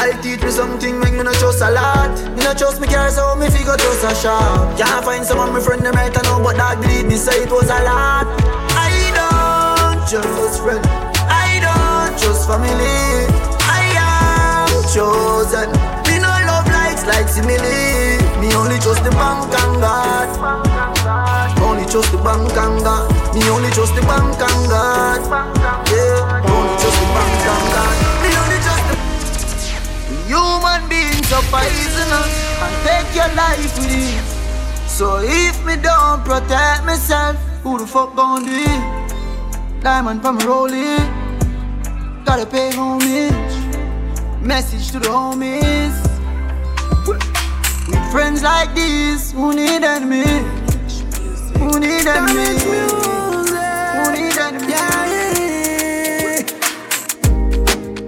Life 0.00 0.22
teach 0.22 0.40
me 0.40 0.48
something, 0.48 0.98
make 0.98 1.12
me 1.12 1.22
not 1.22 1.34
trust 1.34 1.60
a 1.60 1.70
lot. 1.72 2.08
Me 2.32 2.42
not 2.42 2.56
trust 2.56 2.80
me 2.80 2.86
care, 2.86 3.10
so 3.10 3.36
me 3.36 3.50
figure 3.50 3.76
trust 3.76 4.04
a 4.08 4.14
shot. 4.16 4.78
Can't 4.78 5.04
find 5.04 5.26
someone, 5.26 5.52
my 5.52 5.60
friend, 5.60 5.84
them 5.84 5.92
right 5.92 6.08
I 6.08 6.22
know, 6.22 6.42
but 6.42 6.56
that 6.56 6.80
believe 6.80 7.04
me, 7.04 7.16
say 7.16 7.42
it 7.42 7.50
was 7.50 7.68
a 7.68 7.84
lot. 7.84 8.24
I 8.80 8.88
don't 9.12 10.00
trust 10.08 10.62
friend, 10.62 10.80
I 11.28 11.60
don't 11.60 12.16
trust 12.16 12.48
family. 12.48 13.28
I 13.60 13.92
am 14.00 14.72
chosen. 14.88 15.68
Me 16.08 16.16
no 16.16 16.32
love 16.48 16.64
likes 16.72 17.04
like 17.04 17.28
simile. 17.28 17.60
Me 18.40 18.48
only 18.56 18.80
trust 18.80 19.04
the 19.04 19.10
bank 19.10 19.52
and 19.52 19.80
God. 19.84 20.71
Only 21.62 21.84
trust 21.86 22.12
the 22.12 22.18
bank 22.18 22.52
and 22.52 22.80
God. 22.82 23.08
Me 23.34 23.48
only 23.50 23.70
trust 23.70 23.94
the 23.94 24.02
bank 24.02 24.40
and 24.40 24.62
God. 24.68 25.20
Yeah, 25.90 26.50
only 26.52 26.74
trust 26.80 26.98
the 27.00 27.08
bank 27.16 27.44
and 27.52 27.66
God. 27.74 27.94
Me 28.22 28.30
only 28.42 28.58
trust 28.64 28.84
the 28.90 28.96
Human 30.32 30.88
beings 30.88 31.32
are 31.32 31.44
poisonous 31.52 32.32
and 32.64 32.74
take 32.86 33.10
your 33.14 33.30
life 33.34 33.76
with 33.78 33.92
it. 33.92 34.24
So 34.88 35.18
if 35.20 35.64
me 35.66 35.76
don't 35.76 36.24
protect 36.24 36.84
myself, 36.84 37.36
who 37.62 37.78
the 37.78 37.86
fuck 37.86 38.14
gon' 38.16 38.44
do 38.44 38.52
it? 38.52 39.82
Diamond 39.82 40.22
from 40.22 40.38
rolling, 40.38 41.04
gotta 42.24 42.46
pay 42.46 42.70
homage. 42.72 43.54
Message 44.40 44.90
to 44.92 44.98
the 44.98 45.08
homies. 45.08 45.96
With 47.88 48.12
friends 48.12 48.42
like 48.42 48.74
this, 48.74 49.32
who 49.32 49.54
need 49.54 49.82
enemies? 49.82 50.71
Who 51.62 51.78
need 51.78 52.06
enemies? 52.08 52.62
Who 52.64 52.72
need 54.10 54.36
enemies? 54.36 54.72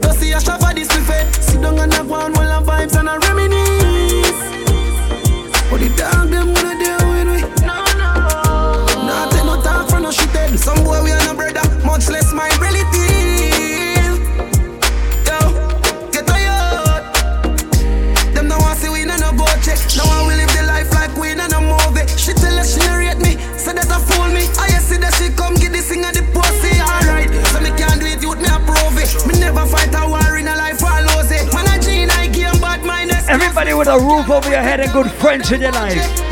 Don't 0.01 0.15
see 0.19 0.33
a 0.33 0.41
shop 0.41 0.61
for 0.61 0.75
this 0.75 0.89
buffet. 0.89 1.33
Sit 1.41 1.63
down 1.63 1.79
and 1.79 1.95
have 1.95 2.11
one 2.11 2.37
of 2.37 2.67
vibes 2.67 2.99
and 2.99 3.09
a 3.09 3.24
mind. 33.55 33.69
Everybody 33.69 33.75
with 33.75 33.89
a 33.89 33.99
roof 33.99 34.31
over 34.31 34.51
your 34.51 34.61
head 34.61 34.81
and 34.81 34.93
good 34.93 35.11
friends 35.13 35.53
in 35.53 35.61
your 35.61 35.73
life. 35.73 36.25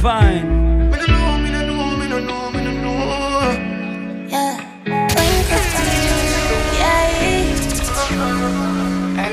Fine. 0.00 0.60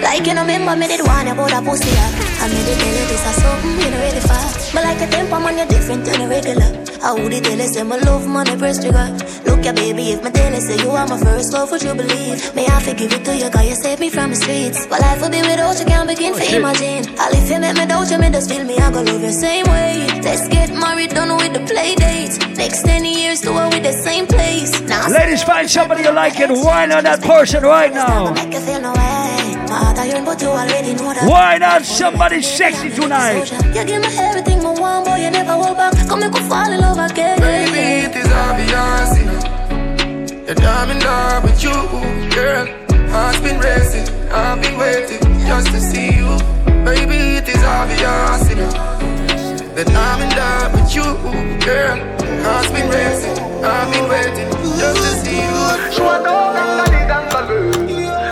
Like 0.04 0.28
you 0.28 0.34
know, 0.34 0.42
remember 0.42 0.76
me 0.76 0.88
did 0.88 1.06
one 1.06 1.28
about 1.28 1.52
a 1.54 1.62
pussy 1.62 1.90
yeah. 1.90 2.10
I 2.40 2.48
made 2.48 2.68
it 2.68 2.80
tell 2.80 2.96
you 2.96 3.06
this 3.08 3.26
is 3.28 3.36
something 3.42 3.72
you 3.80 3.92
know 3.92 3.98
ready 3.98 4.20
for. 4.20 4.74
But 4.74 4.84
like 4.84 5.02
a 5.02 5.08
temper 5.08 5.40
man, 5.40 5.58
you're 5.58 5.68
different 5.68 6.06
than 6.06 6.22
a 6.22 6.28
regular. 6.28 6.70
I 7.04 7.14
would 7.14 7.32
it 7.32 7.44
tell 7.44 7.58
you 7.58 7.68
say 7.68 7.84
my 7.84 7.98
love 7.98 8.28
money 8.28 8.56
press 8.58 8.80
trigger. 8.82 9.08
Look 9.46 9.64
ya 9.64 9.74
baby, 9.74 10.12
if 10.12 10.24
my 10.52 10.60
tell 10.60 10.72
you 10.72 10.78
say 10.78 10.84
you 10.84 10.92
are 10.92 11.08
my 11.08 11.18
first 11.18 11.54
love, 11.54 11.72
would 11.72 11.84
you 11.84 11.94
believe? 11.94 12.56
May 12.56 12.66
I 12.68 12.80
forgive 12.82 13.12
it 13.14 13.26
to 13.26 13.36
you, 13.36 13.50
cause 13.50 13.68
you 13.68 13.76
saved 13.76 14.00
me 14.00 14.10
from 14.10 14.30
the 14.30 14.36
streets. 14.36 14.88
But 14.88 15.02
life 15.02 15.22
will 15.22 15.30
be 15.30 15.42
without 15.42 15.80
you, 15.80 15.86
can't 15.86 16.08
begin 16.08 16.34
oh, 16.34 16.40
to 16.40 16.56
imagine. 16.56 17.16
I'll 17.20 17.34
if 17.34 17.50
you 17.50 17.60
make 17.60 17.76
me 17.76 17.86
doubt 17.86 18.10
you, 18.10 18.18
me 18.18 18.30
just 18.30 18.50
feel 18.50 18.64
me, 18.64 18.78
I 18.78 18.92
go 18.92 19.02
love 19.02 19.22
you 19.22 19.32
same 19.32 19.66
way. 19.68 20.08
Let's 20.22 20.48
get 20.48 20.74
married, 20.74 21.12
done 21.12 21.36
with 21.38 21.54
the 21.54 21.64
play 21.72 21.96
dates. 21.96 22.40
Next 22.58 22.84
10 22.84 23.06
years, 23.06 23.42
do 23.42 23.52
it 23.58 23.74
with 23.74 23.84
the 23.84 23.94
same 23.94 24.28
place. 24.28 24.80
Now, 24.82 25.10
Ladies, 25.10 25.44
find 25.44 25.70
somebody 25.70 26.04
you 26.04 26.12
like 26.12 26.40
and 26.40 26.52
whine 26.64 26.92
on 26.92 27.04
that 27.04 27.22
person 27.22 27.64
right 27.64 27.94
now. 27.94 28.34
make 28.34 28.54
you 28.54 28.60
feel 28.60 28.82
no 28.82 28.92
way. 28.92 29.56
My 29.68 29.84
heart 29.84 29.98
iron, 30.00 30.24
but 30.24 30.42
you 30.42 30.48
already 30.48 30.94
know 30.96 31.14
that. 31.14 31.28
Why 31.28 31.58
not 31.58 31.84
somebody 31.84 32.42
sexy 32.42 32.90
tonight? 32.90 33.52
You 33.76 33.84
give 33.84 34.02
me 34.02 34.10
everything, 34.18 34.64
my 34.64 34.72
one 34.72 35.04
boy, 35.04 35.18
you 35.18 35.30
never 35.30 35.54
hold 35.54 35.78
back. 35.78 35.94
Come 36.08 36.22
make 36.22 36.32
me 36.32 36.40
fall 36.42 36.72
in 36.72 36.80
love 36.80 37.00
again. 37.00 37.40
Baby, 37.40 38.08
it 38.08 38.16
is 38.16 38.32
obvious, 38.32 39.20
you 39.20 39.26
know. 39.26 39.57
That 40.48 40.64
I'm 40.64 40.90
in 40.92 41.04
love 41.04 41.44
with 41.44 41.62
you, 41.62 41.76
girl. 42.32 42.64
Heart's 43.12 43.42
been 43.42 43.60
racing, 43.60 44.08
I've 44.32 44.62
been 44.62 44.78
waiting 44.80 45.20
just 45.44 45.68
to 45.76 45.82
see 45.82 46.16
you. 46.16 46.40
Baby, 46.88 47.36
it 47.36 47.50
is 47.50 47.62
obvious, 47.68 48.48
you 48.48 48.56
know. 48.56 48.72
That 49.76 49.92
I'm 49.92 50.24
in 50.24 50.32
love 50.40 50.72
with 50.72 50.96
you, 50.96 51.04
girl. 51.68 52.00
Heart's 52.48 52.72
been 52.72 52.88
racing, 52.88 53.36
I've 53.60 53.92
been 53.92 54.08
waiting 54.08 54.48
just 54.80 55.04
to 55.04 55.12
see 55.20 55.36
you. 55.36 55.92
She 55.92 56.00
want 56.00 56.24
a 56.24 56.32
gangali 56.56 57.02
gangalu. 57.12 57.60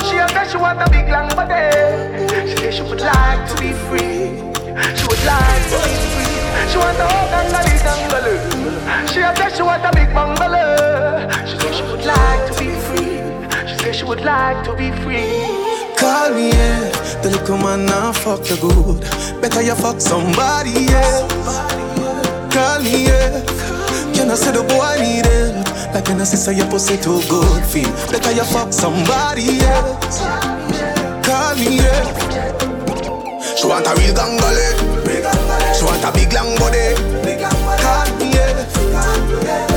She 0.08 0.16
a 0.16 0.26
say 0.32 0.48
she 0.50 0.56
want 0.56 0.80
a 0.80 0.88
big 0.90 1.12
long 1.12 1.28
body. 1.36 1.52
Eh. 1.52 2.48
She 2.48 2.56
said 2.56 2.74
she 2.76 2.82
would 2.88 3.02
like 3.02 3.44
to 3.52 3.56
be 3.60 3.76
free. 3.92 4.40
She 4.96 5.04
would 5.04 5.24
like 5.28 5.64
to 5.68 5.78
be 5.84 5.92
free. 6.16 6.40
She 6.72 6.78
want 6.80 6.96
a 6.96 7.12
gangali 7.28 7.76
gangalu. 7.84 8.40
She 9.12 9.20
a 9.20 9.36
say 9.36 9.52
she 9.52 9.64
want 9.64 9.84
a 9.84 9.92
big 9.92 10.14
bungalow. 10.16 11.28
She 11.44 11.60
she 11.60 11.65
like 12.06 12.52
to 12.52 12.60
be 12.60 12.70
free. 12.88 13.20
She 13.68 13.78
say 13.80 13.92
she 13.94 14.04
would 14.06 14.22
like 14.22 14.64
to 14.66 14.76
be 14.76 14.92
free. 15.04 15.42
Call 15.98 16.34
me, 16.34 16.50
yeah. 16.50 16.92
The 17.22 17.30
little 17.32 17.58
man 17.58 17.86
now 17.86 18.12
fuck 18.12 18.50
you 18.50 18.58
good. 18.58 19.02
Better 19.42 19.62
you 19.62 19.76
fuck 19.76 20.00
somebody 20.00 20.88
else. 20.94 21.34
Call 22.54 22.80
me, 22.82 23.06
yeah. 23.08 23.42
Can 24.14 24.30
I 24.32 24.36
say 24.36 24.52
the 24.52 24.64
boy 24.64 24.96
need 25.02 25.26
help? 25.26 25.94
Like 25.94 26.08
when 26.08 26.22
I 26.22 26.24
say 26.26 26.54
your 26.56 26.68
pussy 26.68 26.98
too 26.98 27.22
good 27.30 27.64
feel. 27.66 27.90
Better 28.12 28.32
you 28.32 28.44
fuck 28.44 28.72
somebody 28.72 29.60
else. 29.62 30.20
Call 31.26 31.56
me, 31.56 31.78
yeah. 31.78 32.04
She 33.56 33.68
want 33.68 33.88
a 33.88 33.96
real. 33.96 34.16
She 35.74 35.84
want 35.84 36.04
a 36.04 36.12
big 36.12 36.32
long 36.34 36.56
body. 36.58 36.96
Call 37.82 38.08
me, 38.20 38.32
yeah. 38.32 39.75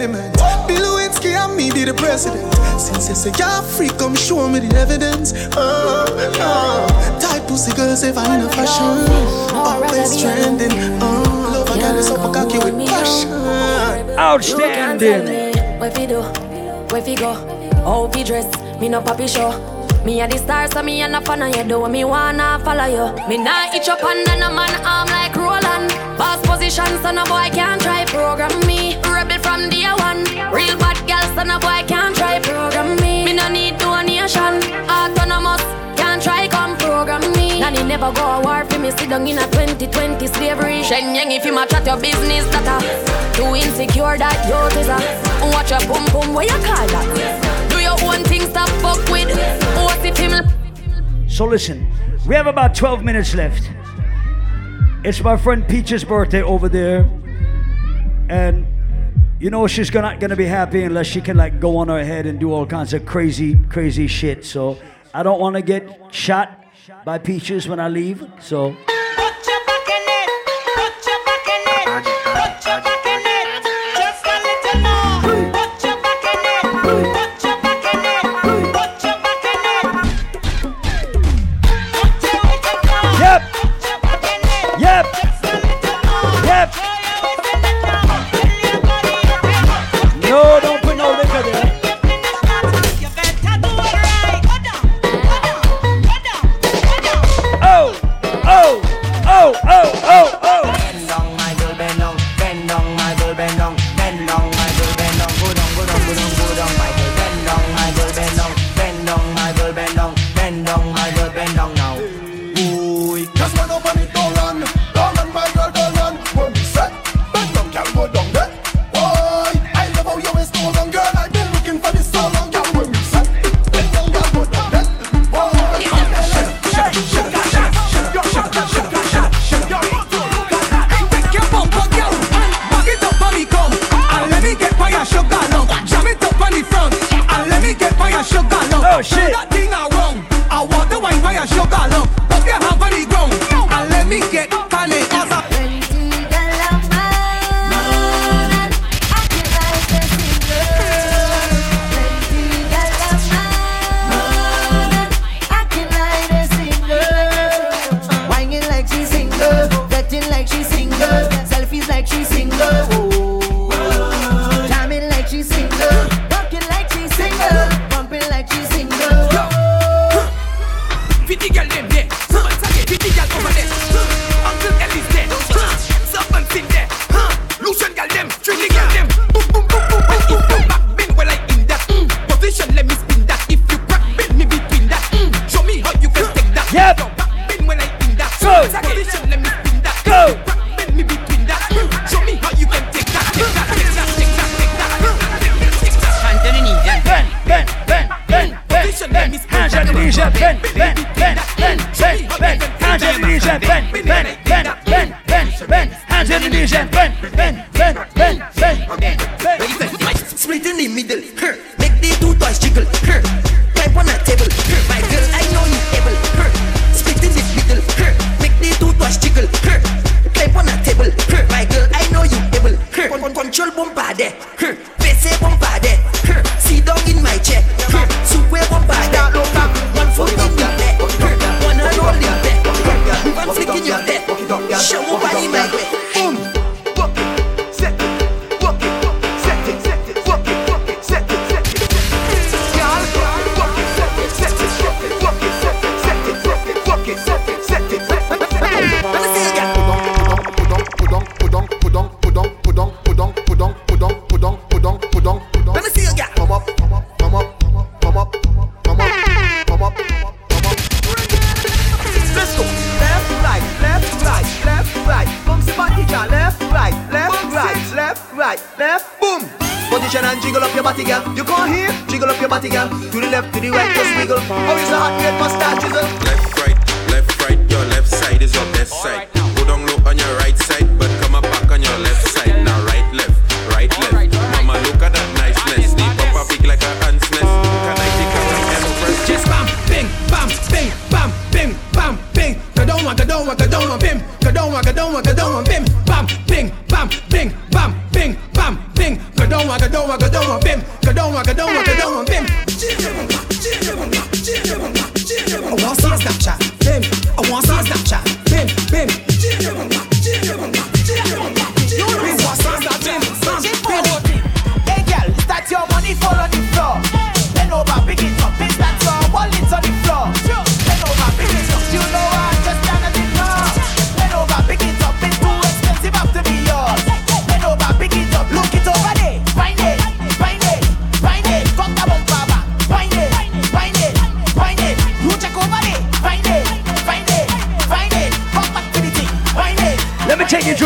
Element. 0.00 0.34
Bill 0.66 0.80
Lewinsky 0.80 1.32
and 1.34 1.56
me 1.56 1.70
be 1.70 1.84
the 1.84 1.94
president. 1.94 2.52
Since 2.80 3.08
you 3.08 3.14
say 3.14 3.32
you're 3.38 3.62
free, 3.62 3.88
come 3.88 4.14
show 4.16 4.48
me 4.48 4.60
the 4.60 4.74
evidence. 4.76 5.32
Oh, 5.56 6.06
oh. 6.40 7.18
Tight 7.20 7.46
pussy 7.46 7.74
girls 7.76 8.02
ever 8.02 8.20
in 8.32 8.40
a 8.40 8.48
fashion. 8.48 9.54
Always 9.54 10.20
trending. 10.20 10.72
Oh, 11.02 11.50
love 11.52 11.76
a 11.76 11.78
girl 11.78 11.98
is 11.98 12.10
up 12.10 12.24
a 12.24 12.32
cocky 12.32 12.58
with 12.58 12.88
passion. 12.88 13.30
Outstanding. 14.18 15.54
Where 15.78 15.90
fi 15.90 16.06
do? 16.06 16.22
Where 16.90 17.02
fi 17.02 17.14
go? 17.14 17.34
How 17.84 18.08
fi 18.08 18.22
dress? 18.22 18.48
Me 18.80 18.88
no 18.88 19.00
papi 19.02 19.28
show. 19.28 19.79
Me 20.04 20.18
a 20.22 20.26
the 20.26 20.38
star, 20.38 20.66
so 20.66 20.82
me 20.82 21.02
a 21.02 21.08
no 21.08 21.20
fan 21.20 21.42
of 21.42 21.54
you. 21.54 21.64
Do 21.64 21.86
me 21.88 22.04
wanna 22.04 22.58
follow 22.64 22.86
you. 22.86 23.28
Me 23.28 23.36
nah 23.36 23.68
itch 23.74 23.88
up 23.88 24.02
under 24.02 24.36
no 24.40 24.48
man 24.48 24.72
arm 24.84 25.08
like 25.08 25.36
Roland. 25.36 25.92
Boss 26.16 26.40
position, 26.46 26.88
so 27.02 27.10
no 27.10 27.24
boy 27.24 27.50
can't 27.52 27.80
try 27.82 28.06
program 28.06 28.54
me. 28.66 28.96
Rebel 29.04 29.38
from 29.40 29.68
day 29.68 29.84
one. 30.00 30.24
Real 30.56 30.76
bad 30.80 30.96
girl, 31.06 31.26
so 31.36 31.42
no 31.44 31.58
boy 31.60 31.84
can't 31.86 32.16
try 32.16 32.40
program 32.40 32.96
me. 32.96 33.26
Me 33.26 33.34
no 33.34 33.48
need 33.48 33.76
donation. 33.76 34.64
Autonomous, 34.88 35.62
can't 36.00 36.22
try 36.22 36.48
come 36.48 36.78
program 36.78 37.20
me. 37.36 37.60
Nanny 37.60 37.82
never 37.82 38.10
go 38.10 38.24
a 38.24 38.40
war 38.40 38.64
for 38.64 38.78
me. 38.78 38.90
Sit 38.92 39.10
down 39.10 39.28
in 39.28 39.36
a 39.36 39.44
2020 39.52 40.26
slavery. 40.28 40.82
Shen 40.82 41.14
yang 41.14 41.30
if 41.30 41.44
you 41.44 41.52
match 41.52 41.74
at 41.74 41.84
your 41.84 42.00
business, 42.00 42.48
that 42.56 42.64
a 42.64 42.76
too 43.36 43.54
insecure 43.54 44.16
that 44.16 44.38
you 44.48 44.80
is. 44.80 44.88
Watch 45.52 45.70
your 45.70 45.84
boom 45.84 46.04
boom, 46.08 46.32
what 46.32 46.48
you 46.48 46.56
call 46.64 46.88
that? 46.88 47.68
Do 47.68 47.76
your 47.78 48.00
own 48.08 48.24
thing, 48.24 48.48
stop 48.48 48.70
fuck 48.80 49.00
with. 49.12 49.69
So 51.28 51.46
listen, 51.46 51.86
we 52.26 52.34
have 52.34 52.46
about 52.46 52.74
12 52.74 53.02
minutes 53.02 53.34
left. 53.34 53.70
It's 55.04 55.22
my 55.22 55.36
friend 55.36 55.66
Peach's 55.66 56.04
birthday 56.04 56.42
over 56.42 56.68
there. 56.68 57.08
And 58.28 58.66
you 59.40 59.48
know 59.50 59.66
she's 59.66 59.90
gonna 59.90 60.16
gonna 60.18 60.36
be 60.36 60.44
happy 60.44 60.84
unless 60.84 61.06
she 61.06 61.20
can 61.20 61.36
like 61.36 61.60
go 61.60 61.78
on 61.78 61.88
her 61.88 62.04
head 62.04 62.26
and 62.26 62.38
do 62.38 62.52
all 62.52 62.66
kinds 62.66 62.92
of 62.92 63.06
crazy, 63.06 63.58
crazy 63.68 64.06
shit. 64.06 64.44
So 64.44 64.78
I 65.14 65.22
don't 65.22 65.40
wanna 65.40 65.62
get 65.62 65.88
shot 66.10 66.62
by 67.04 67.18
Peaches 67.18 67.66
when 67.68 67.80
I 67.80 67.88
leave. 67.88 68.26
So 68.40 68.76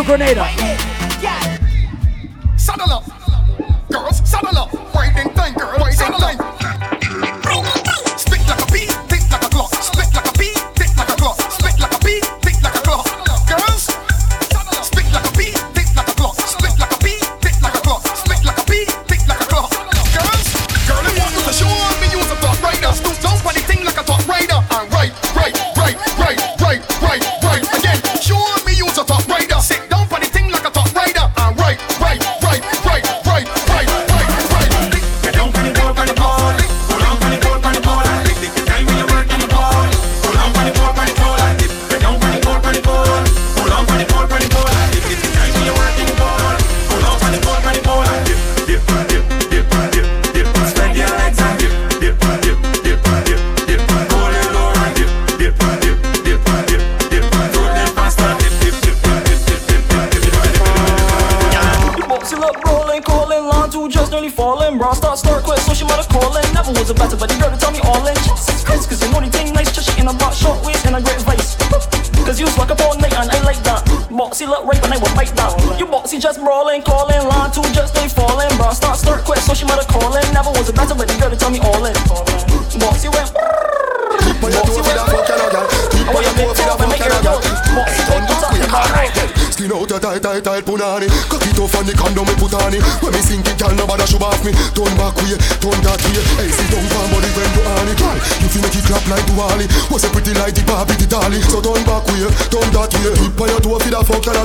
Grenada. 0.05 0.74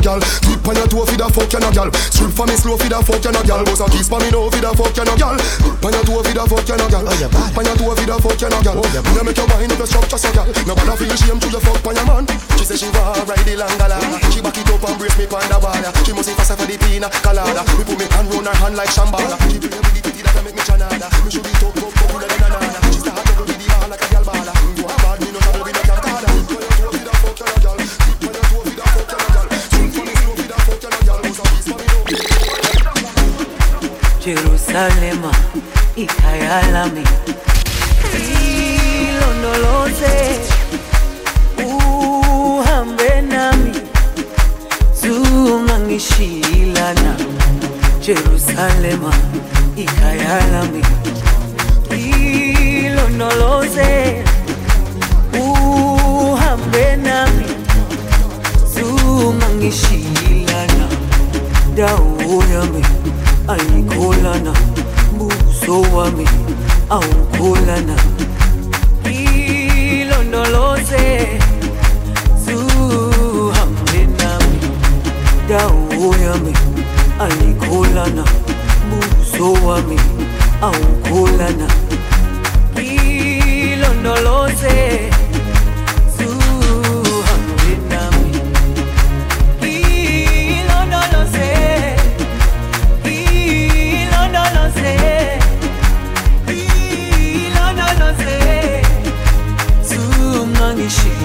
gal. 0.10 0.20
Tip 0.42 0.68
on 0.68 0.76
your 0.76 0.88
toe 0.90 1.06
fi 1.06 1.16
da 1.18 1.28
fuck 1.30 1.52
ya, 1.54 1.60
no 1.60 1.70
gal. 1.70 1.90
Strip 2.10 2.34
for 2.34 2.46
me 2.50 2.56
slow 2.58 2.78
fi 2.78 2.90
da 2.90 3.02
fuck 3.02 3.24
ya, 3.24 3.32
no 3.32 3.42
gal. 3.46 3.62
Bust 3.66 3.82
a 3.82 3.86
kiss 3.94 4.10
for 4.10 4.20
me 4.20 4.30
no 4.34 4.50
fi 4.50 4.60
da 4.62 4.74
fuck 4.74 4.96
ya, 4.98 5.04
no 5.06 5.14
gal. 5.16 5.38
Tip 5.38 5.86
on 5.86 5.94
your 5.94 6.04
toe 6.04 6.24
fi 6.26 6.34
da 6.34 6.46
fuck 6.50 6.68
you 6.68 6.78
no 6.78 6.88
gal. 6.90 7.06
Oh, 7.06 7.14
Tip 7.14 7.58
on 7.58 7.66
your 7.66 7.76
toe 7.78 7.96
fi 7.96 8.06
da 8.06 8.18
fuck 8.18 8.42
you 8.42 8.50
no 8.50 8.60
gal. 8.66 8.82
Oh, 8.82 8.90
me 9.14 9.22
make 9.22 9.38
your 9.38 9.48
mind 9.54 9.72
up, 9.72 9.80
you 9.80 9.86
structure 9.86 10.18
so 10.18 10.30
gal. 10.34 10.48
No 10.66 10.74
bother 10.74 10.98
feel 10.98 11.16
shame 11.16 11.40
to 11.40 11.48
the 11.50 11.60
fuck 11.62 11.86
on 11.86 11.96
your 11.96 12.06
man. 12.10 12.26
She 12.58 12.66
say 12.66 12.78
she 12.78 12.90
wanna 12.90 13.22
ride 13.30 13.46
the 13.46 13.54
langala. 13.60 13.98
Hmm? 14.02 14.32
She 14.34 14.42
back 14.42 14.58
it 14.58 14.70
up 14.70 14.84
and 14.90 14.98
brace 14.98 15.18
me 15.18 15.26
pon 15.30 15.46
the 15.46 15.58
wall. 15.62 15.78
She 16.06 16.14
must 16.14 16.30
be 16.30 16.34
faster 16.34 16.58
for 16.58 16.66
the 16.66 16.78
pina 16.82 17.10
colada. 17.22 17.62
Hmm? 17.62 17.78
We 17.78 17.84
put 17.86 17.98
me 18.00 18.06
hand 18.10 18.28
round 18.34 18.48
her 18.48 18.56
hand 18.58 18.76
like 18.76 18.90
shambala. 18.90 19.38
She 19.52 19.62
do 19.62 19.70
with 19.70 19.94
the 19.94 20.02
titty 20.02 20.22
that 20.26 20.42
make 20.42 20.56
me 20.56 20.64
chanada. 20.66 21.08
Me 21.24 21.30
should 21.30 21.46
be 21.46 21.54
top 21.62 21.74
top 21.78 21.94
top 21.94 22.18
than 22.18 22.32
a 22.34 22.50
nana. 22.50 22.89
ikalema 34.80 35.32
ikayalami. 35.96 37.04
Ilondoloze 39.04 40.40
uhambe 41.58 43.22
nami. 43.22 43.72
Zungangishilana 45.02 47.16
jerusalema 48.02 49.14
ikayalami. 49.76 50.84
Ilondoloze 51.92 54.24
uhambe 55.34 56.96
nami. 56.96 57.46
Zungangishilana 58.74 60.88
dawo 61.76 62.44
yami 62.54 62.86
ayikholana 63.48 64.54
uso 65.70 65.82
wami 65.96 66.26
au 66.90 67.04
kulana 67.38 67.96
ilondoloze 70.02 71.28
zuhambe 72.46 74.08
nami 74.20 74.60
dawo 75.50 76.16
yami 76.24 76.54
ayikulana 77.20 78.24
buso 78.90 79.54
wami 79.68 80.00
au 80.62 80.86
kulana 81.10 81.68
ilondoloze 83.72 84.78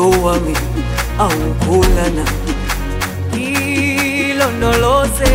tuwami 0.00 0.56
au 1.18 1.30
kulana 1.66 2.24
ilonnoloze 4.30 5.34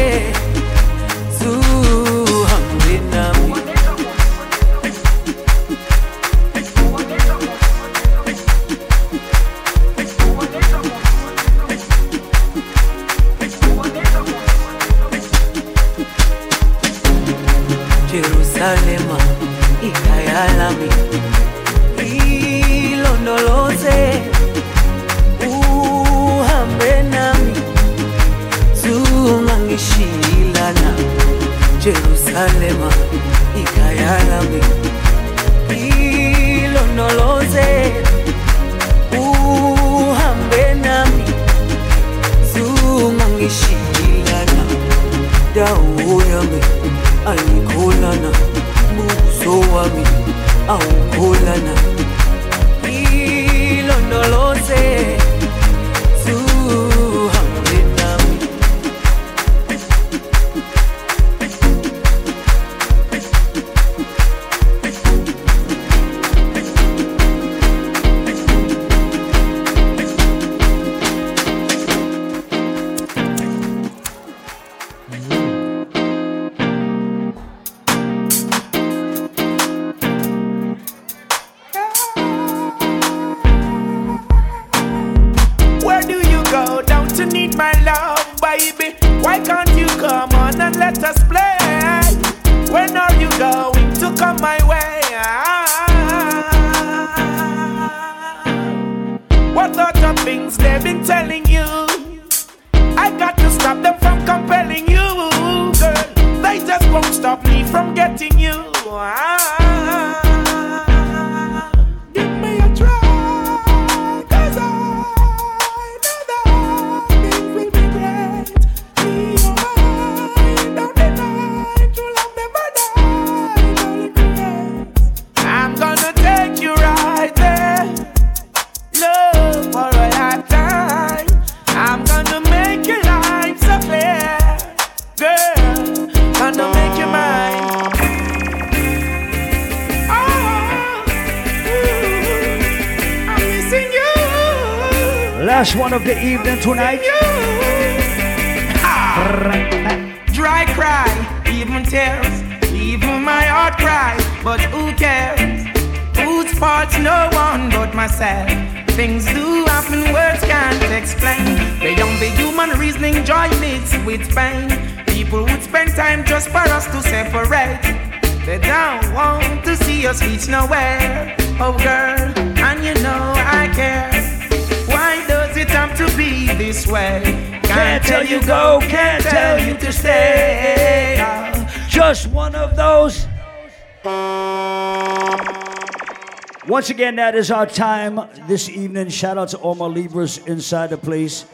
once 186.85 186.91
again, 186.91 187.15
that 187.15 187.33
is 187.33 187.49
our 187.49 187.65
time 187.65 188.19
this 188.45 188.69
evening. 188.69 189.09
Shout 189.09 189.39
out 189.39 189.49
to 189.49 189.57
all 189.57 189.73
my 189.73 189.87
Libras 189.87 190.37
inside 190.37 190.91
the 190.91 190.97
place. 190.99 191.47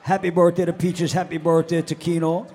Happy 0.00 0.30
birthday 0.30 0.64
to 0.64 0.72
Peaches. 0.72 1.12
Happy 1.12 1.36
birthday 1.36 1.82
to 1.82 1.94
Kino. 1.94 2.46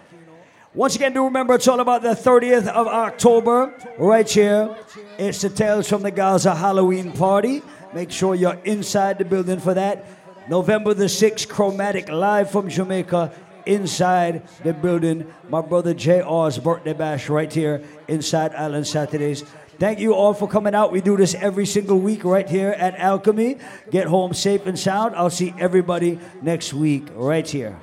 Once 0.74 0.96
again, 0.96 1.14
do 1.14 1.26
remember 1.26 1.54
it's 1.54 1.68
all 1.68 1.80
about 1.80 2.02
the 2.02 2.16
30th 2.16 2.66
of 2.70 2.88
October 2.88 3.72
right 4.00 4.28
here. 4.28 4.76
It's 5.20 5.42
the 5.42 5.50
Tales 5.52 5.88
from 5.88 6.02
the 6.02 6.10
Gaza 6.10 6.56
Halloween 6.56 7.12
party. 7.12 7.62
Make 7.94 8.10
sure 8.10 8.34
you're 8.34 8.60
inside 8.66 9.20
the 9.20 9.26
building 9.26 9.60
for 9.60 9.76
that. 9.76 10.04
November 10.50 10.96
the 10.96 11.06
6th, 11.06 11.48
Chromatic 11.48 12.10
live 12.10 12.50
from 12.50 12.68
Jamaica 12.68 13.32
inside 13.68 14.42
the 14.64 14.74
building. 14.74 15.32
My 15.50 15.62
brother 15.62 15.94
JR's 15.94 16.58
birthday 16.58 16.94
bash 16.94 17.30
right 17.30 17.54
here 17.54 17.84
inside 18.08 18.56
Island 18.56 18.88
Saturdays. 18.88 19.44
Thank 19.80 20.00
you 20.00 20.14
all 20.14 20.34
for 20.34 20.48
coming 20.48 20.74
out. 20.74 20.92
We 20.92 21.02
do 21.02 21.16
this 21.18 21.36
every 21.36 21.68
single 21.68 22.00
week 22.00 22.24
right 22.24 22.50
here 22.50 22.72
at 22.72 22.96
Alchemy. 22.96 23.58
Get 23.92 24.08
home 24.08 24.34
safe 24.34 24.66
and 24.66 24.78
sound. 24.78 25.16
I'll 25.16 25.30
see 25.30 25.54
everybody 25.60 26.20
next 26.42 26.74
week 26.74 27.08
right 27.14 27.48
here. 27.48 27.78